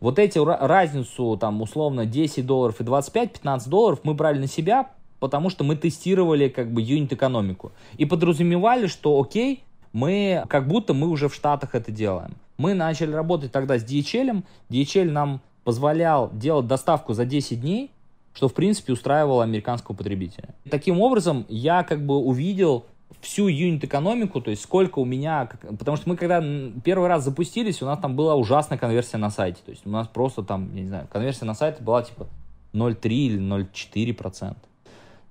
Вот 0.02 0.18
эти 0.18 0.36
разницу, 0.36 1.36
там, 1.36 1.62
условно, 1.62 2.06
10 2.06 2.44
долларов 2.44 2.80
и 2.80 2.84
25-15 2.84 3.68
долларов 3.68 4.00
мы 4.02 4.14
брали 4.14 4.40
на 4.40 4.48
себя, 4.48 4.90
потому 5.20 5.48
что 5.48 5.62
мы 5.62 5.76
тестировали, 5.76 6.48
как 6.48 6.72
бы, 6.72 6.82
юнит-экономику. 6.82 7.70
И 7.98 8.04
подразумевали, 8.04 8.88
что, 8.88 9.20
окей, 9.20 9.62
мы, 9.92 10.44
как 10.48 10.66
будто 10.66 10.92
мы 10.92 11.06
уже 11.06 11.28
в 11.28 11.34
Штатах 11.36 11.76
это 11.76 11.92
делаем. 11.92 12.32
Мы 12.58 12.74
начали 12.74 13.12
работать 13.12 13.52
тогда 13.52 13.78
с 13.78 13.84
DHL. 13.84 14.42
DHL 14.70 15.08
нам 15.08 15.40
позволял 15.62 16.30
делать 16.32 16.66
доставку 16.66 17.14
за 17.14 17.24
10 17.24 17.60
дней, 17.60 17.92
что, 18.34 18.48
в 18.48 18.54
принципе, 18.54 18.94
устраивало 18.94 19.44
американского 19.44 19.94
потребителя. 19.94 20.48
Таким 20.68 21.00
образом, 21.00 21.46
я 21.48 21.84
как 21.84 22.04
бы 22.04 22.16
увидел 22.16 22.86
всю 23.22 23.46
юнит-экономику, 23.46 24.40
то 24.40 24.50
есть 24.50 24.62
сколько 24.62 24.98
у 24.98 25.04
меня... 25.04 25.48
Потому 25.78 25.96
что 25.96 26.08
мы 26.08 26.16
когда 26.16 26.42
первый 26.84 27.08
раз 27.08 27.24
запустились, 27.24 27.80
у 27.80 27.86
нас 27.86 27.98
там 27.98 28.16
была 28.16 28.34
ужасная 28.34 28.78
конверсия 28.78 29.16
на 29.16 29.30
сайте. 29.30 29.60
То 29.64 29.70
есть 29.70 29.86
у 29.86 29.90
нас 29.90 30.08
просто 30.08 30.42
там, 30.42 30.74
я 30.74 30.82
не 30.82 30.88
знаю, 30.88 31.08
конверсия 31.10 31.44
на 31.44 31.54
сайте 31.54 31.82
была 31.82 32.02
типа 32.02 32.26
0,3 32.74 33.08
или 33.10 33.40
0,4 33.40 34.12
процента. 34.12 34.60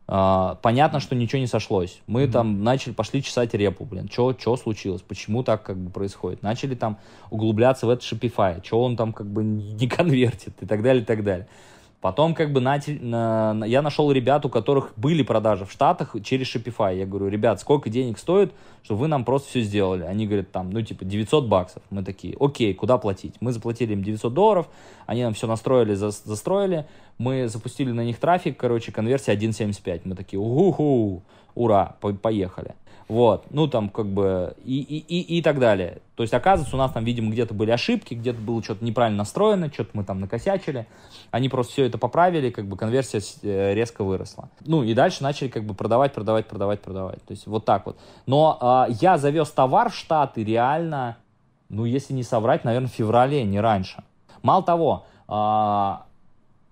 Uh, 0.07 0.57
понятно, 0.61 0.99
что 0.99 1.15
ничего 1.15 1.39
не 1.39 1.47
сошлось. 1.47 2.01
Мы 2.05 2.23
mm-hmm. 2.23 2.31
там 2.31 2.63
начали, 2.65 2.91
пошли 2.91 3.23
чесать 3.23 3.53
репу, 3.53 3.85
блин, 3.85 4.09
что 4.11 4.35
случилось, 4.57 5.01
почему 5.01 5.41
так 5.41 5.63
как 5.63 5.77
бы 5.77 5.89
происходит. 5.89 6.43
Начали 6.43 6.75
там 6.75 6.97
углубляться 7.29 7.87
в 7.87 7.89
этот 7.89 8.03
Shopify, 8.03 8.65
что 8.65 8.83
он 8.83 8.97
там 8.97 9.13
как 9.13 9.27
бы 9.27 9.41
не 9.43 9.87
конвертит 9.87 10.53
и 10.61 10.65
так 10.65 10.81
далее, 10.81 11.03
и 11.03 11.05
так 11.05 11.23
далее. 11.23 11.47
Потом 12.01 12.33
как 12.33 12.51
бы 12.51 12.61
на, 12.61 12.79
на, 12.87 13.63
я 13.65 13.83
нашел 13.83 14.11
ребят, 14.11 14.43
у 14.43 14.49
которых 14.49 14.93
были 14.97 15.21
продажи 15.21 15.65
в 15.65 15.71
Штатах 15.71 16.15
через 16.23 16.47
Shopify. 16.53 16.97
Я 16.97 17.05
говорю, 17.05 17.27
ребят, 17.27 17.61
сколько 17.61 17.91
денег 17.91 18.17
стоит, 18.17 18.53
чтобы 18.81 19.01
вы 19.01 19.07
нам 19.07 19.23
просто 19.23 19.49
все 19.49 19.61
сделали? 19.61 20.03
Они 20.03 20.25
говорят, 20.25 20.51
там, 20.51 20.71
ну, 20.71 20.81
типа, 20.81 21.05
900 21.05 21.45
баксов. 21.47 21.83
Мы 21.91 22.03
такие, 22.03 22.35
окей, 22.39 22.73
куда 22.73 22.97
платить? 22.97 23.35
Мы 23.39 23.51
заплатили 23.51 23.93
им 23.93 24.03
900 24.03 24.33
долларов, 24.33 24.67
они 25.05 25.21
нам 25.23 25.35
все 25.35 25.45
настроили, 25.45 25.93
за, 25.93 26.09
застроили. 26.09 26.87
Мы 27.19 27.47
запустили 27.47 27.91
на 27.91 28.01
них 28.01 28.17
трафик, 28.17 28.57
короче, 28.57 28.91
конверсия 28.91 29.33
1.75. 29.33 30.01
Мы 30.05 30.15
такие, 30.15 30.39
уху, 30.39 31.21
ура, 31.53 31.97
по 32.01 32.11
поехали. 32.13 32.73
Вот, 33.12 33.47
ну 33.49 33.68
там 33.68 33.89
как 33.89 34.05
бы 34.05 34.55
и, 34.64 34.80
и, 34.80 34.99
и, 34.99 35.39
и 35.39 35.41
так 35.41 35.59
далее. 35.59 35.97
То 36.16 36.24
есть, 36.24 36.34
оказывается, 36.34 36.78
у 36.78 36.80
нас 36.80 36.93
там, 36.93 37.03
видимо, 37.03 37.30
где-то 37.30 37.53
были 37.53 37.70
ошибки, 37.70 38.14
где-то 38.14 38.39
было 38.39 38.64
что-то 38.64 38.86
неправильно 38.86 39.18
настроено, 39.18 39.70
что-то 39.70 39.89
мы 39.95 40.05
там 40.05 40.22
накосячили. 40.22 40.88
Они 41.30 41.49
просто 41.49 41.74
все 41.74 41.86
это 41.88 41.97
поправили, 41.97 42.51
как 42.51 42.68
бы 42.68 42.78
конверсия 42.78 43.20
э, 43.43 43.74
резко 43.74 44.05
выросла. 44.05 44.47
Ну 44.62 44.84
и 44.84 44.93
дальше 44.93 45.24
начали 45.24 45.49
как 45.49 45.66
бы 45.66 45.74
продавать, 45.74 46.14
продавать, 46.14 46.47
продавать, 46.47 46.80
продавать. 46.80 47.22
То 47.26 47.32
есть 47.34 47.47
вот 47.47 47.66
так 47.66 47.86
вот. 47.86 47.97
Но 48.28 48.57
а, 48.62 48.88
я 49.01 49.18
завез 49.18 49.49
товар 49.49 49.89
в 49.89 49.95
Штаты 49.95 50.45
реально, 50.45 51.18
ну 51.68 51.84
если 51.84 52.14
не 52.14 52.24
соврать, 52.24 52.64
наверное, 52.64 52.88
в 52.88 52.93
феврале, 52.93 53.43
не 53.43 53.59
раньше. 53.59 54.05
Мало 54.41 54.64
того, 54.64 55.05
а, 55.28 56.05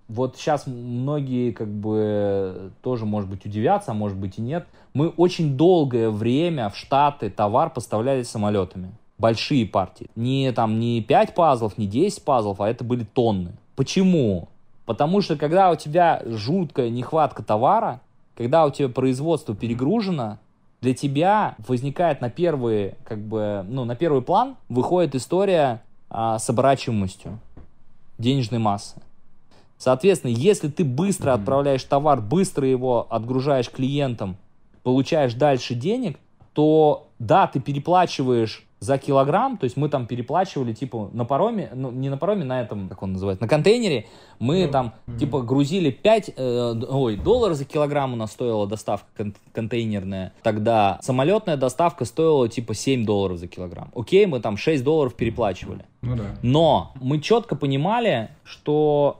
вот 0.10 0.38
сейчас 0.38 0.66
многие 0.68 1.52
как 1.52 1.68
бы 1.68 2.72
тоже, 2.82 3.06
может 3.06 3.30
быть, 3.30 3.46
удивятся, 3.46 3.92
а 3.92 3.94
может 3.94 4.18
быть 4.18 4.40
и 4.40 4.42
нет. 4.42 4.66
Мы 4.94 5.10
очень 5.10 5.56
долгое 5.56 6.10
время 6.10 6.70
в 6.70 6.78
Штаты 6.78 7.30
товар 7.30 7.70
поставляли 7.70 8.24
самолетами. 8.24 8.92
Большие 9.18 9.66
партии. 9.66 10.10
Не 10.16 10.52
там 10.52 10.80
не 10.80 11.02
5 11.02 11.36
пазлов, 11.36 11.78
не 11.78 11.88
10 11.88 12.24
пазлов, 12.24 12.62
а 12.62 12.70
это 12.70 12.84
были 12.84 13.04
тонны. 13.04 13.52
Почему? 13.76 14.48
Потому 14.86 15.22
что 15.22 15.36
когда 15.36 15.70
у 15.70 15.76
тебя 15.76 16.22
жуткая 16.26 16.90
нехватка 16.90 17.44
товара, 17.44 18.02
когда 18.36 18.66
у 18.66 18.72
тебя 18.72 18.90
производство 18.90 19.54
перегружено, 19.54 20.38
для 20.82 20.94
тебя 20.94 21.56
возникает 21.68 22.22
на 22.22 22.30
первый, 22.30 22.96
как 23.04 23.20
бы, 23.20 23.66
ну, 23.68 23.84
на 23.84 23.96
первый 23.96 24.22
план 24.22 24.56
выходит 24.70 25.14
история 25.14 25.82
а, 26.10 26.40
с 26.40 26.50
оборачиваемостью 26.50 27.38
денежной 28.18 28.60
массы. 28.60 28.96
Соответственно, 29.78 30.32
если 30.32 30.70
ты 30.70 30.84
быстро 30.84 31.34
отправляешь 31.34 31.84
товар, 31.84 32.22
быстро 32.22 32.68
его 32.68 33.08
отгружаешь 33.10 33.70
клиентам, 33.70 34.38
получаешь 34.84 35.34
дальше 35.34 35.75
денег, 35.75 36.17
то 36.53 37.09
да, 37.19 37.47
ты 37.47 37.59
переплачиваешь 37.59 38.65
за 38.80 38.97
килограмм, 38.97 39.57
то 39.57 39.65
есть 39.65 39.75
мы 39.75 39.89
там 39.89 40.07
переплачивали, 40.07 40.73
типа, 40.73 41.09
на 41.11 41.25
пароме, 41.25 41.69
ну, 41.73 41.91
не 41.91 42.09
на 42.09 42.17
пароме, 42.17 42.45
на 42.45 42.61
этом, 42.61 42.88
как 42.88 43.03
он 43.03 43.13
называется, 43.13 43.43
на 43.43 43.49
контейнере, 43.49 44.07
мы 44.39 44.65
ну, 44.65 44.71
там, 44.71 44.93
mm-hmm. 45.05 45.17
типа, 45.17 45.41
грузили 45.41 45.91
5, 45.91 46.34
э, 46.36 46.75
ой, 46.89 47.17
доллар 47.17 47.53
за 47.55 47.65
килограмм 47.65 48.13
у 48.13 48.15
нас 48.15 48.32
стоила 48.32 48.67
доставка 48.67 49.07
кон- 49.17 49.36
контейнерная, 49.51 50.32
тогда 50.43 50.97
самолетная 51.01 51.57
доставка 51.57 52.05
стоила, 52.05 52.47
типа, 52.47 52.73
7 52.73 53.05
долларов 53.05 53.38
за 53.38 53.47
килограмм. 53.47 53.91
Окей, 53.93 54.25
мы 54.25 54.39
там 54.39 54.55
6 54.55 54.82
долларов 54.82 55.13
переплачивали. 55.13 55.84
Ну 56.01 56.15
да. 56.15 56.23
Но 56.41 56.93
мы 57.01 57.19
четко 57.19 57.57
понимали, 57.57 58.30
что 58.45 59.19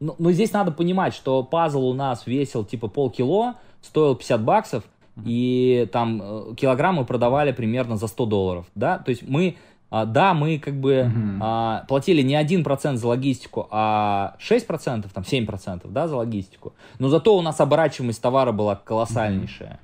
ну, 0.00 0.14
но 0.18 0.32
здесь 0.32 0.52
надо 0.52 0.70
понимать, 0.70 1.14
что 1.14 1.42
пазл 1.42 1.86
у 1.86 1.94
нас 1.94 2.26
весил 2.26 2.64
типа 2.64 2.88
полкило, 2.88 3.56
стоил 3.82 4.14
50 4.14 4.44
баксов, 4.44 4.84
и 5.24 5.88
там 5.92 6.20
э, 6.22 6.54
килограммы 6.56 7.04
продавали 7.04 7.52
примерно 7.52 7.96
за 7.96 8.06
100 8.06 8.26
долларов, 8.26 8.66
да, 8.74 8.98
то 8.98 9.10
есть 9.10 9.22
мы, 9.28 9.56
а, 9.90 10.04
да, 10.04 10.34
мы 10.34 10.58
как 10.58 10.74
бы 10.74 11.10
а, 11.40 11.84
платили 11.88 12.22
не 12.22 12.34
1% 12.34 12.94
за 12.96 13.08
логистику, 13.08 13.66
а 13.70 14.36
6%, 14.40 15.06
там 15.12 15.24
7%, 15.24 15.90
да, 15.90 16.08
за 16.08 16.16
логистику, 16.16 16.74
но 16.98 17.08
зато 17.08 17.36
у 17.36 17.42
нас 17.42 17.60
оборачиваемость 17.60 18.20
товара 18.22 18.52
была 18.52 18.76
колоссальнейшая. 18.76 19.80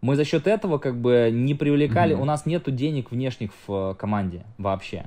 Мы 0.00 0.16
за 0.16 0.24
счет 0.26 0.46
этого 0.46 0.76
как 0.76 1.00
бы 1.00 1.30
не 1.32 1.54
привлекали, 1.54 2.14
uh-huh. 2.14 2.20
у 2.20 2.26
нас 2.26 2.44
нету 2.44 2.70
денег 2.70 3.10
внешних 3.10 3.52
в 3.66 3.92
э, 3.92 3.94
команде 3.94 4.42
вообще. 4.58 5.06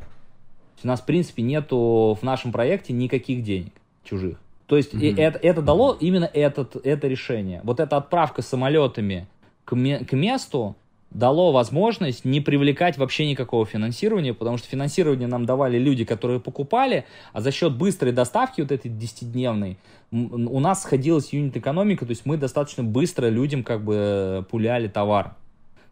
У 0.84 0.88
нас, 0.88 1.02
в 1.02 1.06
принципе, 1.06 1.44
нету 1.44 2.18
в 2.20 2.24
нашем 2.24 2.52
проекте 2.52 2.94
никаких 2.94 3.44
денег 3.44 3.74
чужих. 4.04 4.38
То 4.68 4.76
есть 4.76 4.94
mm-hmm. 4.94 5.20
это, 5.20 5.40
это 5.40 5.62
дало 5.62 5.98
именно 6.00 6.30
этот, 6.32 6.76
это 6.86 7.08
решение. 7.08 7.62
Вот 7.64 7.80
эта 7.80 7.98
отправка 7.98 8.42
самолетами 8.42 9.28
к, 9.68 9.76
к 9.76 10.13
месту 10.13 10.76
дало 11.11 11.51
возможность 11.51 12.26
не 12.26 12.41
привлекать 12.41 12.97
вообще 12.97 13.30
никакого 13.30 13.65
финансирования, 13.65 14.34
потому 14.34 14.57
что 14.57 14.68
финансирование 14.68 15.28
нам 15.28 15.45
давали 15.45 15.78
люди, 15.78 16.05
которые 16.05 16.39
покупали, 16.39 17.05
а 17.34 17.41
за 17.41 17.51
счет 17.51 17.76
быстрой 17.76 18.11
доставки 18.11 18.61
вот 18.61 18.72
этой 18.72 18.89
10-дневной 18.89 19.78
у 20.11 20.59
нас 20.59 20.84
сходилась 20.84 21.34
юнит-экономика, 21.34 22.05
то 22.05 22.11
есть 22.11 22.26
мы 22.26 22.38
достаточно 22.38 22.84
быстро 22.84 23.28
людям 23.28 23.63
как 23.63 23.84
бы 23.84 24.45
пуляли 24.49 24.88
товар, 24.88 25.36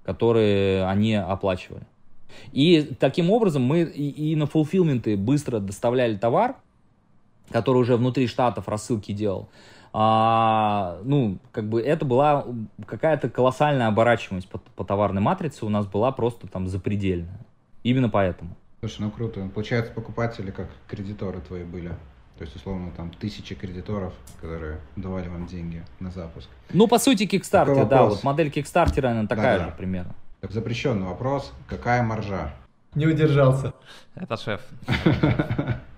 который 0.05 0.86
они 0.86 1.15
оплачивали. 1.15 1.84
И 2.53 2.93
таким 2.99 3.30
образом 3.30 3.63
мы 3.63 3.82
и, 3.82 4.32
и 4.32 4.36
на 4.36 4.45
фулфилменты 4.45 5.17
быстро 5.17 5.59
доставляли 5.59 6.15
товар, 6.15 6.55
который 7.49 7.78
уже 7.78 7.97
внутри 7.97 8.28
штатов 8.28 8.67
рассылки 8.67 9.11
делал, 9.11 9.49
а, 9.98 11.00
ну, 11.06 11.38
как 11.54 11.70
бы 11.70 11.82
это 11.82 12.04
была 12.04 12.46
какая-то 12.86 13.30
колоссальная 13.30 13.88
оборачиваемость 13.88 14.50
по, 14.50 14.58
по 14.58 14.84
товарной 14.84 15.22
матрице 15.22 15.66
у 15.66 15.70
нас 15.70 15.86
была 15.86 16.12
просто 16.12 16.48
там 16.48 16.68
запредельная. 16.68 17.39
Именно 17.82 18.10
поэтому. 18.10 18.58
Слушай, 18.82 19.04
ну 19.04 19.12
круто. 19.12 19.50
Получается, 19.54 19.93
покупатели 19.93 20.52
как 20.52 20.68
кредиторы 20.89 21.39
твои 21.39 21.64
были. 21.64 21.93
То 22.38 22.43
есть, 22.43 22.54
условно, 22.58 22.91
там 22.98 23.10
тысячи 23.10 23.56
кредиторов, 23.56 24.12
которые 24.41 24.82
давали 24.98 25.30
вам 25.30 25.48
деньги 25.48 25.82
на 26.02 26.11
запуск. 26.11 26.49
Ну, 26.74 26.90
по 26.90 26.99
сути, 26.99 27.24
Kickstarter, 27.24 27.88
да, 27.88 28.03
вот 28.03 28.22
модель 28.26 28.49
Kickstarter, 28.49 29.06
она 29.06 29.28
такая 29.28 29.60
да, 29.60 29.65
же 29.68 29.74
примерно. 29.78 30.14
Так, 30.41 30.52
запрещенный 30.52 31.07
вопрос. 31.07 31.53
Какая 31.69 32.03
маржа? 32.03 32.53
Не 32.95 33.07
удержался. 33.07 33.74
Это 34.14 34.36
шеф. 34.36 34.60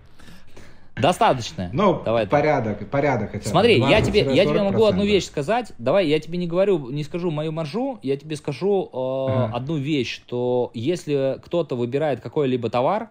Достаточно. 1.02 1.70
Ну, 1.74 2.02
Давай 2.04 2.28
порядок, 2.28 2.80
так. 2.80 2.90
порядок 2.90 3.32
хотя 3.32 3.44
бы. 3.44 3.50
Смотри, 3.50 3.80
я 3.80 4.02
тебе, 4.02 4.28
я 4.34 4.46
тебе 4.46 4.62
могу 4.62 4.86
одну 4.86 5.06
вещь 5.06 5.26
сказать. 5.26 5.72
Давай, 5.78 6.08
я 6.08 6.20
тебе 6.20 6.38
не 6.38 6.48
говорю, 6.48 6.90
не 6.90 7.04
скажу 7.04 7.32
мою 7.32 7.52
маржу, 7.52 8.00
я 8.04 8.18
тебе 8.18 8.36
скажу 8.36 8.86
э, 8.86 8.90
ага. 8.94 9.56
одну 9.56 9.78
вещь, 9.78 10.16
что 10.16 10.72
если 10.74 11.40
кто-то 11.44 11.76
выбирает 11.76 12.22
какой-либо 12.22 12.70
товар, 12.70 13.10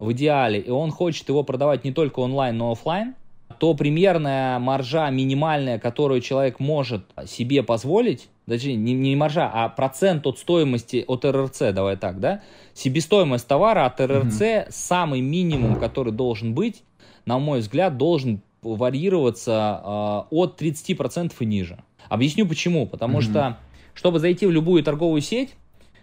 в 0.00 0.12
идеале, 0.12 0.58
и 0.58 0.70
он 0.70 0.90
хочет 0.90 1.28
его 1.28 1.44
продавать 1.44 1.84
не 1.84 1.92
только 1.92 2.20
онлайн, 2.20 2.56
но 2.56 2.72
офлайн, 2.72 3.14
то 3.58 3.74
примерная 3.74 4.58
маржа 4.58 5.10
минимальная, 5.10 5.78
которую 5.78 6.22
человек 6.22 6.58
может 6.58 7.04
себе 7.26 7.62
позволить, 7.62 8.28
даже 8.46 8.72
не, 8.72 8.94
не 8.94 9.14
маржа, 9.14 9.50
а 9.52 9.68
процент 9.68 10.26
от 10.26 10.38
стоимости 10.38 11.04
от 11.06 11.24
РРЦ, 11.24 11.72
давай 11.72 11.96
так, 11.96 12.18
да, 12.18 12.40
себестоимость 12.72 13.46
товара 13.46 13.84
от 13.84 14.00
РРЦ, 14.00 14.40
mm-hmm. 14.40 14.66
самый 14.70 15.20
минимум, 15.20 15.76
который 15.76 16.12
должен 16.12 16.54
быть, 16.54 16.82
на 17.26 17.38
мой 17.38 17.60
взгляд, 17.60 17.96
должен 17.96 18.42
варьироваться 18.62 19.80
э, 19.82 20.34
от 20.34 20.60
30% 20.60 21.32
и 21.38 21.46
ниже. 21.46 21.78
Объясню 22.08 22.46
почему. 22.46 22.86
Потому 22.86 23.18
mm-hmm. 23.18 23.22
что, 23.22 23.58
чтобы 23.94 24.18
зайти 24.18 24.46
в 24.46 24.50
любую 24.50 24.82
торговую 24.82 25.22
сеть, 25.22 25.54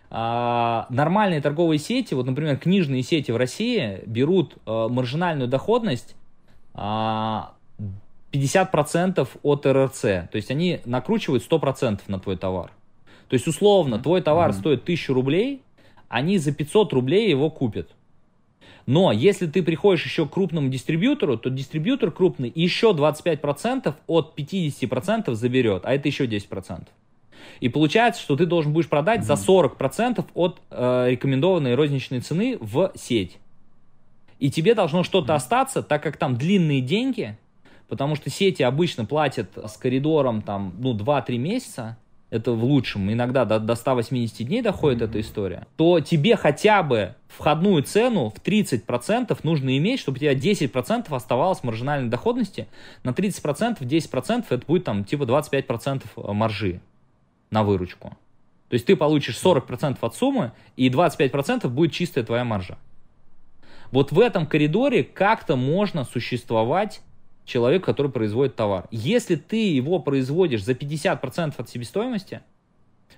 э, 0.10 0.84
нормальные 0.90 1.42
торговые 1.42 1.80
сети, 1.80 2.14
вот, 2.14 2.26
например, 2.26 2.58
книжные 2.58 3.04
сети 3.04 3.32
в 3.32 3.38
России 3.38 4.02
берут 4.06 4.56
э, 4.66 4.88
маржинальную 4.90 5.48
доходность 5.48 6.16
э, 6.74 7.40
50% 8.32 9.28
от 9.44 9.66
РРЦ. 9.66 10.02
То 10.02 10.30
есть 10.34 10.52
они 10.52 10.80
накручивают 10.86 11.44
100% 11.50 12.02
на 12.08 12.20
твой 12.20 12.38
товар. 12.38 12.72
То 13.28 13.34
есть, 13.34 13.48
условно, 13.48 14.00
твой 14.00 14.22
товар 14.22 14.52
mm-hmm. 14.52 14.60
стоит 14.60 14.84
1000 14.84 15.14
рублей, 15.14 15.62
они 16.08 16.38
за 16.38 16.54
500 16.54 16.94
рублей 16.94 17.30
его 17.30 17.50
купят. 17.50 17.90
Но 18.88 19.12
если 19.12 19.48
ты 19.48 19.62
приходишь 19.64 20.06
еще 20.06 20.26
к 20.26 20.32
крупному 20.32 20.70
дистрибьютору, 20.70 21.38
то 21.38 21.50
дистрибьютор 21.50 22.10
крупный 22.10 22.52
еще 22.56 22.92
25% 22.92 23.94
от 24.08 24.34
50% 24.40 25.34
заберет, 25.34 25.82
а 25.86 25.94
это 25.94 26.08
еще 26.08 26.26
10%. 26.26 26.88
И 27.60 27.68
получается, 27.68 28.22
что 28.22 28.38
ты 28.38 28.46
должен 28.46 28.72
будешь 28.72 28.88
продать 28.88 29.22
mm-hmm. 29.22 29.36
за 29.36 29.52
40% 29.52 30.26
от 30.34 30.62
э, 30.72 31.08
рекомендованной 31.10 31.76
розничной 31.76 32.22
цены 32.22 32.58
в 32.62 32.94
сеть. 32.96 33.38
И 34.40 34.50
тебе 34.50 34.74
должно 34.74 35.04
что-то 35.04 35.34
mm-hmm. 35.34 35.36
остаться, 35.36 35.84
так 35.84 36.02
как 36.02 36.16
там 36.16 36.38
длинные 36.38 36.80
деньги, 36.80 37.38
потому 37.90 38.16
что 38.16 38.30
сети 38.30 38.64
обычно 38.64 39.04
платят 39.04 39.50
с 39.58 39.76
коридором 39.76 40.42
там, 40.42 40.74
ну, 40.80 40.96
2-3 40.96 41.38
месяца, 41.38 41.98
это 42.30 42.52
в 42.52 42.64
лучшем, 42.64 43.12
иногда 43.12 43.46
до, 43.46 43.60
до 43.60 43.76
180 43.76 44.46
дней 44.46 44.62
доходит 44.62 45.02
mm-hmm. 45.02 45.10
эта 45.10 45.22
история, 45.22 45.68
то 45.78 46.00
тебе 46.02 46.36
хотя 46.36 46.84
бы 46.84 47.16
входную 47.28 47.84
цену 47.84 48.30
в 48.30 48.42
30% 48.46 49.38
нужно 49.44 49.78
иметь, 49.78 50.00
чтобы 50.00 50.18
у 50.18 50.20
тебя 50.20 50.34
10% 50.34 51.16
оставалось 51.16 51.64
маржинальной 51.64 52.10
доходности. 52.10 52.68
На 53.04 53.12
30%, 53.12 53.80
10% 53.80 54.46
это 54.50 54.66
будет 54.66 54.84
там 54.84 55.06
типа 55.06 55.24
25% 55.24 56.04
э, 56.16 56.34
маржи 56.34 56.82
на 57.50 57.64
выручку. 57.64 58.18
То 58.70 58.74
есть 58.74 58.86
ты 58.86 58.98
получишь 58.98 59.40
40% 59.42 59.98
от 60.02 60.16
суммы, 60.16 60.52
и 60.76 60.90
25% 60.90 61.70
будет 61.70 61.94
чистая 61.94 62.26
твоя 62.26 62.44
маржа. 62.44 62.78
Вот 63.92 64.12
в 64.12 64.20
этом 64.20 64.46
коридоре 64.46 65.06
как-то 65.06 65.56
можно 65.56 66.04
существовать 66.04 67.02
человек, 67.48 67.84
который 67.84 68.12
производит 68.12 68.56
товар. 68.56 68.88
Если 68.92 69.36
ты 69.36 69.72
его 69.72 69.98
производишь 70.00 70.64
за 70.64 70.74
50% 70.74 71.54
от 71.58 71.70
себестоимости, 71.70 72.42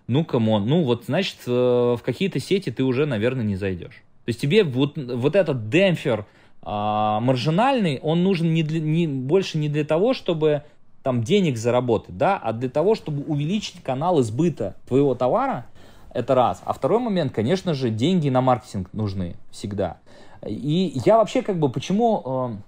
ну, 0.08 0.24
come 0.24 0.48
on, 0.48 0.66
ну 0.66 0.84
вот, 0.84 1.06
значит, 1.06 1.38
э, 1.48 1.52
в 1.52 2.00
какие-то 2.04 2.40
сети 2.40 2.70
ты 2.70 2.84
уже, 2.84 3.06
наверное, 3.06 3.44
не 3.44 3.58
зайдешь. 3.58 4.04
То 4.26 4.30
есть 4.30 4.40
тебе 4.40 4.64
вот, 4.64 4.98
вот 4.98 5.36
этот 5.36 5.70
демпфер 5.70 6.26
а, 6.62 7.20
маржинальный, 7.20 8.00
он 8.02 8.24
нужен 8.24 8.54
не 8.54 8.64
для, 8.64 8.80
не, 8.80 9.08
больше 9.08 9.58
не 9.58 9.70
для 9.70 9.84
того, 9.84 10.14
чтобы 10.14 10.64
там 11.04 11.24
денег 11.24 11.58
заработать, 11.58 12.18
да, 12.18 12.38
а 12.38 12.54
для 12.54 12.70
того, 12.70 12.94
чтобы 12.96 13.24
увеличить 13.24 13.82
канал 13.82 14.22
сбыта 14.22 14.76
твоего 14.88 15.16
товара, 15.16 15.66
это 16.14 16.36
раз. 16.36 16.62
А 16.66 16.74
второй 16.74 17.00
момент, 17.00 17.34
конечно 17.34 17.74
же, 17.74 17.90
деньги 17.90 18.30
на 18.30 18.42
маркетинг 18.42 18.90
нужны 18.94 19.36
всегда. 19.52 19.98
И 20.46 21.00
я 21.06 21.18
вообще 21.18 21.42
как 21.42 21.58
бы, 21.58 21.70
почему 21.70 22.62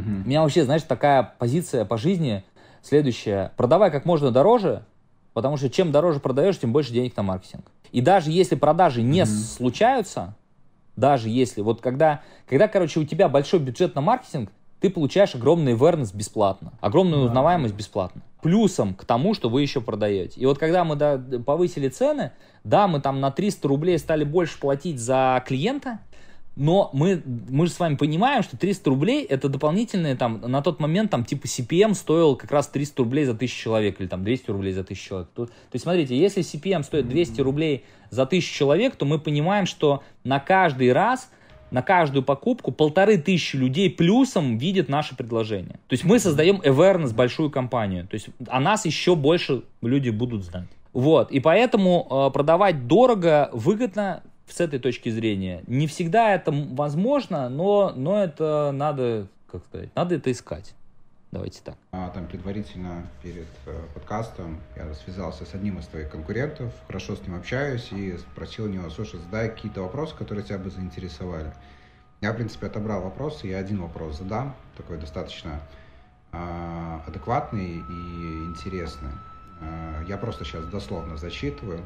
Угу. 0.00 0.24
У 0.24 0.28
меня 0.28 0.42
вообще, 0.42 0.64
знаешь, 0.64 0.82
такая 0.82 1.34
позиция 1.38 1.84
по 1.84 1.98
жизни 1.98 2.44
следующая. 2.82 3.52
Продавай 3.56 3.90
как 3.90 4.04
можно 4.04 4.30
дороже, 4.30 4.82
потому 5.32 5.56
что 5.56 5.70
чем 5.70 5.92
дороже 5.92 6.20
продаешь, 6.20 6.58
тем 6.58 6.72
больше 6.72 6.92
денег 6.92 7.16
на 7.16 7.22
маркетинг. 7.22 7.70
И 7.92 8.00
даже 8.00 8.30
если 8.30 8.54
продажи 8.54 9.02
не 9.02 9.22
угу. 9.22 9.30
случаются, 9.30 10.34
даже 10.96 11.28
если, 11.28 11.60
вот 11.60 11.80
когда, 11.80 12.22
когда, 12.48 12.68
короче, 12.68 13.00
у 13.00 13.04
тебя 13.04 13.28
большой 13.28 13.60
бюджет 13.60 13.94
на 13.94 14.00
маркетинг, 14.00 14.50
ты 14.80 14.90
получаешь 14.90 15.34
огромный 15.34 15.72
awareness 15.74 16.14
бесплатно, 16.14 16.72
огромную 16.80 17.24
узнаваемость 17.24 17.74
бесплатно. 17.74 18.22
Плюсом 18.42 18.94
к 18.94 19.04
тому, 19.04 19.34
что 19.34 19.48
вы 19.48 19.62
еще 19.62 19.80
продаете. 19.80 20.40
И 20.40 20.46
вот 20.46 20.58
когда 20.58 20.84
мы 20.84 20.94
да, 20.94 21.20
повысили 21.44 21.88
цены, 21.88 22.32
да, 22.62 22.86
мы 22.86 23.00
там 23.00 23.20
на 23.20 23.32
300 23.32 23.66
рублей 23.66 23.98
стали 23.98 24.22
больше 24.22 24.60
платить 24.60 25.00
за 25.00 25.42
клиента, 25.46 25.98
но 26.58 26.90
мы, 26.92 27.22
мы 27.24 27.68
же 27.68 27.72
с 27.72 27.78
вами 27.78 27.94
понимаем, 27.94 28.42
что 28.42 28.56
300 28.56 28.90
рублей 28.90 29.24
это 29.24 29.48
дополнительные, 29.48 30.16
там, 30.16 30.40
на 30.40 30.60
тот 30.60 30.80
момент, 30.80 31.08
там, 31.08 31.24
типа 31.24 31.46
CPM 31.46 31.94
стоил 31.94 32.34
как 32.34 32.50
раз 32.50 32.66
300 32.66 33.00
рублей 33.04 33.24
за 33.24 33.32
1000 33.32 33.56
человек, 33.56 34.00
или 34.00 34.08
там 34.08 34.24
200 34.24 34.50
рублей 34.50 34.72
за 34.72 34.80
1000 34.80 35.08
человек. 35.08 35.28
То, 35.34 35.46
то 35.46 35.52
есть, 35.72 35.84
смотрите, 35.84 36.18
если 36.18 36.42
CPM 36.42 36.82
стоит 36.82 37.08
200 37.08 37.40
рублей 37.42 37.84
за 38.10 38.22
1000 38.22 38.52
человек, 38.52 38.96
то 38.96 39.06
мы 39.06 39.20
понимаем, 39.20 39.66
что 39.66 40.02
на 40.24 40.40
каждый 40.40 40.92
раз 40.92 41.30
на 41.70 41.82
каждую 41.82 42.22
покупку 42.22 42.72
полторы 42.72 43.18
тысячи 43.18 43.54
людей 43.54 43.90
плюсом 43.90 44.56
видят 44.58 44.88
наше 44.88 45.14
предложение. 45.14 45.78
То 45.86 45.92
есть 45.92 46.02
мы 46.02 46.18
создаем 46.18 46.62
awareness, 46.64 47.14
большую 47.14 47.50
компанию. 47.50 48.08
То 48.08 48.14
есть 48.14 48.30
о 48.48 48.58
нас 48.58 48.86
еще 48.86 49.14
больше 49.14 49.62
люди 49.82 50.08
будут 50.08 50.44
знать. 50.44 50.66
Вот, 50.94 51.30
и 51.30 51.38
поэтому 51.38 52.06
э, 52.10 52.32
продавать 52.32 52.86
дорого, 52.86 53.50
выгодно 53.52 54.22
с 54.48 54.60
этой 54.60 54.78
точки 54.78 55.08
зрения. 55.08 55.62
Не 55.66 55.86
всегда 55.86 56.34
это 56.34 56.52
возможно, 56.52 57.48
но, 57.48 57.92
но 57.94 58.22
это 58.22 58.70
надо, 58.72 59.28
как 59.50 59.64
сказать, 59.64 59.94
надо 59.94 60.16
это 60.16 60.30
искать. 60.32 60.74
Давайте 61.30 61.60
так. 61.62 61.76
А, 61.92 62.08
там 62.08 62.26
предварительно 62.26 63.06
перед 63.22 63.48
э, 63.66 63.78
подкастом 63.92 64.60
я 64.76 64.94
связался 64.94 65.44
с 65.44 65.54
одним 65.54 65.78
из 65.78 65.86
твоих 65.86 66.08
конкурентов, 66.08 66.72
хорошо 66.86 67.16
с 67.16 67.20
ним 67.20 67.34
общаюсь 67.34 67.92
и 67.92 68.16
спросил 68.16 68.64
у 68.64 68.68
него, 68.68 68.88
слушай, 68.88 69.20
задай 69.20 69.50
какие-то 69.50 69.82
вопросы, 69.82 70.16
которые 70.16 70.42
тебя 70.42 70.56
бы 70.56 70.70
заинтересовали. 70.70 71.52
Я, 72.22 72.32
в 72.32 72.36
принципе, 72.36 72.68
отобрал 72.68 73.02
вопросы, 73.02 73.46
я 73.46 73.58
один 73.58 73.82
вопрос 73.82 74.18
задам, 74.18 74.56
такой 74.78 74.96
достаточно 74.96 75.60
э, 76.32 76.98
адекватный 77.06 77.76
и 77.76 78.44
интересный. 78.46 79.12
Э, 79.60 80.04
я 80.08 80.16
просто 80.16 80.46
сейчас 80.46 80.64
дословно 80.64 81.18
зачитываю. 81.18 81.84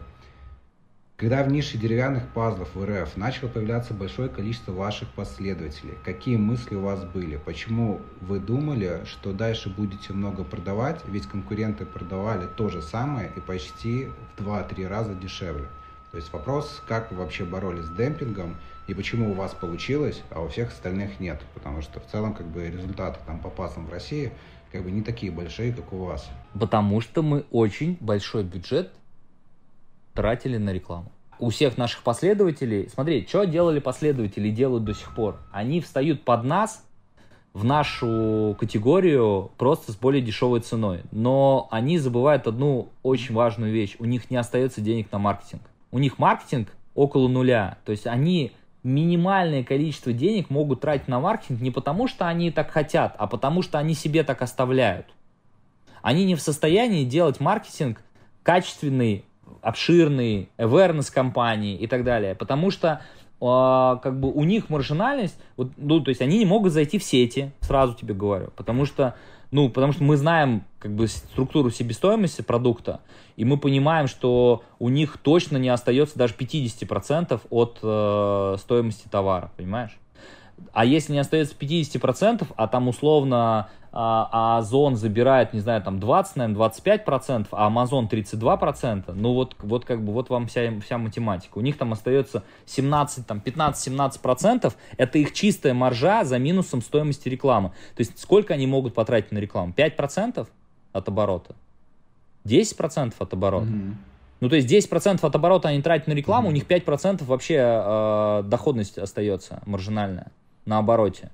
Когда 1.22 1.44
в 1.44 1.52
нише 1.52 1.78
деревянных 1.78 2.26
пазлов 2.30 2.74
в 2.74 2.84
РФ 2.84 3.16
начало 3.16 3.48
появляться 3.48 3.94
большое 3.94 4.28
количество 4.28 4.72
ваших 4.72 5.08
последователей, 5.10 5.94
какие 6.04 6.36
мысли 6.36 6.74
у 6.74 6.80
вас 6.80 7.04
были? 7.04 7.36
Почему 7.36 8.00
вы 8.20 8.40
думали, 8.40 9.02
что 9.04 9.32
дальше 9.32 9.70
будете 9.70 10.14
много 10.14 10.42
продавать, 10.42 11.00
ведь 11.06 11.28
конкуренты 11.28 11.86
продавали 11.86 12.48
то 12.56 12.68
же 12.68 12.82
самое 12.82 13.30
и 13.36 13.40
почти 13.40 14.08
в 14.36 14.42
2-3 14.42 14.88
раза 14.88 15.14
дешевле? 15.14 15.68
То 16.10 16.16
есть 16.16 16.32
вопрос, 16.32 16.82
как 16.88 17.12
вы 17.12 17.18
вообще 17.18 17.44
боролись 17.44 17.84
с 17.84 17.90
демпингом 17.90 18.56
и 18.88 18.92
почему 18.92 19.30
у 19.30 19.34
вас 19.34 19.54
получилось, 19.54 20.24
а 20.30 20.42
у 20.42 20.48
всех 20.48 20.70
остальных 20.70 21.20
нет. 21.20 21.40
Потому 21.54 21.82
что 21.82 22.00
в 22.00 22.06
целом 22.08 22.34
как 22.34 22.48
бы 22.48 22.66
результаты 22.66 23.20
там 23.28 23.38
по 23.38 23.48
пазлам 23.48 23.86
в 23.86 23.92
России 23.92 24.32
как 24.72 24.82
бы 24.82 24.90
не 24.90 25.02
такие 25.02 25.30
большие, 25.30 25.72
как 25.72 25.92
у 25.92 25.98
вас. 25.98 26.28
Потому 26.58 27.00
что 27.00 27.22
мы 27.22 27.44
очень 27.52 27.96
большой 28.00 28.42
бюджет 28.42 28.90
тратили 30.14 30.56
на 30.56 30.72
рекламу. 30.72 31.10
У 31.38 31.50
всех 31.50 31.76
наших 31.76 32.02
последователей, 32.02 32.88
смотри, 32.92 33.26
что 33.26 33.44
делали 33.44 33.80
последователи 33.80 34.48
и 34.48 34.52
делают 34.52 34.84
до 34.84 34.94
сих 34.94 35.14
пор. 35.14 35.38
Они 35.50 35.80
встают 35.80 36.24
под 36.24 36.44
нас, 36.44 36.84
в 37.52 37.64
нашу 37.64 38.56
категорию 38.58 39.50
просто 39.58 39.92
с 39.92 39.96
более 39.96 40.22
дешевой 40.22 40.60
ценой. 40.60 41.02
Но 41.10 41.68
они 41.70 41.98
забывают 41.98 42.46
одну 42.46 42.88
очень 43.02 43.34
важную 43.34 43.72
вещь. 43.72 43.96
У 43.98 44.04
них 44.04 44.30
не 44.30 44.36
остается 44.36 44.80
денег 44.80 45.12
на 45.12 45.18
маркетинг. 45.18 45.62
У 45.90 45.98
них 45.98 46.18
маркетинг 46.18 46.68
около 46.94 47.28
нуля. 47.28 47.78
То 47.84 47.92
есть 47.92 48.06
они 48.06 48.52
минимальное 48.82 49.64
количество 49.64 50.12
денег 50.12 50.50
могут 50.50 50.80
тратить 50.80 51.08
на 51.08 51.20
маркетинг 51.20 51.60
не 51.60 51.70
потому, 51.70 52.08
что 52.08 52.26
они 52.26 52.50
так 52.50 52.70
хотят, 52.70 53.14
а 53.18 53.26
потому, 53.26 53.62
что 53.62 53.78
они 53.78 53.94
себе 53.94 54.24
так 54.24 54.42
оставляют. 54.42 55.06
Они 56.00 56.24
не 56.24 56.34
в 56.34 56.40
состоянии 56.40 57.04
делать 57.04 57.38
маркетинг 57.38 58.00
качественный 58.42 59.24
обширный, 59.62 60.50
awareness 60.58 61.12
компании 61.12 61.76
и 61.76 61.86
так 61.86 62.04
далее, 62.04 62.34
потому 62.34 62.70
что 62.70 63.00
э, 63.40 63.98
как 64.02 64.20
бы 64.20 64.30
у 64.30 64.44
них 64.44 64.68
маржинальность, 64.68 65.38
вот, 65.56 65.70
ну, 65.76 66.00
то 66.00 66.10
есть 66.10 66.20
они 66.20 66.38
не 66.38 66.44
могут 66.44 66.72
зайти 66.72 66.98
в 66.98 67.04
сети, 67.04 67.52
сразу 67.60 67.94
тебе 67.94 68.12
говорю, 68.12 68.50
потому 68.56 68.84
что, 68.84 69.14
ну, 69.52 69.70
потому 69.70 69.92
что 69.92 70.02
мы 70.02 70.16
знаем 70.16 70.64
как 70.78 70.92
бы 70.92 71.06
структуру 71.06 71.70
себестоимости 71.70 72.42
продукта, 72.42 73.00
и 73.36 73.44
мы 73.44 73.56
понимаем, 73.56 74.08
что 74.08 74.62
у 74.78 74.88
них 74.88 75.16
точно 75.16 75.56
не 75.56 75.68
остается 75.68 76.18
даже 76.18 76.34
50% 76.34 77.40
от 77.48 77.78
э, 77.82 78.56
стоимости 78.58 79.06
товара, 79.08 79.52
понимаешь? 79.56 79.96
А 80.72 80.84
если 80.84 81.12
не 81.12 81.18
остается 81.18 81.54
50%, 81.58 82.46
а 82.56 82.68
там 82.68 82.88
условно 82.88 83.68
а, 83.92 84.28
а 84.32 84.58
Озон 84.58 84.96
забирает, 84.96 85.52
не 85.52 85.60
знаю, 85.60 85.82
там 85.82 86.00
20, 86.00 86.36
наверное, 86.36 86.54
25 86.54 87.04
процентов, 87.04 87.48
а 87.52 87.70
Amazon 87.70 88.08
32 88.08 88.56
процента, 88.56 89.12
ну 89.12 89.34
вот, 89.34 89.54
вот 89.58 89.84
как 89.84 90.02
бы 90.02 90.12
вот 90.12 90.30
вам 90.30 90.46
вся, 90.46 90.72
вся 90.80 90.96
математика. 90.96 91.58
У 91.58 91.60
них 91.60 91.76
там 91.76 91.92
остается 91.92 92.42
17, 92.66 93.26
там 93.26 93.42
15-17 93.44 94.20
процентов, 94.20 94.76
это 94.96 95.18
их 95.18 95.32
чистая 95.32 95.74
маржа 95.74 96.24
за 96.24 96.38
минусом 96.38 96.80
стоимости 96.80 97.28
рекламы. 97.28 97.70
То 97.94 98.00
есть 98.00 98.18
сколько 98.18 98.54
они 98.54 98.66
могут 98.66 98.94
потратить 98.94 99.30
на 99.30 99.38
рекламу? 99.38 99.74
5 99.74 99.96
процентов 99.96 100.48
от 100.92 101.08
оборота? 101.08 101.54
10 102.44 102.76
процентов 102.78 103.20
от 103.20 103.32
оборота? 103.34 103.66
Mm-hmm. 103.66 103.94
Ну, 104.40 104.48
то 104.48 104.56
есть 104.56 104.68
10% 104.68 105.24
от 105.24 105.36
оборота 105.36 105.68
они 105.68 105.82
тратят 105.82 106.08
на 106.08 106.14
рекламу, 106.14 106.48
mm-hmm. 106.48 106.50
у 106.50 106.54
них 106.54 106.66
5% 106.66 107.24
вообще 107.24 107.56
э, 107.58 108.42
доходность 108.46 108.98
остается 108.98 109.62
маржинальная 109.66 110.32
на 110.64 110.78
обороте 110.78 111.30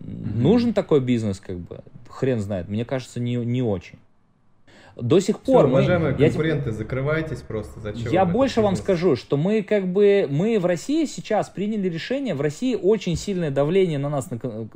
Mm-hmm. 0.00 0.36
Нужен 0.36 0.72
такой 0.74 1.00
бизнес, 1.00 1.40
как 1.40 1.58
бы, 1.58 1.80
хрен 2.08 2.40
знает. 2.40 2.68
Мне 2.68 2.84
кажется, 2.84 3.20
не, 3.20 3.36
не 3.36 3.62
очень. 3.62 3.98
До 4.96 5.18
сих 5.18 5.42
Все, 5.42 5.52
пор... 5.52 5.64
уважаемые 5.66 6.14
я, 6.16 6.28
конкуренты, 6.28 6.70
закрывайтесь 6.70 7.40
просто. 7.40 7.80
Зачем 7.80 8.12
я 8.12 8.24
больше 8.24 8.60
вам 8.60 8.76
скажу, 8.76 9.16
что 9.16 9.36
мы 9.36 9.62
как 9.62 9.88
бы... 9.88 10.28
Мы 10.30 10.60
в 10.60 10.66
России 10.66 11.04
сейчас 11.04 11.48
приняли 11.48 11.88
решение, 11.88 12.34
в 12.34 12.40
России 12.40 12.76
очень 12.80 13.16
сильное 13.16 13.50
давление 13.50 13.98
на 13.98 14.08
нас, 14.08 14.30
на 14.30 14.38
кон- 14.38 14.70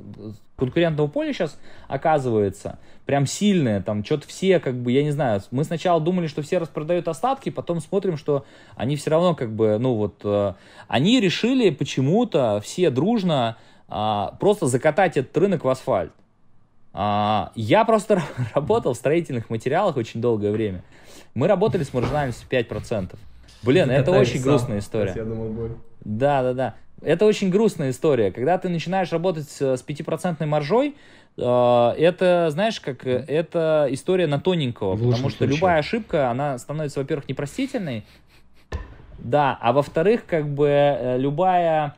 конкурентного 0.57 1.07
поля 1.07 1.33
сейчас 1.33 1.57
оказывается. 1.87 2.81
Прям 3.07 3.27
сильное, 3.27 3.81
там 3.81 4.05
что-то 4.05 4.27
все 4.27 4.59
как 4.59 4.75
бы, 4.75 4.91
я 4.91 5.05
не 5.05 5.13
знаю, 5.13 5.41
мы 5.53 5.63
сначала 5.63 6.01
думали, 6.01 6.27
что 6.27 6.43
все 6.43 6.59
распродают 6.59 7.07
остатки, 7.07 7.51
потом 7.51 7.81
смотрим, 7.81 8.17
что 8.17 8.45
они 8.75 8.97
все 8.97 9.11
равно 9.11 9.37
как 9.37 9.53
бы, 9.53 9.79
ну 9.79 9.95
вот, 9.95 10.21
э, 10.25 10.55
они 10.89 11.21
решили 11.21 11.71
почему-то 11.71 12.61
все 12.63 12.91
дружно 12.91 13.57
а, 13.89 14.37
просто 14.39 14.67
закатать 14.67 15.17
этот 15.17 15.37
рынок 15.37 15.65
в 15.65 15.69
асфальт. 15.69 16.13
А, 16.93 17.53
я 17.55 17.85
просто 17.85 18.23
работал 18.55 18.93
в 18.95 18.97
строительных 18.97 19.51
материалах 19.51 19.97
очень 19.97 20.21
долгое 20.21 20.51
время. 20.51 20.83
Мы 21.35 21.47
работали 21.49 21.83
с 21.83 21.93
маржинальностью 21.93 22.49
5%. 22.49 23.17
Блин, 23.63 23.91
это 23.91 24.13
очень 24.13 24.41
сам. 24.41 24.43
грустная 24.43 24.79
история. 24.79 25.13
Я 25.17 25.25
думал, 25.25 25.49
будет. 25.49 25.77
Да, 26.05 26.43
да, 26.43 26.55
да. 26.55 26.75
Это 27.03 27.27
очень 27.27 27.51
грустная 27.51 27.91
история. 27.91 28.33
Когда 28.33 28.59
ты 28.59 28.69
начинаешь 28.69 29.13
работать 29.13 29.49
с 29.49 29.77
с 29.77 29.85
5% 29.85 30.45
маржой, 30.47 30.97
э, 31.37 31.41
это, 31.99 32.49
знаешь, 32.51 32.81
как 32.81 33.07
э, 33.07 33.25
это 33.29 33.87
история 33.91 34.27
на 34.27 34.41
тоненького, 34.41 34.95
В 34.95 34.99
потому 34.99 35.29
что 35.31 35.39
случае. 35.39 35.57
любая 35.57 35.79
ошибка, 35.79 36.31
она 36.31 36.59
становится, 36.59 37.01
во-первых, 37.01 37.29
непростительной, 37.29 38.05
да, 39.19 39.57
а 39.61 39.73
во-вторых, 39.73 40.25
как 40.27 40.49
бы 40.49 40.69
э, 40.69 41.19
любая, 41.19 41.97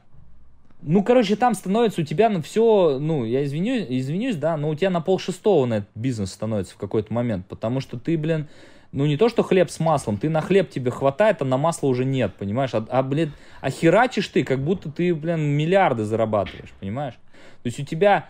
ну, 0.83 1.03
короче, 1.03 1.37
там 1.37 1.55
становится 1.55 2.01
у 2.01 2.05
тебя 2.05 2.29
на 2.29 2.43
все, 2.43 2.99
ну, 3.01 3.25
я 3.25 3.45
извинюсь, 3.45 3.87
извинюсь, 3.89 4.37
да, 4.37 4.57
но 4.57 4.71
у 4.71 4.75
тебя 4.75 4.91
на 4.91 5.01
пол 5.01 5.19
шестого 5.19 5.67
на 5.67 5.75
этот 5.79 5.91
бизнес 5.95 6.33
становится 6.33 6.75
в 6.75 6.79
какой-то 6.79 7.13
момент, 7.13 7.47
потому 7.47 7.81
что 7.81 7.99
ты, 7.99 8.17
блин, 8.17 8.49
ну 8.93 9.07
не 9.07 9.17
то, 9.17 9.29
что 9.29 9.43
хлеб 9.43 9.71
с 9.71 9.79
маслом, 9.79 10.17
ты 10.17 10.29
на 10.29 10.41
хлеб 10.41 10.71
тебе 10.71 10.91
хватает, 10.91 11.43
а 11.43 11.45
на 11.45 11.57
масло 11.57 11.87
уже 11.87 12.05
нет, 12.05 12.35
понимаешь? 12.39 12.75
А, 12.75 12.85
а 12.89 13.03
блин, 13.03 13.33
а 13.61 13.71
херачишь 13.71 14.29
ты, 14.29 14.43
как 14.43 14.63
будто 14.65 14.91
ты, 14.91 15.15
блин, 15.15 15.41
миллиарды 15.41 16.05
зарабатываешь, 16.05 16.73
понимаешь? 16.81 17.15
То 17.63 17.67
есть 17.67 17.79
у 17.79 17.85
тебя 17.85 18.29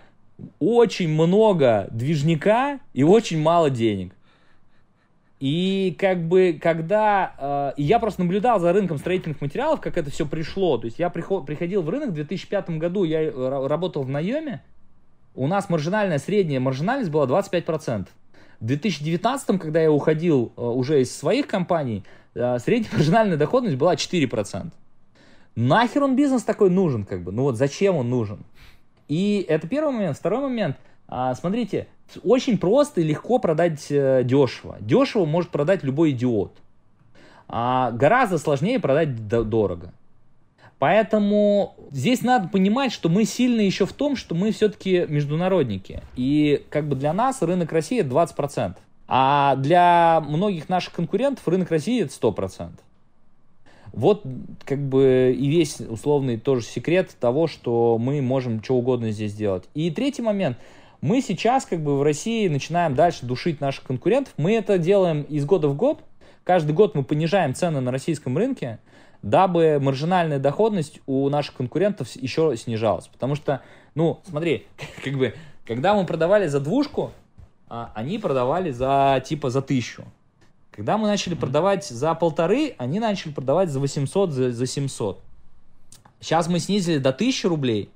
очень 0.59 1.09
много 1.09 1.89
движника 1.91 2.81
и 2.93 3.03
очень 3.03 3.41
мало 3.41 3.71
денег. 3.71 4.15
И 5.41 5.97
как 5.99 6.23
бы, 6.29 6.59
когда... 6.61 7.73
э, 7.77 7.81
я 7.81 7.99
просто 7.99 8.23
наблюдал 8.23 8.61
за 8.61 8.75
рынком 8.75 8.99
строительных 8.99 9.41
материалов, 9.41 9.81
как 9.81 9.97
это 9.97 10.11
все 10.11 10.27
пришло. 10.27 10.77
То 10.77 10.85
есть 10.85 10.99
я 10.99 11.09
приход- 11.09 11.47
приходил 11.47 11.81
в 11.81 11.89
рынок 11.89 12.11
в 12.11 12.13
2005 12.13 12.71
году, 12.79 13.05
я 13.05 13.23
э, 13.23 13.31
ра- 13.31 13.67
работал 13.67 14.03
в 14.03 14.11
наеме. 14.11 14.63
У 15.35 15.47
нас 15.47 15.71
маржинальная, 15.71 16.19
средняя 16.19 16.61
маржинальность 16.61 17.11
была 17.11 17.25
25%. 17.25 18.09
В 18.61 18.67
2019, 18.67 19.59
когда 19.59 19.81
я 19.81 19.91
уходил 19.91 20.53
э, 20.57 20.61
уже 20.61 21.01
из 21.01 21.17
своих 21.17 21.47
компаний, 21.47 22.05
э, 22.35 22.59
средняя 22.59 22.93
маржинальная 22.93 23.39
доходность 23.39 23.77
была 23.77 23.95
4%. 23.95 24.71
Нахер 25.57 26.05
он 26.05 26.17
бизнес 26.17 26.43
такой 26.43 26.69
нужен, 26.69 27.05
как 27.05 27.23
бы? 27.23 27.33
Ну 27.33 27.45
вот 27.45 27.57
зачем 27.57 27.97
он 27.97 28.11
нужен? 28.11 28.45
И 29.09 29.45
это 29.49 29.67
первый 29.67 29.95
момент. 29.95 30.19
Второй 30.19 30.41
момент. 30.43 30.77
А, 31.11 31.35
смотрите, 31.35 31.89
очень 32.23 32.57
просто 32.57 33.01
и 33.01 33.05
легко 33.05 33.39
продать 33.41 33.87
э, 33.91 34.23
дешево. 34.25 34.77
Дешево 34.81 35.27
может 35.27 35.51
продать 35.51 35.83
любой 35.83 36.13
идиот. 36.13 36.53
А 37.49 37.91
гораздо 37.91 38.39
сложнее 38.39 38.79
продать 38.79 39.27
до- 39.27 39.43
дорого. 39.43 39.93
Поэтому 40.79 41.75
здесь 41.91 42.23
надо 42.23 42.49
понимать, 42.49 42.93
что 42.93 43.09
мы 43.09 43.25
сильны 43.25 43.61
еще 43.61 43.87
в 43.87 43.93
том, 43.93 44.15
что 44.15 44.37
мы 44.37 44.53
все-таки 44.53 45.05
международники. 45.09 46.01
И 46.15 46.65
как 46.71 46.89
бы 46.89 46.95
для 46.95 47.13
нас 47.13 47.43
рынок 47.43 47.73
России 47.73 48.01
это 48.01 48.09
20%. 48.11 48.77
А 49.09 49.57
для 49.57 50.23
многих 50.27 50.69
наших 50.69 50.93
конкурентов 50.93 51.47
рынок 51.49 51.71
России 51.71 52.03
это 52.03 52.13
100%. 52.13 52.71
Вот 53.93 54.23
как 54.65 54.79
бы 54.79 55.37
и 55.37 55.49
весь 55.49 55.81
условный 55.81 56.39
тоже 56.39 56.65
секрет 56.65 57.11
того, 57.19 57.49
что 57.49 57.99
мы 57.99 58.23
можем 58.23 58.63
что 58.63 58.77
угодно 58.77 59.11
здесь 59.11 59.33
сделать. 59.33 59.65
И 59.75 59.91
третий 59.91 60.23
момент. 60.23 60.57
Мы 61.01 61.23
сейчас 61.23 61.65
как 61.65 61.83
бы 61.83 61.99
в 61.99 62.03
России 62.03 62.47
начинаем 62.49 62.95
дальше 62.95 63.25
душить 63.25 63.61
наших 63.61 63.85
конкурентов. 63.85 64.35
Мы 64.37 64.55
это 64.55 64.77
делаем 64.77 65.23
из 65.23 65.47
года 65.47 65.69
в 65.69 65.75
год. 65.75 66.01
Каждый 66.45 66.73
год 66.73 66.95
мы 66.95 67.05
понижаем 67.05 67.55
цены 67.55 67.81
на 67.81 67.91
российском 67.91 68.37
рынке, 68.37 68.79
дабы 69.23 69.79
маржинальная 69.81 70.39
доходность 70.39 71.01
у 71.07 71.29
наших 71.31 71.55
конкурентов 71.55 72.15
еще 72.17 72.55
снижалась. 72.57 73.09
Потому 73.09 73.35
что, 73.35 73.63
ну, 73.95 74.21
смотри, 74.29 74.67
как 75.05 75.15
бы, 75.15 75.35
когда 75.67 75.95
мы 75.95 76.05
продавали 76.05 76.49
за 76.49 76.61
двушку, 76.61 77.13
а, 77.69 77.93
они 77.95 78.19
продавали 78.19 78.71
за 78.71 79.23
типа 79.25 79.49
за 79.49 79.63
тысячу. 79.63 80.05
Когда 80.71 80.99
мы 80.99 81.07
начали 81.07 81.35
продавать 81.35 81.87
за 81.87 82.15
полторы, 82.15 82.75
они 82.77 83.01
начали 83.01 83.33
продавать 83.33 83.71
за 83.71 83.81
800, 83.81 84.33
за, 84.33 84.53
за 84.53 84.67
700. 84.67 85.19
Сейчас 86.21 86.49
мы 86.49 86.59
снизили 86.59 86.99
до 86.99 87.11
1000 87.11 87.49
рублей, 87.49 87.91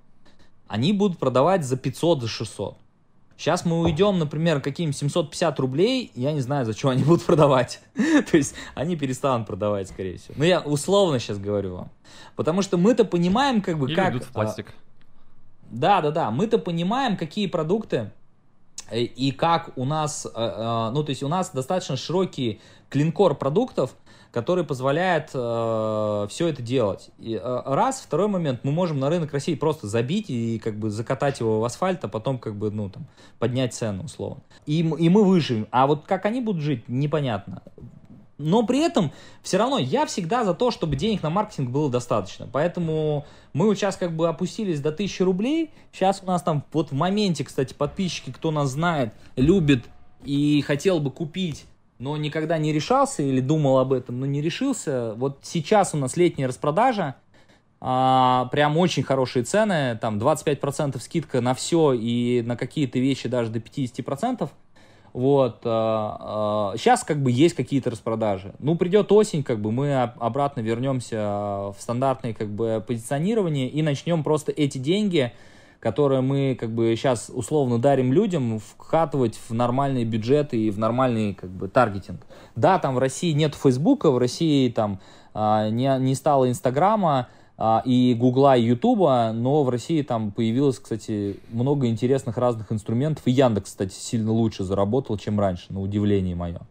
они 0.69 0.95
будут 0.95 1.19
продавать 1.19 1.65
за 1.65 1.77
500, 1.77 2.23
за 2.23 2.29
600. 2.29 2.77
Сейчас 3.37 3.65
мы 3.65 3.81
уйдем, 3.81 4.19
например, 4.19 4.61
каким 4.61 4.93
750 4.93 5.59
рублей, 5.59 6.13
я 6.15 6.33
не 6.33 6.41
знаю, 6.41 6.65
за 6.65 6.73
что 6.73 6.91
они 6.91 7.03
будут 7.03 7.25
продавать. 7.25 7.81
То 7.95 8.37
есть 8.37 8.55
они 8.75 8.97
перестанут 8.97 9.47
продавать, 9.47 9.89
скорее 9.89 10.19
всего. 10.19 10.35
Ну, 10.37 10.45
я 10.45 10.61
условно 10.61 11.19
сейчас 11.19 11.39
говорю 11.39 11.77
вам. 11.77 11.91
Потому 12.37 12.63
что 12.63 12.77
мы-то 12.77 13.05
понимаем, 13.05 13.61
как 13.61 13.79
бы, 13.79 13.89
Или 13.89 13.97
как... 13.97 14.13
идут 14.13 14.25
в 14.25 14.31
а, 14.31 14.35
пластик. 14.35 14.73
да, 15.71 16.01
да, 16.01 16.11
да. 16.11 16.31
Мы-то 16.31 16.59
понимаем, 16.59 17.17
какие 17.17 17.49
продукты 17.49 18.13
э, 18.91 19.01
и 19.01 19.33
как 19.33 19.77
у 19.77 19.85
нас, 19.85 20.27
э, 20.27 20.31
э, 20.35 20.91
ну, 20.93 21.03
то 21.03 21.11
есть 21.11 21.23
у 21.25 21.29
нас 21.29 21.51
достаточно 21.51 21.97
широкий 21.97 22.61
клинкор 22.89 23.35
продуктов, 23.35 23.97
который 24.35 24.65
позволяет 24.65 25.29
все 25.29 26.49
это 26.49 26.61
делать. 26.61 27.11
И, 27.19 27.35
э, 27.41 27.63
раз, 27.67 28.01
второй 28.01 28.27
момент, 28.27 28.65
мы 28.65 28.73
можем 28.73 28.99
на 28.99 29.09
рынок 29.09 29.33
России 29.33 29.55
просто 29.55 29.87
забить 29.87 30.29
и 30.29 30.59
как 30.59 30.77
бы 30.77 30.91
закатать 30.91 31.39
его 31.39 31.61
в 31.61 31.65
асфальт, 31.65 32.05
а 32.05 32.09
потом 32.09 32.41
как 32.41 32.57
бы, 32.57 32.73
ну, 32.73 32.91
там, 32.91 33.07
поднять 33.39 33.75
цену, 33.75 34.05
условно. 34.05 34.43
И, 34.67 34.81
и 34.81 35.09
мы 35.09 35.23
выживем. 35.23 35.69
А 35.71 35.87
вот 35.87 36.05
как 36.05 36.27
они 36.27 36.41
будут 36.41 36.63
жить, 36.63 36.89
непонятно. 36.89 37.63
Но 38.37 38.65
при 38.65 38.81
этом 38.81 39.13
все 39.45 39.57
равно 39.57 39.79
я 39.79 40.05
всегда 40.05 40.45
за 40.45 40.55
то, 40.55 40.73
чтобы 40.73 40.97
денег 40.97 41.23
на 41.23 41.31
маркетинг 41.31 41.71
было 41.71 41.89
достаточно. 41.89 42.49
Поэтому 42.51 43.27
мы 43.53 43.67
вот 43.67 43.77
сейчас 43.77 43.97
как 43.97 44.17
бы 44.17 44.29
опустились 44.29 44.81
до 44.81 44.89
1000 44.89 45.25
рублей. 45.25 45.71
Сейчас 45.93 46.21
у 46.25 46.27
нас 46.27 46.43
там 46.43 46.65
вот 46.73 46.91
в 46.91 46.95
моменте, 46.95 47.45
кстати, 47.45 47.73
подписчики, 47.73 48.33
кто 48.33 48.51
нас 48.51 48.71
знает, 48.71 49.15
любит 49.37 49.85
и 50.25 50.61
хотел 50.67 50.99
бы 50.99 51.13
купить, 51.13 51.67
но 51.99 52.17
никогда 52.17 52.59
не 52.59 52.73
решался 52.73 53.23
или 53.23 53.41
думал 53.41 53.79
об 53.79 53.93
этом, 53.93 54.21
но 54.21 54.27
не 54.27 54.41
решился. 54.43 55.15
Вот 55.15 55.39
сейчас 55.43 55.95
у 55.95 55.97
нас 55.97 56.17
летняя 56.17 56.47
распродажа. 56.49 57.17
а, 57.87 58.47
прям 58.51 58.79
очень 58.79 59.03
хорошие 59.03 59.45
цены. 59.45 59.99
Там 60.01 60.19
25% 60.19 60.99
скидка 61.01 61.41
на 61.43 61.53
все 61.55 61.93
и 61.93 62.41
на 62.43 62.57
какие-то 62.57 62.99
вещи 62.99 63.29
даже 63.29 63.51
до 63.51 63.59
50%. 63.59 64.49
Вот, 65.13 65.61
сейчас 65.63 67.05
как 67.05 67.23
бы 67.23 67.31
есть 67.31 67.55
какие-то 67.55 67.91
распродажи. 67.91 68.53
Ну, 68.59 68.75
придет 68.75 69.13
осень, 69.13 69.45
как 69.45 69.61
бы 69.61 69.71
мы 69.71 69.95
об- 70.03 70.21
обратно 70.21 70.61
вернемся 70.61 71.19
в 71.19 71.77
стандартное 71.79 72.33
как 72.35 72.49
бы 72.49 72.83
позиционирование 72.85 73.69
и 73.69 73.81
начнем 73.83 74.25
просто 74.25 74.51
эти 74.51 74.79
деньги, 74.79 75.33
которые 75.85 76.23
мы 76.23 76.57
как 76.59 76.71
бы 76.71 76.97
сейчас 76.97 77.31
условно 77.33 77.79
дарим 77.79 78.11
людям, 78.11 78.59
вкатывать 78.59 79.39
в 79.49 79.53
нормальные 79.53 80.07
бюджеты 80.07 80.57
и 80.57 80.71
в 80.71 80.79
нормальный 80.79 81.35
как 81.35 81.51
бы 81.51 81.69
таргетинг. 81.69 82.23
Да, 82.57 82.79
там 82.79 82.95
в 82.95 82.99
России 82.99 83.33
нет 83.33 83.55
Фейсбука, 83.55 84.11
в 84.11 84.17
России 84.17 84.71
там 84.71 84.99
а, 85.35 85.69
не, 85.69 85.95
не 85.99 86.15
стало 86.15 86.49
Инстаграма, 86.49 87.29
а, 87.59 87.83
и 87.85 88.17
Гугла, 88.19 88.57
и 88.57 88.63
Ютуба, 88.63 89.33
но 89.35 89.63
в 89.63 89.69
России 89.69 90.01
там 90.01 90.33
появилось, 90.33 90.79
кстати, 90.79 91.37
много 91.51 91.87
интересных 91.87 92.39
разных 92.39 92.73
инструментов. 92.73 93.23
И 93.27 93.33
Яндекс, 93.33 93.69
кстати, 93.69 93.93
сильно 93.93 94.33
лучше 94.33 94.65
заработал, 94.65 95.19
чем 95.19 95.39
раньше, 95.39 95.67
на 95.69 95.83
удивление 95.83 96.35
мое. 96.35 96.63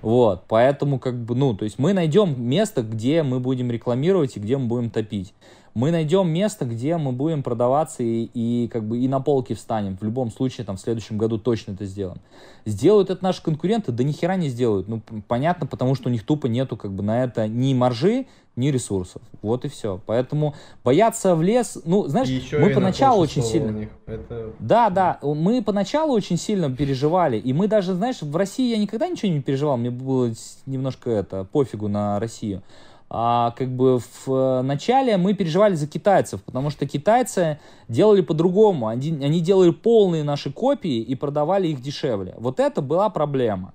Вот, 0.00 0.44
поэтому 0.48 0.98
как 0.98 1.22
бы, 1.22 1.34
ну, 1.34 1.54
то 1.54 1.66
есть 1.66 1.78
мы 1.78 1.92
найдем 1.92 2.42
место, 2.42 2.82
где 2.82 3.22
мы 3.22 3.40
будем 3.40 3.70
рекламировать 3.70 4.38
и 4.38 4.40
где 4.40 4.56
мы 4.56 4.68
будем 4.68 4.88
топить. 4.88 5.34
Мы 5.74 5.90
найдем 5.90 6.28
место, 6.28 6.64
где 6.64 6.96
мы 6.96 7.12
будем 7.12 7.42
продаваться 7.42 8.02
и, 8.02 8.28
и 8.34 8.68
как 8.68 8.84
бы 8.84 8.98
и 8.98 9.08
на 9.08 9.20
полке 9.20 9.54
встанем. 9.54 9.96
В 9.96 10.02
любом 10.02 10.30
случае, 10.30 10.64
там, 10.64 10.76
в 10.76 10.80
следующем 10.80 11.18
году 11.18 11.38
точно 11.38 11.72
это 11.72 11.84
сделаем. 11.84 12.18
Сделают 12.64 13.10
это 13.10 13.22
наши 13.22 13.42
конкуренты? 13.42 13.92
Да 13.92 14.04
ни 14.04 14.12
хера 14.12 14.36
не 14.36 14.48
сделают. 14.48 14.88
Ну, 14.88 15.00
понятно, 15.26 15.66
потому 15.66 15.94
что 15.94 16.08
у 16.08 16.12
них 16.12 16.24
тупо 16.24 16.46
нету 16.46 16.76
как 16.76 16.92
бы 16.92 17.02
на 17.02 17.24
это 17.24 17.46
ни 17.46 17.74
маржи, 17.74 18.26
ни 18.58 18.68
ресурсов. 18.68 19.22
Вот 19.40 19.64
и 19.64 19.68
все. 19.68 20.00
Поэтому 20.04 20.54
бояться 20.84 21.34
в 21.36 21.42
лес, 21.42 21.78
ну, 21.84 22.08
знаешь, 22.08 22.28
еще 22.28 22.58
мы 22.58 22.70
поначалу 22.70 23.22
очень 23.22 23.42
сильно... 23.42 23.88
Это 24.06 24.52
Да, 24.58 24.90
да, 24.90 25.18
мы 25.22 25.62
поначалу 25.62 26.12
очень 26.12 26.36
сильно 26.36 26.74
переживали, 26.74 27.38
и 27.38 27.52
мы 27.52 27.68
даже, 27.68 27.94
знаешь, 27.94 28.20
в 28.20 28.36
России 28.36 28.70
я 28.70 28.78
никогда 28.78 29.06
ничего 29.06 29.30
не 29.30 29.40
переживал, 29.40 29.76
мне 29.76 29.90
было 29.90 30.32
немножко 30.66 31.08
это, 31.10 31.44
пофигу 31.44 31.88
на 31.88 32.18
Россию. 32.18 32.62
А, 33.10 33.52
как 33.52 33.68
бы 33.70 33.98
в 33.98 34.28
э, 34.28 34.62
начале 34.62 35.16
мы 35.16 35.32
переживали 35.32 35.74
за 35.74 35.86
китайцев, 35.86 36.42
потому 36.42 36.70
что 36.70 36.86
китайцы 36.86 37.58
делали 37.88 38.20
по-другому. 38.20 38.88
Они, 38.88 39.10
они 39.24 39.40
делали 39.40 39.70
полные 39.70 40.24
наши 40.24 40.52
копии 40.52 41.00
и 41.00 41.14
продавали 41.14 41.68
их 41.68 41.80
дешевле. 41.80 42.34
Вот 42.38 42.60
это 42.60 42.82
была 42.82 43.08
проблема. 43.08 43.72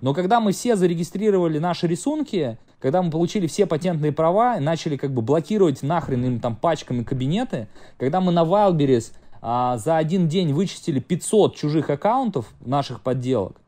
Но 0.00 0.14
когда 0.14 0.40
мы 0.40 0.52
все 0.52 0.76
зарегистрировали 0.76 1.58
наши 1.58 1.86
рисунки, 1.86 2.56
когда 2.78 3.02
мы 3.02 3.10
получили 3.10 3.46
все 3.46 3.66
патентные 3.66 4.12
права 4.12 4.56
и 4.56 4.60
начали 4.60 4.96
как 4.96 5.12
бы 5.12 5.22
блокировать 5.22 5.82
нахрен 5.82 6.24
им 6.24 6.40
там 6.40 6.56
пачками 6.56 7.02
кабинеты, 7.02 7.68
когда 7.98 8.20
мы 8.20 8.32
на 8.32 8.44
Wildberries 8.44 9.12
а, 9.42 9.76
за 9.76 9.96
один 9.96 10.28
день 10.28 10.52
вычистили 10.52 11.00
500 11.00 11.56
чужих 11.56 11.90
аккаунтов 11.90 12.46
наших 12.60 13.00
подделок, 13.00 13.60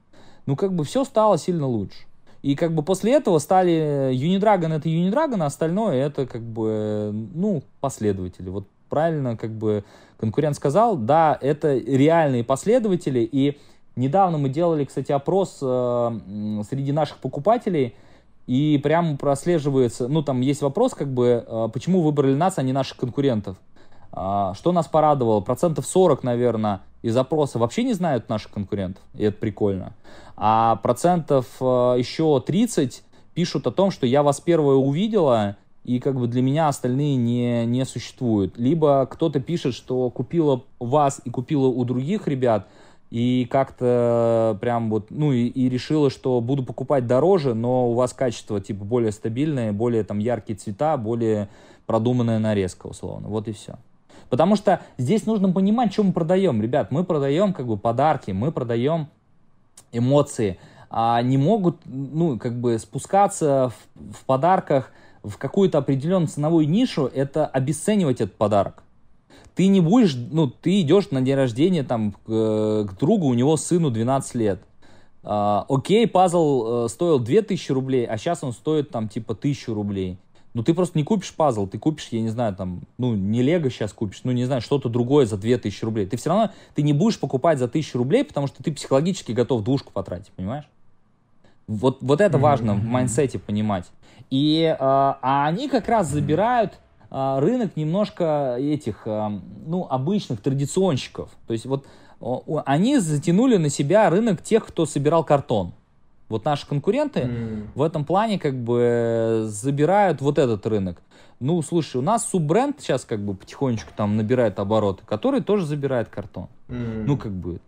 ну 0.46 0.56
как 0.56 0.74
бы 0.74 0.84
все 0.84 1.04
стало 1.04 1.36
сильно 1.36 1.66
лучше. 1.66 2.05
И 2.46 2.54
как 2.54 2.72
бы 2.72 2.84
после 2.84 3.14
этого 3.14 3.40
стали 3.40 4.12
Unidragon 4.14 4.72
это 4.72 4.88
Unidragon, 4.88 5.42
а 5.42 5.46
остальное 5.46 5.96
это 5.96 6.26
как 6.26 6.42
бы, 6.42 7.10
ну, 7.34 7.64
последователи. 7.80 8.48
Вот 8.50 8.68
правильно 8.88 9.36
как 9.36 9.50
бы 9.50 9.82
конкурент 10.16 10.54
сказал, 10.54 10.96
да, 10.96 11.36
это 11.40 11.76
реальные 11.76 12.44
последователи. 12.44 13.28
И 13.32 13.58
недавно 13.96 14.38
мы 14.38 14.48
делали, 14.48 14.84
кстати, 14.84 15.10
опрос 15.10 15.58
э, 15.60 16.20
среди 16.70 16.92
наших 16.92 17.16
покупателей, 17.16 17.96
и 18.46 18.78
прямо 18.80 19.16
прослеживается, 19.16 20.06
ну, 20.06 20.22
там 20.22 20.40
есть 20.40 20.62
вопрос, 20.62 20.94
как 20.94 21.08
бы, 21.08 21.44
э, 21.44 21.68
почему 21.72 22.00
выбрали 22.00 22.36
нас, 22.36 22.58
а 22.58 22.62
не 22.62 22.72
наших 22.72 22.96
конкурентов. 22.96 23.56
А, 24.12 24.54
что 24.54 24.70
нас 24.70 24.86
порадовало? 24.86 25.40
Процентов 25.40 25.84
40, 25.84 26.22
наверное, 26.22 26.82
из 27.06 27.16
опроса 27.16 27.60
вообще 27.60 27.84
не 27.84 27.92
знают 27.92 28.28
наших 28.28 28.50
конкурентов, 28.50 29.02
и 29.14 29.22
это 29.22 29.38
прикольно. 29.38 29.92
А 30.36 30.76
процентов 30.76 31.46
э, 31.60 31.64
еще 31.98 32.42
30 32.44 33.04
пишут 33.32 33.66
о 33.68 33.70
том, 33.70 33.92
что 33.92 34.06
я 34.06 34.24
вас 34.24 34.40
первое 34.40 34.74
увидела, 34.74 35.56
и 35.84 36.00
как 36.00 36.18
бы 36.18 36.26
для 36.26 36.42
меня 36.42 36.66
остальные 36.66 37.14
не, 37.14 37.64
не 37.64 37.84
существуют. 37.84 38.58
Либо 38.58 39.06
кто-то 39.06 39.38
пишет, 39.38 39.74
что 39.74 40.10
купила 40.10 40.64
вас 40.80 41.20
и 41.24 41.30
купила 41.30 41.68
у 41.68 41.84
других 41.84 42.26
ребят, 42.26 42.66
и 43.10 43.46
как-то 43.48 44.58
прям 44.60 44.90
вот, 44.90 45.06
ну 45.10 45.32
и, 45.32 45.46
и 45.46 45.68
решила, 45.68 46.10
что 46.10 46.40
буду 46.40 46.64
покупать 46.64 47.06
дороже, 47.06 47.54
но 47.54 47.88
у 47.88 47.94
вас 47.94 48.12
качество 48.14 48.60
типа 48.60 48.84
более 48.84 49.12
стабильное, 49.12 49.72
более 49.72 50.02
там 50.02 50.18
яркие 50.18 50.58
цвета, 50.58 50.96
более 50.96 51.48
продуманная 51.86 52.40
нарезка 52.40 52.88
условно. 52.88 53.28
Вот 53.28 53.46
и 53.46 53.52
все. 53.52 53.76
Потому 54.28 54.56
что 54.56 54.80
здесь 54.98 55.26
нужно 55.26 55.52
понимать, 55.52 55.92
что 55.92 56.02
мы 56.02 56.12
продаем. 56.12 56.60
Ребят, 56.60 56.90
мы 56.90 57.04
продаем 57.04 57.52
как 57.52 57.66
бы 57.66 57.76
подарки, 57.76 58.32
мы 58.32 58.52
продаем 58.52 59.08
эмоции. 59.92 60.58
А 60.90 61.20
не 61.22 61.36
могут, 61.36 61.78
ну, 61.84 62.38
как 62.38 62.60
бы 62.60 62.78
спускаться 62.78 63.70
в, 63.94 64.12
в 64.12 64.24
подарках 64.24 64.92
в 65.22 65.38
какую-то 65.38 65.78
определенную 65.78 66.28
ценовую 66.28 66.68
нишу, 66.68 67.10
это 67.12 67.46
обесценивать 67.46 68.20
этот 68.20 68.36
подарок. 68.36 68.82
Ты 69.54 69.68
не 69.68 69.80
будешь, 69.80 70.14
ну, 70.14 70.48
ты 70.48 70.82
идешь 70.82 71.10
на 71.10 71.20
день 71.22 71.34
рождения 71.34 71.82
там 71.82 72.12
к, 72.12 72.86
к 72.88 72.98
другу, 72.98 73.26
у 73.26 73.34
него 73.34 73.56
сыну 73.56 73.90
12 73.90 74.34
лет. 74.34 74.60
А, 75.22 75.64
окей, 75.68 76.06
пазл 76.06 76.84
э, 76.84 76.88
стоил 76.88 77.18
2000 77.18 77.72
рублей, 77.72 78.06
а 78.06 78.16
сейчас 78.16 78.44
он 78.44 78.52
стоит 78.52 78.90
там 78.90 79.08
типа 79.08 79.32
1000 79.32 79.74
рублей. 79.74 80.18
Ну, 80.56 80.62
ты 80.62 80.72
просто 80.72 80.96
не 80.96 81.04
купишь 81.04 81.34
пазл, 81.34 81.66
ты 81.66 81.78
купишь, 81.78 82.08
я 82.12 82.22
не 82.22 82.30
знаю, 82.30 82.56
там, 82.56 82.80
ну, 82.96 83.14
не 83.14 83.42
Лего 83.42 83.68
сейчас 83.68 83.92
купишь, 83.92 84.22
ну, 84.24 84.32
не 84.32 84.46
знаю, 84.46 84.62
что-то 84.62 84.88
другое 84.88 85.26
за 85.26 85.36
2000 85.36 85.84
рублей. 85.84 86.06
Ты 86.06 86.16
все 86.16 86.30
равно, 86.30 86.50
ты 86.74 86.80
не 86.80 86.94
будешь 86.94 87.20
покупать 87.20 87.58
за 87.58 87.66
1000 87.66 87.98
рублей, 87.98 88.24
потому 88.24 88.46
что 88.46 88.62
ты 88.62 88.72
психологически 88.72 89.32
готов 89.32 89.64
двушку 89.64 89.92
потратить, 89.92 90.30
понимаешь? 90.30 90.64
Вот, 91.66 91.98
вот 92.00 92.22
это 92.22 92.38
важно 92.38 92.70
mm-hmm. 92.70 92.80
в 92.80 92.84
майнсете 92.84 93.38
понимать. 93.38 93.84
И 94.30 94.62
э, 94.62 94.76
а 94.80 95.46
они 95.46 95.68
как 95.68 95.90
раз 95.90 96.08
забирают 96.08 96.78
э, 97.10 97.38
рынок 97.38 97.76
немножко 97.76 98.56
этих, 98.58 99.02
э, 99.04 99.38
ну, 99.66 99.86
обычных 99.90 100.40
традиционщиков. 100.40 101.28
То 101.46 101.52
есть 101.52 101.66
вот 101.66 101.84
они 102.64 102.98
затянули 102.98 103.58
на 103.58 103.68
себя 103.68 104.08
рынок 104.08 104.42
тех, 104.42 104.66
кто 104.66 104.86
собирал 104.86 105.22
картон. 105.22 105.74
Вот 106.28 106.44
наши 106.44 106.66
конкуренты 106.66 107.20
mm. 107.20 107.68
в 107.74 107.82
этом 107.82 108.04
плане 108.04 108.38
как 108.38 108.54
бы 108.56 109.44
забирают 109.46 110.20
вот 110.20 110.38
этот 110.38 110.66
рынок. 110.66 111.00
Ну, 111.38 111.60
слушай, 111.62 111.96
у 111.98 112.02
нас 112.02 112.28
суббренд 112.28 112.80
сейчас 112.80 113.04
как 113.04 113.20
бы 113.20 113.34
потихонечку 113.34 113.92
там 113.94 114.16
набирает 114.16 114.58
обороты, 114.58 115.02
который 115.06 115.40
тоже 115.42 115.66
забирает 115.66 116.08
картон. 116.08 116.48
Mm. 116.68 117.04
Ну, 117.06 117.16
как 117.16 117.32
бы. 117.32 117.60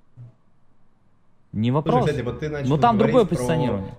Не 1.52 1.70
вопрос. 1.70 2.04
Слушай, 2.04 2.10
кстати, 2.10 2.24
вот 2.24 2.40
ты 2.40 2.48
начал 2.48 2.68
Но 2.68 2.78
там 2.78 2.98
другое 2.98 3.24
про... 3.24 3.36
позиционирование. 3.36 3.94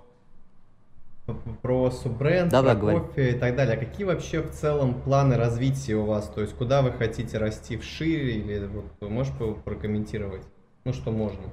Про 1.62 1.92
суббренд, 1.92 2.52
да, 2.52 2.64
про 2.64 2.74
да, 2.74 2.80
кофе 2.80 3.14
говори. 3.16 3.30
и 3.30 3.40
так 3.40 3.56
далее. 3.56 3.78
А 3.78 3.80
какие 3.80 4.06
вообще 4.06 4.42
в 4.42 4.50
целом 4.50 4.96
планы 4.96 5.38
развития 5.38 5.96
у 5.96 6.06
вас? 6.06 6.28
То 6.28 6.42
есть 6.42 6.56
куда 6.56 6.82
вы 6.82 6.92
хотите 6.92 7.38
расти 7.38 7.78
вширь 7.78 8.30
или 8.30 8.66
вот 8.66 9.10
можешь 9.10 9.32
прокомментировать? 9.64 10.42
Ну, 10.86 10.94
что 10.94 11.12
можно. 11.12 11.44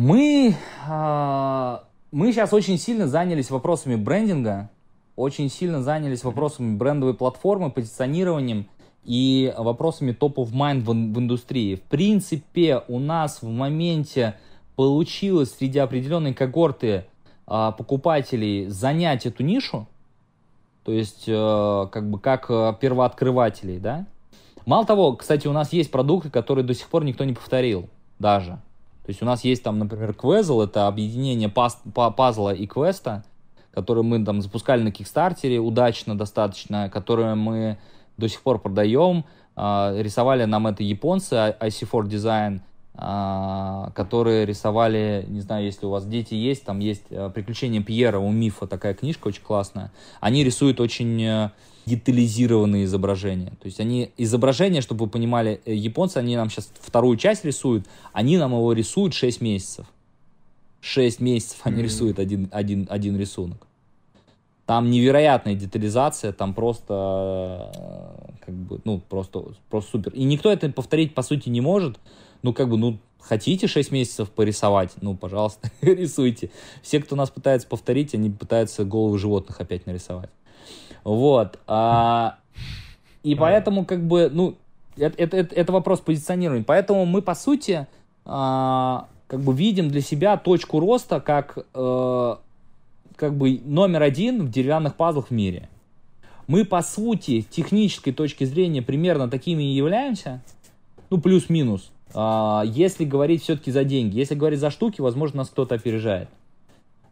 Мы, 0.00 0.54
э, 0.88 1.78
мы 2.12 2.32
сейчас 2.32 2.52
очень 2.52 2.78
сильно 2.78 3.08
занялись 3.08 3.50
вопросами 3.50 3.96
брендинга, 3.96 4.70
очень 5.16 5.50
сильно 5.50 5.82
занялись 5.82 6.22
вопросами 6.22 6.76
брендовой 6.76 7.14
платформы, 7.14 7.72
позиционированием 7.72 8.68
и 9.02 9.52
вопросами 9.58 10.12
top 10.12 10.34
of 10.34 10.52
mind 10.52 10.82
в, 10.82 10.90
в 10.90 11.18
индустрии. 11.18 11.74
В 11.74 11.82
принципе, 11.82 12.84
у 12.86 13.00
нас 13.00 13.42
в 13.42 13.48
моменте 13.48 14.36
получилось 14.76 15.52
среди 15.58 15.80
определенной 15.80 16.32
когорты 16.32 17.04
э, 17.48 17.72
покупателей 17.76 18.68
занять 18.68 19.26
эту 19.26 19.42
нишу, 19.42 19.88
то 20.84 20.92
есть 20.92 21.24
э, 21.26 21.86
как 21.90 22.08
бы 22.08 22.20
как 22.20 22.46
первооткрывателей, 22.78 23.80
да. 23.80 24.06
Мало 24.64 24.86
того, 24.86 25.16
кстати, 25.16 25.48
у 25.48 25.52
нас 25.52 25.72
есть 25.72 25.90
продукты, 25.90 26.30
которые 26.30 26.64
до 26.64 26.74
сих 26.74 26.86
пор 26.86 27.02
никто 27.02 27.24
не 27.24 27.32
повторил 27.32 27.88
даже. 28.20 28.60
То 29.08 29.10
есть 29.12 29.22
у 29.22 29.24
нас 29.24 29.42
есть 29.42 29.62
там, 29.62 29.78
например, 29.78 30.10
Quezzle, 30.10 30.64
это 30.64 30.86
объединение 30.86 31.48
паз, 31.48 31.80
пазла 31.94 32.52
и 32.52 32.66
квеста, 32.66 33.24
который 33.72 34.02
мы 34.02 34.22
там 34.22 34.42
запускали 34.42 34.82
на 34.82 34.92
Кикстартере 34.92 35.60
удачно 35.60 36.14
достаточно, 36.14 36.90
которое 36.90 37.34
мы 37.34 37.78
до 38.18 38.28
сих 38.28 38.42
пор 38.42 38.58
продаем. 38.58 39.24
Uh, 39.56 40.02
рисовали 40.02 40.44
нам 40.44 40.66
это 40.66 40.82
японцы, 40.82 41.56
IC4 41.58 42.02
Design, 42.06 42.60
uh, 42.96 43.90
которые 43.94 44.44
рисовали, 44.44 45.24
не 45.26 45.40
знаю, 45.40 45.64
если 45.64 45.86
у 45.86 45.90
вас 45.90 46.04
дети 46.04 46.34
есть, 46.34 46.66
там 46.66 46.78
есть 46.78 47.04
uh, 47.08 47.32
«Приключения 47.32 47.82
Пьера» 47.82 48.18
у 48.18 48.30
Мифа, 48.30 48.66
такая 48.66 48.92
книжка 48.92 49.28
очень 49.28 49.42
классная. 49.42 49.90
Они 50.20 50.44
рисуют 50.44 50.80
очень 50.80 51.22
э, 51.22 51.50
детализированные 51.88 52.84
изображения. 52.84 53.52
То 53.60 53.66
есть 53.66 53.80
они 53.80 54.10
изображения, 54.16 54.80
чтобы 54.80 55.06
вы 55.06 55.10
понимали, 55.10 55.60
э, 55.64 55.74
японцы, 55.74 56.18
они 56.18 56.36
нам 56.36 56.50
сейчас 56.50 56.70
вторую 56.80 57.16
часть 57.16 57.44
рисуют, 57.44 57.86
они 58.12 58.36
нам 58.36 58.52
его 58.52 58.72
рисуют 58.72 59.14
6 59.14 59.40
месяцев. 59.40 59.86
6 60.80 61.20
месяцев 61.20 61.58
они 61.64 61.78
mm-hmm. 61.78 61.82
рисуют 61.82 62.18
один, 62.18 62.48
один, 62.52 62.86
один 62.90 63.18
рисунок. 63.18 63.66
Там 64.66 64.90
невероятная 64.90 65.54
детализация, 65.54 66.32
там 66.32 66.52
просто 66.52 67.72
э, 67.74 68.32
как 68.44 68.54
бы, 68.54 68.80
ну, 68.84 69.00
просто, 69.00 69.44
просто 69.70 69.90
супер. 69.92 70.12
И 70.12 70.24
никто 70.24 70.52
это 70.52 70.68
повторить, 70.70 71.14
по 71.14 71.22
сути, 71.22 71.48
не 71.48 71.62
может. 71.62 71.98
Ну, 72.42 72.52
как 72.52 72.68
бы, 72.68 72.76
ну, 72.76 72.98
хотите 73.18 73.66
6 73.66 73.90
месяцев 73.92 74.30
порисовать, 74.30 74.92
ну, 75.00 75.16
пожалуйста, 75.16 75.70
рисуйте. 75.80 76.50
Все, 76.82 77.00
кто 77.00 77.16
нас 77.16 77.30
пытается 77.30 77.66
повторить, 77.66 78.14
они 78.14 78.30
пытаются 78.30 78.84
головы 78.84 79.18
животных 79.18 79.60
опять 79.60 79.86
нарисовать. 79.86 80.30
Вот. 81.08 81.58
А, 81.66 82.36
и 83.22 83.34
поэтому, 83.34 83.84
как 83.86 84.06
бы, 84.06 84.28
ну, 84.30 84.56
это, 84.96 85.22
это, 85.22 85.54
это 85.54 85.72
вопрос 85.72 86.00
позиционирования. 86.00 86.64
Поэтому 86.64 87.06
мы, 87.06 87.22
по 87.22 87.34
сути, 87.34 87.86
а, 88.26 89.06
как 89.26 89.40
бы 89.40 89.54
видим 89.54 89.88
для 89.88 90.02
себя 90.02 90.36
точку 90.36 90.80
роста 90.80 91.20
как, 91.20 91.58
э, 91.74 92.36
как 93.16 93.34
бы 93.36 93.60
номер 93.64 94.02
один 94.02 94.44
в 94.44 94.50
деревянных 94.50 94.96
пазлах 94.96 95.28
в 95.28 95.30
мире. 95.30 95.68
Мы, 96.46 96.64
по 96.64 96.82
сути, 96.82 97.42
технической 97.42 98.12
точки 98.12 98.44
зрения 98.44 98.82
примерно 98.82 99.28
такими 99.28 99.62
и 99.62 99.74
являемся. 99.74 100.42
Ну, 101.10 101.18
плюс-минус. 101.18 101.90
А, 102.14 102.64
если 102.66 103.04
говорить 103.04 103.42
все-таки 103.42 103.70
за 103.70 103.84
деньги. 103.84 104.18
Если 104.18 104.34
говорить 104.34 104.60
за 104.60 104.70
штуки, 104.70 105.00
возможно, 105.00 105.38
нас 105.38 105.48
кто-то 105.48 105.74
опережает. 105.74 106.28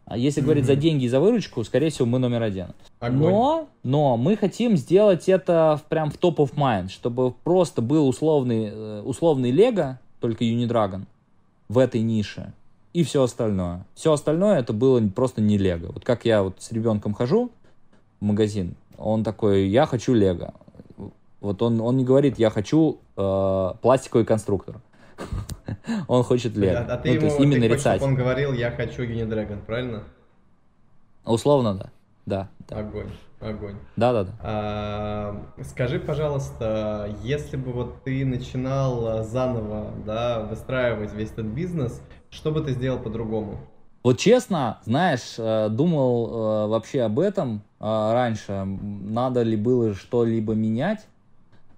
А 0.07 0.17
если 0.17 0.41
mm-hmm. 0.41 0.45
говорить 0.45 0.65
за 0.65 0.75
деньги 0.77 1.03
и 1.03 1.09
за 1.09 1.19
выручку, 1.19 1.63
скорее 1.65 1.89
всего, 1.89 2.05
мы 2.05 2.17
номер 2.17 2.41
один. 2.41 2.67
Но, 3.01 3.67
но 3.83 4.15
мы 4.15 4.37
хотим 4.37 4.77
сделать 4.77 5.27
это 5.27 5.79
в, 5.81 5.87
прям 5.89 6.11
в 6.11 6.17
топ 6.17 6.39
of 6.39 6.55
mind, 6.55 6.89
чтобы 6.89 7.31
просто 7.43 7.81
был 7.81 8.07
условный, 8.07 8.69
э, 8.71 9.01
условный 9.01 9.51
Лего, 9.51 9.99
только 10.21 10.45
Unidragon, 10.45 11.03
в 11.67 11.77
этой 11.77 12.01
нише, 12.01 12.53
и 12.93 13.03
все 13.03 13.23
остальное. 13.23 13.85
Все 13.95 14.13
остальное 14.13 14.59
это 14.59 14.71
было 14.71 15.05
просто 15.09 15.41
не 15.41 15.57
Лего. 15.57 15.91
Вот 15.91 16.05
как 16.05 16.23
я 16.23 16.41
вот 16.41 16.55
с 16.59 16.71
ребенком 16.71 17.13
хожу 17.13 17.51
в 18.21 18.23
магазин, 18.23 18.75
он 18.97 19.25
такой, 19.25 19.67
я 19.67 19.85
хочу 19.85 20.13
Лего. 20.13 20.53
Вот 21.41 21.61
он, 21.61 21.81
он 21.81 21.97
не 21.97 22.05
говорит, 22.05 22.39
я 22.39 22.49
хочу 22.49 22.99
э, 23.17 23.73
пластиковый 23.81 24.25
конструктор. 24.25 24.79
Он 26.07 26.23
хочет 26.23 26.55
Лего. 26.55 26.79
А, 26.79 26.93
а 26.93 26.97
ты 26.97 27.09
ну, 27.19 27.27
ему, 27.27 27.43
именно 27.43 27.75
ты 27.75 27.81
хочешь, 27.81 28.01
он 28.01 28.15
говорил, 28.15 28.53
я 28.53 28.71
хочу 28.71 29.03
Unidragon, 29.03 29.65
правильно? 29.65 30.03
Условно, 31.25 31.75
да. 31.75 31.89
да, 32.25 32.49
да. 32.69 32.79
Огонь, 32.79 33.11
огонь. 33.39 33.75
Да, 33.95 34.13
да, 34.13 34.23
да. 34.23 34.31
А, 34.41 35.45
скажи, 35.63 35.99
пожалуйста, 35.99 37.13
если 37.23 37.57
бы 37.57 37.71
вот 37.71 38.03
ты 38.03 38.25
начинал 38.25 39.23
заново, 39.23 39.91
да, 40.05 40.41
выстраивать 40.41 41.13
весь 41.13 41.31
этот 41.31 41.47
бизнес, 41.47 42.01
что 42.29 42.51
бы 42.51 42.61
ты 42.61 42.71
сделал 42.71 42.99
по-другому? 42.99 43.59
Вот 44.03 44.19
честно, 44.19 44.79
знаешь, 44.85 45.35
э, 45.37 45.67
думал 45.69 46.27
э, 46.27 46.67
вообще 46.67 47.01
об 47.01 47.19
этом 47.19 47.61
э, 47.79 47.83
раньше, 47.83 48.63
надо 48.63 49.41
ли 49.41 49.57
было 49.57 49.93
что-либо 49.95 50.53
менять, 50.53 51.05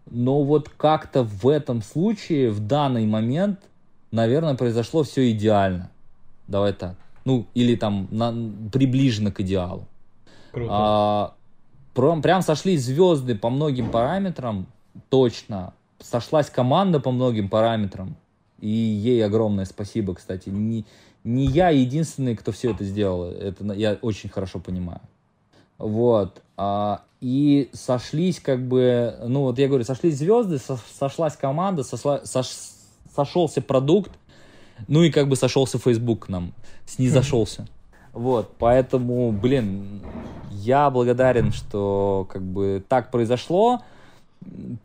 но 0.06 0.44
вот 0.44 0.70
как-то 0.70 1.24
в 1.24 1.48
этом 1.48 1.82
случае, 1.82 2.52
в 2.52 2.60
данный 2.60 3.08
момент, 3.08 3.62
наверное, 4.12 4.56
произошло 4.56 5.04
все 5.04 5.32
идеально. 5.32 5.90
Давай 6.48 6.74
так. 6.74 6.96
Ну, 7.26 7.46
или 7.54 7.76
там 7.76 8.08
на, 8.12 8.34
приближено 8.72 9.32
к 9.32 9.42
идеалу. 9.42 9.86
Круто. 10.52 10.72
А, 10.72 11.34
прям, 11.94 12.22
прям 12.22 12.42
сошлись 12.42 12.84
звезды 12.84 13.36
по 13.36 13.50
многим 13.50 13.92
параметрам, 13.92 14.66
точно. 15.10 15.74
Сошлась 16.00 16.50
команда 16.50 17.00
по 17.00 17.12
многим 17.12 17.50
параметрам. 17.50 18.16
И 18.60 18.70
ей 18.70 19.24
огромное 19.24 19.66
спасибо, 19.66 20.16
кстати. 20.16 20.50
Не, 20.50 20.86
не 21.24 21.46
я 21.46 21.70
единственный, 21.70 22.36
кто 22.36 22.52
все 22.52 22.72
это 22.72 22.84
сделал. 22.84 23.26
Это 23.26 23.64
я 23.74 23.98
очень 24.02 24.30
хорошо 24.30 24.60
понимаю. 24.60 25.02
Вот. 25.78 26.42
А, 26.58 27.04
и 27.22 27.70
сошлись 27.74 28.40
как 28.40 28.66
бы, 28.68 29.16
ну 29.26 29.42
вот 29.42 29.60
я 29.60 29.68
говорю, 29.68 29.84
сошлись 29.84 30.18
звезды, 30.18 30.58
со, 30.58 30.80
сошлась 30.98 31.36
команда, 31.36 31.84
сошла, 31.84 32.26
сош, 32.26 32.48
сошелся 33.16 33.62
продукт, 33.62 34.12
ну 34.88 35.04
и 35.04 35.12
как 35.12 35.28
бы 35.28 35.36
сошелся 35.36 35.78
Facebook 35.78 36.26
к 36.26 36.30
нам, 36.30 36.54
снизошелся. 36.86 37.68
Вот, 38.14 38.56
поэтому, 38.58 39.32
блин, 39.32 40.02
я 40.52 40.90
благодарен, 40.90 41.52
что 41.52 42.28
как 42.30 42.42
бы 42.42 42.84
так 42.88 43.12
произошло. 43.12 43.82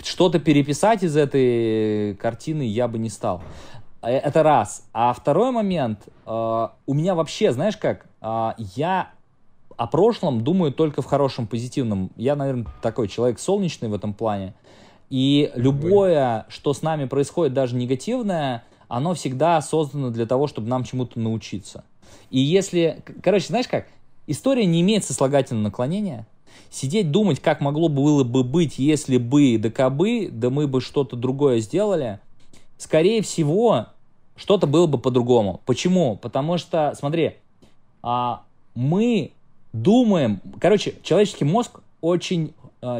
Что-то 0.03 0.39
переписать 0.41 1.03
из 1.03 1.17
этой 1.17 2.15
картины 2.17 2.63
я 2.63 2.89
бы 2.89 2.99
не 2.99 3.09
стал. 3.09 3.43
Э, 4.03 4.19
это 4.19 4.43
раз. 4.43 4.87
А 4.93 5.13
второй 5.13 5.51
момент, 5.53 6.01
э, 6.27 6.69
у 6.87 6.95
меня 6.95 7.15
вообще, 7.15 7.53
знаешь 7.53 7.77
как, 7.77 8.07
э, 8.21 8.53
я 8.75 9.11
о 9.77 9.87
прошлом 9.87 10.43
думаю 10.43 10.73
только 10.73 11.03
в 11.03 11.07
хорошем, 11.07 11.47
позитивном. 11.47 12.11
Я, 12.17 12.37
наверное, 12.37 12.67
такой 12.83 13.09
человек 13.09 13.39
солнечный 13.41 13.89
в 13.89 13.95
этом 13.95 14.13
плане. 14.15 14.55
И 15.15 15.53
любое, 15.55 16.45
что 16.49 16.75
с 16.75 16.83
нами 16.83 17.05
происходит, 17.05 17.55
даже 17.55 17.77
негативное, 17.77 18.65
оно 18.89 19.15
всегда 19.15 19.63
создано 19.63 20.11
для 20.11 20.27
того, 20.27 20.49
чтобы 20.49 20.67
нам 20.67 20.83
чему-то 20.83 21.21
научиться. 21.21 21.85
И 22.31 22.41
если, 22.41 23.01
короче, 23.23 23.47
знаешь 23.47 23.69
как, 23.69 23.87
история 24.27 24.67
не 24.67 24.81
имеет 24.81 25.05
сослагательного 25.05 25.67
наклонения. 25.67 26.27
Сидеть 26.69 27.13
думать, 27.13 27.39
как 27.39 27.61
могло 27.61 27.89
было 27.89 28.25
бы 28.25 28.43
быть, 28.43 28.81
если 28.81 29.19
бы, 29.19 29.57
да 29.57 29.71
кабы, 29.71 30.31
да 30.33 30.51
мы 30.51 30.67
бы 30.67 30.81
что-то 30.81 31.15
другое 31.15 31.61
сделали, 31.61 32.19
скорее 32.77 33.23
всего, 33.23 33.87
что-то 34.35 34.67
было 34.67 34.89
бы 34.89 34.99
по-другому. 34.99 35.61
Почему? 35.65 36.17
Потому 36.17 36.59
что, 36.59 36.93
смотри, 36.99 37.37
а, 38.03 38.43
мы 38.75 39.31
думаем, 39.73 40.41
короче, 40.59 40.97
человеческий 41.05 41.45
мозг 41.45 41.79
очень 42.01 42.53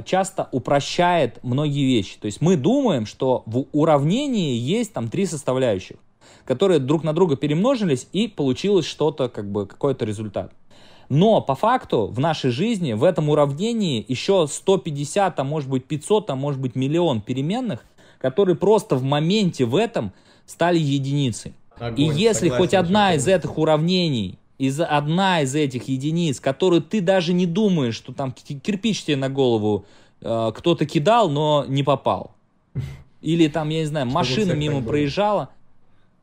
часто 0.05 0.49
упрощает 0.53 1.39
многие 1.43 1.85
вещи. 1.85 2.19
То 2.19 2.27
есть 2.27 2.41
мы 2.41 2.57
думаем, 2.57 3.07
что 3.07 3.43
в 3.47 3.67
уравнении 3.73 4.57
есть 4.57 4.93
там 4.93 5.09
три 5.09 5.27
составляющих 5.27 5.97
которые 6.45 6.79
друг 6.79 7.05
на 7.05 7.13
друга 7.13 7.37
перемножились, 7.37 8.07
и 8.13 8.29
получилось 8.29 8.87
что-то, 8.87 9.29
как 9.29 9.51
бы, 9.51 9.67
какой-то 9.67 10.05
результат. 10.05 10.53
Но 11.09 11.41
по 11.41 11.55
факту 11.55 12.07
в 12.07 12.19
нашей 12.19 12.51
жизни 12.51 12.95
в 12.95 13.05
этом 13.05 13.29
уравнении 13.29 14.05
еще 14.09 14.47
150, 14.47 15.39
а 15.39 15.45
может 15.45 15.69
быть 15.69 15.85
500, 15.85 16.31
а 16.31 16.35
может 16.35 16.61
быть 16.61 16.75
миллион 16.75 17.21
переменных, 17.21 17.85
которые 18.19 18.57
просто 18.57 18.97
в 18.97 19.03
моменте 19.03 19.65
в 19.67 19.77
этом 19.77 20.13
стали 20.47 20.79
единицей. 20.79 21.55
Огонь, 21.79 22.01
и 22.01 22.05
если 22.05 22.49
согласен, 22.49 22.57
хоть 22.57 22.75
одна 22.75 23.15
из 23.15 23.29
этих 23.29 23.59
уравнений, 23.59 24.39
из 24.59 24.81
одна 24.81 25.43
из 25.43 25.55
этих 25.55 25.89
единиц, 25.89 26.41
которую 26.41 26.83
ты 26.83 27.01
даже 27.01 27.33
не 27.33 27.47
думаешь, 27.47 27.95
что 27.95 28.13
там 28.13 28.33
кирпич 28.33 29.05
тебе 29.05 29.17
на 29.17 29.29
голову 29.29 29.85
э, 30.21 30.53
кто-то 30.55 30.87
кидал, 30.87 31.29
но 31.29 31.65
не 31.67 31.83
попал. 31.83 32.33
Или 33.21 33.49
там, 33.49 33.71
я 33.71 33.81
не 33.81 33.87
знаю, 33.87 34.07
машина 34.07 34.53
мимо 34.53 34.83
проезжала, 34.83 35.51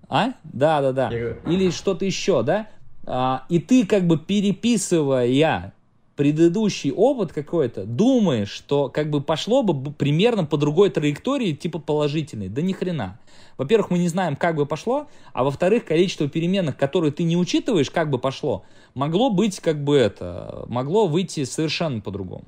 а? 0.08 0.34
Да, 0.44 0.82
да, 0.82 0.92
да. 0.92 1.10
Или 1.48 1.72
что-то 1.72 2.06
еще, 2.06 2.44
да? 2.44 2.68
А, 3.06 3.46
и 3.50 3.60
ты 3.60 3.86
как 3.86 4.06
бы 4.06 4.18
переписывая 4.18 5.74
предыдущий 6.16 6.92
опыт 6.92 7.34
какой-то, 7.34 7.86
думаешь, 7.86 8.52
что 8.52 8.90
как 8.90 9.10
бы 9.10 9.22
пошло 9.22 9.64
бы 9.64 9.92
примерно 9.92 10.46
по 10.46 10.58
другой 10.58 10.92
траектории, 10.92 11.54
типа 11.54 11.80
положительной. 11.80 12.50
Да 12.50 12.62
ни 12.62 12.74
хрена. 12.74 13.18
Во-первых, 13.58 13.92
мы 13.92 14.00
не 14.00 14.08
знаем, 14.08 14.36
как 14.36 14.56
бы 14.56 14.66
пошло, 14.66 15.08
а 15.34 15.44
во-вторых, 15.44 15.86
количество 15.86 16.28
переменных, 16.28 16.78
которые 16.78 17.12
ты 17.12 17.24
не 17.24 17.38
учитываешь, 17.38 17.92
как 17.92 18.10
бы 18.10 18.18
пошло, 18.18 18.64
могло 18.94 19.30
быть 19.30 19.60
как 19.60 19.84
бы 19.84 19.98
это, 19.98 20.66
могло 20.68 21.08
выйти 21.08 21.44
совершенно 21.44 22.02
по-другому. 22.02 22.46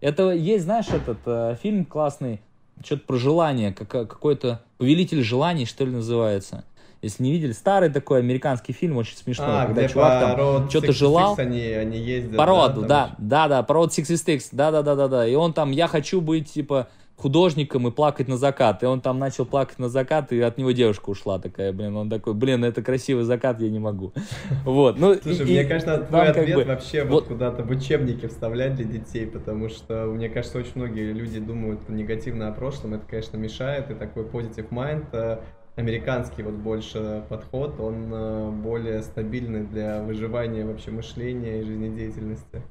Это 0.00 0.30
есть, 0.30 0.64
знаешь, 0.64 0.88
этот 0.88 1.18
э, 1.26 1.56
фильм 1.62 1.84
классный, 1.84 2.40
что-то 2.84 3.06
про 3.06 3.16
желание, 3.16 3.72
как, 3.72 3.88
какой-то 3.88 4.62
повелитель 4.78 5.22
желаний, 5.22 5.64
что 5.64 5.84
ли, 5.84 5.92
называется. 5.92 6.64
Если 7.02 7.22
не 7.22 7.32
видели, 7.32 7.52
старый 7.52 7.90
такой 7.90 8.20
американский 8.20 8.72
фильм, 8.72 8.96
очень 8.96 9.16
смешной, 9.16 9.62
а, 9.62 9.66
когда 9.66 9.86
чувак 9.86 10.36
там 10.36 10.70
что-то 10.70 10.92
желал. 10.92 11.34
Они, 11.38 11.60
они 11.60 11.98
ездят, 11.98 12.36
по 12.36 12.46
роду, 12.46 12.82
да, 12.82 13.14
да, 13.18 13.46
да, 13.46 13.48
да, 13.48 13.62
по 13.62 13.74
роду 13.74 13.92
66, 13.92 14.54
да, 14.56 14.70
да, 14.70 14.82
да, 14.82 14.94
да, 14.94 15.08
да. 15.08 15.26
И 15.28 15.34
он 15.34 15.52
там, 15.52 15.70
я 15.70 15.88
хочу 15.88 16.20
быть, 16.20 16.52
типа, 16.52 16.88
художником 17.16 17.88
и 17.88 17.90
плакать 17.90 18.28
на 18.28 18.36
закат. 18.36 18.82
И 18.82 18.86
он 18.86 19.00
там 19.00 19.18
начал 19.18 19.46
плакать 19.46 19.78
на 19.78 19.88
закат, 19.88 20.32
и 20.32 20.40
от 20.40 20.58
него 20.58 20.72
девушка 20.72 21.10
ушла 21.10 21.38
такая, 21.38 21.72
блин, 21.72 21.96
он 21.96 22.10
такой, 22.10 22.34
блин, 22.34 22.64
это 22.64 22.82
красивый 22.82 23.24
закат, 23.24 23.60
я 23.60 23.70
не 23.70 23.78
могу. 23.78 24.12
Вот, 24.64 24.98
ну, 24.98 25.14
Слушай, 25.14 25.46
и, 25.46 25.52
мне 25.52 25.64
кажется, 25.64 25.98
твой 25.98 26.28
ответ 26.28 26.54
бы, 26.54 26.64
вообще 26.64 27.04
вот, 27.04 27.10
вот 27.10 27.24
куда-то 27.28 27.62
в 27.62 27.70
учебники 27.70 28.26
вставлять 28.26 28.74
для 28.74 28.84
детей, 28.84 29.26
потому 29.26 29.68
что, 29.68 30.06
мне 30.06 30.28
кажется, 30.28 30.58
очень 30.58 30.72
многие 30.74 31.12
люди 31.12 31.38
думают 31.40 31.88
негативно 31.88 32.48
о 32.48 32.52
прошлом, 32.52 32.94
это, 32.94 33.06
конечно, 33.08 33.36
мешает, 33.36 33.90
и 33.90 33.94
такой 33.94 34.24
positive 34.24 34.68
mind 34.70 35.06
э, 35.12 35.38
американский 35.76 36.42
вот 36.42 36.54
больше 36.54 37.24
подход, 37.28 37.78
он 37.80 38.12
э, 38.12 38.50
более 38.50 39.02
стабильный 39.02 39.64
для 39.64 40.02
выживания 40.02 40.64
вообще 40.64 40.90
мышления 40.90 41.60
и 41.60 41.62
жизнедеятельности. 41.62 42.62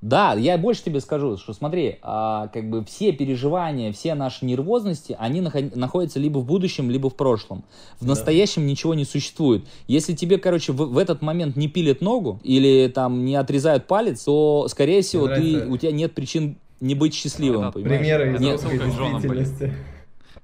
Да, 0.00 0.32
я 0.32 0.56
больше 0.56 0.84
тебе 0.84 1.00
скажу, 1.00 1.36
что 1.36 1.52
смотри, 1.52 1.98
а, 2.00 2.48
как 2.48 2.70
бы 2.70 2.82
все 2.84 3.12
переживания, 3.12 3.92
все 3.92 4.14
наши 4.14 4.46
нервозности, 4.46 5.14
они 5.18 5.42
наход- 5.42 5.76
находятся 5.76 6.18
либо 6.18 6.38
в 6.38 6.46
будущем, 6.46 6.90
либо 6.90 7.10
в 7.10 7.16
прошлом. 7.16 7.64
В 8.00 8.06
настоящем 8.06 8.62
да. 8.62 8.68
ничего 8.68 8.94
не 8.94 9.04
существует. 9.04 9.66
Если 9.88 10.14
тебе, 10.14 10.38
короче, 10.38 10.72
в, 10.72 10.76
в 10.76 10.96
этот 10.96 11.20
момент 11.20 11.56
не 11.56 11.68
пилят 11.68 12.00
ногу 12.00 12.40
или 12.42 12.88
там 12.88 13.26
не 13.26 13.36
отрезают 13.36 13.86
палец, 13.86 14.24
то, 14.24 14.68
скорее 14.68 15.02
всего, 15.02 15.28
ты, 15.28 15.66
у 15.66 15.76
тебя 15.76 15.92
нет 15.92 16.14
причин 16.14 16.56
не 16.80 16.94
быть 16.94 17.12
счастливым. 17.14 17.68
Это 17.68 17.80
примеры 17.80 18.34
из 18.34 18.40
действительности. 18.40 19.74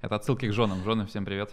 Это 0.02 0.16
отсылки 0.16 0.46
к 0.46 0.52
женам. 0.52 0.84
Жены, 0.84 1.06
всем 1.06 1.24
привет. 1.24 1.48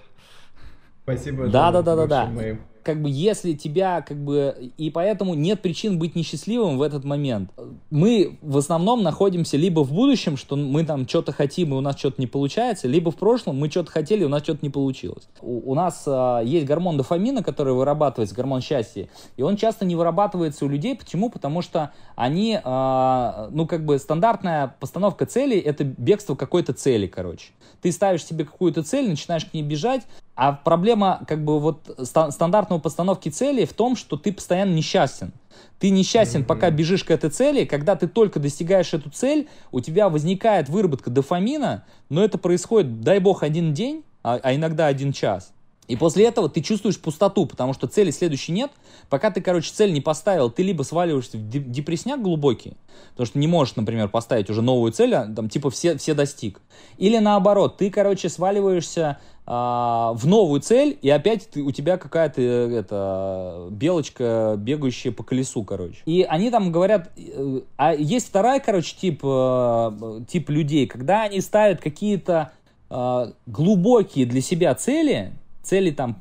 Спасибо. 1.03 1.47
Да, 1.47 1.71
да, 1.71 1.81
да, 1.81 1.95
да, 1.95 2.05
да 2.05 2.57
как 2.83 3.01
бы 3.01 3.09
если 3.09 3.53
тебя 3.53 4.01
как 4.01 4.17
бы 4.17 4.71
и 4.77 4.89
поэтому 4.89 5.33
нет 5.33 5.61
причин 5.61 5.97
быть 5.97 6.15
несчастливым 6.15 6.77
в 6.77 6.81
этот 6.81 7.03
момент. 7.03 7.51
Мы 7.89 8.37
в 8.41 8.57
основном 8.57 9.03
находимся 9.03 9.57
либо 9.57 9.81
в 9.83 9.91
будущем, 9.91 10.37
что 10.37 10.55
мы 10.55 10.85
там 10.85 11.07
что-то 11.07 11.31
хотим 11.31 11.73
и 11.73 11.77
у 11.77 11.81
нас 11.81 11.97
что-то 11.97 12.21
не 12.21 12.27
получается, 12.27 12.87
либо 12.87 13.11
в 13.11 13.15
прошлом 13.15 13.57
мы 13.57 13.69
что-то 13.69 13.91
хотели 13.91 14.21
и 14.21 14.25
у 14.25 14.29
нас 14.29 14.43
что-то 14.43 14.59
не 14.61 14.69
получилось. 14.69 15.27
У, 15.41 15.71
у 15.71 15.75
нас 15.75 16.03
а, 16.05 16.41
есть 16.41 16.65
гормон 16.65 16.97
дофамина, 16.97 17.43
который 17.43 17.73
вырабатывается, 17.73 18.35
гормон 18.35 18.61
счастья, 18.61 19.07
и 19.37 19.41
он 19.41 19.55
часто 19.55 19.85
не 19.85 19.95
вырабатывается 19.95 20.65
у 20.65 20.67
людей. 20.67 20.95
Почему? 20.95 21.29
Потому 21.29 21.61
что 21.61 21.91
они, 22.15 22.59
а, 22.63 23.49
ну 23.51 23.65
как 23.65 23.85
бы 23.85 23.97
стандартная 23.97 24.75
постановка 24.79 25.25
целей 25.25 25.59
это 25.59 25.83
бегство 25.83 26.35
какой-то 26.35 26.73
цели, 26.73 27.07
короче. 27.07 27.51
Ты 27.81 27.91
ставишь 27.91 28.25
себе 28.25 28.45
какую-то 28.45 28.83
цель, 28.83 29.09
начинаешь 29.09 29.45
к 29.45 29.53
ней 29.53 29.63
бежать, 29.63 30.03
а 30.35 30.53
проблема 30.53 31.21
как 31.27 31.43
бы 31.43 31.59
вот 31.59 31.95
стандартного 32.03 32.72
постановки 32.79 33.29
цели 33.29 33.65
в 33.65 33.73
том, 33.73 33.95
что 33.95 34.17
ты 34.17 34.33
постоянно 34.33 34.73
несчастен. 34.73 35.31
Ты 35.79 35.89
несчастен, 35.89 36.41
mm-hmm. 36.41 36.45
пока 36.45 36.69
бежишь 36.69 37.03
к 37.03 37.11
этой 37.11 37.29
цели. 37.29 37.65
Когда 37.65 37.95
ты 37.95 38.07
только 38.07 38.39
достигаешь 38.39 38.93
эту 38.93 39.09
цель, 39.09 39.47
у 39.71 39.79
тебя 39.79 40.09
возникает 40.09 40.69
выработка 40.69 41.09
дофамина, 41.09 41.85
но 42.09 42.23
это 42.23 42.37
происходит, 42.37 43.01
дай 43.01 43.19
бог, 43.19 43.43
один 43.43 43.73
день, 43.73 44.03
а, 44.23 44.39
а 44.41 44.55
иногда 44.55 44.87
один 44.87 45.11
час. 45.13 45.52
И 45.87 45.95
после 45.95 46.25
этого 46.25 46.49
ты 46.49 46.61
чувствуешь 46.61 46.99
пустоту, 46.99 47.45
потому 47.45 47.73
что 47.73 47.87
цели 47.87 48.11
следующей 48.11 48.53
нет. 48.53 48.71
Пока 49.09 49.31
ты, 49.31 49.41
короче, 49.41 49.71
цель 49.73 49.91
не 49.91 50.01
поставил, 50.01 50.49
ты 50.49 50.63
либо 50.63 50.83
сваливаешься 50.83 51.37
в 51.37 51.49
депрессняк 51.49 52.21
глубокий, 52.21 52.73
потому 53.11 53.25
что 53.25 53.39
не 53.39 53.47
можешь, 53.47 53.75
например, 53.75 54.07
поставить 54.07 54.49
уже 54.49 54.61
новую 54.61 54.93
цель, 54.93 55.13
а, 55.13 55.25
там, 55.25 55.49
типа, 55.49 55.69
все, 55.69 55.97
все 55.97 56.13
достиг. 56.13 56.61
Или 56.97 57.17
наоборот, 57.17 57.77
ты, 57.77 57.89
короче, 57.89 58.29
сваливаешься 58.29 59.17
а, 59.45 60.13
в 60.13 60.25
новую 60.25 60.61
цель, 60.61 60.97
и 61.01 61.09
опять 61.09 61.49
ты, 61.49 61.61
у 61.61 61.71
тебя 61.71 61.97
какая-то 61.97 62.41
это, 62.41 63.67
белочка, 63.69 64.55
бегающая 64.57 65.11
по 65.11 65.23
колесу, 65.23 65.63
короче. 65.63 66.01
И 66.05 66.23
они 66.23 66.49
там 66.49 66.71
говорят, 66.71 67.11
э, 67.17 67.61
а 67.75 67.93
есть 67.93 68.29
вторая, 68.29 68.61
короче, 68.61 68.95
тип, 68.95 69.19
э, 69.21 70.21
тип 70.29 70.49
людей, 70.49 70.87
когда 70.87 71.23
они 71.23 71.41
ставят 71.41 71.81
какие-то 71.81 72.53
а, 72.89 73.33
глубокие 73.47 74.27
для 74.27 74.39
себя 74.39 74.75
цели, 74.75 75.33
цели 75.63 75.91
там, 75.91 76.17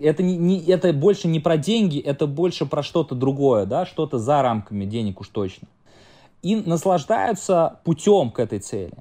это, 0.00 0.22
не, 0.22 0.36
не, 0.36 0.64
это 0.64 0.92
больше 0.92 1.28
не 1.28 1.38
про 1.38 1.56
деньги, 1.56 2.00
это 2.00 2.26
больше 2.26 2.66
про 2.66 2.82
что-то 2.82 3.14
другое, 3.14 3.66
да, 3.66 3.86
что-то 3.86 4.18
за 4.18 4.42
рамками 4.42 4.86
денег 4.86 5.20
уж 5.20 5.28
точно. 5.28 5.68
И 6.42 6.56
наслаждаются 6.56 7.80
путем 7.84 8.30
к 8.30 8.40
этой 8.40 8.58
цели. 8.58 8.94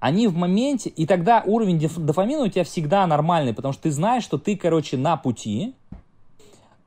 Они 0.00 0.28
в 0.28 0.36
моменте, 0.36 0.90
и 0.90 1.06
тогда 1.06 1.42
уровень 1.44 1.80
дофамина 1.80 2.44
у 2.44 2.48
тебя 2.48 2.62
всегда 2.62 3.06
нормальный, 3.06 3.52
потому 3.52 3.72
что 3.72 3.84
ты 3.84 3.90
знаешь, 3.90 4.22
что 4.22 4.38
ты, 4.38 4.56
короче, 4.56 4.96
на 4.96 5.16
пути, 5.16 5.74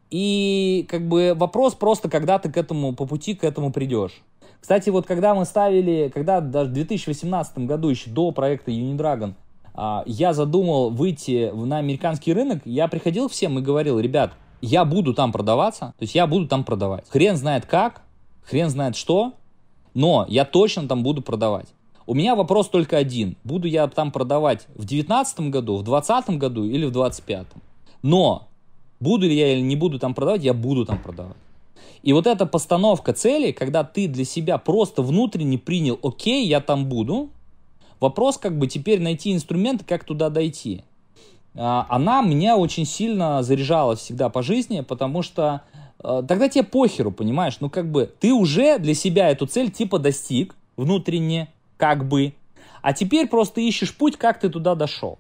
и 0.10 0.86
как 0.90 1.08
бы 1.08 1.34
вопрос 1.36 1.76
просто, 1.76 2.10
когда 2.10 2.40
ты 2.40 2.50
к 2.50 2.58
этому, 2.58 2.94
по 2.94 3.06
пути 3.06 3.36
к 3.36 3.44
этому 3.44 3.72
придешь. 3.72 4.22
Кстати, 4.62 4.90
вот 4.90 5.08
когда 5.08 5.34
мы 5.34 5.46
ставили, 5.46 6.10
когда 6.14 6.40
даже 6.40 6.70
в 6.70 6.74
2018 6.74 7.60
году, 7.60 7.90
еще 7.90 8.10
до 8.10 8.32
проекта 8.32 8.72
Unidragon, 8.72 9.34
я 9.76 10.34
задумал 10.34 10.90
выйти 10.90 11.52
на 11.54 11.78
американский 11.78 12.34
рынок, 12.34 12.62
я 12.66 12.88
приходил 12.88 13.30
всем 13.30 13.60
и 13.60 13.62
говорил, 13.62 14.00
ребят, 14.00 14.34
я 14.62 14.86
буду 14.86 15.14
там 15.14 15.32
продаваться, 15.32 15.94
то 15.98 16.04
есть 16.04 16.16
я 16.16 16.28
буду 16.28 16.48
там 16.48 16.64
продавать. 16.64 17.06
Хрен 17.10 17.36
знает 17.36 17.66
как, 17.66 18.04
хрен 18.44 18.70
знает 18.70 18.96
что, 18.96 19.34
но 19.94 20.26
я 20.30 20.46
точно 20.46 20.88
там 20.88 21.04
буду 21.04 21.22
продавать. 21.22 21.68
У 22.06 22.14
меня 22.14 22.36
вопрос 22.36 22.68
только 22.68 22.98
один. 22.98 23.38
Буду 23.44 23.68
я 23.68 23.88
там 23.88 24.12
продавать 24.12 24.68
в 24.76 24.86
2019 24.86 25.52
году, 25.52 25.78
в 25.78 25.84
2020 25.84 26.38
году 26.38 26.64
или 26.64 26.86
в 26.86 26.92
2025? 26.92 27.48
Но 28.02 28.48
буду 29.00 29.28
ли 29.28 29.36
я 29.36 29.54
или 29.54 29.62
не 29.62 29.76
буду 29.76 30.00
там 30.00 30.14
продавать, 30.14 30.44
я 30.44 30.54
буду 30.54 30.86
там 30.86 31.02
продавать. 31.02 31.38
И 32.04 32.14
вот 32.14 32.26
эта 32.26 32.46
постановка 32.46 33.14
цели, 33.14 33.52
когда 33.52 33.84
ты 33.84 34.08
для 34.08 34.26
себя 34.26 34.58
просто 34.58 35.04
внутренне 35.04 35.58
принял, 35.58 36.00
окей, 36.02 36.48
я 36.48 36.60
там 36.60 36.88
буду, 36.88 37.30
Вопрос 38.02 38.40
как 38.40 38.58
бы 38.58 38.66
теперь 38.66 39.00
найти 39.00 39.32
инструменты, 39.32 39.86
как 39.86 40.04
туда 40.04 40.30
дойти. 40.30 40.84
А, 41.56 41.86
она 41.88 42.24
меня 42.24 42.58
очень 42.58 42.86
сильно 42.86 43.44
заряжала 43.44 43.96
всегда 43.96 44.30
по 44.30 44.42
жизни, 44.42 44.82
потому 44.82 45.22
что 45.22 45.62
э, 46.04 46.24
тогда 46.28 46.50
тебе 46.50 46.64
похеру, 46.64 47.12
понимаешь? 47.12 47.58
Ну 47.60 47.70
как 47.70 47.92
бы 47.92 48.12
ты 48.20 48.34
уже 48.34 48.80
для 48.80 48.96
себя 48.96 49.30
эту 49.30 49.46
цель 49.46 49.70
типа 49.70 50.00
достиг 50.00 50.56
внутренне, 50.78 51.50
как 51.78 52.08
бы. 52.08 52.34
А 52.82 52.94
теперь 52.94 53.28
просто 53.28 53.62
ищешь 53.62 53.96
путь, 53.96 54.18
как 54.18 54.40
ты 54.40 54.50
туда 54.50 54.74
дошел. 54.74 55.20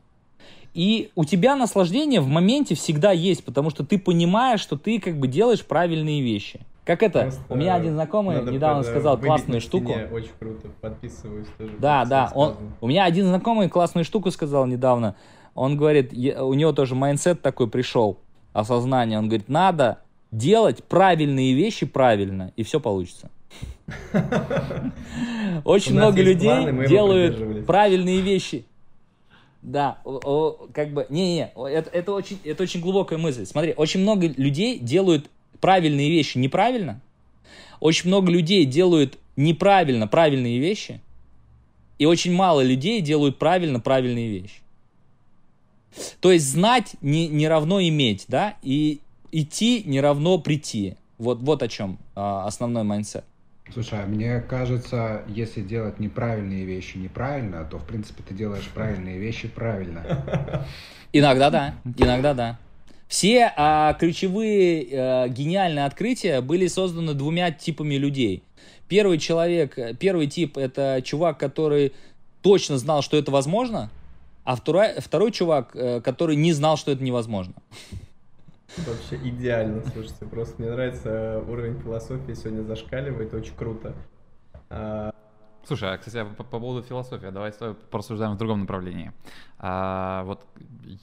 И 0.73 1.11
у 1.15 1.23
тебя 1.23 1.55
наслаждение 1.55 2.19
в 2.19 2.27
моменте 2.27 2.73
всегда 2.73 3.11
есть, 3.11 3.43
потому 3.43 3.69
что 3.69 3.85
ты 3.85 3.99
понимаешь, 3.99 4.61
что 4.61 4.75
ты 4.75 4.99
как 4.99 5.19
бы 5.19 5.27
делаешь 5.27 5.63
правильные 5.63 6.21
вещи. 6.21 6.61
Как 6.91 7.03
это? 7.03 7.21
Просто 7.21 7.41
у 7.47 7.55
меня 7.55 7.75
один 7.75 7.93
знакомый 7.93 8.43
недавно 8.43 8.83
сказал 8.83 9.17
классную 9.17 9.61
штуку. 9.61 9.93
Очень 10.11 10.31
круто, 10.37 10.67
подписываюсь 10.81 11.47
тоже. 11.57 11.71
Да, 11.79 12.03
да. 12.03 12.29
Он, 12.35 12.55
у 12.81 12.87
меня 12.89 13.05
один 13.05 13.27
знакомый 13.27 13.69
классную 13.69 14.03
штуку 14.03 14.29
сказал 14.29 14.65
недавно. 14.65 15.15
Он 15.55 15.77
говорит, 15.77 16.11
у 16.11 16.53
него 16.53 16.73
тоже 16.73 16.95
mindset 16.95 17.41
такой 17.41 17.69
пришел, 17.69 18.17
осознание. 18.51 19.19
Он 19.19 19.29
говорит, 19.29 19.47
надо 19.47 19.99
делать 20.33 20.83
правильные 20.83 21.53
вещи 21.53 21.85
правильно, 21.85 22.51
и 22.57 22.63
все 22.63 22.81
получится. 22.81 23.31
Очень 25.63 25.93
много 25.93 26.21
людей 26.21 26.87
делают 26.89 27.65
правильные 27.67 28.19
вещи. 28.19 28.65
Да, 29.61 29.99
как 30.73 30.91
бы, 30.91 31.05
не-не, 31.07 31.53
это, 31.55 31.89
это, 31.91 32.11
очень, 32.11 32.39
это 32.43 32.63
очень 32.63 32.81
глубокая 32.81 33.17
мысль. 33.17 33.45
Смотри, 33.45 33.75
очень 33.77 34.01
много 34.01 34.27
людей 34.27 34.77
делают 34.77 35.29
правильные 35.61 36.09
вещи 36.09 36.37
неправильно. 36.37 36.99
Очень 37.79 38.09
много 38.09 38.31
людей 38.31 38.65
делают 38.65 39.17
неправильно 39.35 40.07
правильные 40.07 40.59
вещи. 40.59 41.01
И 41.97 42.05
очень 42.05 42.33
мало 42.33 42.61
людей 42.61 43.01
делают 43.01 43.37
правильно 43.37 43.79
правильные 43.79 44.29
вещи. 44.29 44.61
То 46.19 46.31
есть 46.31 46.49
знать 46.49 46.95
не, 47.01 47.27
не 47.27 47.47
равно 47.47 47.81
иметь, 47.81 48.25
да, 48.27 48.55
и 48.61 49.01
идти 49.31 49.83
не 49.85 50.01
равно 50.01 50.37
прийти. 50.37 50.95
Вот, 51.17 51.39
вот 51.41 51.61
о 51.61 51.67
чем 51.67 51.99
а, 52.15 52.47
основной 52.47 52.83
mindset. 52.83 53.23
Слушай, 53.71 54.03
а 54.03 54.05
мне 54.05 54.41
кажется, 54.41 55.21
если 55.27 55.61
делать 55.61 55.99
неправильные 55.99 56.65
вещи 56.65 56.97
неправильно, 56.97 57.63
то 57.63 57.77
в 57.77 57.85
принципе 57.85 58.23
ты 58.27 58.33
делаешь 58.33 58.67
правильные 58.73 59.17
вещи 59.17 59.47
правильно. 59.47 60.65
Иногда 61.13 61.49
да, 61.49 61.75
иногда 61.97 62.33
да. 62.33 62.59
Все 63.11 63.51
а, 63.57 63.93
ключевые 63.95 64.87
а, 64.93 65.27
гениальные 65.27 65.83
открытия 65.83 66.39
были 66.39 66.67
созданы 66.67 67.13
двумя 67.13 67.51
типами 67.51 67.95
людей. 67.95 68.41
Первый 68.87 69.17
человек, 69.17 69.77
первый 69.99 70.27
тип 70.27 70.57
это 70.57 71.01
чувак, 71.03 71.37
который 71.37 71.91
точно 72.41 72.77
знал, 72.77 73.01
что 73.01 73.17
это 73.17 73.29
возможно, 73.29 73.89
а 74.45 74.55
второй, 74.55 75.01
второй 75.01 75.33
чувак, 75.33 75.75
э, 75.75 75.99
который 75.99 76.37
не 76.37 76.53
знал, 76.53 76.77
что 76.77 76.91
это 76.91 77.03
невозможно. 77.03 77.53
Вообще 78.77 79.17
идеально, 79.27 79.83
слушайте, 79.91 80.23
просто 80.25 80.61
мне 80.61 80.71
нравится 80.71 81.09
э, 81.09 81.43
уровень 81.49 81.81
философии 81.81 82.33
сегодня 82.33 82.63
зашкаливает, 82.63 83.33
очень 83.33 83.55
круто. 83.57 83.93
А, 85.63 85.67
Слушай, 85.67 85.93
а, 85.93 85.97
кстати, 85.97 86.17
а 86.17 86.25
по, 86.25 86.43
по 86.43 86.59
поводу 86.59 86.81
философии, 86.85 87.27
давай 87.27 87.53
порассуждаем 87.89 88.33
в 88.33 88.37
другом 88.37 88.61
направлении. 88.61 89.11
А, 89.59 90.23
вот 90.23 90.45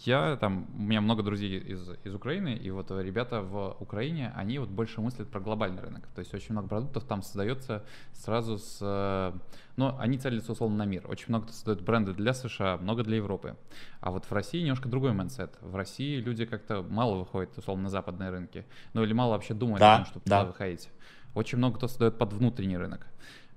я 0.04 0.36
там, 0.36 0.66
у 0.74 0.82
меня 0.82 1.00
много 1.00 1.22
друзей 1.22 1.58
из, 1.58 1.88
из 2.04 2.14
Украины, 2.14 2.54
и 2.54 2.70
вот 2.70 2.90
ребята 2.90 3.42
в 3.42 3.76
Украине, 3.80 4.32
они 4.34 4.58
вот 4.58 4.68
больше 4.68 5.00
мыслят 5.00 5.30
про 5.30 5.40
глобальный 5.40 5.80
рынок. 5.80 6.06
То 6.14 6.20
есть 6.20 6.34
очень 6.34 6.52
много 6.52 6.68
продуктов 6.68 7.04
там 7.04 7.22
создается 7.22 7.84
сразу 8.12 8.58
с... 8.58 9.32
Ну, 9.76 9.94
они 9.98 10.18
целятся 10.18 10.52
условно 10.52 10.78
на 10.78 10.86
мир. 10.86 11.08
Очень 11.08 11.26
много 11.28 11.48
создают 11.52 11.82
бренды 11.82 12.12
для 12.12 12.34
США, 12.34 12.78
много 12.78 13.04
для 13.04 13.18
Европы. 13.18 13.56
А 14.00 14.10
вот 14.10 14.24
в 14.24 14.32
России 14.32 14.60
немножко 14.60 14.88
другой 14.88 15.12
mindset. 15.12 15.56
В 15.60 15.76
России 15.76 16.16
люди 16.16 16.46
как-то 16.46 16.82
мало 16.82 17.16
выходят, 17.16 17.56
условно, 17.56 17.84
на 17.84 17.90
западные 17.90 18.30
рынки. 18.30 18.66
Ну, 18.92 19.04
или 19.04 19.12
мало 19.12 19.32
вообще 19.32 19.54
думают 19.54 19.78
да, 19.78 19.94
о 19.94 19.96
том, 19.98 20.06
чтобы 20.06 20.24
да. 20.26 20.40
туда 20.40 20.50
выходить. 20.50 20.88
Очень 21.34 21.58
много 21.58 21.76
кто 21.76 21.86
создает 21.86 22.18
под 22.18 22.32
внутренний 22.32 22.76
рынок. 22.76 23.06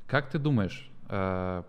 Как 0.05 0.29
ты 0.29 0.37
думаешь, 0.37 0.90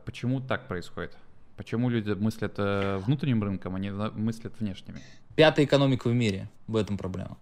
почему 0.05 0.41
так 0.41 0.69
происходит? 0.69 1.13
Почему 1.57 1.91
люди 1.91 2.11
мыслят 2.13 2.55
э, 2.57 2.99
внутренним 3.05 3.43
рынком, 3.43 3.75
а 3.75 3.79
не 3.79 3.91
мыслят 3.91 4.55
внешними? 4.59 5.01
Пятая 5.37 5.67
экономика 5.67 6.09
в 6.09 6.15
мире. 6.15 6.49
В 6.67 6.77
этом 6.77 6.97
проблема. 6.97 7.37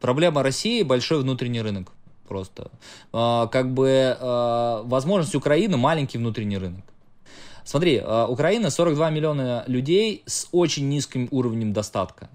Проблема 0.00 0.42
России– 0.42 0.82
большой 0.84 1.22
внутренний 1.22 1.62
рынок. 1.62 1.92
Просто. 2.28 2.70
А, 3.12 3.46
как 3.46 3.72
бы 3.72 4.16
а, 4.18 4.82
возможность 4.82 5.34
Украины– 5.34 5.76
маленький 5.78 6.18
внутренний 6.18 6.58
рынок. 6.58 6.84
Смотри, 7.64 8.00
а, 8.04 8.26
Украина 8.26 8.70
42 8.70 9.10
миллиона 9.10 9.64
людей 9.66 10.22
с 10.26 10.48
очень 10.52 10.88
низким 10.88 11.28
уровнем 11.30 11.72
достатка. 11.72 12.28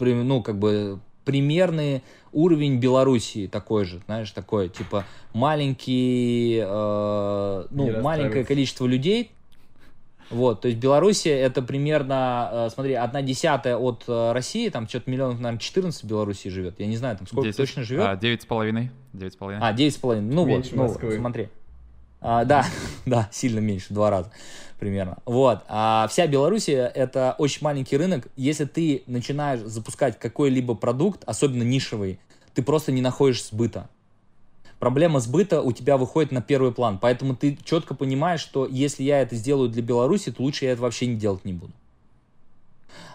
Ну, 0.00 0.42
как 0.42 0.58
бы 0.58 1.00
примерный 1.24 2.02
уровень 2.36 2.78
Белоруссии 2.78 3.46
такой 3.46 3.86
же, 3.86 4.00
знаешь, 4.04 4.30
такой, 4.30 4.68
типа, 4.68 5.04
маленький, 5.32 6.60
э, 6.62 7.64
ну, 7.70 8.02
маленькое 8.02 8.44
количество 8.44 8.86
людей, 8.86 9.30
вот, 10.28 10.60
то 10.60 10.68
есть 10.68 10.78
Белоруссия 10.78 11.38
это 11.38 11.62
примерно, 11.62 12.50
э, 12.52 12.68
смотри, 12.74 12.92
одна 12.94 13.22
десятая 13.22 13.76
от 13.76 14.04
э, 14.06 14.32
России, 14.32 14.68
там 14.68 14.86
что-то 14.86 15.10
миллионов, 15.10 15.40
наверное, 15.40 15.60
14 15.60 16.02
в 16.02 16.06
Белоруссии 16.06 16.48
живет. 16.48 16.78
Я 16.78 16.86
не 16.86 16.96
знаю, 16.96 17.16
там 17.16 17.26
сколько 17.26 17.46
10, 17.46 17.56
точно 17.56 17.84
живет. 17.84 18.06
А, 18.06 18.16
9,5. 18.16 18.88
9,5. 19.14 19.58
А, 19.60 19.72
9,5. 19.72 20.20
Ну 20.20 20.44
меньше 20.44 20.74
вот, 20.74 20.88
Москвы. 20.88 21.14
ну, 21.14 21.20
смотри. 21.20 21.48
А, 22.20 22.44
да, 22.44 22.66
да, 23.06 23.28
сильно 23.32 23.60
меньше, 23.60 23.94
два 23.94 24.10
раза 24.10 24.30
примерно. 24.78 25.18
Вот. 25.24 25.60
А 25.68 26.06
вся 26.10 26.26
Белоруссия 26.26 26.86
это 26.94 27.34
очень 27.38 27.60
маленький 27.62 27.96
рынок. 27.96 28.28
Если 28.36 28.64
ты 28.64 29.04
начинаешь 29.06 29.60
запускать 29.60 30.18
какой-либо 30.18 30.74
продукт, 30.74 31.22
особенно 31.24 31.62
нишевый, 31.62 32.18
ты 32.56 32.62
просто 32.62 32.90
не 32.90 33.02
находишь 33.02 33.44
сбыта. 33.44 33.88
Проблема 34.78 35.20
сбыта 35.20 35.60
у 35.60 35.72
тебя 35.72 35.98
выходит 35.98 36.32
на 36.32 36.40
первый 36.40 36.72
план. 36.72 36.98
Поэтому 36.98 37.36
ты 37.36 37.58
четко 37.64 37.94
понимаешь, 37.94 38.40
что 38.40 38.66
если 38.66 39.02
я 39.02 39.20
это 39.20 39.36
сделаю 39.36 39.68
для 39.68 39.82
Беларуси, 39.82 40.32
то 40.32 40.42
лучше 40.42 40.64
я 40.64 40.72
это 40.72 40.80
вообще 40.80 41.06
не 41.06 41.16
делать 41.16 41.44
не 41.44 41.52
буду. 41.52 41.72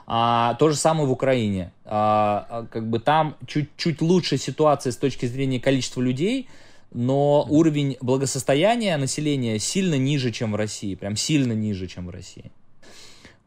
А, 0.05 0.53
то 0.55 0.69
же 0.69 0.75
самое 0.75 1.07
в 1.07 1.11
Украине. 1.11 1.71
А, 1.85 2.45
а 2.49 2.65
как 2.67 2.87
бы 2.87 2.99
там 2.99 3.35
чуть-чуть 3.47 4.01
лучше 4.01 4.37
ситуация 4.37 4.91
с 4.91 4.97
точки 4.97 5.25
зрения 5.25 5.59
количества 5.59 6.01
людей, 6.01 6.47
но 6.91 7.43
уровень 7.49 7.97
благосостояния 7.99 8.95
населения 8.97 9.57
сильно 9.57 9.95
ниже, 9.95 10.31
чем 10.31 10.51
в 10.51 10.55
России, 10.55 10.93
прям 10.93 11.15
сильно 11.15 11.53
ниже, 11.53 11.87
чем 11.87 12.05
в 12.07 12.09
России. 12.11 12.51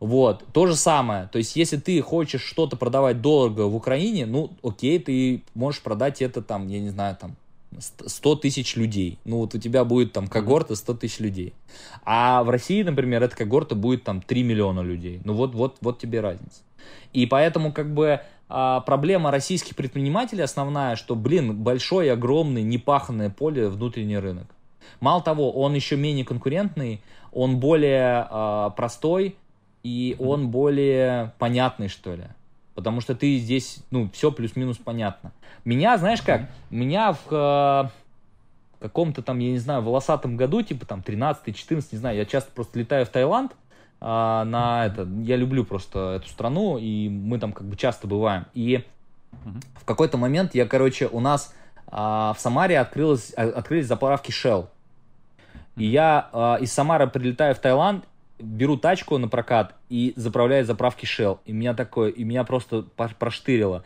Вот, 0.05 0.45
то 0.53 0.67
же 0.67 0.77
самое. 0.77 1.29
То 1.33 1.39
есть, 1.39 1.57
если 1.57 1.79
ты 1.79 1.99
хочешь 2.03 2.43
что-то 2.43 2.77
продавать 2.77 3.23
дорого 3.23 3.63
в 3.63 3.75
Украине, 3.75 4.27
ну, 4.27 4.51
окей, 4.63 4.99
ты 4.99 5.43
можешь 5.55 5.81
продать 5.81 6.21
это 6.21 6.43
там, 6.43 6.69
я 6.69 6.79
не 6.79 6.91
знаю, 6.91 7.17
там, 7.19 7.37
100 7.79 8.37
тысяч 8.37 8.77
людей. 8.77 9.19
Ну, 9.25 9.39
вот 9.39 9.55
у 9.55 9.59
тебя 9.59 9.83
будет 9.87 10.13
там 10.13 10.27
когорта 10.27 10.77
100 10.77 10.95
тысяч 10.97 11.21
людей. 11.21 11.55
А 12.05 12.45
в 12.45 12.51
России, 12.51 12.83
например, 12.83 13.23
эта 13.23 13.35
когорта 13.35 13.75
будет 13.77 14.05
там 14.05 14.21
3 14.21 14.43
миллиона 14.43 14.81
людей. 14.81 15.23
Ну, 15.25 15.33
вот, 15.33 15.55
вот, 15.55 15.79
вот 15.81 15.99
тебе 15.99 16.21
разница. 16.21 16.61
И 17.15 17.25
поэтому, 17.25 17.73
как 17.73 17.95
бы, 17.95 18.21
а, 18.51 18.81
проблема 18.81 19.31
российских 19.31 19.75
предпринимателей 19.75 20.43
основная, 20.43 20.97
что, 20.97 21.15
блин, 21.17 21.57
большой, 21.57 22.13
огромный, 22.13 22.63
непаханное 22.63 23.31
поле 23.31 23.71
внутренний 23.71 24.19
рынок. 24.19 24.49
Мало 25.01 25.23
того, 25.23 25.51
он 25.51 25.73
еще 25.73 25.97
менее 25.97 26.27
конкурентный, 26.27 27.01
он 27.33 27.59
более 27.59 28.27
а, 28.29 28.69
простой, 28.69 29.37
и 29.85 30.16
он 30.19 30.48
более 30.48 31.32
понятный, 31.39 31.89
что 31.89 32.15
ли. 32.15 32.24
Потому 32.74 33.01
что 33.01 33.15
ты 33.15 33.36
здесь, 33.36 33.85
ну, 33.93 34.11
все 34.12 34.32
плюс-минус 34.32 34.78
понятно. 34.78 35.31
Меня, 35.65 35.97
знаешь 35.98 36.23
как, 36.23 36.51
меня 36.70 37.12
в 37.12 37.20
э, 37.31 37.89
каком-то 38.81 39.23
там, 39.23 39.39
я 39.39 39.52
не 39.52 39.59
знаю, 39.59 39.82
волосатом 39.82 40.36
году, 40.36 40.62
типа 40.62 40.86
там 40.86 41.01
13-14, 41.06 41.85
не 41.93 41.98
знаю, 41.98 42.16
я 42.16 42.24
часто 42.24 42.51
просто 42.51 42.78
летаю 42.78 43.06
в 43.06 43.11
Таиланд, 43.11 43.52
э, 43.52 44.05
на 44.05 44.86
это, 44.86 45.06
я 45.23 45.36
люблю 45.36 45.65
просто 45.65 46.15
эту 46.16 46.28
страну, 46.28 46.78
и 46.78 47.09
мы 47.09 47.39
там 47.39 47.52
как 47.52 47.66
бы 47.66 47.77
часто 47.77 48.09
бываем. 48.09 48.47
И 48.55 48.82
в 49.81 49.85
какой-то 49.85 50.16
момент 50.16 50.55
я, 50.55 50.66
короче, 50.66 51.06
у 51.06 51.20
нас 51.20 51.55
э, 51.86 51.93
в 51.93 52.36
Самаре 52.39 52.81
открылось, 52.81 53.31
открылись 53.32 53.86
заправки 53.86 54.31
Shell. 54.31 54.66
И 55.77 55.85
я 55.85 56.28
э, 56.32 56.62
из 56.62 56.73
Самары 56.73 57.06
прилетаю 57.06 57.55
в 57.55 57.59
Таиланд, 57.59 58.05
беру 58.39 58.77
тачку 58.77 59.19
на 59.19 59.28
прокат 59.28 59.74
и 59.89 60.12
заправляю 60.16 60.65
заправки 60.65 61.05
Shell. 61.05 61.39
И 61.44 61.52
меня 61.52 61.74
такое, 61.74 62.11
и 62.11 62.24
меня 62.24 62.44
просто 62.44 62.82
проштырило. 63.19 63.85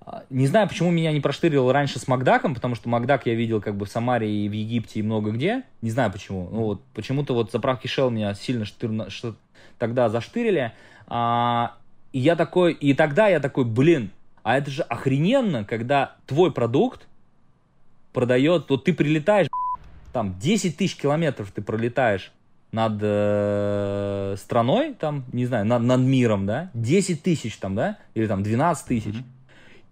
А, 0.00 0.24
не 0.30 0.46
знаю, 0.46 0.68
почему 0.68 0.90
меня 0.90 1.12
не 1.12 1.20
проштырило 1.20 1.72
раньше 1.72 1.98
с 1.98 2.08
Макдаком, 2.08 2.54
потому 2.54 2.74
что 2.74 2.88
Макдак 2.88 3.26
я 3.26 3.34
видел 3.34 3.60
как 3.60 3.76
бы 3.76 3.86
в 3.86 3.90
Самаре 3.90 4.30
и 4.30 4.48
в 4.48 4.52
Египте 4.52 5.00
и 5.00 5.02
много 5.02 5.30
где. 5.30 5.64
Не 5.82 5.90
знаю 5.90 6.10
почему. 6.10 6.48
Ну 6.50 6.62
вот 6.62 6.82
почему-то 6.94 7.34
вот 7.34 7.52
заправки 7.52 7.86
Shell 7.86 8.10
меня 8.10 8.34
сильно 8.34 8.64
штыр... 8.64 9.10
что 9.10 9.36
тогда 9.78 10.08
заштырили. 10.08 10.72
А, 11.06 11.76
и 12.12 12.18
я 12.18 12.36
такой, 12.36 12.72
и 12.72 12.94
тогда 12.94 13.28
я 13.28 13.40
такой, 13.40 13.64
блин, 13.64 14.10
а 14.42 14.56
это 14.56 14.70
же 14.70 14.82
охрененно, 14.82 15.64
когда 15.64 16.16
твой 16.26 16.52
продукт 16.52 17.06
продает, 18.12 18.70
вот 18.70 18.84
ты 18.84 18.92
прилетаешь, 18.92 19.48
там 20.12 20.38
10 20.38 20.76
тысяч 20.76 20.96
километров 20.96 21.52
ты 21.52 21.62
пролетаешь 21.62 22.32
над 22.72 22.98
э, 23.00 24.36
страной, 24.38 24.94
там, 24.94 25.24
не 25.32 25.46
знаю, 25.46 25.66
над, 25.66 25.82
над 25.82 26.00
миром, 26.00 26.46
да, 26.46 26.70
10 26.74 27.22
тысяч 27.22 27.56
там, 27.56 27.74
да, 27.74 27.98
или 28.14 28.26
там 28.26 28.42
12 28.42 28.86
тысяч. 28.86 29.14
Mm-hmm. 29.14 29.24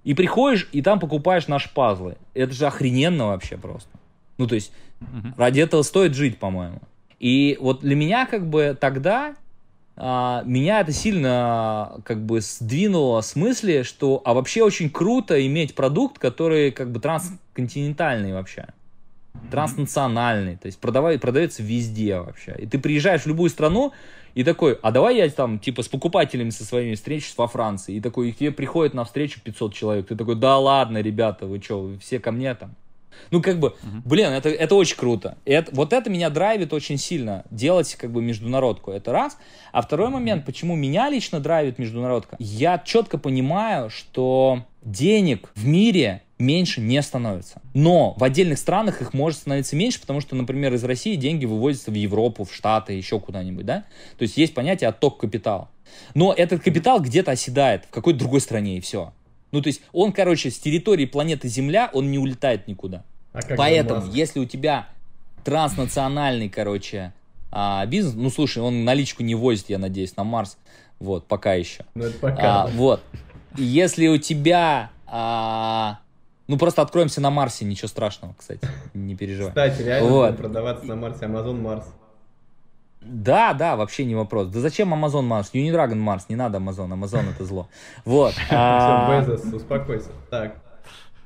И 0.05 0.15
приходишь, 0.15 0.69
и 0.73 0.81
там 0.81 1.01
покупаешь 1.01 1.49
наши 1.49 1.73
пазлы. 1.73 2.17
Это 2.35 2.53
же 2.53 2.67
охрененно 2.67 3.27
вообще 3.27 3.57
просто. 3.57 3.91
Ну, 4.39 4.47
то 4.47 4.55
есть, 4.55 4.73
mm-hmm. 5.01 5.33
ради 5.37 5.61
этого 5.61 5.83
стоит 5.83 6.15
жить, 6.15 6.39
по-моему. 6.39 6.81
И 7.19 7.59
вот 7.61 7.81
для 7.81 7.97
меня, 7.97 8.27
как 8.27 8.49
бы, 8.49 8.77
тогда 8.81 9.35
а, 9.97 10.45
меня 10.45 10.81
это 10.81 10.93
сильно, 10.93 12.01
как 12.05 12.25
бы, 12.25 12.41
сдвинуло 12.41 13.21
с 13.21 13.35
мысли, 13.35 13.83
что, 13.83 14.23
а 14.25 14.35
вообще 14.35 14.63
очень 14.63 14.89
круто 14.89 15.45
иметь 15.45 15.75
продукт, 15.75 16.21
который, 16.21 16.71
как 16.71 16.93
бы, 16.93 17.01
трансконтинентальный 17.01 18.33
вообще 18.33 18.67
транснациональный, 19.51 20.57
то 20.57 20.67
есть 20.67 20.79
продавай, 20.79 21.19
продается 21.19 21.63
везде 21.63 22.19
вообще. 22.19 22.55
И 22.59 22.67
ты 22.67 22.79
приезжаешь 22.79 23.23
в 23.23 23.27
любую 23.27 23.51
страну 23.51 23.93
и 24.35 24.45
такой, 24.45 24.79
а 24.83 24.91
давай 24.91 25.17
я 25.17 25.29
там 25.31 25.59
типа 25.59 25.83
с 25.83 25.89
покупателями 25.89 26.51
со 26.51 26.65
своими 26.65 26.95
встречусь 26.95 27.35
во 27.37 27.49
Франции. 27.49 27.97
И 27.97 28.01
такой, 28.01 28.29
и 28.29 28.33
к 28.33 28.39
тебе 28.39 28.53
приходит 28.53 28.95
на 28.95 29.05
встречу 29.05 29.41
500 29.43 29.75
человек. 29.75 30.09
Ты 30.09 30.17
такой, 30.17 30.37
да 30.37 30.59
ладно, 30.59 30.99
ребята, 30.99 31.47
вы 31.47 31.61
что, 31.61 31.81
вы 31.81 31.99
все 31.99 32.19
ко 32.21 32.31
мне 32.31 32.55
там. 32.55 32.75
Ну, 33.31 33.43
как 33.43 33.59
бы, 33.59 33.69
uh-huh. 33.69 34.03
блин, 34.05 34.31
это, 34.31 34.49
это 34.49 34.75
очень 34.75 34.97
круто. 34.97 35.37
И 35.45 35.53
это, 35.53 35.75
вот 35.75 35.93
это 35.93 36.09
меня 36.09 36.31
драйвит 36.31 36.73
очень 36.73 36.99
сильно, 36.99 37.45
делать 37.51 37.95
как 37.97 38.13
бы 38.13 38.23
международку, 38.23 38.91
это 38.93 39.13
раз. 39.13 39.39
А 39.73 39.83
второй 39.83 40.09
момент, 40.09 40.47
почему 40.47 40.77
меня 40.77 41.11
лично 41.11 41.41
драйвит 41.41 41.79
международка, 41.79 42.37
я 42.39 42.79
четко 42.79 43.19
понимаю, 43.19 43.91
что 43.91 44.65
денег 44.83 45.51
в 45.55 45.67
мире 45.67 46.23
меньше 46.39 46.81
не 46.81 47.03
становится. 47.03 47.61
Но 47.75 48.15
в 48.17 48.25
отдельных 48.25 48.59
странах 48.59 49.03
их 49.03 49.13
может 49.13 49.41
становиться 49.41 49.77
меньше, 49.77 50.01
потому 50.01 50.21
что, 50.21 50.37
например, 50.37 50.73
из 50.75 50.85
России 50.85 51.17
деньги 51.17 51.47
вывозятся 51.47 51.91
в 51.91 51.95
Европу, 51.95 52.45
в 52.45 52.55
Штаты, 52.55 52.93
еще 52.93 53.19
куда-нибудь, 53.21 53.67
да? 53.67 53.85
То 54.17 54.23
есть 54.23 54.37
есть 54.37 54.55
понятие 54.55 54.89
отток 54.89 55.19
капитала. 55.19 55.69
Но 56.15 56.33
этот 56.33 56.63
капитал 56.63 57.01
где-то 57.01 57.33
оседает 57.33 57.85
в 57.87 57.91
какой-то 57.91 58.21
другой 58.21 58.41
стране, 58.41 58.77
и 58.77 58.81
все. 58.81 59.13
Ну, 59.51 59.63
то 59.63 59.69
есть 59.69 59.81
он, 59.93 60.13
короче, 60.13 60.51
с 60.51 60.59
территории 60.59 61.07
планеты 61.07 61.49
Земля, 61.49 61.91
он 61.93 62.11
не 62.11 62.19
улетает 62.19 62.69
никуда. 62.69 63.05
А 63.33 63.41
Поэтому, 63.57 64.07
если 64.13 64.41
у 64.41 64.45
тебя 64.45 64.89
транснациональный, 65.45 66.49
короче, 66.49 67.13
а, 67.51 67.85
бизнес, 67.87 68.15
ну, 68.15 68.31
слушай, 68.31 68.63
он 68.63 68.85
наличку 68.85 69.23
не 69.23 69.35
возит, 69.35 69.71
я 69.71 69.79
надеюсь, 69.79 70.17
на 70.17 70.25
Марс, 70.25 70.59
вот, 70.99 71.27
пока 71.27 71.55
еще. 71.55 71.85
Ну, 71.95 72.05
это 72.05 72.19
пока. 72.19 72.65
А, 72.65 72.67
вот. 72.69 73.03
Если 73.57 74.09
у 74.09 74.19
тебя 74.19 74.91
а, 75.07 76.01
ну, 76.49 76.57
просто 76.57 76.83
откроемся 76.83 77.21
на 77.21 77.31
Марсе, 77.31 77.65
ничего 77.67 77.89
страшного, 77.89 78.35
кстати, 78.37 78.67
не 78.95 79.15
переживай. 79.15 79.51
Кстати, 79.51 79.83
реально 79.83 80.11
вот. 80.11 80.37
продаваться 80.39 80.87
на 80.87 80.97
Марсе, 80.97 81.27
Amazon 81.27 81.61
Марс. 81.61 81.85
Да, 83.03 83.55
да, 83.55 83.77
вообще 83.77 84.05
не 84.05 84.15
вопрос. 84.15 84.49
Да 84.49 84.61
зачем 84.61 84.93
Amazon 84.93 85.23
Марс? 85.23 85.51
Unidragon 85.53 85.97
Марс, 85.97 86.27
не 86.29 86.37
надо 86.37 86.59
Amazon, 86.59 86.89
Amazon 86.89 87.31
это 87.31 87.45
зло. 87.45 87.69
Вот. 88.05 88.33
Все, 88.47 88.47
а, 88.51 89.25
успокойся. 89.53 90.11
Так. 90.31 90.57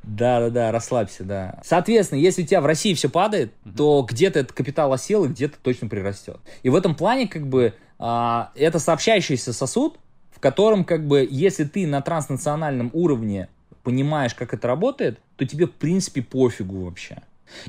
Да, 0.03 0.41
да, 0.41 0.51
да, 0.51 0.73
расслабься, 0.73 1.23
да. 1.23 1.61
Соответственно, 1.65 2.19
если 2.19 2.43
у 2.43 2.47
тебя 2.47 2.61
в 2.61 2.67
России 2.67 2.93
все 2.95 3.09
падает, 3.09 3.53
то 3.77 4.03
где-то 4.03 4.41
этот 4.41 4.53
капитал 4.53 4.93
осел 4.93 5.25
и 5.25 5.29
где-то 5.29 5.57
точно 5.63 5.89
прирастет. 5.89 6.41
И 6.65 6.69
в 6.71 6.75
этом 6.75 6.97
плане, 6.97 7.29
как 7.29 7.47
бы, 7.47 7.75
а, 8.01 8.51
это 8.57 8.81
сообщающийся 8.81 9.53
сосуд, 9.53 9.99
в 10.33 10.41
котором, 10.41 10.85
как 10.85 11.07
бы, 11.07 11.27
если 11.31 11.63
ты 11.63 11.87
на 11.87 12.03
транснациональном 12.03 12.91
уровне 12.93 13.49
понимаешь, 13.83 14.35
как 14.35 14.55
это 14.55 14.69
работает, 14.69 15.19
то 15.37 15.47
тебе, 15.47 15.67
в 15.67 15.73
принципе, 15.73 16.23
пофигу 16.23 16.85
вообще. 16.85 17.23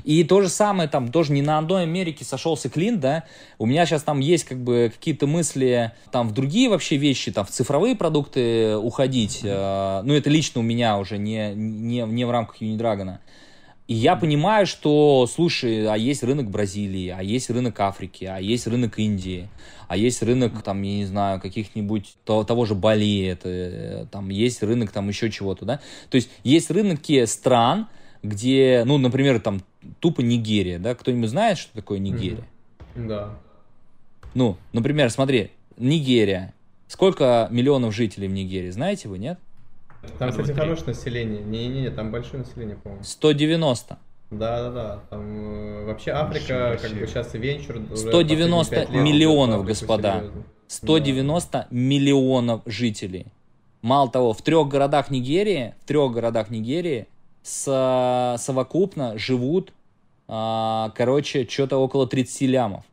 И 0.04 0.24
то 0.24 0.40
же 0.40 0.48
самое, 0.48 0.88
там, 0.88 1.10
тоже 1.10 1.32
не 1.32 1.42
на 1.42 1.58
одной 1.58 1.82
Америке 1.82 2.24
сошелся 2.24 2.68
клин, 2.68 3.00
да, 3.00 3.24
у 3.58 3.66
меня 3.66 3.86
сейчас 3.86 4.02
там 4.02 4.20
есть, 4.20 4.44
как 4.44 4.58
бы, 4.58 4.90
какие-то 4.94 5.26
мысли, 5.26 5.92
там, 6.10 6.28
в 6.28 6.32
другие 6.32 6.70
вообще 6.70 6.96
вещи, 6.96 7.32
там, 7.32 7.44
в 7.44 7.50
цифровые 7.50 7.94
продукты 7.94 8.76
уходить, 8.76 9.40
э, 9.42 10.02
ну, 10.04 10.14
это 10.14 10.30
лично 10.30 10.60
у 10.60 10.64
меня 10.64 10.98
уже, 10.98 11.18
не, 11.18 11.52
не, 11.54 12.00
не 12.00 12.24
в 12.24 12.30
рамках 12.30 12.62
Юнидрагона. 12.62 13.20
И 13.86 13.94
я 13.94 14.16
понимаю, 14.16 14.66
что, 14.66 15.26
слушай, 15.26 15.86
а 15.86 15.96
есть 15.96 16.22
рынок 16.22 16.50
Бразилии, 16.50 17.08
а 17.08 17.22
есть 17.22 17.50
рынок 17.50 17.78
Африки, 17.80 18.24
а 18.24 18.38
есть 18.38 18.66
рынок 18.66 18.98
Индии, 18.98 19.48
а 19.88 19.96
есть 19.98 20.22
рынок, 20.22 20.62
там, 20.62 20.80
я 20.80 20.96
не 20.96 21.04
знаю, 21.04 21.38
каких-нибудь, 21.38 22.16
того, 22.24 22.44
того 22.44 22.64
же 22.64 22.74
Бали, 22.74 23.26
это, 23.26 23.48
э, 23.50 24.06
там, 24.10 24.30
есть 24.30 24.62
рынок, 24.62 24.90
там, 24.90 25.08
еще 25.08 25.30
чего-то, 25.30 25.66
да. 25.66 25.80
То 26.08 26.14
есть 26.14 26.30
есть 26.44 26.70
рынки 26.70 27.26
стран, 27.26 27.88
где, 28.22 28.84
ну, 28.86 28.96
например, 28.96 29.38
там, 29.38 29.60
тупо 30.00 30.22
Нигерия, 30.22 30.78
да, 30.78 30.94
кто-нибудь 30.94 31.28
знает, 31.28 31.58
что 31.58 31.74
такое 31.74 31.98
Нигерия? 31.98 32.46
Да. 32.94 33.36
Ну, 34.32 34.56
например, 34.72 35.10
смотри, 35.10 35.50
Нигерия. 35.76 36.54
Сколько 36.88 37.48
миллионов 37.50 37.94
жителей 37.94 38.28
в 38.28 38.32
Нигерии, 38.32 38.70
знаете 38.70 39.08
вы, 39.08 39.18
нет? 39.18 39.38
Там, 40.18 40.30
кстати, 40.30 40.52
хорошее 40.52 40.88
население. 40.88 41.42
Не-не-не, 41.42 41.90
там 41.90 42.10
большое 42.10 42.44
население, 42.44 42.76
по-моему. 42.76 43.04
190. 43.04 43.98
Да-да-да. 44.30 45.00
Там 45.10 45.20
э, 45.22 45.84
вообще 45.86 46.10
Африка, 46.12 46.70
вообще. 46.70 46.88
как 46.88 46.98
бы 46.98 47.06
сейчас 47.06 47.34
и 47.34 47.38
венчур. 47.38 47.76
190 47.94 48.88
миллионов, 48.90 49.64
господа. 49.64 50.24
190 50.68 51.52
да. 51.52 51.66
миллионов 51.70 52.62
жителей. 52.66 53.26
Мало 53.82 54.10
того, 54.10 54.32
в 54.32 54.42
трех 54.42 54.68
городах 54.68 55.10
Нигерии, 55.10 55.74
в 55.82 55.86
трех 55.86 56.12
городах 56.12 56.50
Нигерии 56.50 57.06
с, 57.42 58.36
совокупно 58.38 59.18
живут, 59.18 59.72
а, 60.26 60.90
короче, 60.96 61.46
что-то 61.46 61.76
около 61.76 62.06
30 62.06 62.42
лямов. 62.48 62.84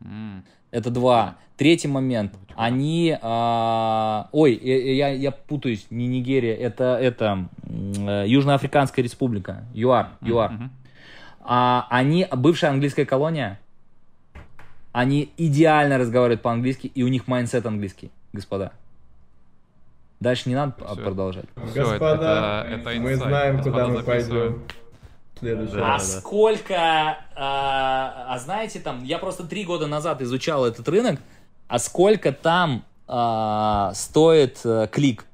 Mm. 0.00 0.42
Это 0.70 0.90
два. 0.90 1.36
Третий 1.56 1.88
момент. 1.88 2.34
Они... 2.60 3.16
А, 3.22 4.28
ой, 4.32 4.54
я, 4.54 5.08
я 5.08 5.30
путаюсь, 5.30 5.86
не 5.88 6.06
Нигерия, 6.06 6.54
это, 6.54 6.98
это 7.00 7.48
э, 7.64 8.24
Южноафриканская 8.26 9.02
республика. 9.02 9.64
ЮАР. 9.72 10.10
ЮАР. 10.20 10.50
Mm-hmm. 10.52 10.68
А, 11.40 11.86
они, 11.88 12.26
бывшая 12.30 12.68
английская 12.68 13.06
колония, 13.06 13.58
они 14.92 15.32
идеально 15.38 15.96
разговаривают 15.96 16.42
по-английски, 16.42 16.88
и 16.88 17.02
у 17.02 17.08
них 17.08 17.26
mindset 17.28 17.64
английский, 17.64 18.10
господа. 18.34 18.72
Дальше 20.20 20.50
не 20.50 20.54
надо 20.54 20.74
Все. 20.86 21.02
продолжать. 21.02 21.46
Все, 21.70 21.82
господа, 21.82 22.66
это, 22.68 22.90
это 22.90 23.00
мы 23.00 23.16
знаем, 23.16 23.56
господа, 23.56 23.84
куда 23.84 23.88
мы 23.88 24.02
пойдем. 24.02 24.62
Следующий. 25.38 25.76
А 25.76 25.78
да, 25.78 25.98
сколько, 25.98 26.76
а, 26.76 28.26
а 28.28 28.38
знаете, 28.38 28.80
там, 28.80 29.02
я 29.02 29.18
просто 29.18 29.44
три 29.44 29.64
года 29.64 29.86
назад 29.86 30.20
изучал 30.20 30.66
этот 30.66 30.86
рынок, 30.90 31.18
а 31.70 31.78
сколько 31.78 32.32
там 32.32 32.84
а, 33.06 33.92
стоит 33.94 34.60
а, 34.64 34.88
клик? 34.88 35.24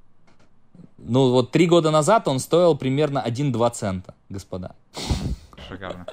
Ну, 0.99 1.31
вот 1.31 1.51
три 1.51 1.67
года 1.67 1.91
назад 1.91 2.29
он 2.29 2.41
стоил 2.41 2.77
примерно 2.77 3.25
1-2 3.27 3.71
цента, 3.71 4.15
господа. 4.29 4.75
Шикарно. 5.67 6.07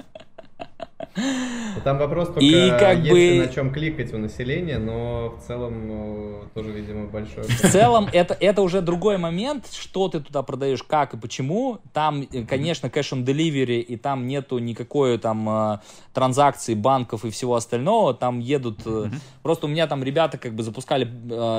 Ну, 1.16 1.82
Там 1.84 1.98
вопрос 1.98 2.28
только, 2.30 2.42
И 2.46 2.70
как 2.70 2.98
если 3.00 3.40
бы- 3.40 3.46
на 3.46 3.54
чем 3.54 3.72
кликать 3.72 4.14
у 4.14 4.18
населения, 4.18 4.80
но 4.80 5.36
в 5.38 5.46
целом 5.48 5.74
э, 5.90 6.42
тоже, 6.54 6.72
видимо, 6.72 7.08
большой. 7.08 7.44
В 7.44 7.62
целом, 7.72 8.08
это, 8.12 8.36
это 8.40 8.62
уже 8.62 8.82
другой 8.82 9.18
момент, 9.18 9.68
что 9.72 10.08
ты 10.08 10.20
туда 10.20 10.44
продаешь, 10.44 10.84
как 10.84 11.14
и 11.14 11.18
почему. 11.18 11.80
Там, 11.94 12.22
э, 12.32 12.44
конечно, 12.44 12.90
кэш 12.90 13.14
on 13.14 13.24
delivery, 13.24 13.80
и 13.80 13.96
там 13.98 14.28
нету 14.28 14.58
никакой 14.58 15.18
там 15.18 15.48
э, 15.50 15.80
транзакции 16.14 16.74
банков 16.74 17.26
и 17.26 17.30
всего 17.30 17.56
остального. 17.56 18.14
Там 18.14 18.40
едут... 18.40 18.80
э, 18.86 19.10
Просто 19.42 19.66
у 19.68 19.70
меня 19.70 19.88
там 19.88 20.04
ребята 20.04 20.38
как 20.38 20.54
бы 20.54 20.64
запускали 20.64 21.06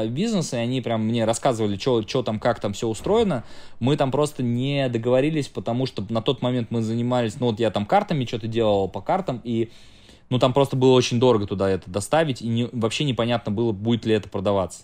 бизнес, 0.09 0.53
и 0.53 0.57
они 0.57 0.81
прям 0.81 1.03
мне 1.05 1.25
рассказывали, 1.25 1.77
что 1.77 2.23
там, 2.23 2.41
как 2.41 2.61
там 2.61 2.73
все 2.73 2.89
устроено. 2.89 3.45
Мы 3.79 3.97
там 3.97 4.11
просто 4.11 4.43
не 4.43 4.89
договорились, 4.89 5.49
потому 5.49 5.87
что 5.87 6.05
на 6.09 6.23
тот 6.23 6.41
момент 6.43 6.71
мы 6.71 6.83
занимались... 6.83 7.39
Ну, 7.39 7.47
вот 7.47 7.61
я 7.61 7.71
там 7.71 7.85
картами 7.85 8.25
что-то 8.25 8.47
делал 8.49 8.89
по 8.89 9.01
картам, 9.01 9.41
и 9.45 9.71
ну, 10.31 10.39
там 10.39 10.53
просто 10.53 10.75
было 10.75 10.93
очень 10.93 11.21
дорого 11.21 11.47
туда 11.47 11.69
это 11.69 11.91
доставить, 11.91 12.43
и 12.43 12.49
не- 12.49 12.69
вообще 12.73 13.05
непонятно 13.05 13.53
было, 13.53 13.73
будет 13.73 14.07
ли 14.07 14.15
это 14.15 14.29
продаваться. 14.29 14.83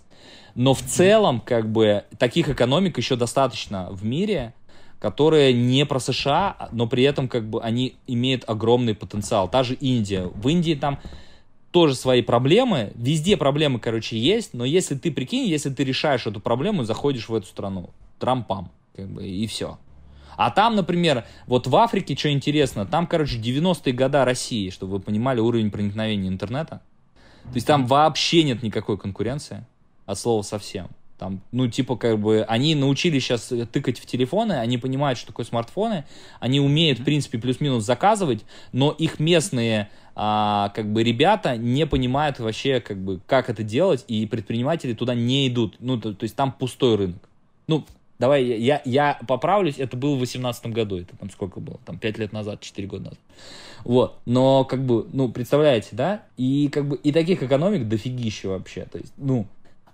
Но 0.54 0.74
в 0.74 0.82
целом, 0.82 1.40
как 1.40 1.70
бы, 1.70 2.04
таких 2.18 2.48
экономик 2.48 2.98
еще 2.98 3.16
достаточно 3.16 3.88
в 3.90 4.04
мире, 4.04 4.54
которые 4.98 5.52
не 5.54 5.86
про 5.86 5.98
США, 5.98 6.68
но 6.72 6.86
при 6.86 7.04
этом, 7.04 7.28
как 7.28 7.48
бы, 7.48 7.62
они 7.62 7.96
имеют 8.06 8.44
огромный 8.46 8.94
потенциал. 8.94 9.48
Та 9.48 9.62
же 9.62 9.74
Индия. 9.74 10.26
В 10.26 10.48
Индии 10.48 10.74
там 10.74 10.98
тоже 11.70 11.94
свои 11.94 12.20
проблемы. 12.20 12.92
Везде 12.94 13.36
проблемы, 13.36 13.78
короче, 13.78 14.18
есть, 14.18 14.52
но 14.52 14.64
если 14.64 14.94
ты, 14.94 15.10
прикинь, 15.10 15.48
если 15.48 15.70
ты 15.70 15.84
решаешь 15.84 16.26
эту 16.26 16.40
проблему, 16.40 16.84
заходишь 16.84 17.28
в 17.28 17.34
эту 17.34 17.46
страну, 17.46 17.90
трампам, 18.18 18.70
как 18.94 19.08
бы, 19.08 19.26
и 19.26 19.46
все. 19.46 19.78
А 20.40 20.50
там, 20.50 20.74
например, 20.74 21.26
вот 21.46 21.66
в 21.66 21.76
Африке, 21.76 22.16
что 22.16 22.32
интересно, 22.32 22.86
там, 22.86 23.06
короче, 23.06 23.38
90-е 23.38 23.92
года 23.92 24.24
России, 24.24 24.70
чтобы 24.70 24.92
вы 24.92 25.00
понимали 25.00 25.38
уровень 25.38 25.70
проникновения 25.70 26.30
интернета. 26.30 26.80
То 27.42 27.56
есть 27.56 27.66
там 27.66 27.86
вообще 27.86 28.42
нет 28.42 28.62
никакой 28.62 28.96
конкуренции, 28.96 29.66
от 30.06 30.18
слова 30.18 30.40
совсем. 30.40 30.88
Там, 31.18 31.42
ну, 31.52 31.68
типа, 31.68 31.96
как 31.96 32.18
бы, 32.18 32.42
они 32.48 32.74
научились 32.74 33.22
сейчас 33.22 33.52
тыкать 33.70 33.98
в 33.98 34.06
телефоны, 34.06 34.54
они 34.54 34.78
понимают, 34.78 35.18
что 35.18 35.26
такое 35.26 35.44
смартфоны, 35.44 36.06
они 36.38 36.58
умеют, 36.58 37.00
в 37.00 37.04
принципе, 37.04 37.36
плюс-минус 37.36 37.84
заказывать, 37.84 38.46
но 38.72 38.92
их 38.92 39.20
местные, 39.20 39.90
а, 40.14 40.70
как 40.70 40.90
бы, 40.90 41.02
ребята 41.02 41.58
не 41.58 41.86
понимают 41.86 42.38
вообще, 42.38 42.80
как 42.80 42.96
бы, 42.96 43.20
как 43.26 43.50
это 43.50 43.62
делать, 43.62 44.06
и 44.08 44.24
предприниматели 44.24 44.94
туда 44.94 45.14
не 45.14 45.48
идут. 45.48 45.76
Ну, 45.80 46.00
то, 46.00 46.14
то 46.14 46.24
есть 46.24 46.34
там 46.34 46.50
пустой 46.50 46.96
рынок. 46.96 47.28
Ну, 47.66 47.84
давай, 48.20 48.44
я, 48.44 48.82
я 48.84 49.18
поправлюсь, 49.26 49.76
это 49.78 49.96
было 49.96 50.14
в 50.14 50.18
2018 50.18 50.66
году, 50.66 50.98
это 50.98 51.16
там 51.16 51.30
сколько 51.30 51.58
было, 51.58 51.80
там 51.86 51.98
5 51.98 52.18
лет 52.18 52.32
назад, 52.32 52.60
4 52.60 52.86
года 52.86 53.04
назад. 53.04 53.18
Вот, 53.82 54.18
но, 54.26 54.64
как 54.64 54.84
бы, 54.84 55.06
ну, 55.12 55.30
представляете, 55.30 55.88
да? 55.92 56.22
И, 56.36 56.68
как 56.68 56.86
бы, 56.86 56.96
и 56.96 57.12
таких 57.12 57.42
экономик 57.42 57.88
дофигища 57.88 58.50
вообще, 58.50 58.84
то 58.84 58.98
есть, 58.98 59.14
ну, 59.16 59.46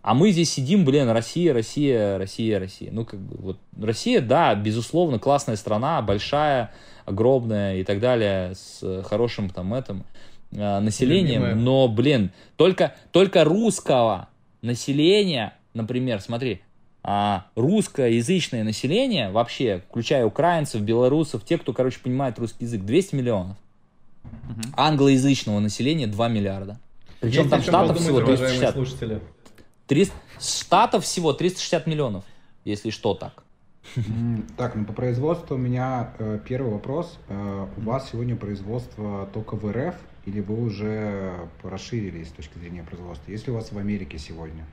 а 0.02 0.14
мы 0.14 0.32
здесь 0.32 0.52
сидим, 0.52 0.84
блин, 0.84 1.08
Россия, 1.08 1.52
Россия, 1.52 2.18
Россия, 2.18 2.58
Россия. 2.60 2.90
Ну, 2.92 3.04
как 3.04 3.20
бы, 3.20 3.36
вот, 3.38 3.58
Россия, 3.80 4.20
да, 4.20 4.54
безусловно, 4.54 5.18
классная 5.18 5.56
страна, 5.56 6.02
большая, 6.02 6.72
огромная 7.04 7.76
и 7.76 7.84
так 7.84 8.00
далее, 8.00 8.54
с 8.54 9.02
хорошим 9.04 9.50
там 9.50 9.72
этим 9.72 10.04
э, 10.50 10.80
населением, 10.80 11.42
Любимая. 11.42 11.54
но, 11.54 11.88
блин, 11.88 12.32
только, 12.56 12.94
только 13.12 13.44
русского 13.44 14.28
населения, 14.62 15.54
например, 15.74 16.20
смотри, 16.20 16.60
а, 17.08 17.46
русскоязычное 17.54 18.64
население, 18.64 19.30
вообще, 19.30 19.80
включая 19.88 20.26
украинцев, 20.26 20.80
белорусов, 20.80 21.44
те, 21.44 21.56
кто, 21.56 21.72
короче, 21.72 22.00
понимает 22.00 22.36
русский 22.40 22.64
язык, 22.64 22.82
200 22.82 23.14
миллионов. 23.14 23.56
Англоязычного 24.76 25.60
населения 25.60 26.08
2 26.08 26.28
миллиарда. 26.28 26.80
Причем 27.20 27.42
Есть 27.42 27.50
там 27.50 27.62
штатов 27.62 27.96
подумать, 27.96 28.02
всего 28.02 28.16
уважаемые 28.16 28.58
360. 28.58 28.74
слушатели. 28.74 29.20
300 29.86 30.14
штатов 30.40 31.04
всего 31.04 31.32
360 31.32 31.86
миллионов, 31.86 32.24
если 32.64 32.90
что 32.90 33.14
так. 33.14 33.44
Так, 34.56 34.74
ну 34.74 34.84
по 34.84 34.92
производству 34.92 35.54
у 35.54 35.58
меня 35.58 36.10
э, 36.18 36.40
первый 36.44 36.72
вопрос. 36.72 37.20
Э, 37.28 37.68
у 37.76 37.80
вас 37.82 38.10
сегодня 38.10 38.34
производство 38.34 39.28
только 39.32 39.54
в 39.54 39.70
РФ 39.70 39.94
или 40.24 40.40
вы 40.40 40.60
уже 40.60 41.34
расширились 41.62 42.30
с 42.30 42.32
точки 42.32 42.58
зрения 42.58 42.82
производства? 42.82 43.30
Есть 43.30 43.46
ли 43.46 43.52
у 43.52 43.56
вас 43.56 43.70
в 43.70 43.78
Америке 43.78 44.18
сегодня? 44.18 44.64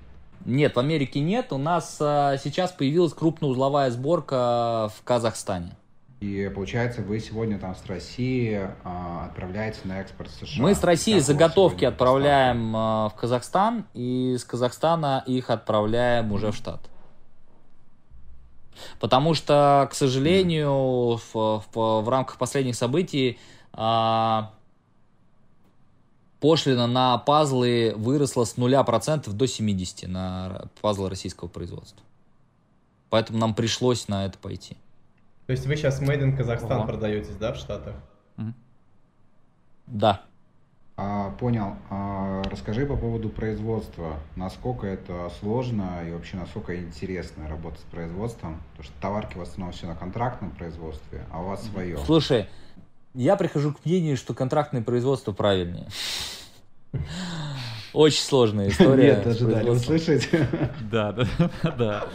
Нет, 0.45 0.75
в 0.75 0.79
Америке 0.79 1.19
нет. 1.19 1.53
У 1.53 1.57
нас 1.57 1.97
а, 2.01 2.37
сейчас 2.37 2.71
появилась 2.71 3.13
крупноузловая 3.13 3.89
сборка 3.91 4.89
в 4.97 5.03
Казахстане. 5.03 5.71
И 6.19 6.49
получается, 6.53 7.01
вы 7.01 7.19
сегодня 7.19 7.59
там 7.59 7.75
с 7.75 7.85
России 7.85 8.61
а, 8.83 9.25
отправляете 9.25 9.79
на 9.83 9.99
экспорт 10.01 10.29
в 10.29 10.45
США. 10.45 10.63
Мы 10.63 10.73
с 10.75 10.83
России 10.83 11.15
Как 11.15 11.23
заготовки 11.23 11.85
отправляем 11.85 12.73
а, 12.75 13.09
в 13.09 13.15
Казахстан, 13.15 13.85
и 13.93 14.35
с 14.39 14.43
Казахстана 14.45 15.23
их 15.25 15.49
отправляем 15.49 16.31
уже 16.31 16.51
в 16.51 16.55
штат. 16.55 16.79
Потому 18.99 19.33
что, 19.33 19.87
к 19.91 19.93
сожалению, 19.95 21.17
в, 21.17 21.33
в- 21.33 22.01
в 22.01 22.09
рамках 22.09 22.37
последних 22.37 22.75
событий 22.75 23.37
а, 23.73 24.51
пошлина 26.43 26.87
на 26.87 27.17
пазлы 27.19 27.93
выросла 27.95 28.43
с 28.43 28.57
0% 28.57 29.31
до 29.31 29.45
70% 29.45 30.07
на 30.09 30.65
пазлы 30.81 31.09
российского 31.09 31.47
производства. 31.47 32.03
Поэтому 33.09 33.39
нам 33.39 33.55
пришлось 33.55 34.09
на 34.09 34.25
это 34.25 34.37
пойти. 34.37 34.75
То 35.47 35.53
есть 35.53 35.65
вы 35.65 35.77
сейчас 35.77 36.01
Made 36.01 36.21
in 36.21 36.35
Казахстан 36.35 36.79
Ага. 36.79 36.87
продаетесь, 36.87 37.37
да, 37.37 37.53
в 37.53 37.55
Штатах? 37.55 37.95
Да. 39.87 40.21
А, 40.97 41.31
понял. 41.31 41.77
А, 41.89 42.43
расскажи 42.43 42.85
по 42.85 42.97
поводу 42.97 43.29
производства. 43.29 44.19
Насколько 44.35 44.85
это 44.87 45.31
сложно 45.39 46.01
и 46.05 46.11
вообще 46.11 46.35
насколько 46.35 46.77
интересно 46.77 47.47
работать 47.47 47.79
с 47.79 47.83
производством? 47.83 48.61
Потому 48.71 48.83
что 48.83 48.93
товарки 49.01 49.37
в 49.37 49.41
основном 49.41 49.71
все 49.71 49.87
на 49.87 49.95
контрактном 49.95 50.51
производстве, 50.51 51.25
а 51.31 51.41
у 51.41 51.47
вас 51.47 51.63
свое. 51.63 51.97
Слушай, 51.99 52.49
я 53.13 53.35
прихожу 53.35 53.73
к 53.73 53.85
мнению, 53.85 54.17
что 54.17 54.33
контрактное 54.33 54.81
производство 54.81 55.31
правильнее. 55.31 55.87
Очень 57.93 58.23
сложная 58.23 58.69
история. 58.69 59.15
Нет, 59.17 59.27
ожидали 59.27 59.69
услышать. 59.69 60.29
Да, 60.91 61.11
да, 61.11 61.27
да. 61.77 62.07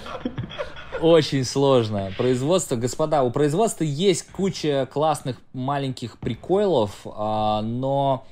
Очень 1.00 1.44
сложно. 1.44 2.12
Производство, 2.16 2.74
господа, 2.74 3.22
у 3.22 3.30
производства 3.30 3.84
есть 3.84 4.26
куча 4.32 4.88
классных 4.92 5.36
маленьких 5.52 6.18
приколов, 6.18 6.90
а, 7.04 7.62
но... 7.62 8.26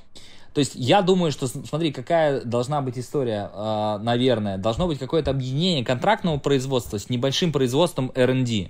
То 0.53 0.59
есть 0.59 0.73
я 0.75 1.01
думаю, 1.01 1.31
что, 1.31 1.47
смотри, 1.47 1.91
какая 1.91 2.41
должна 2.41 2.81
быть 2.81 2.97
история, 2.97 3.49
а, 3.53 3.99
наверное. 3.99 4.57
Должно 4.57 4.87
быть 4.87 4.99
какое-то 4.99 5.31
объединение 5.31 5.85
контрактного 5.85 6.39
производства 6.39 6.97
с 6.97 7.09
небольшим 7.09 7.51
производством 7.51 8.11
R&D. 8.15 8.69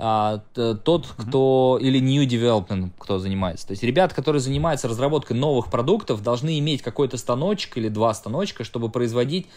А, 0.00 0.38
тот, 0.54 1.08
кто... 1.16 1.78
Или 1.80 1.98
new 1.98 2.24
development, 2.24 2.90
кто 2.98 3.18
занимается. 3.18 3.66
То 3.66 3.72
есть 3.72 3.82
ребята, 3.82 4.14
которые 4.14 4.40
занимаются 4.40 4.86
разработкой 4.86 5.36
новых 5.36 5.70
продуктов, 5.70 6.22
должны 6.22 6.58
иметь 6.60 6.82
какой-то 6.82 7.16
станочек 7.16 7.76
или 7.76 7.88
два 7.88 8.14
станочка, 8.14 8.62
чтобы 8.62 8.90
производить 8.90 9.48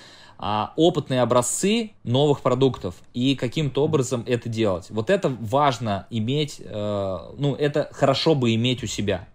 а, 0.44 0.74
опытные 0.76 1.22
образцы 1.22 1.92
новых 2.04 2.42
продуктов 2.42 2.96
и 3.14 3.36
каким-то 3.36 3.84
образом 3.84 4.24
это 4.26 4.50
делать. 4.50 4.88
Вот 4.90 5.12
это 5.12 5.30
важно 5.30 6.08
иметь, 6.10 6.60
э, 6.60 7.18
ну, 7.38 7.54
это 7.54 7.90
хорошо 7.92 8.34
бы 8.34 8.56
иметь 8.56 8.84
у 8.84 8.88
себя. 8.88 9.28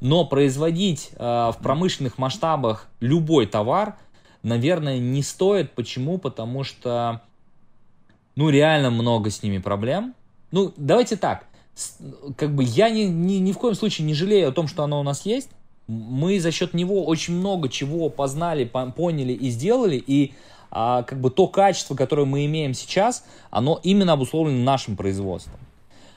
Но 0.00 0.24
производить 0.24 1.10
э, 1.12 1.18
в 1.18 1.56
промышленных 1.62 2.16
масштабах 2.16 2.88
любой 3.00 3.44
товар, 3.44 3.98
наверное, 4.42 4.98
не 4.98 5.22
стоит. 5.22 5.72
Почему? 5.72 6.16
Потому 6.16 6.64
что, 6.64 7.20
ну, 8.34 8.48
реально 8.48 8.90
много 8.90 9.28
с 9.28 9.42
ними 9.42 9.58
проблем. 9.58 10.14
Ну, 10.50 10.72
давайте 10.76 11.16
так. 11.16 11.46
Как 12.36 12.54
бы 12.54 12.64
я 12.64 12.90
ни, 12.90 13.02
ни, 13.02 13.34
ни 13.34 13.52
в 13.52 13.58
коем 13.58 13.74
случае 13.74 14.06
не 14.06 14.14
жалею 14.14 14.48
о 14.48 14.52
том, 14.52 14.66
что 14.68 14.82
оно 14.82 15.00
у 15.00 15.02
нас 15.02 15.26
есть. 15.26 15.48
Мы 15.86 16.40
за 16.40 16.50
счет 16.50 16.74
него 16.74 17.04
очень 17.04 17.34
много 17.34 17.68
чего 17.68 18.08
познали, 18.10 18.64
по- 18.64 18.90
поняли 18.90 19.32
и 19.32 19.48
сделали. 19.50 20.02
И 20.04 20.34
а, 20.70 21.02
как 21.02 21.20
бы 21.20 21.30
то 21.30 21.46
качество, 21.46 21.94
которое 21.94 22.26
мы 22.26 22.44
имеем 22.46 22.74
сейчас, 22.74 23.24
оно 23.50 23.80
именно 23.82 24.12
обусловлено 24.12 24.62
нашим 24.62 24.96
производством. 24.96 25.58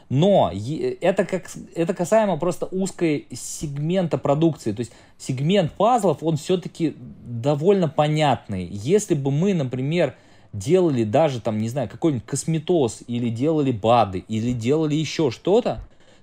Но 0.09 0.51
это, 0.51 1.23
как, 1.23 1.49
это 1.73 1.93
касаемо 1.93 2.35
просто 2.35 2.65
узкой 2.65 3.27
сегмента 3.31 4.17
продукции. 4.17 4.73
То 4.73 4.81
есть 4.81 4.91
сегмент 5.17 5.71
пазлов, 5.71 6.17
он 6.21 6.35
все-таки 6.35 6.97
довольно 7.25 7.87
понятный. 7.87 8.67
Если 8.69 9.13
бы 9.13 9.31
мы, 9.31 9.53
например, 9.53 10.17
делали 10.53 11.03
даже 11.03 11.39
там, 11.41 11.57
не 11.57 11.69
знаю, 11.69 11.89
какой-нибудь 11.89 12.25
косметоз, 12.25 13.01
или 13.07 13.29
делали 13.29 13.71
БАДы, 13.71 14.19
или 14.27 14.51
делали 14.51 14.95
еще 14.95 15.31
что-то, 15.31 15.79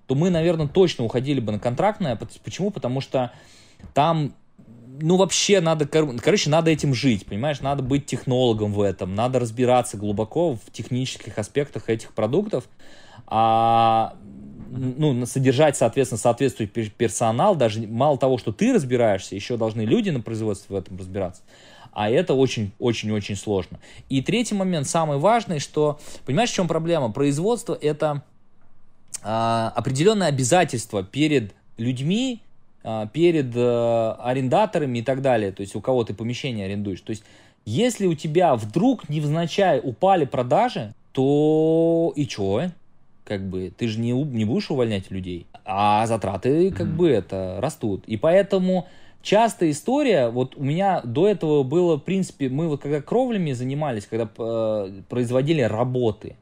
то 0.06 0.14
мы, 0.14 0.30
наверное, 0.30 0.68
точно 0.68 1.04
уходили 1.04 1.40
бы 1.40 1.52
на 1.52 1.58
контрактное. 1.58 2.18
Почему? 2.44 2.70
Потому 2.70 3.00
что 3.00 3.32
там 3.94 4.34
ну, 5.00 5.16
вообще 5.16 5.60
надо, 5.60 5.86
короче, 5.86 6.50
надо 6.50 6.70
этим 6.70 6.92
жить, 6.94 7.26
понимаешь, 7.26 7.60
надо 7.60 7.82
быть 7.82 8.06
технологом 8.06 8.72
в 8.72 8.80
этом, 8.80 9.14
надо 9.14 9.38
разбираться 9.38 9.96
глубоко 9.96 10.54
в 10.54 10.72
технических 10.72 11.38
аспектах 11.38 11.88
этих 11.88 12.12
продуктов, 12.14 12.68
а 13.26 14.14
ну, 14.70 15.24
содержать, 15.26 15.76
соответственно, 15.76 16.18
соответствующий 16.18 16.90
персонал, 16.90 17.54
даже 17.54 17.86
мало 17.86 18.18
того, 18.18 18.38
что 18.38 18.52
ты 18.52 18.72
разбираешься, 18.72 19.34
еще 19.34 19.56
должны 19.56 19.82
люди 19.82 20.10
на 20.10 20.20
производстве 20.20 20.74
в 20.74 20.78
этом 20.78 20.96
разбираться. 20.98 21.42
А 21.92 22.10
это 22.10 22.34
очень-очень-очень 22.34 23.36
сложно. 23.36 23.78
И 24.08 24.22
третий 24.22 24.54
момент, 24.54 24.86
самый 24.86 25.18
важный, 25.18 25.58
что, 25.58 25.98
понимаешь, 26.26 26.50
в 26.50 26.54
чем 26.54 26.68
проблема? 26.68 27.10
Производство— 27.10 27.76
это 27.80 28.22
а, 29.22 29.72
определенное 29.74 30.28
обязательство 30.28 31.02
перед 31.02 31.54
людьми, 31.76 32.40
а, 32.84 33.06
перед 33.06 33.52
а, 33.56 34.18
арендаторами 34.22 34.98
и 34.98 35.02
так 35.02 35.22
далее, 35.22 35.52
то 35.52 35.62
есть 35.62 35.74
у 35.74 35.80
кого 35.80 36.04
ты 36.04 36.14
помещение 36.14 36.66
арендуешь. 36.66 37.00
То 37.00 37.10
есть 37.10 37.24
если 37.64 38.06
у 38.06 38.14
тебя 38.14 38.54
вдруг 38.54 39.08
невзначай 39.08 39.80
упали 39.82 40.24
продажи, 40.24 40.94
то 41.12 42.12
и 42.16 42.26
чё? 42.26 42.70
как 43.28 43.42
бы 43.42 43.70
ты 43.76 43.88
же 43.88 44.00
не, 44.00 44.12
не 44.12 44.46
будешь 44.46 44.70
увольнять 44.70 45.10
людей, 45.10 45.46
а 45.66 46.06
затраты 46.06 46.70
как 46.70 46.86
mm-hmm. 46.86 46.96
бы 46.96 47.10
это 47.10 47.58
растут. 47.60 48.04
И 48.06 48.16
поэтому 48.16 48.88
частая 49.22 49.70
история, 49.70 50.28
вот 50.28 50.56
у 50.56 50.62
меня 50.62 51.00
до 51.02 51.28
этого 51.28 51.62
было, 51.62 51.96
в 51.96 52.00
принципе, 52.00 52.48
мы 52.48 52.68
вот 52.68 52.82
когда 52.82 53.00
кровлями 53.00 53.52
занимались, 53.52 54.06
когда 54.06 54.28
э, 54.38 55.02
производили 55.08 55.62
работы, 55.62 56.36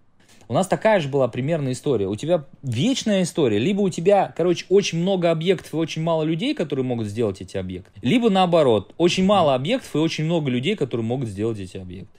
у 0.49 0.53
нас 0.53 0.69
такая 0.69 1.01
же 1.01 1.09
была 1.09 1.27
примерная 1.27 1.73
история. 1.73 2.07
У 2.07 2.15
тебя 2.15 2.45
вечная 2.63 3.23
история. 3.23 3.59
Либо 3.59 3.81
у 3.81 3.89
тебя, 3.89 4.33
короче, 4.37 4.65
очень 4.69 4.99
много 4.99 5.31
объектов 5.31 5.75
и 5.75 5.77
очень 5.77 6.03
мало 6.03 6.23
людей, 6.23 6.55
которые 6.55 6.85
могут 6.85 7.09
сделать 7.09 7.41
эти 7.41 7.57
объекты. 7.57 7.91
Либо 8.01 8.31
наоборот, 8.31 8.95
очень 8.97 9.25
мало 9.25 9.55
объектов 9.55 9.95
и 9.97 9.99
очень 9.99 10.25
много 10.25 10.49
людей, 10.49 10.77
которые 10.77 11.05
могут 11.05 11.29
сделать 11.29 11.59
эти 11.59 11.77
объекты. 11.77 12.19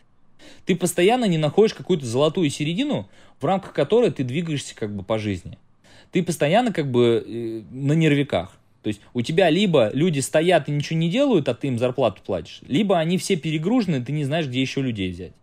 Ты 0.66 0.76
постоянно 0.76 1.26
не 1.26 1.38
находишь 1.38 1.74
какую-то 1.74 2.06
золотую 2.06 2.50
середину, 2.50 3.08
в 3.40 3.46
рамках 3.46 3.74
которой 3.74 4.12
ты 4.12 4.24
двигаешься 4.24 4.76
как 4.76 4.94
бы 4.94 5.04
по 5.04 5.18
жизни. 5.18 5.58
Ты 6.12 6.24
постоянно 6.24 6.74
как 6.74 6.92
бы 6.92 7.24
э, 7.26 7.62
на 7.72 7.94
нервиках. 7.94 8.52
То 8.88 8.90
есть 8.90 9.02
у 9.14 9.22
тебя 9.22 9.50
либо 9.50 9.90
люди 9.92 10.22
стоят 10.22 10.70
и 10.70 10.72
ничего 10.72 10.98
не 10.98 11.10
делают, 11.10 11.50
а 11.50 11.54
ты 11.54 11.68
им 11.68 11.78
зарплату 11.78 12.22
платишь, 12.26 12.62
либо 12.70 12.98
они 12.98 13.18
все 13.18 13.36
перегружены, 13.36 14.02
ты 14.02 14.14
не 14.14 14.24
знаешь, 14.24 14.48
где 14.48 14.62
еще 14.62 14.82
людей 14.82 15.12
взять. 15.12 15.34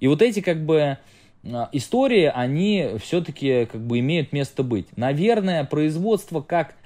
И 0.00 0.06
вот 0.06 0.22
эти 0.22 0.40
как 0.40 0.64
бы 0.64 0.96
а, 1.44 1.68
истории, 1.72 2.32
они 2.34 2.92
все-таки 3.02 3.66
как 3.66 3.82
бы 3.82 3.98
имеют 3.98 4.32
место 4.32 4.62
быть. 4.62 4.86
Наверное, 4.96 5.64
производство 5.64 6.40
как 6.40 6.76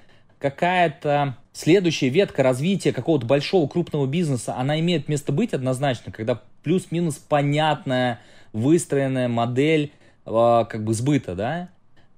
какая-то 0.41 1.37
следующая 1.53 2.09
ветка 2.09 2.43
развития 2.43 2.93
какого-то 2.93 3.25
большого 3.25 3.69
крупного 3.69 4.09
бизнеса, 4.09 4.57
она 4.57 4.81
имеет 4.81 5.07
место 5.07 5.31
быть 5.31 5.55
однозначно, 5.55 6.11
когда 6.11 6.43
плюс-минус 6.65 7.15
понятная 7.15 8.19
выстроенная 8.53 9.29
модель 9.29 9.93
э, 10.27 10.65
как 10.69 10.83
бы 10.83 10.95
сбыта, 10.95 11.37
да, 11.37 11.69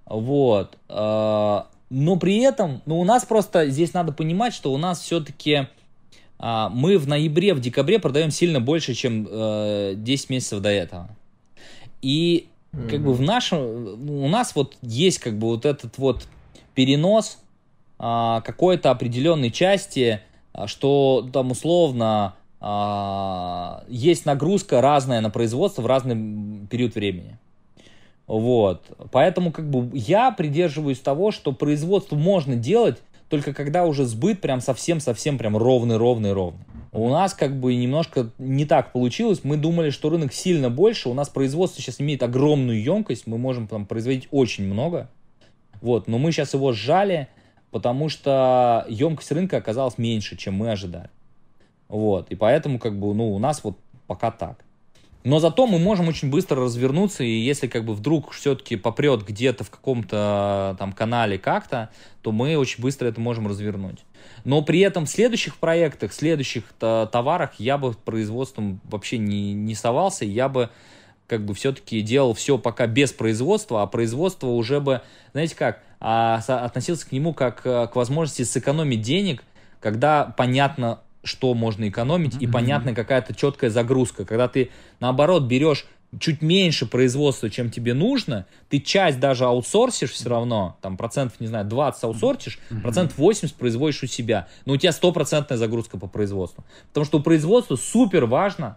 вот. 0.06 0.78
Э, 0.88 1.64
но 1.90 2.16
при 2.16 2.38
этом, 2.38 2.82
ну 2.86 3.00
у 3.00 3.04
нас 3.04 3.24
просто 3.24 3.68
здесь 3.68 3.92
надо 3.92 4.12
понимать, 4.12 4.54
что 4.54 4.72
у 4.72 4.78
нас 4.78 5.00
все-таки 5.00 5.66
э, 6.38 6.68
мы 6.72 6.98
в 6.98 7.08
ноябре, 7.08 7.52
в 7.52 7.60
декабре 7.60 7.98
продаем 7.98 8.30
сильно 8.30 8.60
больше, 8.60 8.94
чем 8.94 9.26
э, 9.28 9.94
10 9.96 10.30
месяцев 10.30 10.60
до 10.60 10.70
этого. 10.70 11.10
И 12.00 12.48
как 12.88 13.02
бы 13.02 13.12
в 13.12 13.20
нашем, 13.20 14.08
у 14.08 14.28
нас 14.28 14.54
вот 14.54 14.76
есть 14.80 15.18
как 15.18 15.36
бы 15.36 15.48
вот 15.48 15.66
этот 15.66 15.98
вот 15.98 16.28
перенос 16.74 17.38
а, 17.98 18.40
какой-то 18.42 18.90
определенной 18.90 19.50
части, 19.50 20.20
что 20.66 21.28
там 21.32 21.50
условно 21.50 22.34
а, 22.60 23.84
есть 23.88 24.24
нагрузка 24.24 24.80
разная 24.80 25.20
на 25.20 25.30
производство 25.30 25.82
в 25.82 25.86
разный 25.86 26.66
период 26.68 26.94
времени. 26.94 27.38
Вот. 28.30 28.96
Поэтому 29.10 29.50
как 29.50 29.68
бы 29.68 29.90
я 29.92 30.30
придерживаюсь 30.30 31.00
того, 31.00 31.32
что 31.32 31.50
производство 31.50 32.14
можно 32.14 32.54
делать 32.54 33.02
только 33.28 33.52
когда 33.52 33.86
уже 33.86 34.04
сбыт 34.04 34.40
прям 34.40 34.60
совсем-совсем 34.60 35.36
прям 35.36 35.56
ровный-ровный-ровный. 35.56 36.64
У 36.92 37.08
нас 37.08 37.34
как 37.34 37.58
бы 37.58 37.74
немножко 37.74 38.30
не 38.38 38.66
так 38.66 38.92
получилось. 38.92 39.40
Мы 39.42 39.56
думали, 39.56 39.90
что 39.90 40.10
рынок 40.10 40.32
сильно 40.32 40.70
больше. 40.70 41.08
У 41.08 41.14
нас 41.14 41.28
производство 41.28 41.82
сейчас 41.82 42.00
имеет 42.00 42.22
огромную 42.22 42.80
емкость. 42.80 43.26
Мы 43.26 43.36
можем 43.36 43.66
там 43.66 43.84
производить 43.84 44.28
очень 44.30 44.64
много. 44.64 45.08
Вот. 45.80 46.06
Но 46.06 46.18
мы 46.18 46.30
сейчас 46.30 46.54
его 46.54 46.72
сжали, 46.72 47.26
потому 47.72 48.08
что 48.08 48.86
емкость 48.88 49.32
рынка 49.32 49.56
оказалась 49.56 49.98
меньше, 49.98 50.36
чем 50.36 50.54
мы 50.54 50.70
ожидали. 50.70 51.10
Вот, 51.88 52.30
и 52.30 52.36
поэтому, 52.36 52.78
как 52.78 52.96
бы, 52.96 53.12
ну, 53.12 53.34
у 53.34 53.40
нас 53.40 53.64
вот 53.64 53.76
пока 54.06 54.30
так. 54.30 54.64
Но 55.22 55.38
зато 55.38 55.66
мы 55.66 55.78
можем 55.78 56.08
очень 56.08 56.30
быстро 56.30 56.62
развернуться, 56.62 57.24
и 57.24 57.30
если 57.30 57.66
как 57.66 57.84
бы 57.84 57.94
вдруг 57.94 58.32
все-таки 58.32 58.76
попрет 58.76 59.24
где-то 59.26 59.64
в 59.64 59.70
каком-то 59.70 60.76
там 60.78 60.92
канале 60.92 61.38
как-то, 61.38 61.90
то 62.22 62.32
мы 62.32 62.56
очень 62.56 62.82
быстро 62.82 63.06
это 63.08 63.20
можем 63.20 63.46
развернуть. 63.46 63.98
Но 64.44 64.62
при 64.62 64.80
этом 64.80 65.04
в 65.04 65.10
следующих 65.10 65.56
проектах, 65.56 66.12
в 66.12 66.14
следующих 66.14 66.64
товарах 66.78 67.52
я 67.58 67.76
бы 67.76 67.92
производством 67.92 68.80
вообще 68.84 69.18
не, 69.18 69.52
не 69.52 69.74
совался, 69.74 70.24
я 70.24 70.48
бы 70.48 70.70
как 71.26 71.44
бы 71.44 71.54
все-таки 71.54 72.00
делал 72.00 72.34
все 72.34 72.58
пока 72.58 72.86
без 72.86 73.12
производства, 73.12 73.82
а 73.82 73.86
производство 73.86 74.48
уже 74.48 74.80
бы, 74.80 75.02
знаете 75.32 75.54
как, 75.54 75.80
а, 76.00 76.42
относился 76.48 77.06
к 77.06 77.12
нему 77.12 77.34
как 77.34 77.60
э, 77.64 77.86
к 77.86 77.94
возможности 77.94 78.42
сэкономить 78.42 79.02
денег, 79.02 79.44
когда 79.80 80.24
понятно 80.36 80.98
что 81.22 81.54
можно 81.54 81.88
экономить, 81.88 82.34
mm-hmm. 82.34 82.44
и 82.44 82.46
понятная 82.46 82.94
какая-то 82.94 83.34
четкая 83.34 83.70
загрузка. 83.70 84.24
Когда 84.24 84.48
ты, 84.48 84.70
наоборот, 85.00 85.44
берешь 85.44 85.86
чуть 86.18 86.42
меньше 86.42 86.86
производства, 86.86 87.48
чем 87.48 87.70
тебе 87.70 87.94
нужно, 87.94 88.46
ты 88.68 88.80
часть 88.80 89.20
даже 89.20 89.44
аутсорсишь 89.44 90.10
все 90.10 90.28
равно, 90.28 90.76
там 90.80 90.96
процентов, 90.96 91.38
не 91.40 91.46
знаю, 91.46 91.66
20 91.66 92.02
аутсорсишь, 92.04 92.58
mm-hmm. 92.70 92.80
процент 92.80 93.16
80 93.16 93.54
производишь 93.54 94.02
у 94.02 94.06
себя, 94.06 94.48
но 94.64 94.72
у 94.72 94.76
тебя 94.76 94.92
стопроцентная 94.92 95.56
загрузка 95.56 95.98
по 95.98 96.08
производству. 96.08 96.64
Потому 96.88 97.06
что 97.06 97.18
у 97.18 97.22
производства 97.22 97.76
супер 97.76 98.26
важно 98.26 98.76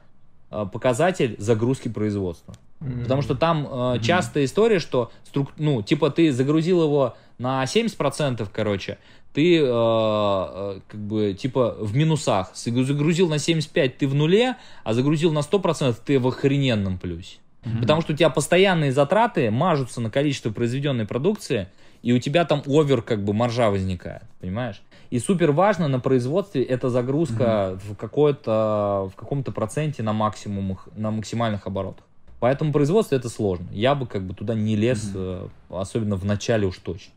э, 0.52 0.66
показатель 0.72 1.36
загрузки 1.40 1.88
производства. 1.88 2.54
Mm-hmm. 2.82 3.04
Потому 3.04 3.22
что 3.24 3.36
там 3.36 3.68
э, 3.96 4.00
частая 4.02 4.46
история, 4.46 4.80
что, 4.80 5.12
струк... 5.26 5.54
ну, 5.58 5.82
типа 5.82 6.12
ты 6.12 6.32
загрузил 6.32 6.84
его 6.84 7.16
на 7.40 7.64
70%, 7.64 8.48
короче, 8.54 9.00
ты 9.34 9.58
э, 9.58 9.64
э, 9.66 10.80
как 10.88 11.00
бы 11.00 11.34
типа 11.34 11.76
в 11.80 11.96
минусах. 11.96 12.52
Загрузил 12.56 13.28
на 13.28 13.40
75, 13.40 13.98
ты 13.98 14.08
в 14.08 14.14
нуле, 14.14 14.58
а 14.84 14.94
загрузил 14.94 15.34
на 15.34 15.40
100%, 15.40 15.96
ты 16.06 16.20
в 16.20 16.28
охрененном 16.28 16.98
плюсе. 16.98 17.38
Mm-hmm. 17.64 17.82
Потому 17.82 18.02
что 18.02 18.14
у 18.14 18.16
тебя 18.16 18.30
постоянные 18.30 18.92
затраты 18.92 19.50
мажутся 19.50 20.02
на 20.02 20.10
количество 20.10 20.52
произведенной 20.52 21.06
продукции, 21.06 21.68
и 22.04 22.14
у 22.14 22.20
тебя 22.20 22.46
там 22.46 22.62
овер, 22.68 23.02
как 23.02 23.24
бы 23.24 23.34
маржа 23.34 23.70
возникает, 23.70 24.24
понимаешь? 24.40 24.82
И 25.10 25.20
супер 25.20 25.52
важно 25.52 25.88
на 25.88 26.00
производстве 26.00 26.64
эта 26.64 26.90
загрузка 26.90 27.44
mm-hmm. 27.44 27.80
в 27.84 27.96
какой-то 27.96 29.10
в 29.12 29.16
каком-то 29.16 29.52
проценте 29.52 30.04
на 30.04 30.14
максимумах, 30.14 30.90
на 30.96 31.12
максимальных 31.12 31.66
оборотах. 31.66 32.06
Поэтому 32.40 32.74
производство 32.74 33.16
это 33.16 33.30
сложно. 33.30 33.68
Я 33.72 33.96
бы 33.96 34.06
как 34.06 34.28
бы 34.28 34.34
туда 34.34 34.54
не 34.54 34.76
лез, 34.76 35.12
mm-hmm. 35.14 35.50
особенно 35.70 36.18
в 36.18 36.26
начале 36.26 36.68
уж 36.68 36.78
точно. 36.78 37.14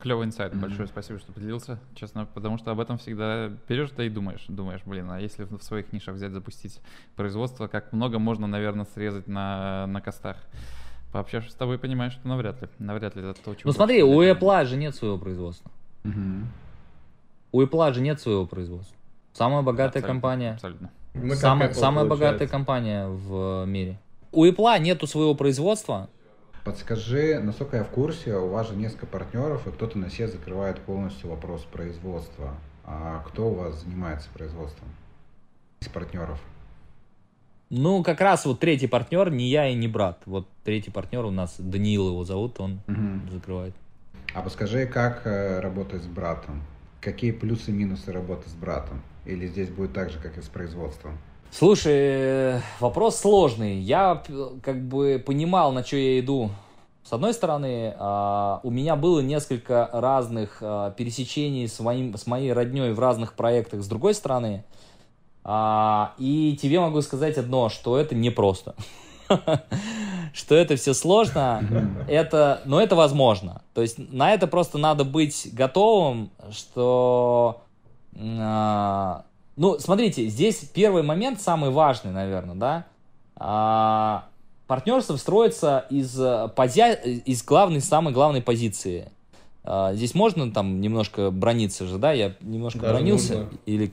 Клевый 0.00 0.26
инсайт, 0.26 0.52
mm-hmm. 0.52 0.60
большое 0.60 0.86
спасибо, 0.86 1.18
что 1.18 1.32
поделился, 1.32 1.80
честно, 1.96 2.24
потому 2.32 2.56
что 2.56 2.70
об 2.70 2.78
этом 2.78 2.98
всегда 2.98 3.50
берешь, 3.68 3.90
да 3.90 4.04
и 4.04 4.08
думаешь, 4.08 4.44
думаешь, 4.46 4.80
блин, 4.84 5.10
а 5.10 5.20
если 5.20 5.44
в 5.44 5.60
своих 5.60 5.92
нишах 5.92 6.14
взять, 6.14 6.30
запустить 6.30 6.80
производство, 7.16 7.66
как 7.66 7.92
много 7.92 8.20
можно, 8.20 8.46
наверное, 8.46 8.86
срезать 8.94 9.26
на, 9.26 9.86
на 9.88 10.00
костах. 10.00 10.36
Пообщавшись 11.12 11.52
с 11.52 11.54
тобой, 11.54 11.78
понимаешь, 11.78 12.12
что 12.12 12.28
навряд 12.28 12.62
ли, 12.62 12.68
навряд 12.78 13.16
ли 13.16 13.22
это 13.22 13.34
то, 13.42 13.54
чего... 13.54 13.62
Ну 13.64 13.72
смотри, 13.72 14.02
у 14.04 14.22
Apple 14.22 14.66
же 14.66 14.76
нет 14.76 14.94
своего 14.94 15.18
производства. 15.18 15.70
Mm-hmm. 16.04 16.44
У 17.50 17.62
Apple 17.62 17.94
же 17.94 18.00
нет 18.00 18.20
своего 18.20 18.46
производства. 18.46 18.94
Самая 19.32 19.62
богатая 19.62 20.00
абсолютно, 20.00 20.08
компания. 20.08 20.52
Абсолютно. 20.52 20.90
Мы 21.14 21.34
самая, 21.34 21.72
самая 21.72 22.04
богатая 22.04 22.46
компания 22.46 23.08
в 23.08 23.64
мире. 23.66 23.98
У 24.30 24.44
Apple 24.44 24.78
нету 24.80 25.06
своего 25.06 25.34
производства, 25.34 26.08
Подскажи, 26.68 27.40
насколько 27.40 27.78
я 27.78 27.82
в 27.82 27.88
курсе, 27.88 28.36
у 28.36 28.48
вас 28.48 28.68
же 28.68 28.76
несколько 28.76 29.06
партнеров, 29.06 29.66
и 29.66 29.70
кто-то 29.70 29.96
на 29.96 30.10
себе 30.10 30.28
закрывает 30.28 30.78
полностью 30.80 31.30
вопрос 31.30 31.62
производства. 31.62 32.56
А 32.84 33.24
кто 33.26 33.48
у 33.48 33.54
вас 33.54 33.80
занимается 33.84 34.28
производством 34.34 34.86
из 35.80 35.88
партнеров? 35.88 36.38
Ну, 37.70 38.02
как 38.02 38.20
раз 38.20 38.44
вот 38.44 38.60
третий 38.60 38.86
партнер, 38.86 39.30
не 39.30 39.48
я 39.48 39.66
и 39.68 39.74
не 39.74 39.88
брат. 39.88 40.20
Вот 40.26 40.46
третий 40.62 40.90
партнер 40.90 41.24
у 41.24 41.30
нас, 41.30 41.54
Даниил 41.58 42.08
его 42.08 42.24
зовут, 42.24 42.60
он 42.60 42.80
угу. 42.86 43.32
закрывает. 43.32 43.74
А 44.34 44.42
подскажи, 44.42 44.84
как 44.84 45.22
э, 45.24 45.60
работать 45.60 46.02
с 46.02 46.06
братом? 46.06 46.62
Какие 47.00 47.30
плюсы 47.30 47.70
и 47.70 47.74
минусы 47.74 48.12
работы 48.12 48.50
с 48.50 48.52
братом? 48.52 49.00
Или 49.24 49.46
здесь 49.46 49.70
будет 49.70 49.94
так 49.94 50.10
же, 50.10 50.18
как 50.18 50.36
и 50.36 50.42
с 50.42 50.48
производством? 50.48 51.16
Слушай, 51.50 52.60
вопрос 52.78 53.16
сложный. 53.18 53.78
Я 53.78 54.22
как 54.62 54.86
бы 54.86 55.22
понимал, 55.24 55.72
на 55.72 55.82
что 55.84 55.96
я 55.96 56.20
иду 56.20 56.50
С 57.02 57.12
одной 57.12 57.32
стороны, 57.32 57.94
а, 57.98 58.60
у 58.62 58.70
меня 58.70 58.94
было 58.94 59.20
несколько 59.20 59.88
разных 59.92 60.58
а, 60.60 60.90
пересечений 60.90 61.66
с, 61.66 61.80
моим, 61.80 62.16
с 62.16 62.26
моей 62.26 62.52
родней 62.52 62.92
в 62.92 63.00
разных 63.00 63.32
проектах. 63.32 63.82
С 63.82 63.88
другой 63.88 64.14
стороны, 64.14 64.62
а, 65.42 66.12
и 66.18 66.56
тебе 66.60 66.80
могу 66.80 67.00
сказать 67.00 67.38
одно, 67.38 67.70
что 67.70 67.96
это 67.96 68.14
непросто. 68.14 68.74
Что 70.34 70.54
это 70.54 70.76
все 70.76 70.92
сложно, 70.92 71.62
это, 72.06 72.60
но 72.66 72.80
это 72.80 72.94
возможно. 72.94 73.62
То 73.72 73.80
есть 73.80 73.98
на 74.12 74.32
это 74.34 74.46
просто 74.46 74.76
надо 74.78 75.04
быть 75.04 75.48
готовым, 75.52 76.30
что... 76.50 77.62
Ну, 79.58 79.78
смотрите, 79.80 80.28
здесь 80.28 80.58
первый 80.72 81.02
момент 81.02 81.40
самый 81.40 81.70
важный, 81.70 82.12
наверное, 82.12 82.84
да? 83.34 84.24
партнерство 84.68 85.16
строится 85.16 85.86
из, 85.90 86.18
э, 86.20 86.48
пози... 86.54 86.94
из 87.24 87.42
главной, 87.42 87.80
самой 87.80 88.12
главной 88.12 88.42
позиции. 88.42 89.10
А, 89.64 89.94
здесь 89.94 90.14
можно 90.14 90.52
там 90.52 90.80
немножко 90.80 91.30
брониться 91.30 91.86
же, 91.86 91.98
да? 91.98 92.12
Я 92.12 92.34
немножко 92.40 92.80
даже 92.80 92.94
бронился. 92.94 93.34
Нужно. 93.34 93.58
Или 93.66 93.92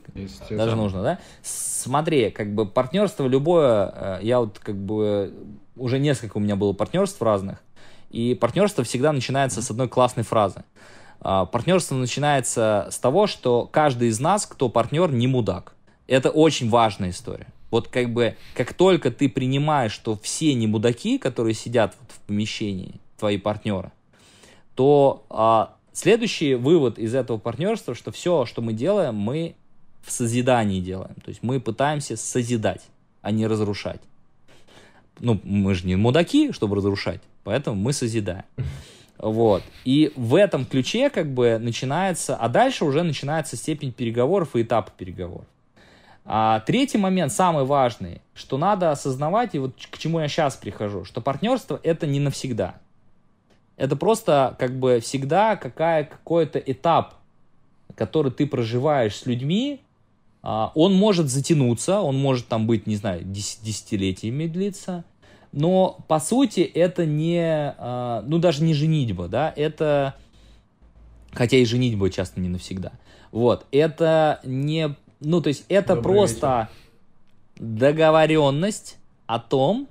даже 0.50 0.76
нужно, 0.76 1.02
да? 1.02 1.18
Смотри, 1.42 2.30
как 2.30 2.54
бы 2.54 2.66
партнерство 2.66 3.26
любое, 3.26 3.92
э, 3.94 4.18
я 4.22 4.40
вот 4.40 4.58
как 4.58 4.76
бы 4.76 5.34
уже 5.76 5.98
несколько 5.98 6.36
у 6.36 6.40
меня 6.40 6.56
было 6.56 6.74
партнерств 6.74 7.20
разных, 7.22 7.62
и 8.10 8.34
партнерство 8.34 8.84
всегда 8.84 9.12
начинается 9.12 9.62
с 9.62 9.70
одной 9.70 9.88
классной 9.88 10.22
фразы. 10.22 10.64
А, 11.28 11.44
партнерство 11.44 11.96
начинается 11.96 12.86
с 12.88 13.00
того, 13.00 13.26
что 13.26 13.66
каждый 13.66 14.10
из 14.10 14.20
нас, 14.20 14.46
кто 14.46 14.68
партнер, 14.68 15.10
не 15.10 15.26
мудак. 15.26 15.72
Это 16.06 16.30
очень 16.30 16.70
важная 16.70 17.10
история. 17.10 17.48
Вот 17.72 17.88
как 17.88 18.12
бы, 18.12 18.36
как 18.54 18.74
только 18.74 19.10
ты 19.10 19.28
принимаешь, 19.28 19.90
что 19.90 20.16
все 20.22 20.54
не 20.54 20.68
мудаки, 20.68 21.18
которые 21.18 21.54
сидят 21.54 21.96
вот 22.00 22.12
в 22.12 22.20
помещении, 22.20 23.00
твои 23.18 23.38
партнеры, 23.38 23.90
то 24.76 25.24
а, 25.28 25.74
следующий 25.92 26.54
вывод 26.54 26.96
из 26.96 27.12
этого 27.12 27.38
партнерства, 27.38 27.96
что 27.96 28.12
все, 28.12 28.46
что 28.46 28.62
мы 28.62 28.72
делаем, 28.72 29.16
мы 29.16 29.56
в 30.02 30.12
созидании 30.12 30.80
делаем. 30.80 31.16
То 31.24 31.30
есть 31.30 31.42
мы 31.42 31.58
пытаемся 31.58 32.16
созидать, 32.16 32.82
а 33.22 33.32
не 33.32 33.48
разрушать. 33.48 34.00
Ну, 35.18 35.40
мы 35.42 35.74
же 35.74 35.88
не 35.88 35.96
мудаки, 35.96 36.52
чтобы 36.52 36.76
разрушать, 36.76 37.20
поэтому 37.42 37.74
мы 37.74 37.92
созидаем. 37.92 38.44
Вот. 39.18 39.62
И 39.84 40.12
в 40.16 40.34
этом 40.34 40.66
ключе 40.66 41.10
как 41.10 41.32
бы 41.32 41.58
начинается, 41.58 42.36
а 42.36 42.48
дальше 42.48 42.84
уже 42.84 43.02
начинается 43.02 43.56
степень 43.56 43.92
переговоров 43.92 44.56
и 44.56 44.62
этап 44.62 44.92
переговоров. 44.92 45.46
А 46.24 46.60
третий 46.60 46.98
момент, 46.98 47.32
самый 47.32 47.64
важный, 47.64 48.20
что 48.34 48.58
надо 48.58 48.90
осознавать, 48.90 49.54
и 49.54 49.58
вот 49.58 49.74
к 49.90 49.98
чему 49.98 50.20
я 50.20 50.28
сейчас 50.28 50.56
прихожу, 50.56 51.04
что 51.04 51.20
партнерство 51.20 51.80
это 51.82 52.06
не 52.06 52.18
навсегда. 52.18 52.74
Это 53.76 53.94
просто 53.94 54.56
как 54.58 54.78
бы 54.78 55.00
всегда 55.00 55.56
какая, 55.56 56.04
какой-то 56.04 56.58
этап, 56.58 57.14
который 57.94 58.32
ты 58.32 58.46
проживаешь 58.46 59.16
с 59.16 59.26
людьми, 59.26 59.80
а, 60.42 60.72
он 60.74 60.94
может 60.94 61.28
затянуться, 61.28 62.00
он 62.00 62.16
может 62.16 62.48
там 62.48 62.66
быть, 62.66 62.86
не 62.86 62.96
знаю, 62.96 63.22
десятилетиями 63.24 64.46
длиться, 64.46 65.04
но 65.56 65.98
по 66.06 66.20
сути 66.20 66.60
это 66.60 67.06
не, 67.06 67.74
а, 67.78 68.22
ну 68.26 68.38
даже 68.38 68.62
не 68.62 68.74
женитьба, 68.74 69.26
да, 69.26 69.52
это, 69.56 70.14
хотя 71.32 71.56
и 71.56 71.64
женитьба 71.64 72.10
часто 72.10 72.40
не 72.40 72.48
навсегда, 72.48 72.92
вот, 73.32 73.66
это 73.72 74.40
не 74.44 74.94
ну, 75.20 75.40
то 75.40 75.48
есть 75.48 75.64
это 75.68 75.94
Добрый 75.94 76.14
просто 76.14 76.68
вечер. 77.56 77.78
договоренность 77.78 78.98
о 79.26 79.38
том, 79.38 79.88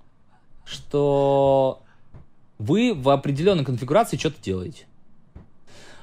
что 0.66 1.82
вы 2.60 2.94
в 2.94 3.10
определенной 3.10 3.66
конфигурации 3.66 4.18
что-то 4.18 4.42
делаете. 4.42 4.86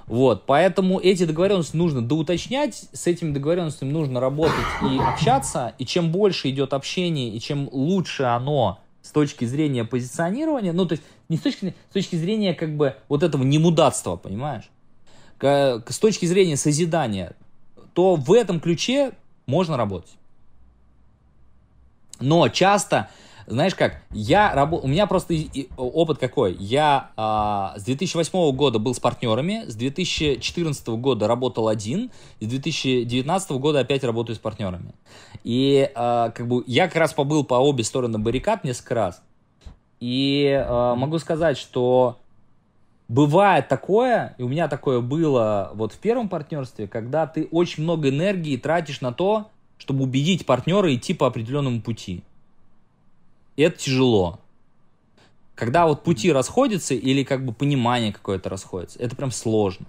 Вот, 0.06 0.44
поэтому 0.46 0.98
эти 0.98 1.24
договоренности 1.24 1.76
нужно 1.76 2.02
доуточнять, 2.02 2.88
с 2.92 3.06
этими 3.06 3.32
договоренностями 3.32 3.92
нужно 3.92 4.18
работать 4.18 4.66
и 4.82 4.98
общаться, 4.98 5.74
и 5.78 5.86
чем 5.86 6.10
больше 6.10 6.50
идет 6.50 6.74
общение, 6.74 7.30
и 7.30 7.40
чем 7.40 7.68
лучше 7.70 8.24
оно 8.24 8.80
с 9.02 9.10
точки 9.10 9.44
зрения 9.44 9.84
позиционирования, 9.84 10.72
ну, 10.72 10.86
то 10.86 10.92
есть 10.92 11.04
не 11.28 11.36
с 11.36 11.40
точки, 11.40 11.74
с 11.90 11.92
точки 11.92 12.16
зрения 12.16 12.54
как 12.54 12.76
бы 12.76 12.96
вот 13.08 13.22
этого 13.22 13.42
немудатства, 13.42 14.16
понимаешь? 14.16 14.70
К, 15.38 15.82
с 15.88 15.98
точки 15.98 16.24
зрения 16.26 16.56
созидания, 16.56 17.34
то 17.94 18.14
в 18.14 18.32
этом 18.32 18.60
ключе 18.60 19.12
можно 19.46 19.76
работать. 19.76 20.12
Но 22.20 22.48
часто, 22.48 23.10
знаешь 23.46 23.74
как, 23.74 24.02
я 24.10 24.54
раб... 24.54 24.72
у 24.72 24.86
меня 24.86 25.06
просто 25.06 25.34
опыт 25.76 26.18
какой. 26.18 26.54
Я 26.54 27.10
а, 27.16 27.74
с 27.76 27.84
2008 27.84 28.52
года 28.54 28.78
был 28.78 28.94
с 28.94 29.00
партнерами, 29.00 29.64
с 29.66 29.74
2014 29.74 30.88
года 30.88 31.26
работал 31.26 31.68
один, 31.68 32.10
с 32.40 32.46
2019 32.46 33.50
года 33.52 33.80
опять 33.80 34.04
работаю 34.04 34.36
с 34.36 34.38
партнерами. 34.38 34.94
И 35.44 35.90
а, 35.94 36.30
как 36.30 36.46
бы 36.46 36.62
я 36.66 36.86
как 36.86 36.96
раз 36.96 37.12
побыл 37.12 37.44
по 37.44 37.54
обе 37.54 37.84
стороны 37.84 38.18
баррикад 38.18 38.64
несколько 38.64 38.94
раз. 38.94 39.22
И 40.00 40.50
а, 40.52 40.94
могу 40.94 41.18
сказать, 41.18 41.58
что 41.58 42.18
бывает 43.08 43.68
такое, 43.68 44.34
и 44.38 44.42
у 44.42 44.48
меня 44.48 44.68
такое 44.68 45.00
было 45.00 45.70
вот 45.74 45.92
в 45.92 45.98
первом 45.98 46.28
партнерстве, 46.28 46.86
когда 46.86 47.26
ты 47.26 47.48
очень 47.50 47.82
много 47.82 48.08
энергии 48.08 48.56
тратишь 48.56 49.00
на 49.00 49.12
то, 49.12 49.50
чтобы 49.78 50.04
убедить 50.04 50.46
партнера 50.46 50.94
идти 50.94 51.12
по 51.12 51.26
определенному 51.26 51.82
пути. 51.82 52.22
И 53.56 53.62
это 53.62 53.78
тяжело. 53.78 54.40
Когда 55.54 55.86
вот 55.86 56.02
пути 56.02 56.32
расходятся 56.32 56.94
или 56.94 57.24
как 57.24 57.44
бы 57.44 57.52
понимание 57.52 58.12
какое-то 58.12 58.48
расходится, 58.48 58.98
это 58.98 59.14
прям 59.14 59.30
сложно. 59.30 59.86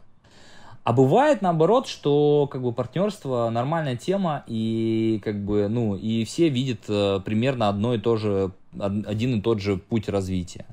А 0.83 0.91
бывает 0.91 1.41
наоборот, 1.41 1.87
что 1.87 2.47
как 2.51 2.61
бы 2.61 2.73
партнерство 2.73 3.49
нормальная 3.49 3.95
тема 3.95 4.43
и 4.47 5.21
как 5.23 5.41
бы 5.43 5.69
ну 5.69 5.95
и 5.95 6.25
все 6.25 6.49
видят 6.49 6.81
э, 6.89 7.21
примерно 7.23 7.69
одно 7.69 7.93
и 7.93 7.99
то 7.99 8.17
же 8.17 8.51
один 8.77 9.39
и 9.39 9.41
тот 9.41 9.61
же 9.61 9.77
путь 9.77 10.09
развития. 10.09 10.65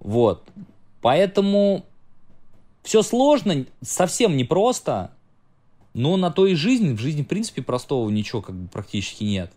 Вот. 0.00 0.42
Поэтому 1.00 1.84
все 2.82 3.02
сложно, 3.02 3.66
совсем 3.80 4.36
непросто, 4.36 5.12
но 5.94 6.16
на 6.16 6.30
то 6.30 6.46
и 6.46 6.54
жизнь. 6.54 6.94
В 6.94 6.98
жизни, 6.98 7.22
в 7.22 7.28
принципе, 7.28 7.62
простого 7.62 8.08
ничего 8.10 8.42
как 8.42 8.56
бы 8.56 8.68
практически 8.68 9.24
нет. 9.24 9.52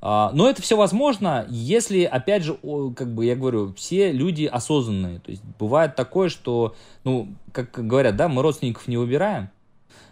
А, 0.00 0.30
но 0.32 0.48
это 0.48 0.62
все 0.62 0.76
возможно, 0.76 1.46
если, 1.48 2.04
опять 2.04 2.44
же, 2.44 2.58
как 2.96 3.14
бы 3.14 3.24
я 3.24 3.34
говорю, 3.34 3.74
все 3.74 4.12
люди 4.12 4.44
осознанные. 4.44 5.18
То 5.20 5.30
есть 5.30 5.42
бывает 5.58 5.96
такое, 5.96 6.28
что, 6.28 6.74
ну, 7.04 7.28
как 7.52 7.70
говорят, 7.72 8.16
да, 8.16 8.28
мы 8.28 8.42
родственников 8.42 8.86
не 8.88 8.96
выбираем. 8.96 9.50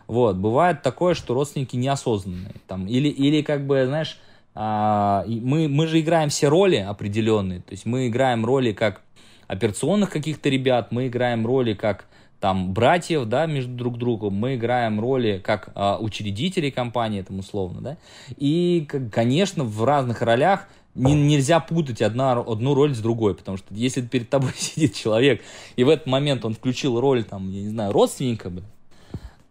Вот, 0.07 0.37
бывает 0.37 0.83
такое, 0.83 1.15
что 1.15 1.35
родственники 1.35 1.77
неосознанные. 1.77 2.55
Там, 2.67 2.87
или, 2.87 3.09
или 3.09 3.43
как 3.43 3.67
бы, 3.67 3.87
знаешь, 3.87 4.19
а, 4.55 5.25
мы, 5.27 5.69
мы 5.69 5.87
же 5.87 6.01
играем 6.01 6.31
все 6.31 6.49
роли 6.49 6.77
определенные. 6.77 7.61
То 7.61 7.73
есть 7.73 7.87
мы 7.87 8.09
играем 8.09 8.45
роли 8.45 8.73
как 8.73 9.03
операционных 9.47 10.11
каких-то 10.11 10.49
ребят, 10.49 10.91
мы 10.91 11.07
играем 11.09 11.47
роли 11.47 11.75
как 11.75 12.07
там 12.47 12.73
братьев, 12.73 13.24
да, 13.24 13.47
между 13.47 13.74
друг 13.74 13.98
другом, 13.98 14.35
мы 14.35 14.55
играем 14.55 15.01
роли 15.01 15.43
как 15.44 15.70
а, 15.74 15.98
учредители 15.98 16.70
компании, 16.70 17.23
там 17.23 17.40
условно, 17.40 17.81
да, 17.81 17.97
и, 18.36 18.86
конечно, 19.10 19.64
в 19.64 19.82
разных 19.82 20.23
ролях 20.23 20.68
не, 20.94 21.14
нельзя 21.14 21.59
путать 21.59 22.02
одна, 22.02 22.35
одну 22.35 22.74
роль 22.74 22.94
с 22.94 23.01
другой, 23.01 23.35
потому 23.35 23.56
что 23.56 23.74
если 23.74 24.01
перед 24.01 24.31
тобой 24.31 24.52
сидит 24.56 24.94
человек, 24.94 25.43
и 25.74 25.82
в 25.82 25.89
этот 25.89 26.06
момент 26.06 26.44
он 26.44 26.55
включил 26.55 27.01
роль, 27.01 27.24
там, 27.24 27.51
я 27.51 27.62
не 27.62 27.68
знаю, 27.70 27.90
родственника, 27.90 28.48
бы, 28.48 28.62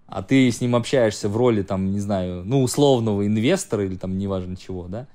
а 0.07 0.23
ты 0.23 0.49
с 0.49 0.61
ним 0.61 0.73
общаешься 0.73 1.27
в 1.27 1.35
роли, 1.35 1.63
там, 1.63 1.91
не 1.91 1.99
знаю, 1.99 2.45
ну, 2.45 2.63
условного 2.63 3.27
инвестора 3.27 3.83
или 3.83 3.97
там, 3.97 4.17
неважно 4.17 4.55
чего, 4.55 4.87
да, 4.87 5.07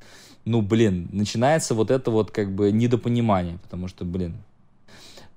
ну, 0.45 0.61
блин, 0.61 1.09
начинается 1.13 1.75
вот 1.75 1.91
это 1.91 2.11
вот 2.11 2.31
как 2.31 2.55
бы 2.55 2.73
недопонимание, 2.73 3.57
потому 3.63 3.89
что, 3.89 4.05
блин, 4.05 4.35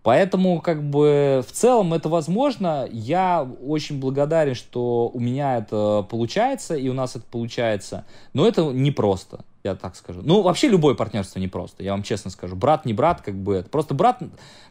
Поэтому, 0.04 0.60
как 0.60 0.84
бы, 0.84 1.44
в 1.48 1.52
целом 1.54 1.94
это 1.94 2.10
возможно. 2.10 2.88
Я 2.92 3.48
очень 3.66 4.00
благодарен, 4.00 4.54
что 4.54 5.10
у 5.14 5.20
меня 5.20 5.58
это 5.58 6.06
получается, 6.10 6.76
и 6.76 6.90
у 6.90 6.94
нас 6.94 7.16
это 7.16 7.26
получается. 7.26 8.06
Но 8.34 8.46
это 8.46 8.64
непросто, 8.64 9.46
я 9.64 9.76
так 9.76 9.96
скажу. 9.96 10.20
Ну, 10.22 10.42
вообще 10.42 10.68
любое 10.68 10.94
партнерство 10.94 11.40
непросто, 11.40 11.84
я 11.84 11.92
вам 11.92 12.04
честно 12.04 12.32
скажу. 12.32 12.58
Брат, 12.58 12.86
не 12.86 12.94
брат, 12.94 13.22
как 13.22 13.36
бы 13.36 13.56
это. 13.56 13.70
Просто 13.70 13.94
брат 13.94 14.22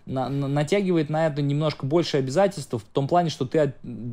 на, 0.04 0.28
на, 0.28 0.48
натягивает 0.48 1.08
на 1.08 1.26
это 1.26 1.40
немножко 1.40 1.86
больше 1.86 2.18
обязательств 2.18 2.74
в 2.74 2.82
том 2.92 3.08
плане, 3.08 3.30
что 3.30 3.46
ты, 3.46 3.72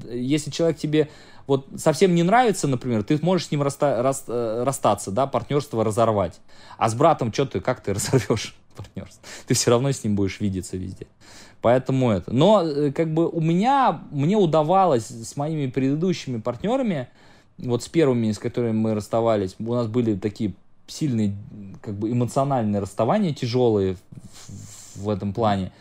если 0.10 0.52
человек 0.52 0.78
тебе 0.78 1.10
вот 1.48 1.68
совсем 1.76 2.16
не 2.16 2.24
нравится, 2.24 2.68
например, 2.70 3.04
ты 3.04 3.20
можешь 3.22 3.48
с 3.48 3.52
ним 3.52 3.62
раста, 3.62 4.02
рас, 4.02 4.24
э, 4.28 4.64
расстаться, 4.64 5.12
да, 5.12 5.28
партнерство 5.28 5.84
разорвать. 5.84 6.40
А 6.78 6.88
с 6.88 6.96
братом 6.96 7.34
что 7.34 7.46
ты, 7.46 7.60
как 7.60 7.82
ты 7.82 7.94
разорвешь? 7.96 8.56
Партнерство. 8.80 9.22
Ты 9.48 9.54
все 9.54 9.72
равно 9.72 9.92
с 9.92 10.04
ним 10.04 10.16
будешь 10.16 10.40
видеться 10.40 10.78
везде. 10.78 11.08
Поэтому 11.62 12.12
это. 12.12 12.32
Но 12.34 12.64
э, 12.64 12.92
как 12.92 13.14
бы 13.14 13.28
у 13.28 13.42
меня, 13.42 14.02
мне 14.12 14.38
удавалось 14.38 15.08
с 15.08 15.36
моими 15.36 15.68
предыдущими 15.68 16.40
партнерами, 16.40 17.10
вот 17.58 17.84
с 17.84 17.90
первыми, 17.90 18.32
с 18.32 18.40
которыми 18.40 18.72
мы 18.72 18.94
расставались, 18.94 19.56
у 19.60 19.74
нас 19.74 19.88
были 19.88 20.16
такие 20.16 20.54
сильные 20.88 21.36
как 21.82 21.96
бы 21.96 22.12
эмоциональные 22.12 22.82
расставания, 22.82 23.34
тяжелые 23.34 23.98
в, 24.96 25.10
этом 25.10 25.34
плане. 25.34 25.72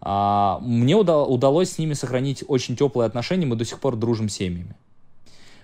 А, 0.00 0.58
мне 0.62 0.96
уда- 0.96 1.24
удалось 1.24 1.72
с 1.72 1.78
ними 1.78 1.92
сохранить 1.92 2.42
очень 2.48 2.76
теплые 2.76 3.06
отношения, 3.06 3.46
мы 3.46 3.56
до 3.56 3.64
сих 3.64 3.78
пор 3.78 3.96
дружим 3.96 4.28
семьями. 4.28 4.74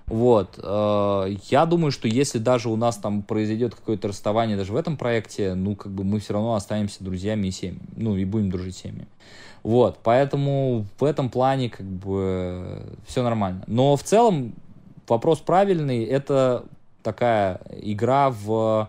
Вот. 0.06 0.58
э, 0.62 1.36
Я 1.50 1.66
думаю, 1.66 1.90
что 1.90 2.08
если 2.08 2.38
даже 2.38 2.68
у 2.68 2.76
нас 2.76 2.96
там 2.96 3.22
произойдет 3.22 3.74
какое-то 3.74 4.08
расставание 4.08 4.56
даже 4.56 4.72
в 4.72 4.76
этом 4.76 4.96
проекте, 4.96 5.54
ну, 5.54 5.76
как 5.76 5.92
бы 5.92 6.04
мы 6.04 6.20
все 6.20 6.34
равно 6.34 6.54
останемся 6.54 7.02
друзьями 7.02 7.48
и 7.48 7.50
семьями. 7.50 7.80
Ну, 7.96 8.16
и 8.16 8.24
будем 8.24 8.50
дружить 8.50 8.76
семьями. 8.76 9.08
Вот. 9.62 9.98
Поэтому 10.02 10.86
в 10.98 11.04
этом 11.04 11.30
плане 11.30 11.70
как 11.70 11.86
бы 11.86 12.82
все 13.06 13.22
нормально. 13.22 13.64
Но 13.66 13.96
в 13.96 14.02
целом 14.02 14.54
вопрос 15.08 15.38
правильный. 15.38 16.04
Это 16.04 16.64
такая 17.02 17.60
игра 17.80 18.30
в 18.30 18.88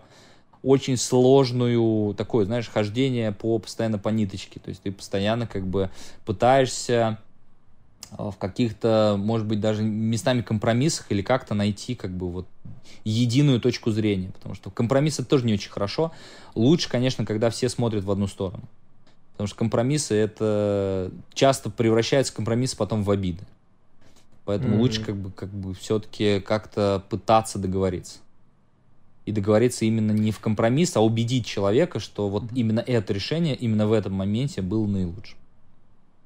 очень 0.62 0.96
сложную, 0.96 2.14
такое, 2.14 2.46
знаешь, 2.46 2.68
хождение 2.68 3.32
по 3.32 3.58
постоянно 3.58 3.98
по 3.98 4.08
ниточке. 4.08 4.58
То 4.60 4.70
есть 4.70 4.82
ты 4.82 4.90
постоянно 4.90 5.46
как 5.46 5.66
бы 5.66 5.90
пытаешься 6.24 7.18
в 8.18 8.36
каких-то, 8.38 9.16
может 9.18 9.46
быть, 9.46 9.60
даже 9.60 9.82
местами 9.82 10.42
компромиссах 10.42 11.06
или 11.10 11.22
как-то 11.22 11.54
найти 11.54 11.94
как 11.94 12.10
бы 12.10 12.30
вот 12.30 12.46
единую 13.04 13.60
точку 13.60 13.90
зрения, 13.90 14.30
потому 14.32 14.54
что 14.54 14.70
компромиссы 14.70 15.24
тоже 15.24 15.46
не 15.46 15.54
очень 15.54 15.70
хорошо. 15.70 16.12
Лучше, 16.54 16.88
конечно, 16.88 17.26
когда 17.26 17.50
все 17.50 17.68
смотрят 17.68 18.04
в 18.04 18.10
одну 18.10 18.26
сторону, 18.26 18.64
потому 19.32 19.46
что 19.46 19.56
компромиссы 19.56 20.14
это 20.14 21.10
часто 21.32 21.70
превращаются 21.70 22.34
компромиссы 22.34 22.76
потом 22.76 23.02
в 23.02 23.10
обиды, 23.10 23.44
поэтому 24.44 24.76
mm-hmm. 24.76 24.80
лучше 24.80 25.04
как 25.04 25.16
бы 25.16 25.30
как 25.30 25.50
бы 25.50 25.74
все-таки 25.74 26.40
как-то 26.40 27.04
пытаться 27.10 27.58
договориться 27.58 28.18
и 29.26 29.32
договориться 29.32 29.84
именно 29.84 30.12
не 30.12 30.30
в 30.30 30.38
компромисс, 30.38 30.96
а 30.96 31.00
убедить 31.00 31.46
человека, 31.46 31.98
что 31.98 32.28
вот 32.28 32.44
mm-hmm. 32.44 32.54
именно 32.54 32.80
это 32.80 33.12
решение 33.12 33.54
именно 33.54 33.86
в 33.86 33.92
этом 33.92 34.12
моменте 34.12 34.62
было 34.62 34.86
наилучшим, 34.86 35.38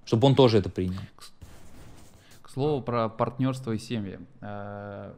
чтобы 0.05 0.27
он 0.27 0.35
тоже 0.35 0.59
это 0.59 0.69
принял. 0.69 1.01
К 2.59 2.60
слову 2.60 2.82
про 2.82 3.09
партнерство 3.09 3.70
и 3.70 3.78
семьи. 3.78 4.18
Э, 4.40 5.12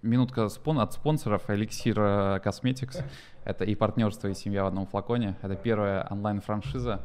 минутка 0.00 0.48
спон 0.48 0.80
от 0.80 0.94
спонсоров 0.94 1.42
Эликсир 1.50 1.98
Cosmetics. 1.98 3.04
Это 3.44 3.66
и 3.66 3.74
партнерство, 3.74 4.28
и 4.28 4.34
семья 4.34 4.64
в 4.64 4.68
одном 4.68 4.86
флаконе. 4.86 5.36
Это 5.42 5.56
первая 5.56 6.06
онлайн-франшиза 6.08 7.02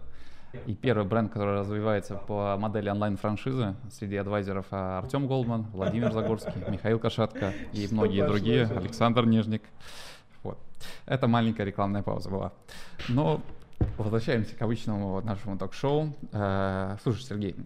и 0.65 0.76
первый 0.76 1.05
бренд, 1.05 1.34
который 1.34 1.59
развивается 1.59 2.15
по 2.15 2.55
модели 2.55 2.89
онлайн-франшизы 2.89 3.76
среди 3.91 4.15
адвайзеров 4.15 4.65
а, 4.72 4.99
Артем 4.99 5.27
Голдман, 5.27 5.63
Владимир 5.73 6.13
Загорский, 6.13 6.53
Михаил 6.69 6.97
Кашатко 6.97 7.51
и 7.73 7.85
многие 7.91 8.26
другие, 8.26 8.68
Александр 8.68 9.26
Нижник. 9.26 9.63
Вот. 10.43 10.57
Это 11.05 11.27
маленькая 11.27 11.65
рекламная 11.65 12.01
пауза 12.01 12.30
была. 12.30 12.53
Но 13.09 13.41
возвращаемся 13.97 14.55
к 14.55 14.61
обычному 14.61 15.19
нашему 15.19 15.57
ток-шоу. 15.57 16.15
Э, 16.31 16.95
слушай, 17.03 17.23
Сергей, 17.23 17.57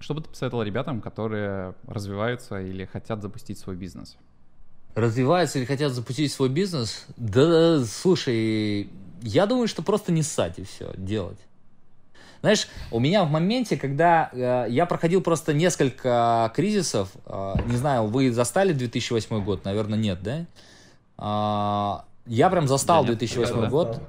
что 0.00 0.14
бы 0.14 0.22
ты 0.22 0.28
посоветовал 0.28 0.64
ребятам, 0.64 1.00
которые 1.00 1.74
развиваются 1.86 2.60
или 2.60 2.86
хотят 2.86 3.22
запустить 3.22 3.58
свой 3.58 3.76
бизнес? 3.76 4.16
Развиваются 4.94 5.58
или 5.58 5.66
хотят 5.66 5.92
запустить 5.92 6.32
свой 6.32 6.48
бизнес? 6.48 7.06
Да, 7.16 7.84
слушай, 7.84 8.90
я 9.22 9.46
думаю, 9.46 9.68
что 9.68 9.82
просто 9.82 10.10
не 10.10 10.22
ссать 10.22 10.58
и 10.58 10.64
все, 10.64 10.92
делать. 10.96 11.38
Знаешь, 12.40 12.68
у 12.90 12.98
меня 12.98 13.24
в 13.24 13.30
моменте, 13.30 13.76
когда 13.76 14.30
э, 14.32 14.66
я 14.70 14.86
проходил 14.86 15.20
просто 15.20 15.52
несколько 15.52 16.50
кризисов, 16.56 17.10
э, 17.26 17.54
не 17.66 17.76
знаю, 17.76 18.06
вы 18.06 18.32
застали 18.32 18.72
2008 18.72 19.44
год, 19.44 19.64
наверное, 19.66 19.98
нет, 19.98 20.20
да? 20.22 20.46
Э, 21.18 22.06
я 22.26 22.48
прям 22.48 22.66
застал 22.66 23.02
да 23.04 23.10
нет, 23.10 23.18
2008 23.18 23.68
год. 23.68 23.88
Застал. 23.88 24.08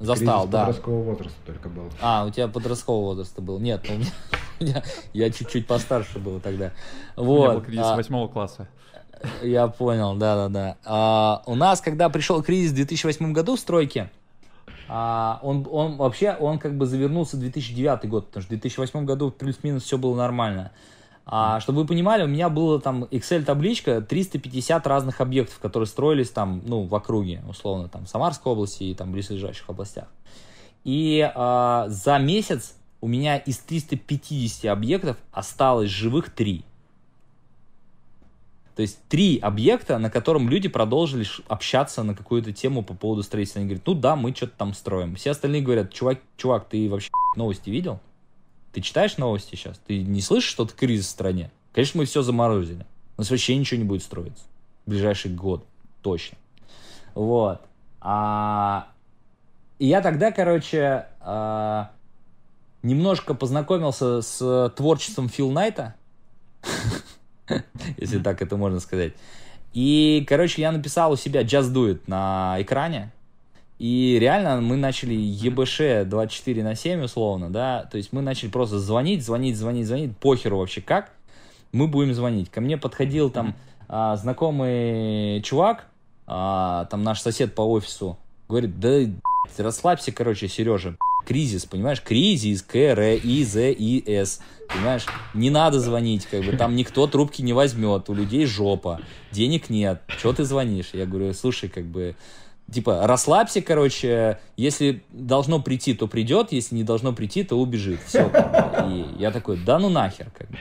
Застал, 0.00 0.40
Кризис 0.42 0.50
да. 0.50 0.60
подросткового 0.66 1.02
возраста 1.02 1.38
только 1.46 1.68
был. 1.68 1.84
А, 2.00 2.24
у 2.26 2.30
тебя 2.30 2.48
подросткового 2.48 3.04
возраста 3.06 3.40
был. 3.40 3.58
Нет, 3.58 3.86
ну, 3.88 3.94
у 4.60 4.64
меня, 4.64 4.82
я, 5.12 5.30
чуть-чуть 5.30 5.66
постарше 5.66 6.18
был 6.18 6.40
тогда. 6.40 6.72
Вот. 7.16 7.26
У 7.26 7.42
меня 7.42 7.54
был 7.54 7.60
кризис 7.62 7.84
а, 7.84 7.96
восьмого 7.96 8.28
класса. 8.28 8.68
Я 9.42 9.68
понял, 9.68 10.14
да-да-да. 10.16 10.76
А, 10.84 11.42
у 11.46 11.54
нас, 11.54 11.80
когда 11.80 12.08
пришел 12.08 12.42
кризис 12.42 12.72
в 12.72 12.74
2008 12.74 13.32
году 13.32 13.56
в 13.56 13.60
стройке, 13.60 14.10
а, 14.88 15.38
он, 15.42 15.66
он 15.70 15.96
вообще, 15.96 16.36
он 16.38 16.58
как 16.58 16.76
бы 16.76 16.86
завернулся 16.86 17.36
в 17.36 17.40
2009 17.40 18.08
год, 18.08 18.26
потому 18.26 18.42
что 18.42 18.48
в 18.48 18.58
2008 18.58 19.04
году 19.04 19.30
плюс-минус 19.30 19.84
все 19.84 19.96
было 19.96 20.14
нормально. 20.16 20.72
А, 21.26 21.58
чтобы 21.60 21.82
вы 21.82 21.86
понимали, 21.86 22.22
у 22.22 22.26
меня 22.26 22.48
было 22.48 22.80
там 22.80 23.04
Excel-табличка 23.04 24.02
350 24.02 24.86
разных 24.86 25.20
объектов, 25.20 25.58
которые 25.58 25.86
строились 25.86 26.30
там, 26.30 26.62
ну, 26.66 26.82
в 26.82 26.94
округе, 26.94 27.42
условно, 27.48 27.88
там, 27.88 28.04
в 28.04 28.08
Самарской 28.08 28.52
области 28.52 28.84
и 28.84 28.94
там 28.94 29.12
близлежащих 29.12 29.68
областях. 29.68 30.08
И 30.84 31.28
а, 31.34 31.86
за 31.88 32.18
месяц 32.18 32.74
у 33.00 33.08
меня 33.08 33.38
из 33.38 33.58
350 33.58 34.70
объектов 34.70 35.16
осталось 35.32 35.90
живых 35.90 36.30
3. 36.30 36.64
То 38.76 38.82
есть 38.82 38.98
три 39.08 39.38
объекта, 39.38 39.98
на 39.98 40.10
котором 40.10 40.48
люди 40.48 40.68
продолжили 40.68 41.24
общаться 41.46 42.02
на 42.02 42.14
какую-то 42.14 42.52
тему 42.52 42.82
по 42.82 42.92
поводу 42.92 43.22
строительства. 43.22 43.60
Они 43.60 43.68
говорят, 43.68 43.86
ну 43.86 43.94
да, 43.94 44.16
мы 44.16 44.34
что-то 44.34 44.54
там 44.58 44.74
строим. 44.74 45.14
Все 45.14 45.30
остальные 45.30 45.62
говорят, 45.62 45.92
чувак, 45.92 46.18
чувак, 46.36 46.68
ты 46.68 46.90
вообще 46.90 47.10
новости 47.36 47.70
видел? 47.70 48.00
Ты 48.74 48.80
читаешь 48.80 49.18
новости 49.18 49.54
сейчас? 49.54 49.80
Ты 49.86 50.02
не 50.02 50.20
слышишь, 50.20 50.50
что 50.50 50.64
это 50.64 50.74
кризис 50.74 51.06
в 51.06 51.10
стране? 51.10 51.52
Конечно, 51.72 51.98
мы 51.98 52.06
все 52.06 52.22
заморозили. 52.22 52.84
У 53.16 53.20
нас 53.20 53.30
вообще 53.30 53.56
ничего 53.56 53.78
не 53.78 53.84
будет 53.84 54.02
строиться. 54.02 54.42
В 54.84 54.90
ближайший 54.90 55.30
год. 55.30 55.64
Точно. 56.02 56.36
Вот. 57.14 57.60
А... 58.00 58.88
И 59.78 59.86
я 59.86 60.00
тогда, 60.00 60.32
короче, 60.32 61.06
а... 61.20 61.92
немножко 62.82 63.34
познакомился 63.34 64.22
с 64.22 64.72
творчеством 64.76 65.28
Фил 65.28 65.52
Найта. 65.52 65.94
Если 67.96 68.18
так 68.18 68.42
это 68.42 68.56
можно 68.56 68.80
сказать. 68.80 69.12
И, 69.72 70.24
короче, 70.28 70.62
я 70.62 70.72
написал 70.72 71.12
у 71.12 71.16
себя 71.16 71.42
Just 71.42 71.72
Do 71.72 71.92
It 71.92 72.02
на 72.08 72.56
экране. 72.58 73.12
И 73.78 74.18
реально 74.20 74.60
мы 74.60 74.76
начали 74.76 75.14
ЕБШ 75.14 76.08
24 76.08 76.62
на 76.62 76.74
7 76.74 77.04
условно, 77.04 77.50
да, 77.50 77.88
то 77.90 77.96
есть 77.96 78.12
мы 78.12 78.22
начали 78.22 78.48
просто 78.48 78.78
звонить, 78.78 79.24
звонить, 79.24 79.56
звонить, 79.56 79.86
звонить, 79.86 80.16
похеру 80.16 80.58
вообще 80.58 80.80
как, 80.80 81.10
мы 81.72 81.88
будем 81.88 82.14
звонить. 82.14 82.50
Ко 82.50 82.60
мне 82.60 82.78
подходил 82.78 83.30
там 83.30 83.56
а, 83.88 84.16
знакомый 84.16 85.42
чувак, 85.42 85.86
а, 86.26 86.84
там 86.86 87.02
наш 87.02 87.20
сосед 87.20 87.54
по 87.54 87.62
офису, 87.62 88.16
говорит, 88.48 88.78
да 88.78 89.06
расслабься, 89.58 90.12
короче, 90.12 90.48
Сережа, 90.48 90.96
кризис, 91.26 91.64
понимаешь, 91.66 92.00
кризис, 92.00 92.62
К, 92.62 92.76
Р, 92.76 93.00
И, 93.22 93.44
З, 93.44 93.72
И, 93.72 94.08
С, 94.08 94.40
понимаешь, 94.68 95.04
не 95.34 95.50
надо 95.50 95.80
звонить, 95.80 96.26
как 96.26 96.44
бы, 96.44 96.52
там 96.52 96.76
никто 96.76 97.06
трубки 97.06 97.42
не 97.42 97.52
возьмет, 97.52 98.08
у 98.08 98.14
людей 98.14 98.46
жопа, 98.46 99.00
денег 99.32 99.68
нет, 99.68 100.02
что 100.06 100.32
ты 100.32 100.44
звонишь? 100.44 100.90
Я 100.92 101.06
говорю, 101.06 101.32
слушай, 101.34 101.68
как 101.68 101.84
бы, 101.84 102.14
Типа, 102.72 103.06
расслабься, 103.06 103.60
короче, 103.60 104.38
если 104.56 105.02
должно 105.10 105.60
прийти, 105.60 105.92
то 105.94 106.08
придет, 106.08 106.50
если 106.50 106.74
не 106.74 106.82
должно 106.82 107.12
прийти, 107.12 107.44
то 107.44 107.60
убежит. 107.60 108.00
Все. 108.06 108.30
И 108.88 109.20
я 109.20 109.30
такой, 109.30 109.58
да 109.58 109.78
ну 109.78 109.90
нахер. 109.90 110.30
Как 110.36 110.48
бы. 110.48 110.56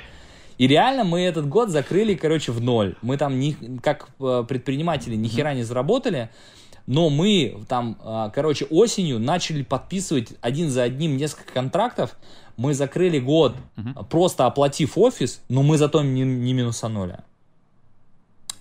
И 0.58 0.68
реально 0.68 1.06
мы 1.06 1.22
этот 1.22 1.48
год 1.48 1.70
закрыли, 1.70 2.14
короче, 2.14 2.52
в 2.52 2.62
ноль. 2.62 2.96
Мы 3.02 3.18
там 3.18 3.40
ни, 3.40 3.56
как 3.82 4.10
э, 4.20 4.46
предприниматели 4.48 5.16
ни 5.16 5.28
хера 5.28 5.54
не 5.54 5.64
заработали, 5.64 6.30
но 6.88 7.10
мы 7.10 7.64
там, 7.70 7.98
э, 8.04 8.30
короче, 8.36 8.66
осенью 8.66 9.20
начали 9.20 9.64
подписывать 9.64 10.34
один 10.42 10.70
за 10.70 10.84
одним 10.84 11.16
несколько 11.16 11.54
контрактов. 11.54 12.18
Мы 12.58 12.74
закрыли 12.74 13.18
год, 13.18 13.56
просто 14.12 14.46
оплатив 14.46 14.98
офис, 14.98 15.42
но 15.50 15.64
мы 15.64 15.78
зато 15.78 16.04
не, 16.04 16.22
не 16.22 16.54
минусанули. 16.54 17.20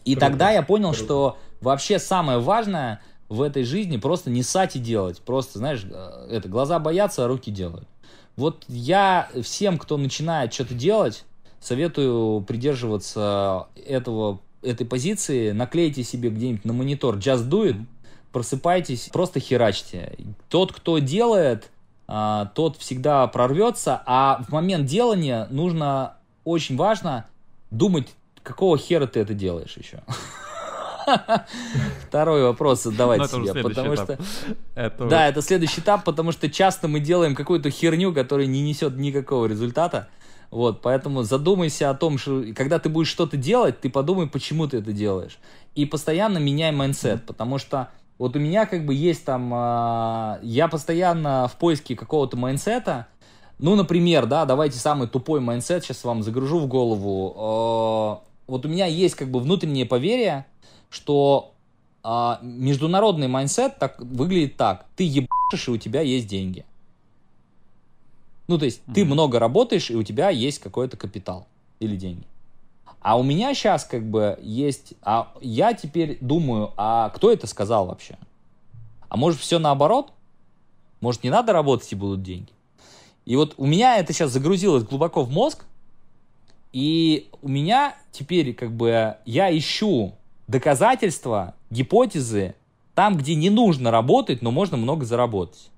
И 0.04 0.14
Круто. 0.14 0.26
тогда 0.26 0.50
я 0.50 0.62
понял, 0.62 0.92
Круто. 0.92 1.04
что 1.04 1.38
вообще 1.60 1.98
самое 1.98 2.38
важное– 2.38 3.00
в 3.32 3.40
этой 3.40 3.64
жизни 3.64 3.96
просто 3.96 4.28
не 4.28 4.42
сать 4.42 4.76
и 4.76 4.78
делать. 4.78 5.20
Просто, 5.22 5.58
знаешь, 5.58 5.86
э, 5.90 6.28
это, 6.30 6.48
глаза 6.48 6.78
боятся, 6.78 7.24
а 7.24 7.28
руки 7.28 7.50
делают. 7.50 7.88
Вот 8.36 8.64
я 8.68 9.28
всем, 9.42 9.78
кто 9.78 9.96
начинает 9.96 10.52
что-то 10.52 10.74
делать, 10.74 11.24
советую 11.58 12.42
придерживаться 12.42 13.68
этого, 13.86 14.40
этой 14.62 14.86
позиции. 14.86 15.52
Наклейте 15.52 16.02
себе 16.02 16.28
где-нибудь 16.28 16.64
на 16.66 16.74
монитор 16.74 17.16
Just 17.16 17.48
Do 17.48 17.70
It, 17.70 17.84
просыпайтесь, 18.32 19.08
просто 19.10 19.40
херачьте. 19.40 20.14
Тот, 20.50 20.72
кто 20.72 20.98
делает, 20.98 21.70
а, 22.06 22.46
тот 22.54 22.76
всегда 22.76 23.26
прорвется, 23.28 24.02
а 24.04 24.42
в 24.46 24.52
момент 24.52 24.86
делания 24.86 25.46
нужно, 25.50 26.16
очень 26.44 26.76
важно, 26.76 27.26
думать, 27.70 28.08
какого 28.42 28.76
хера 28.76 29.06
ты 29.06 29.20
это 29.20 29.32
делаешь 29.32 29.76
еще. 29.78 30.02
Второй 32.08 32.42
вопрос 32.42 32.82
задавать 32.82 33.30
себе, 33.30 33.54
потому 33.62 33.96
что... 33.96 34.18
Да, 34.74 35.28
это 35.28 35.42
следующий 35.42 35.80
этап, 35.80 36.04
потому 36.04 36.32
что 36.32 36.50
часто 36.50 36.88
мы 36.88 37.00
делаем 37.00 37.34
какую-то 37.34 37.70
херню, 37.70 38.12
которая 38.12 38.46
не 38.46 38.62
несет 38.62 38.96
никакого 38.96 39.46
результата. 39.46 40.08
Вот, 40.50 40.82
поэтому 40.82 41.22
задумайся 41.22 41.88
о 41.88 41.94
том, 41.94 42.18
что 42.18 42.44
когда 42.54 42.78
ты 42.78 42.90
будешь 42.90 43.08
что-то 43.08 43.38
делать, 43.38 43.80
ты 43.80 43.88
подумай, 43.88 44.26
почему 44.26 44.66
ты 44.68 44.78
это 44.78 44.92
делаешь. 44.92 45.38
И 45.74 45.86
постоянно 45.86 46.36
меняй 46.36 46.72
mindset, 46.72 47.24
потому 47.24 47.56
что 47.56 47.88
вот 48.18 48.36
у 48.36 48.38
меня 48.38 48.66
как 48.66 48.84
бы 48.84 48.94
есть 48.94 49.24
там, 49.24 49.50
э, 49.52 50.38
я 50.42 50.68
постоянно 50.68 51.48
в 51.48 51.56
поиске 51.56 51.96
какого-то 51.96 52.36
mindset 52.36 52.91
а, 52.91 53.06
ну, 53.58 53.74
например, 53.76 54.26
да, 54.26 54.44
давайте 54.44 54.78
самый 54.78 55.08
тупой 55.08 55.40
mindset 55.40 55.84
сейчас 55.84 56.04
вам 56.04 56.22
загружу 56.22 56.58
в 56.58 56.66
голову. 56.66 58.20
Э, 58.20 58.32
вот 58.46 58.66
у 58.66 58.68
меня 58.68 58.86
есть 58.86 59.14
как 59.14 59.30
бы 59.30 59.40
внутреннее 59.40 59.86
поверие, 59.86 60.44
что 60.92 61.54
а, 62.02 62.38
международный 62.42 63.26
mindset 63.26 63.78
так, 63.78 63.98
выглядит 63.98 64.56
так. 64.56 64.86
Ты 64.94 65.04
ебашишь, 65.04 65.68
и 65.68 65.70
у 65.70 65.76
тебя 65.78 66.02
есть 66.02 66.26
деньги. 66.28 66.64
Ну, 68.46 68.58
то 68.58 68.66
есть, 68.66 68.82
mm-hmm. 68.86 68.94
ты 68.94 69.04
много 69.06 69.38
работаешь, 69.38 69.90
и 69.90 69.96
у 69.96 70.02
тебя 70.02 70.28
есть 70.28 70.58
какой-то 70.58 70.96
капитал 70.96 71.46
или 71.80 71.96
деньги. 71.96 72.24
А 73.00 73.18
у 73.18 73.22
меня 73.22 73.54
сейчас 73.54 73.84
как 73.84 74.04
бы 74.04 74.38
есть... 74.42 74.94
А 75.02 75.32
я 75.40 75.72
теперь 75.72 76.18
думаю, 76.20 76.72
а 76.76 77.08
кто 77.10 77.32
это 77.32 77.46
сказал 77.46 77.86
вообще? 77.86 78.18
А 79.08 79.16
может 79.16 79.40
все 79.40 79.58
наоборот? 79.58 80.12
Может 81.00 81.24
не 81.24 81.30
надо 81.30 81.52
работать 81.52 81.90
и 81.90 81.96
будут 81.96 82.22
деньги? 82.22 82.52
И 83.24 83.36
вот 83.36 83.54
у 83.56 83.66
меня 83.66 83.96
это 83.96 84.12
сейчас 84.12 84.30
загрузилось 84.30 84.84
глубоко 84.84 85.22
в 85.22 85.30
мозг, 85.30 85.64
и 86.72 87.28
у 87.40 87.48
меня 87.48 87.96
теперь 88.10 88.52
как 88.54 88.72
бы 88.72 89.16
я 89.24 89.56
ищу 89.56 90.14
доказательства, 90.46 91.54
гипотезы 91.70 92.54
там, 92.94 93.16
где 93.16 93.34
не 93.34 93.50
нужно 93.50 93.90
работать, 93.90 94.42
но 94.42 94.50
можно 94.50 94.76
много 94.76 95.04
заработать. 95.04 95.70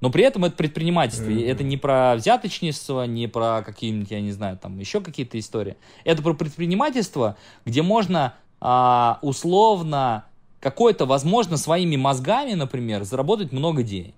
Но 0.00 0.10
при 0.10 0.24
этом 0.24 0.46
это 0.46 0.56
предпринимательство. 0.56 1.28
Mm-hmm. 1.28 1.46
Это 1.46 1.62
не 1.62 1.76
про 1.76 2.14
взяточничество, 2.16 3.04
не 3.04 3.26
про 3.26 3.62
какие-нибудь, 3.62 4.10
я 4.10 4.20
не 4.20 4.32
знаю, 4.32 4.56
там 4.56 4.78
еще 4.78 5.00
какие-то 5.00 5.38
истории. 5.38 5.76
Это 6.04 6.22
про 6.22 6.32
предпринимательство, 6.32 7.36
где 7.66 7.82
можно 7.82 8.34
а, 8.60 9.18
условно 9.22 10.24
какой-то, 10.58 11.06
возможно, 11.06 11.56
своими 11.56 11.96
мозгами, 11.96 12.54
например, 12.54 13.04
заработать 13.04 13.52
много 13.52 13.82
денег. 13.82 14.14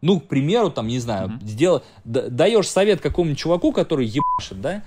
Ну, 0.00 0.20
к 0.20 0.26
примеру, 0.26 0.70
там, 0.70 0.86
не 0.86 1.00
знаю, 1.00 1.28
mm-hmm. 1.28 1.46
сдел... 1.46 1.82
даешь 2.04 2.68
совет 2.68 3.00
какому-нибудь 3.00 3.38
чуваку, 3.38 3.72
который 3.72 4.06
ебашит, 4.06 4.60
да, 4.60 4.84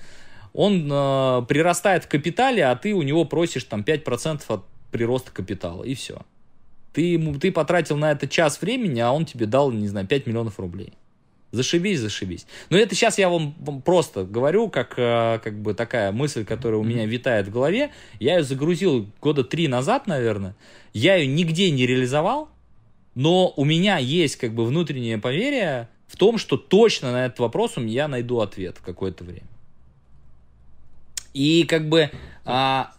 он 0.52 0.88
э, 0.90 1.42
прирастает 1.48 2.04
в 2.04 2.08
капитале, 2.08 2.64
а 2.66 2.76
ты 2.76 2.94
у 2.94 3.02
него 3.02 3.24
просишь 3.24 3.64
там 3.64 3.82
5% 3.82 4.42
от 4.48 4.64
прироста 4.90 5.30
капитала, 5.32 5.84
и 5.84 5.94
все. 5.94 6.22
Ты, 6.92 7.02
ему, 7.12 7.34
ты 7.38 7.52
потратил 7.52 7.96
на 7.96 8.10
это 8.10 8.26
час 8.26 8.60
времени, 8.60 9.00
а 9.00 9.12
он 9.12 9.24
тебе 9.24 9.46
дал, 9.46 9.70
не 9.70 9.88
знаю, 9.88 10.06
5 10.06 10.26
миллионов 10.26 10.58
рублей. 10.58 10.92
Зашибись, 11.52 11.98
зашибись. 11.98 12.46
Но 12.68 12.78
это 12.78 12.94
сейчас 12.94 13.18
я 13.18 13.28
вам 13.28 13.54
просто 13.84 14.24
говорю, 14.24 14.68
как, 14.68 14.94
э, 14.96 15.40
как 15.42 15.60
бы 15.60 15.74
такая 15.74 16.12
мысль, 16.12 16.44
которая 16.44 16.80
у 16.80 16.84
меня 16.84 17.06
витает 17.06 17.48
в 17.48 17.50
голове. 17.50 17.90
Я 18.20 18.38
ее 18.38 18.44
загрузил 18.44 19.08
года 19.20 19.42
три 19.42 19.66
назад, 19.66 20.06
наверное. 20.06 20.54
Я 20.92 21.16
ее 21.16 21.26
нигде 21.26 21.70
не 21.70 21.86
реализовал, 21.86 22.48
но 23.14 23.52
у 23.56 23.64
меня 23.64 23.98
есть 23.98 24.36
как 24.36 24.54
бы 24.54 24.64
внутреннее 24.64 25.18
поверие 25.18 25.88
в 26.06 26.16
том, 26.16 26.38
что 26.38 26.56
точно 26.56 27.12
на 27.12 27.26
этот 27.26 27.40
вопрос 27.40 27.76
меня 27.76 28.06
найду 28.06 28.40
ответ 28.40 28.78
в 28.78 28.82
какое-то 28.82 29.24
время. 29.24 29.46
И 31.34 31.64
как 31.64 31.88
бы 31.88 32.10
а, 32.44 32.92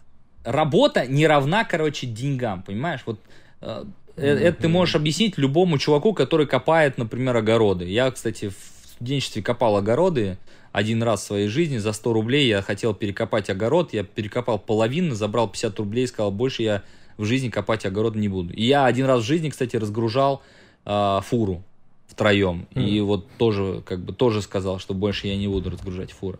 работа 0.44 1.06
не 1.06 1.26
равна, 1.26 1.64
короче, 1.64 2.06
деньгам, 2.06 2.62
понимаешь? 2.62 3.02
Вот 3.06 3.20
а, 3.60 3.86
это 4.16 4.62
ты 4.62 4.68
можешь 4.68 4.94
объяснить 4.94 5.38
любому 5.38 5.78
чуваку, 5.78 6.12
который 6.12 6.46
копает, 6.46 6.98
например, 6.98 7.36
огороды. 7.36 7.86
Я, 7.86 8.10
кстати, 8.10 8.50
в 8.50 8.88
студенчестве 8.94 9.42
копал 9.42 9.76
огороды 9.76 10.38
один 10.70 11.02
раз 11.02 11.22
в 11.22 11.26
своей 11.26 11.48
жизни. 11.48 11.78
За 11.78 11.92
100 11.92 12.12
рублей 12.12 12.48
я 12.48 12.62
хотел 12.62 12.94
перекопать 12.94 13.50
огород. 13.50 13.92
Я 13.92 14.04
перекопал 14.04 14.58
половину, 14.58 15.14
забрал 15.14 15.48
50 15.48 15.78
рублей 15.78 16.06
сказал, 16.06 16.30
больше 16.30 16.62
я 16.62 16.82
в 17.16 17.24
жизни 17.24 17.48
копать 17.48 17.86
огород 17.86 18.14
не 18.14 18.28
буду. 18.28 18.52
И 18.54 18.64
я 18.64 18.86
один 18.86 19.06
раз 19.06 19.22
в 19.22 19.26
жизни, 19.26 19.50
кстати, 19.50 19.76
разгружал 19.76 20.42
э, 20.84 21.20
фуру 21.24 21.62
втроем. 22.12 22.68
Mm. 22.74 22.84
И 22.84 23.00
вот 23.00 23.26
тоже, 23.38 23.82
как 23.84 24.00
бы, 24.00 24.12
тоже 24.12 24.42
сказал, 24.42 24.78
что 24.78 24.94
больше 24.94 25.26
я 25.26 25.36
не 25.36 25.48
буду 25.48 25.70
разгружать 25.70 26.12
фуры. 26.12 26.38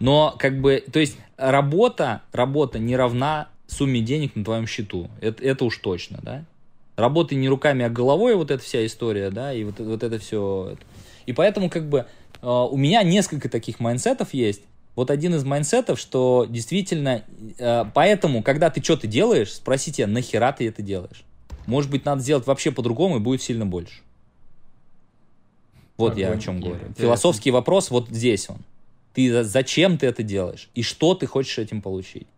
Но, 0.00 0.34
как 0.38 0.60
бы, 0.60 0.82
то 0.92 1.00
есть, 1.00 1.18
работа, 1.36 2.22
работа 2.32 2.78
не 2.78 2.96
равна 2.96 3.48
сумме 3.66 4.00
денег 4.00 4.36
на 4.36 4.44
твоем 4.44 4.66
счету. 4.66 5.10
Это, 5.20 5.42
это 5.42 5.64
уж 5.64 5.76
точно, 5.78 6.20
да? 6.22 6.44
Работай 6.96 7.36
не 7.36 7.48
руками, 7.48 7.84
а 7.84 7.90
головой, 7.90 8.34
вот 8.36 8.50
эта 8.50 8.62
вся 8.62 8.84
история, 8.86 9.30
да, 9.30 9.52
и 9.52 9.64
вот, 9.64 9.78
вот 9.78 10.02
это 10.02 10.18
все. 10.18 10.76
И 11.26 11.32
поэтому, 11.32 11.68
как 11.68 11.88
бы, 11.88 12.06
э, 12.40 12.46
у 12.48 12.76
меня 12.76 13.02
несколько 13.02 13.48
таких 13.48 13.80
майнсетов 13.80 14.32
есть. 14.34 14.62
Вот 14.96 15.10
один 15.10 15.34
из 15.34 15.44
майнсетов, 15.44 15.98
что 15.98 16.46
действительно, 16.48 17.22
э, 17.58 17.84
поэтому, 17.94 18.42
когда 18.42 18.70
ты 18.70 18.82
что-то 18.82 19.06
делаешь, 19.06 19.52
спроси 19.52 19.92
тебя, 19.92 20.06
нахера 20.06 20.52
ты 20.52 20.66
это 20.66 20.82
делаешь? 20.82 21.24
Может 21.66 21.90
быть, 21.90 22.04
надо 22.04 22.22
сделать 22.22 22.46
вообще 22.46 22.72
по-другому, 22.72 23.16
и 23.16 23.20
будет 23.20 23.42
сильно 23.42 23.66
больше. 23.66 24.00
Вот 25.98 26.16
я 26.16 26.30
о 26.30 26.38
чем 26.38 26.60
говорю. 26.60 26.80
Философский 26.96 27.50
вопрос 27.50 27.90
вот 27.90 28.08
здесь 28.08 28.48
он. 28.48 28.58
Ты 29.14 29.42
зачем 29.42 29.98
ты 29.98 30.06
это 30.06 30.22
делаешь? 30.22 30.70
И 30.74 30.82
что 30.82 31.14
ты 31.14 31.26
хочешь 31.26 31.58
этим 31.58 31.82
получить? 31.82 32.28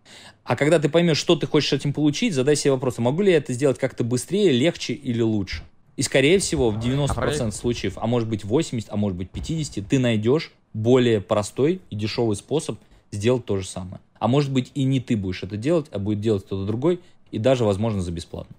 А 0.45 0.57
когда 0.57 0.79
ты 0.79 0.89
поймешь, 0.89 1.19
что 1.19 1.37
ты 1.37 1.47
хочешь 1.47 1.73
этим 1.75 1.93
получить, 1.93 2.33
задай 2.33 2.57
себе 2.57 2.73
вопрос, 2.73 2.99
а 2.99 3.03
могу 3.03 3.21
ли 3.23 3.33
я 3.33 3.37
это 3.37 3.53
сделать 3.53 3.79
как-то 3.79 4.03
быстрее, 4.03 4.51
легче 4.51 4.95
или 4.95 5.21
лучше? 5.21 5.63
И 5.97 6.03
скорее 6.03 6.39
всего 6.39 6.71
в 6.71 6.79
90% 6.79 7.49
а 7.49 7.53
случаев, 7.53 7.99
а 7.99 8.07
может 8.07 8.29
быть 8.29 8.45
80, 8.45 8.89
а 8.91 8.97
может 8.97 9.19
быть 9.19 9.31
50, 9.31 9.87
ты 9.87 9.99
найдешь 9.99 10.53
более 10.73 11.21
простой 11.21 11.83
и 11.91 11.97
дешевый 11.97 12.37
способ 12.37 12.79
сделать 13.13 13.45
то 13.45 13.59
же 13.59 13.67
самое. 13.67 14.01
А 14.19 14.27
может 14.27 14.51
быть 14.51 14.71
и 14.75 14.85
не 14.85 15.01
ты 15.01 15.17
будешь 15.17 15.43
это 15.43 15.59
делать, 15.59 15.87
а 15.91 15.99
будет 15.99 16.21
делать 16.21 16.47
кто-то 16.47 16.65
другой, 16.65 17.01
и 17.31 17.39
даже, 17.39 17.65
возможно, 17.65 18.01
за 18.01 18.13
бесплатно. 18.13 18.57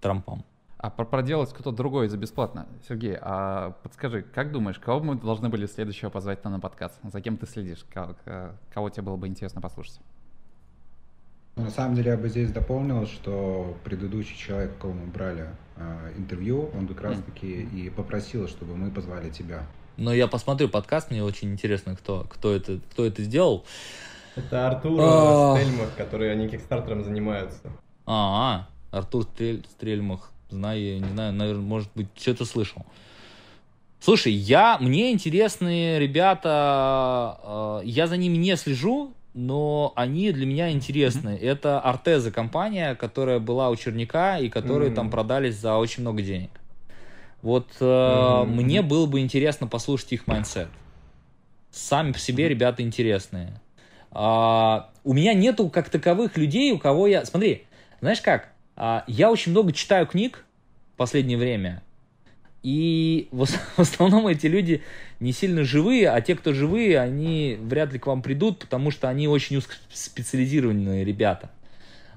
Трампам. 0.00 0.44
А 0.82 0.88
про 0.88 1.04
проделать 1.04 1.52
кто-то 1.52 1.72
другой 1.72 2.08
за 2.08 2.16
бесплатно. 2.16 2.66
Сергей, 2.88 3.14
а 3.20 3.72
подскажи, 3.82 4.22
как 4.22 4.50
думаешь, 4.50 4.78
кого 4.78 5.00
мы 5.00 5.14
должны 5.14 5.50
были 5.50 5.66
следующего 5.66 6.08
позвать 6.08 6.42
на 6.42 6.58
подкаст? 6.58 6.98
За 7.02 7.20
кем 7.20 7.36
ты 7.36 7.46
следишь? 7.46 7.84
Кого, 7.92 8.16
кого 8.72 8.88
тебе 8.88 9.02
было 9.02 9.16
бы 9.16 9.26
интересно 9.26 9.60
послушать? 9.60 10.00
На 11.56 11.68
самом 11.68 11.96
деле 11.96 12.12
я 12.12 12.16
бы 12.16 12.30
здесь 12.30 12.50
дополнил, 12.50 13.06
что 13.06 13.76
предыдущий 13.84 14.34
человек, 14.38 14.78
кого 14.78 14.94
мы 14.94 15.06
брали 15.08 15.50
э, 15.76 16.12
интервью, 16.16 16.70
он 16.74 16.88
как 16.88 17.02
раз 17.02 17.18
таки 17.26 17.60
и 17.60 17.90
попросил, 17.90 18.48
чтобы 18.48 18.74
мы 18.74 18.90
позвали 18.90 19.28
тебя. 19.28 19.66
Но 19.98 20.14
я 20.14 20.28
посмотрю 20.28 20.70
подкаст, 20.70 21.10
мне 21.10 21.22
очень 21.22 21.52
интересно, 21.52 21.94
кто, 21.94 22.24
кто, 22.30 22.54
это, 22.54 22.80
кто 22.90 23.04
это 23.04 23.22
сделал. 23.22 23.66
Это 24.34 24.68
Артур 24.68 24.98
а. 25.02 25.56
Стрельмах, 25.58 25.94
который 25.94 26.32
они 26.32 26.48
кикстартером 26.48 27.04
занимаются. 27.04 27.70
А, 28.06 28.66
Артур 28.90 29.24
Стрельмах 29.24 30.30
знаю, 30.50 31.00
не 31.00 31.08
знаю, 31.08 31.32
наверное, 31.32 31.62
может 31.62 31.90
быть, 31.94 32.08
что-то 32.16 32.44
слышал. 32.44 32.84
Слушай, 34.00 34.32
я, 34.32 34.78
мне 34.80 35.12
интересны 35.12 35.98
ребята, 35.98 37.38
э, 37.42 37.82
я 37.84 38.06
за 38.06 38.16
ними 38.16 38.36
не 38.38 38.56
слежу, 38.56 39.12
но 39.34 39.92
они 39.94 40.32
для 40.32 40.46
меня 40.46 40.70
интересны. 40.70 41.30
Mm-hmm. 41.30 41.46
Это 41.46 41.80
Arteza 41.80 42.30
компания, 42.30 42.94
которая 42.94 43.38
была 43.38 43.68
у 43.68 43.76
Черняка 43.76 44.38
и 44.38 44.48
которые 44.48 44.90
mm-hmm. 44.90 44.94
там 44.94 45.10
продались 45.10 45.56
за 45.56 45.76
очень 45.76 46.02
много 46.02 46.22
денег. 46.22 46.50
Вот 47.42 47.68
э, 47.80 47.84
mm-hmm. 47.84 48.46
мне 48.46 48.82
было 48.82 49.06
бы 49.06 49.20
интересно 49.20 49.66
послушать 49.66 50.12
их 50.12 50.26
mindset. 50.26 50.68
Сами 51.70 52.12
по 52.12 52.18
себе 52.18 52.48
ребята 52.48 52.82
интересные. 52.82 53.60
А, 54.10 54.90
у 55.04 55.12
меня 55.12 55.34
нету 55.34 55.68
как 55.68 55.88
таковых 55.88 56.36
людей, 56.36 56.72
у 56.72 56.78
кого 56.78 57.06
я... 57.06 57.24
Смотри, 57.24 57.66
знаешь 58.00 58.20
как? 58.20 58.49
А, 58.82 59.04
я 59.06 59.30
очень 59.30 59.52
много 59.52 59.72
читаю 59.72 60.06
книг 60.06 60.42
в 60.94 60.96
последнее 60.96 61.36
время, 61.36 61.82
и 62.62 63.28
в 63.30 63.44
основном 63.76 64.26
эти 64.26 64.46
люди 64.46 64.82
не 65.20 65.32
сильно 65.32 65.64
живые, 65.64 66.08
а 66.08 66.18
те, 66.22 66.34
кто 66.34 66.54
живые, 66.54 66.98
они 66.98 67.58
вряд 67.60 67.92
ли 67.92 67.98
к 67.98 68.06
вам 68.06 68.22
придут, 68.22 68.60
потому 68.60 68.90
что 68.90 69.10
они 69.10 69.28
очень 69.28 69.58
узкоспециализированные 69.58 71.04
ребята. 71.04 71.50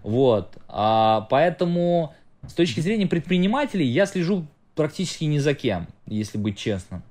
Вот. 0.03 0.56
А, 0.69 1.27
поэтому 1.30 2.15
с 2.48 2.53
точки 2.53 2.80
зрения 2.80 3.07
предпринимателей 3.07 3.85
я 3.85 4.06
слежу 4.06 4.48
практически 4.73 5.26
ни 5.26 5.40
за 5.40 5.53
кем, 5.56 5.88
если 6.07 6.38
быть 6.38 6.57
честным. 6.57 7.03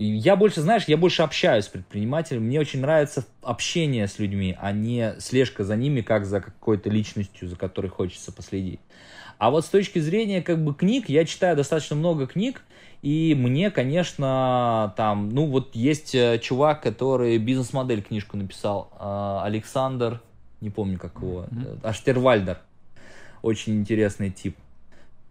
Я 0.00 0.36
больше, 0.36 0.60
знаешь, 0.60 0.84
я 0.86 0.96
больше 0.96 1.22
общаюсь 1.22 1.64
с 1.64 1.68
предпринимателями. 1.68 2.44
Мне 2.46 2.60
очень 2.60 2.80
нравится 2.80 3.26
общение 3.42 4.06
с 4.06 4.20
людьми, 4.20 4.56
а 4.60 4.70
не 4.70 5.14
слежка 5.18 5.64
за 5.64 5.74
ними, 5.74 6.02
как 6.02 6.24
за 6.24 6.40
какой-то 6.40 6.88
личностью, 6.88 7.48
за 7.48 7.56
которой 7.56 7.88
хочется 7.88 8.30
последить. 8.30 8.78
А 9.38 9.50
вот 9.50 9.64
с 9.64 9.68
точки 9.68 9.98
зрения 9.98 10.40
как 10.40 10.62
бы 10.62 10.72
книг, 10.72 11.08
я 11.08 11.24
читаю 11.24 11.56
достаточно 11.56 11.96
много 11.96 12.28
книг, 12.28 12.62
и 13.02 13.34
мне, 13.36 13.72
конечно, 13.72 14.94
там, 14.96 15.30
ну 15.30 15.46
вот 15.46 15.74
есть 15.74 16.14
э, 16.14 16.38
чувак, 16.38 16.80
который 16.80 17.38
бизнес-модель 17.38 18.02
книжку 18.02 18.36
написал, 18.36 18.92
э, 19.00 19.40
Александр, 19.42 20.20
не 20.60 20.70
помню 20.70 20.98
как 20.98 21.16
его, 21.16 21.46
mm-hmm. 21.50 21.80
Аштервальдер. 21.82 22.58
Очень 23.42 23.80
интересный 23.80 24.30
тип. 24.30 24.56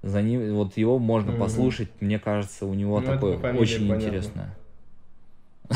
За 0.07 0.21
ним, 0.21 0.55
вот 0.55 0.77
его 0.77 0.99
можно 0.99 1.31
mm-hmm. 1.31 1.39
послушать, 1.39 1.89
мне 1.99 2.17
кажется, 2.17 2.65
у 2.65 2.73
него 2.73 2.99
ну, 3.01 3.05
такое 3.05 3.37
очень 3.53 3.87
интересное. 3.93 4.55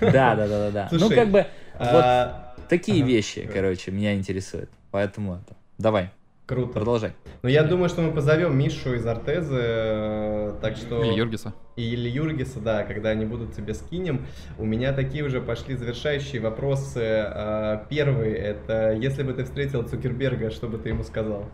Да, 0.00 0.36
да, 0.36 0.46
да, 0.46 0.70
да. 0.70 0.88
Ну, 0.92 1.10
как 1.10 1.30
бы, 1.30 1.46
а, 1.74 2.54
вот 2.56 2.68
такие 2.68 3.02
вещи, 3.02 3.48
короче, 3.52 3.90
меня 3.90 4.14
интересуют. 4.14 4.70
Поэтому 4.92 5.34
это. 5.34 5.56
Давай. 5.78 6.10
Круто. 6.46 6.74
Продолжай. 6.74 7.12
Ну, 7.42 7.48
я 7.48 7.64
думаю, 7.64 7.88
что 7.88 8.02
мы 8.02 8.12
позовем 8.12 8.56
Мишу 8.56 8.94
из 8.94 9.04
Артезы, 9.04 9.58
э, 9.58 10.54
так 10.62 10.76
что... 10.76 11.02
Или 11.02 11.14
Юргиса. 11.18 11.52
Или 11.74 12.08
Юргиса, 12.08 12.60
да, 12.60 12.84
когда 12.84 13.08
они 13.10 13.24
будут 13.24 13.52
тебе 13.52 13.74
скинем. 13.74 14.24
У 14.56 14.64
меня 14.64 14.92
такие 14.92 15.24
уже 15.24 15.40
пошли 15.40 15.74
завершающие 15.74 16.40
вопросы. 16.40 17.00
Э, 17.02 17.80
Первый, 17.90 18.32
это 18.32 18.92
если 18.92 19.24
бы 19.24 19.32
ты 19.32 19.42
встретил 19.42 19.82
Цукерберга, 19.82 20.50
что 20.50 20.68
бы 20.68 20.78
ты 20.78 20.90
ему 20.90 21.02
сказал? 21.02 21.50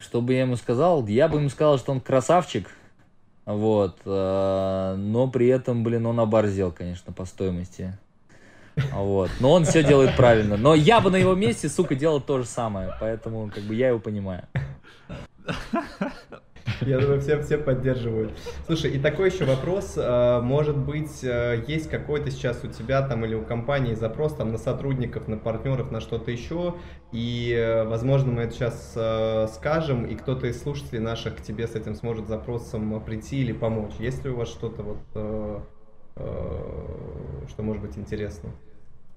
Что 0.00 0.20
бы 0.20 0.32
я 0.32 0.40
ему 0.40 0.56
сказал? 0.56 1.06
Я 1.06 1.28
бы 1.28 1.38
ему 1.38 1.48
сказал, 1.50 1.78
что 1.78 1.92
он 1.92 2.00
красавчик, 2.00 2.68
вот, 3.46 3.98
э, 4.04 4.94
но 4.96 5.28
при 5.28 5.48
этом, 5.48 5.82
блин, 5.82 6.06
он 6.06 6.20
оборзел, 6.20 6.72
конечно, 6.72 7.12
по 7.12 7.24
стоимости. 7.24 7.96
Вот. 8.92 9.30
Но 9.40 9.52
он 9.52 9.64
все 9.64 9.82
делает 9.82 10.16
правильно. 10.16 10.56
Но 10.56 10.74
я 10.74 11.00
бы 11.00 11.10
на 11.10 11.16
его 11.16 11.34
месте, 11.34 11.68
сука, 11.68 11.94
делал 11.94 12.20
то 12.20 12.38
же 12.38 12.44
самое. 12.44 12.94
Поэтому, 13.00 13.50
как 13.52 13.64
бы, 13.64 13.74
я 13.74 13.88
его 13.88 13.98
понимаю. 13.98 14.44
Я 16.80 16.98
думаю, 16.98 17.20
все, 17.20 17.40
все 17.42 17.58
поддерживают. 17.58 18.32
Слушай, 18.66 18.92
и 18.92 18.98
такой 18.98 19.30
еще 19.30 19.44
вопрос. 19.44 19.94
э, 19.96 20.40
Может 20.40 20.76
быть, 20.76 21.22
э, 21.22 21.62
есть 21.66 21.90
какой-то 21.90 22.30
сейчас 22.30 22.64
у 22.64 22.68
тебя 22.68 23.06
там 23.06 23.24
или 23.24 23.34
у 23.34 23.42
компании 23.42 23.94
запрос 23.94 24.34
там 24.34 24.52
на 24.52 24.58
сотрудников, 24.58 25.28
на 25.28 25.36
партнеров, 25.36 25.90
на 25.90 26.00
что-то 26.00 26.30
еще, 26.30 26.74
и, 27.12 27.54
э, 27.56 27.84
возможно, 27.84 28.32
мы 28.32 28.42
это 28.42 28.54
сейчас 28.54 28.92
э, 28.96 29.46
скажем, 29.54 30.06
и 30.06 30.14
кто-то 30.14 30.46
из 30.46 30.62
слушателей 30.62 31.00
наших 31.00 31.36
к 31.36 31.42
тебе 31.42 31.66
с 31.66 31.74
этим 31.74 31.94
сможет 31.94 32.28
запросом 32.28 33.00
прийти 33.04 33.40
или 33.40 33.52
помочь. 33.52 33.92
Есть 33.98 34.24
ли 34.24 34.30
у 34.30 34.36
вас 34.36 34.48
что-то 34.48 34.82
вот, 34.82 34.98
что 36.14 37.62
может 37.62 37.82
быть 37.82 37.96
интересно? 37.96 38.50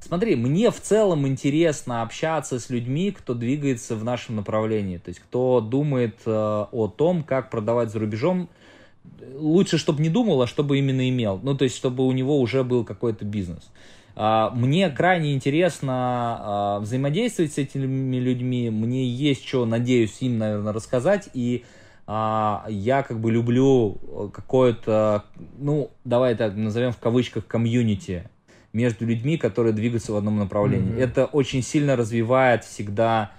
Смотри, 0.03 0.35
мне 0.35 0.69
в 0.69 0.81
целом 0.81 1.25
интересно 1.25 2.01
общаться 2.01 2.59
с 2.59 2.69
людьми, 2.69 3.11
кто 3.11 3.34
двигается 3.34 3.95
в 3.95 4.03
нашем 4.03 4.35
направлении. 4.35 4.97
То 4.97 5.09
есть, 5.09 5.21
кто 5.21 5.61
думает 5.61 6.17
э, 6.25 6.30
о 6.30 6.88
том, 6.89 7.23
как 7.23 7.49
продавать 7.49 7.89
за 7.89 7.99
рубежом. 7.99 8.49
Лучше, 9.34 9.77
чтобы 9.77 10.01
не 10.01 10.09
думал, 10.09 10.41
а 10.41 10.47
чтобы 10.47 10.77
именно 10.77 11.07
имел. 11.07 11.39
Ну, 11.41 11.55
то 11.55 11.63
есть, 11.63 11.77
чтобы 11.77 12.05
у 12.05 12.11
него 12.11 12.38
уже 12.41 12.65
был 12.65 12.84
какой-то 12.84 13.23
бизнес. 13.23 13.71
А, 14.17 14.49
Мне 14.49 14.89
крайне 14.89 15.34
интересно 15.34 15.93
а, 15.93 16.80
взаимодействовать 16.81 17.53
с 17.53 17.57
этими 17.57 18.17
людьми. 18.17 18.69
Мне 18.69 19.07
есть 19.07 19.47
что, 19.47 19.65
надеюсь, 19.65 20.17
им, 20.19 20.38
наверное, 20.38 20.73
рассказать. 20.73 21.30
И 21.34 21.63
а, 22.07 22.65
я 22.67 23.03
как 23.03 23.21
бы 23.21 23.31
люблю 23.31 24.31
какое-то, 24.34 25.23
ну, 25.57 25.91
давай 26.03 26.35
так 26.35 26.57
назовем 26.57 26.91
в 26.91 26.97
кавычках, 26.97 27.47
комьюнити 27.47 28.30
между 28.73 29.05
людьми, 29.05 29.37
которые 29.37 29.71
двигаются 29.71 30.11
в 30.11 30.15
одном 30.17 30.37
направлении. 30.37 30.93
Мгм. 30.93 30.99
Это 30.99 31.25
очень 31.25 31.61
сильно 31.61 31.95
развивает 31.95 32.65
всегда 32.65 33.31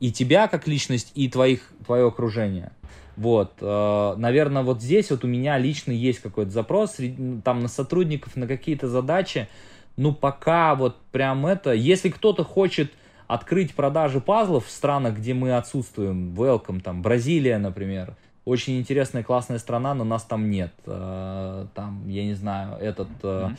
и 0.00 0.12
тебя 0.12 0.48
как 0.48 0.68
личность, 0.68 1.12
и 1.14 1.28
твоих, 1.28 1.72
твое 1.86 2.06
окружение. 2.06 2.72
Вот, 3.16 3.52
э, 3.60 4.14
наверное, 4.16 4.62
вот 4.62 4.82
здесь 4.82 5.10
вот 5.10 5.24
у 5.24 5.28
меня 5.28 5.58
лично 5.58 5.92
есть 5.92 6.20
какой-то 6.20 6.50
запрос, 6.50 6.96
там 7.44 7.60
на 7.60 7.68
сотрудников, 7.68 8.36
на 8.36 8.46
какие-то 8.46 8.88
задачи. 8.88 9.48
Ну, 9.96 10.12
пока 10.12 10.74
вот 10.74 10.96
прям 11.12 11.46
это, 11.46 11.72
если 11.72 12.08
кто-то 12.08 12.44
хочет 12.44 12.92
открыть 13.26 13.74
продажи 13.74 14.20
пазлов 14.20 14.66
в 14.66 14.70
странах, 14.70 15.16
где 15.18 15.34
мы 15.34 15.56
отсутствуем, 15.56 16.34
welcome, 16.34 16.80
там, 16.80 17.02
Бразилия, 17.02 17.58
например, 17.58 18.14
очень 18.44 18.78
интересная, 18.78 19.22
классная 19.22 19.58
страна, 19.58 19.94
но 19.94 20.04
нас 20.04 20.24
там 20.24 20.50
нет. 20.50 20.72
Э, 20.86 21.66
Там, 21.74 22.08
я 22.08 22.24
не 22.24 22.34
знаю, 22.34 22.76
этот 22.80 23.08
э, 23.22 23.50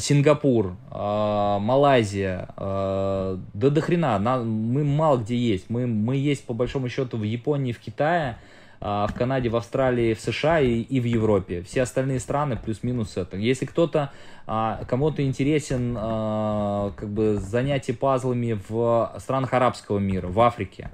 Сингапур, 0.00 0.74
Малайзия, 0.90 2.48
да 2.56 3.36
до 3.54 3.80
хрена, 3.80 4.18
на- 4.18 4.42
мы 4.42 4.84
мало 4.84 5.18
где 5.18 5.36
есть. 5.36 5.70
Мы, 5.70 5.86
мы 5.86 6.16
есть 6.16 6.44
по 6.44 6.54
большому 6.54 6.88
счету 6.88 7.16
в 7.18 7.22
Японии, 7.22 7.72
в 7.72 7.78
Китае, 7.78 8.36
в 8.80 9.10
Канаде, 9.14 9.48
в 9.50 9.56
Австралии, 9.56 10.14
в 10.14 10.20
США 10.20 10.60
и, 10.60 10.80
и 10.80 11.00
в 11.00 11.04
Европе. 11.04 11.62
Все 11.62 11.82
остальные 11.82 12.18
страны 12.20 12.56
плюс-минус 12.56 13.16
это. 13.16 13.36
Если 13.36 13.66
кто-то, 13.66 14.10
а, 14.46 14.80
кому-то 14.88 15.22
интересен 15.22 15.94
как 15.94 17.08
бы 17.10 17.36
занятие 17.36 17.92
пазлами 17.92 18.58
в 18.68 19.12
странах 19.18 19.52
арабского 19.52 19.98
мира, 19.98 20.28
в 20.28 20.40
Африке, 20.40 20.88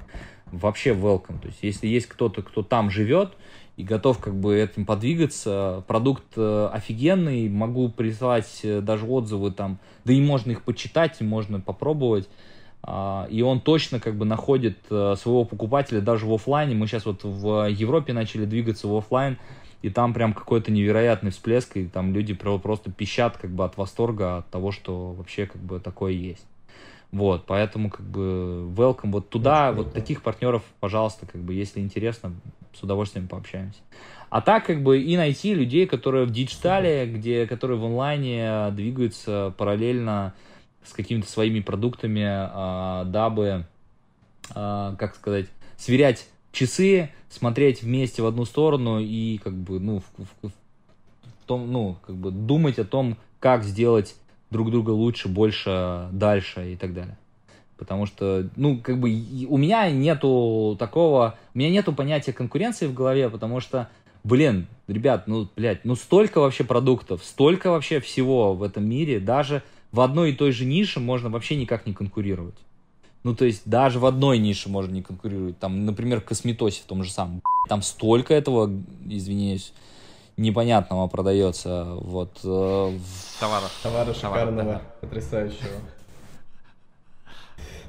вообще 0.52 0.90
welcome. 0.90 1.40
То 1.40 1.48
есть, 1.48 1.58
если 1.62 1.86
есть 1.86 2.06
кто-то, 2.06 2.42
кто 2.42 2.62
там 2.62 2.90
живет 2.90 3.32
и 3.76 3.82
готов 3.82 4.18
как 4.18 4.34
бы 4.34 4.56
этим 4.56 4.86
подвигаться, 4.86 5.84
продукт 5.86 6.24
э, 6.36 6.70
офигенный, 6.72 7.48
могу 7.48 7.88
прислать 7.88 8.60
э, 8.62 8.80
даже 8.80 9.04
отзывы 9.04 9.50
там, 9.50 9.78
да 10.04 10.12
и 10.12 10.20
можно 10.20 10.52
их 10.52 10.62
почитать, 10.62 11.16
и 11.20 11.24
можно 11.24 11.60
попробовать. 11.60 12.28
А, 12.82 13.26
И 13.30 13.42
он 13.42 13.60
точно 13.60 14.00
как 14.00 14.16
бы 14.16 14.24
находит 14.24 14.78
э, 14.90 15.14
своего 15.18 15.44
покупателя 15.44 16.00
даже 16.00 16.26
в 16.26 16.32
оффлайне. 16.32 16.74
Мы 16.74 16.86
сейчас 16.86 17.04
вот 17.04 17.24
в 17.24 17.68
Европе 17.68 18.12
начали 18.12 18.44
двигаться 18.44 18.88
в 18.88 18.96
оффлайн, 18.96 19.38
и 19.82 19.90
там 19.90 20.14
прям 20.14 20.32
какой-то 20.32 20.72
невероятный 20.72 21.30
всплеск, 21.30 21.76
и 21.76 21.86
там 21.86 22.14
люди 22.14 22.32
про- 22.32 22.58
просто 22.58 22.90
пищат 22.90 23.36
как 23.36 23.50
бы 23.50 23.64
от 23.64 23.76
восторга 23.76 24.38
от 24.38 24.50
того, 24.50 24.72
что 24.72 25.12
вообще 25.12 25.46
как 25.46 25.60
бы 25.60 25.80
такое 25.80 26.12
есть. 26.12 26.46
Вот, 27.12 27.46
поэтому 27.46 27.88
как 27.90 28.04
бы 28.04 28.68
welcome 28.76 29.10
вот 29.12 29.30
туда, 29.30 29.68
Очень 29.68 29.76
вот 29.76 29.84
круто. 29.86 30.00
таких 30.00 30.22
партнеров, 30.22 30.62
пожалуйста, 30.80 31.24
как 31.26 31.40
бы 31.40 31.54
если 31.54 31.80
интересно, 31.80 32.34
с 32.74 32.82
удовольствием 32.82 33.26
пообщаемся. 33.28 33.78
А 34.28 34.40
так 34.40 34.66
как 34.66 34.82
бы 34.82 35.00
и 35.00 35.16
найти 35.16 35.54
людей, 35.54 35.86
которые 35.86 36.26
в 36.26 36.30
digital 36.30 36.89
е, 36.89 37.06
где, 37.06 37.46
которые 37.46 37.78
в 37.78 37.84
онлайне 37.84 38.70
двигаются 38.72 39.54
параллельно 39.56 40.34
с 40.84 40.92
какими-то 40.92 41.28
своими 41.28 41.60
продуктами, 41.60 42.24
а, 42.26 43.04
дабы, 43.04 43.66
а, 44.54 44.94
как 44.96 45.14
сказать, 45.14 45.46
сверять 45.76 46.26
часы, 46.52 47.10
смотреть 47.28 47.82
вместе 47.82 48.22
в 48.22 48.26
одну 48.26 48.44
сторону 48.44 48.98
и 48.98 49.38
как 49.38 49.54
бы, 49.54 49.78
ну, 49.80 50.00
в, 50.00 50.46
в- 50.46 50.50
в 50.50 51.46
том, 51.46 51.70
ну, 51.72 51.96
как 52.06 52.16
бы 52.16 52.30
думать 52.30 52.78
о 52.78 52.84
том, 52.84 53.16
как 53.40 53.62
сделать 53.62 54.16
друг 54.50 54.70
друга 54.70 54.90
лучше, 54.90 55.28
больше, 55.28 56.08
дальше 56.12 56.72
и 56.72 56.76
так 56.76 56.94
далее. 56.94 57.18
Потому 57.76 58.06
что, 58.06 58.48
ну, 58.56 58.80
как 58.80 58.98
бы 58.98 59.08
у 59.48 59.58
меня 59.58 59.90
нету 59.90 60.76
такого, 60.78 61.38
у 61.54 61.58
меня 61.58 61.70
нету 61.70 61.92
понятия 61.92 62.32
конкуренции 62.32 62.86
в 62.86 62.94
голове, 62.94 63.28
потому 63.28 63.60
что, 63.60 63.88
блин, 64.24 64.66
ребят, 64.88 65.26
ну, 65.26 65.48
блядь, 65.56 65.84
ну 65.84 65.94
столько 65.94 66.40
вообще 66.40 66.64
продуктов, 66.64 67.22
столько 67.22 67.70
вообще 67.70 68.00
всего 68.00 68.54
в 68.54 68.62
этом 68.62 68.88
мире, 68.88 69.20
даже 69.20 69.62
в 69.92 70.00
одной 70.00 70.30
и 70.30 70.34
той 70.34 70.52
же 70.52 70.64
нише 70.64 71.00
можно 71.00 71.28
вообще 71.28 71.56
никак 71.56 71.86
не 71.86 71.92
конкурировать. 71.92 72.56
Ну, 73.24 73.34
то 73.34 73.44
есть 73.44 73.62
даже 73.66 73.98
в 73.98 74.06
одной 74.06 74.38
нише 74.38 74.68
можно 74.68 74.92
не 74.92 75.02
конкурировать. 75.02 75.58
Там, 75.58 75.84
например, 75.84 76.20
в 76.20 76.24
косметосе 76.24 76.82
в 76.82 76.86
том 76.86 77.02
же 77.02 77.10
самом. 77.10 77.42
Там 77.68 77.82
столько 77.82 78.32
этого, 78.32 78.70
извиняюсь, 79.04 79.72
непонятного 80.36 81.06
продается. 81.08 81.84
Вот. 81.84 82.38
э, 82.44 82.48
в- 82.48 83.40
Товаров. 83.40 83.72
Товара 83.82 84.14
шикарного, 84.14 84.72
да. 84.72 84.82
потрясающего. 85.00 85.68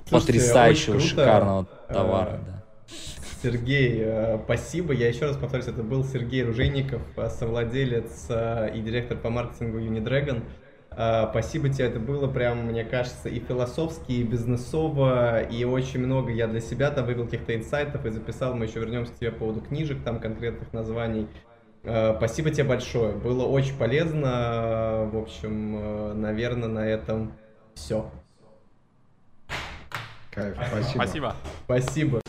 Слушайте, 0.07 0.33
потрясающего, 0.33 0.99
шикарного 0.99 1.65
товара, 1.89 2.39
да. 2.45 2.63
Сергей, 3.43 3.97
э, 3.99 4.39
спасибо. 4.45 4.93
Я 4.93 5.09
еще 5.09 5.25
раз 5.25 5.37
повторюсь, 5.37 5.67
это 5.67 5.83
был 5.83 6.03
Сергей 6.03 6.43
Ружейников, 6.43 7.01
э, 7.17 7.29
совладелец 7.29 8.25
э, 8.29 8.71
и 8.75 8.81
директор 8.81 9.17
по 9.17 9.29
маркетингу 9.29 9.77
Unidragon. 9.79 10.43
Спасибо 11.29 11.69
тебе, 11.69 11.85
это 11.85 11.99
было 11.99 12.27
прям, 12.27 12.65
мне 12.65 12.83
кажется, 12.83 13.29
и 13.29 13.39
философски, 13.39 14.13
и 14.13 14.23
бизнесово, 14.23 15.43
и 15.43 15.63
очень 15.63 15.99
много 15.99 16.31
я 16.31 16.47
для 16.47 16.59
себя 16.59 16.89
там 16.89 17.05
вывел 17.05 17.25
каких-то 17.25 17.55
инсайтов 17.55 18.03
и 18.07 18.09
записал. 18.09 18.55
Мы 18.55 18.65
еще 18.65 18.79
вернемся 18.79 19.13
к 19.13 19.19
тебе 19.19 19.31
по 19.31 19.39
поводу 19.41 19.61
книжек, 19.61 20.03
там 20.03 20.19
конкретных 20.19 20.73
названий. 20.73 21.27
Э, 21.87 22.15
спасибо 22.17 22.51
тебе 22.51 22.65
большое. 22.65 23.13
Было 23.13 23.45
очень 23.45 23.77
полезно. 23.77 25.09
В 25.11 25.17
общем, 25.17 25.75
э, 25.77 26.13
наверное, 26.15 26.67
на 26.67 26.85
этом 26.85 27.31
все. 27.75 28.11
Кайф, 30.31 30.55
спасибо. 30.67 31.03
Спасибо. 31.03 31.35
спасибо. 31.65 32.21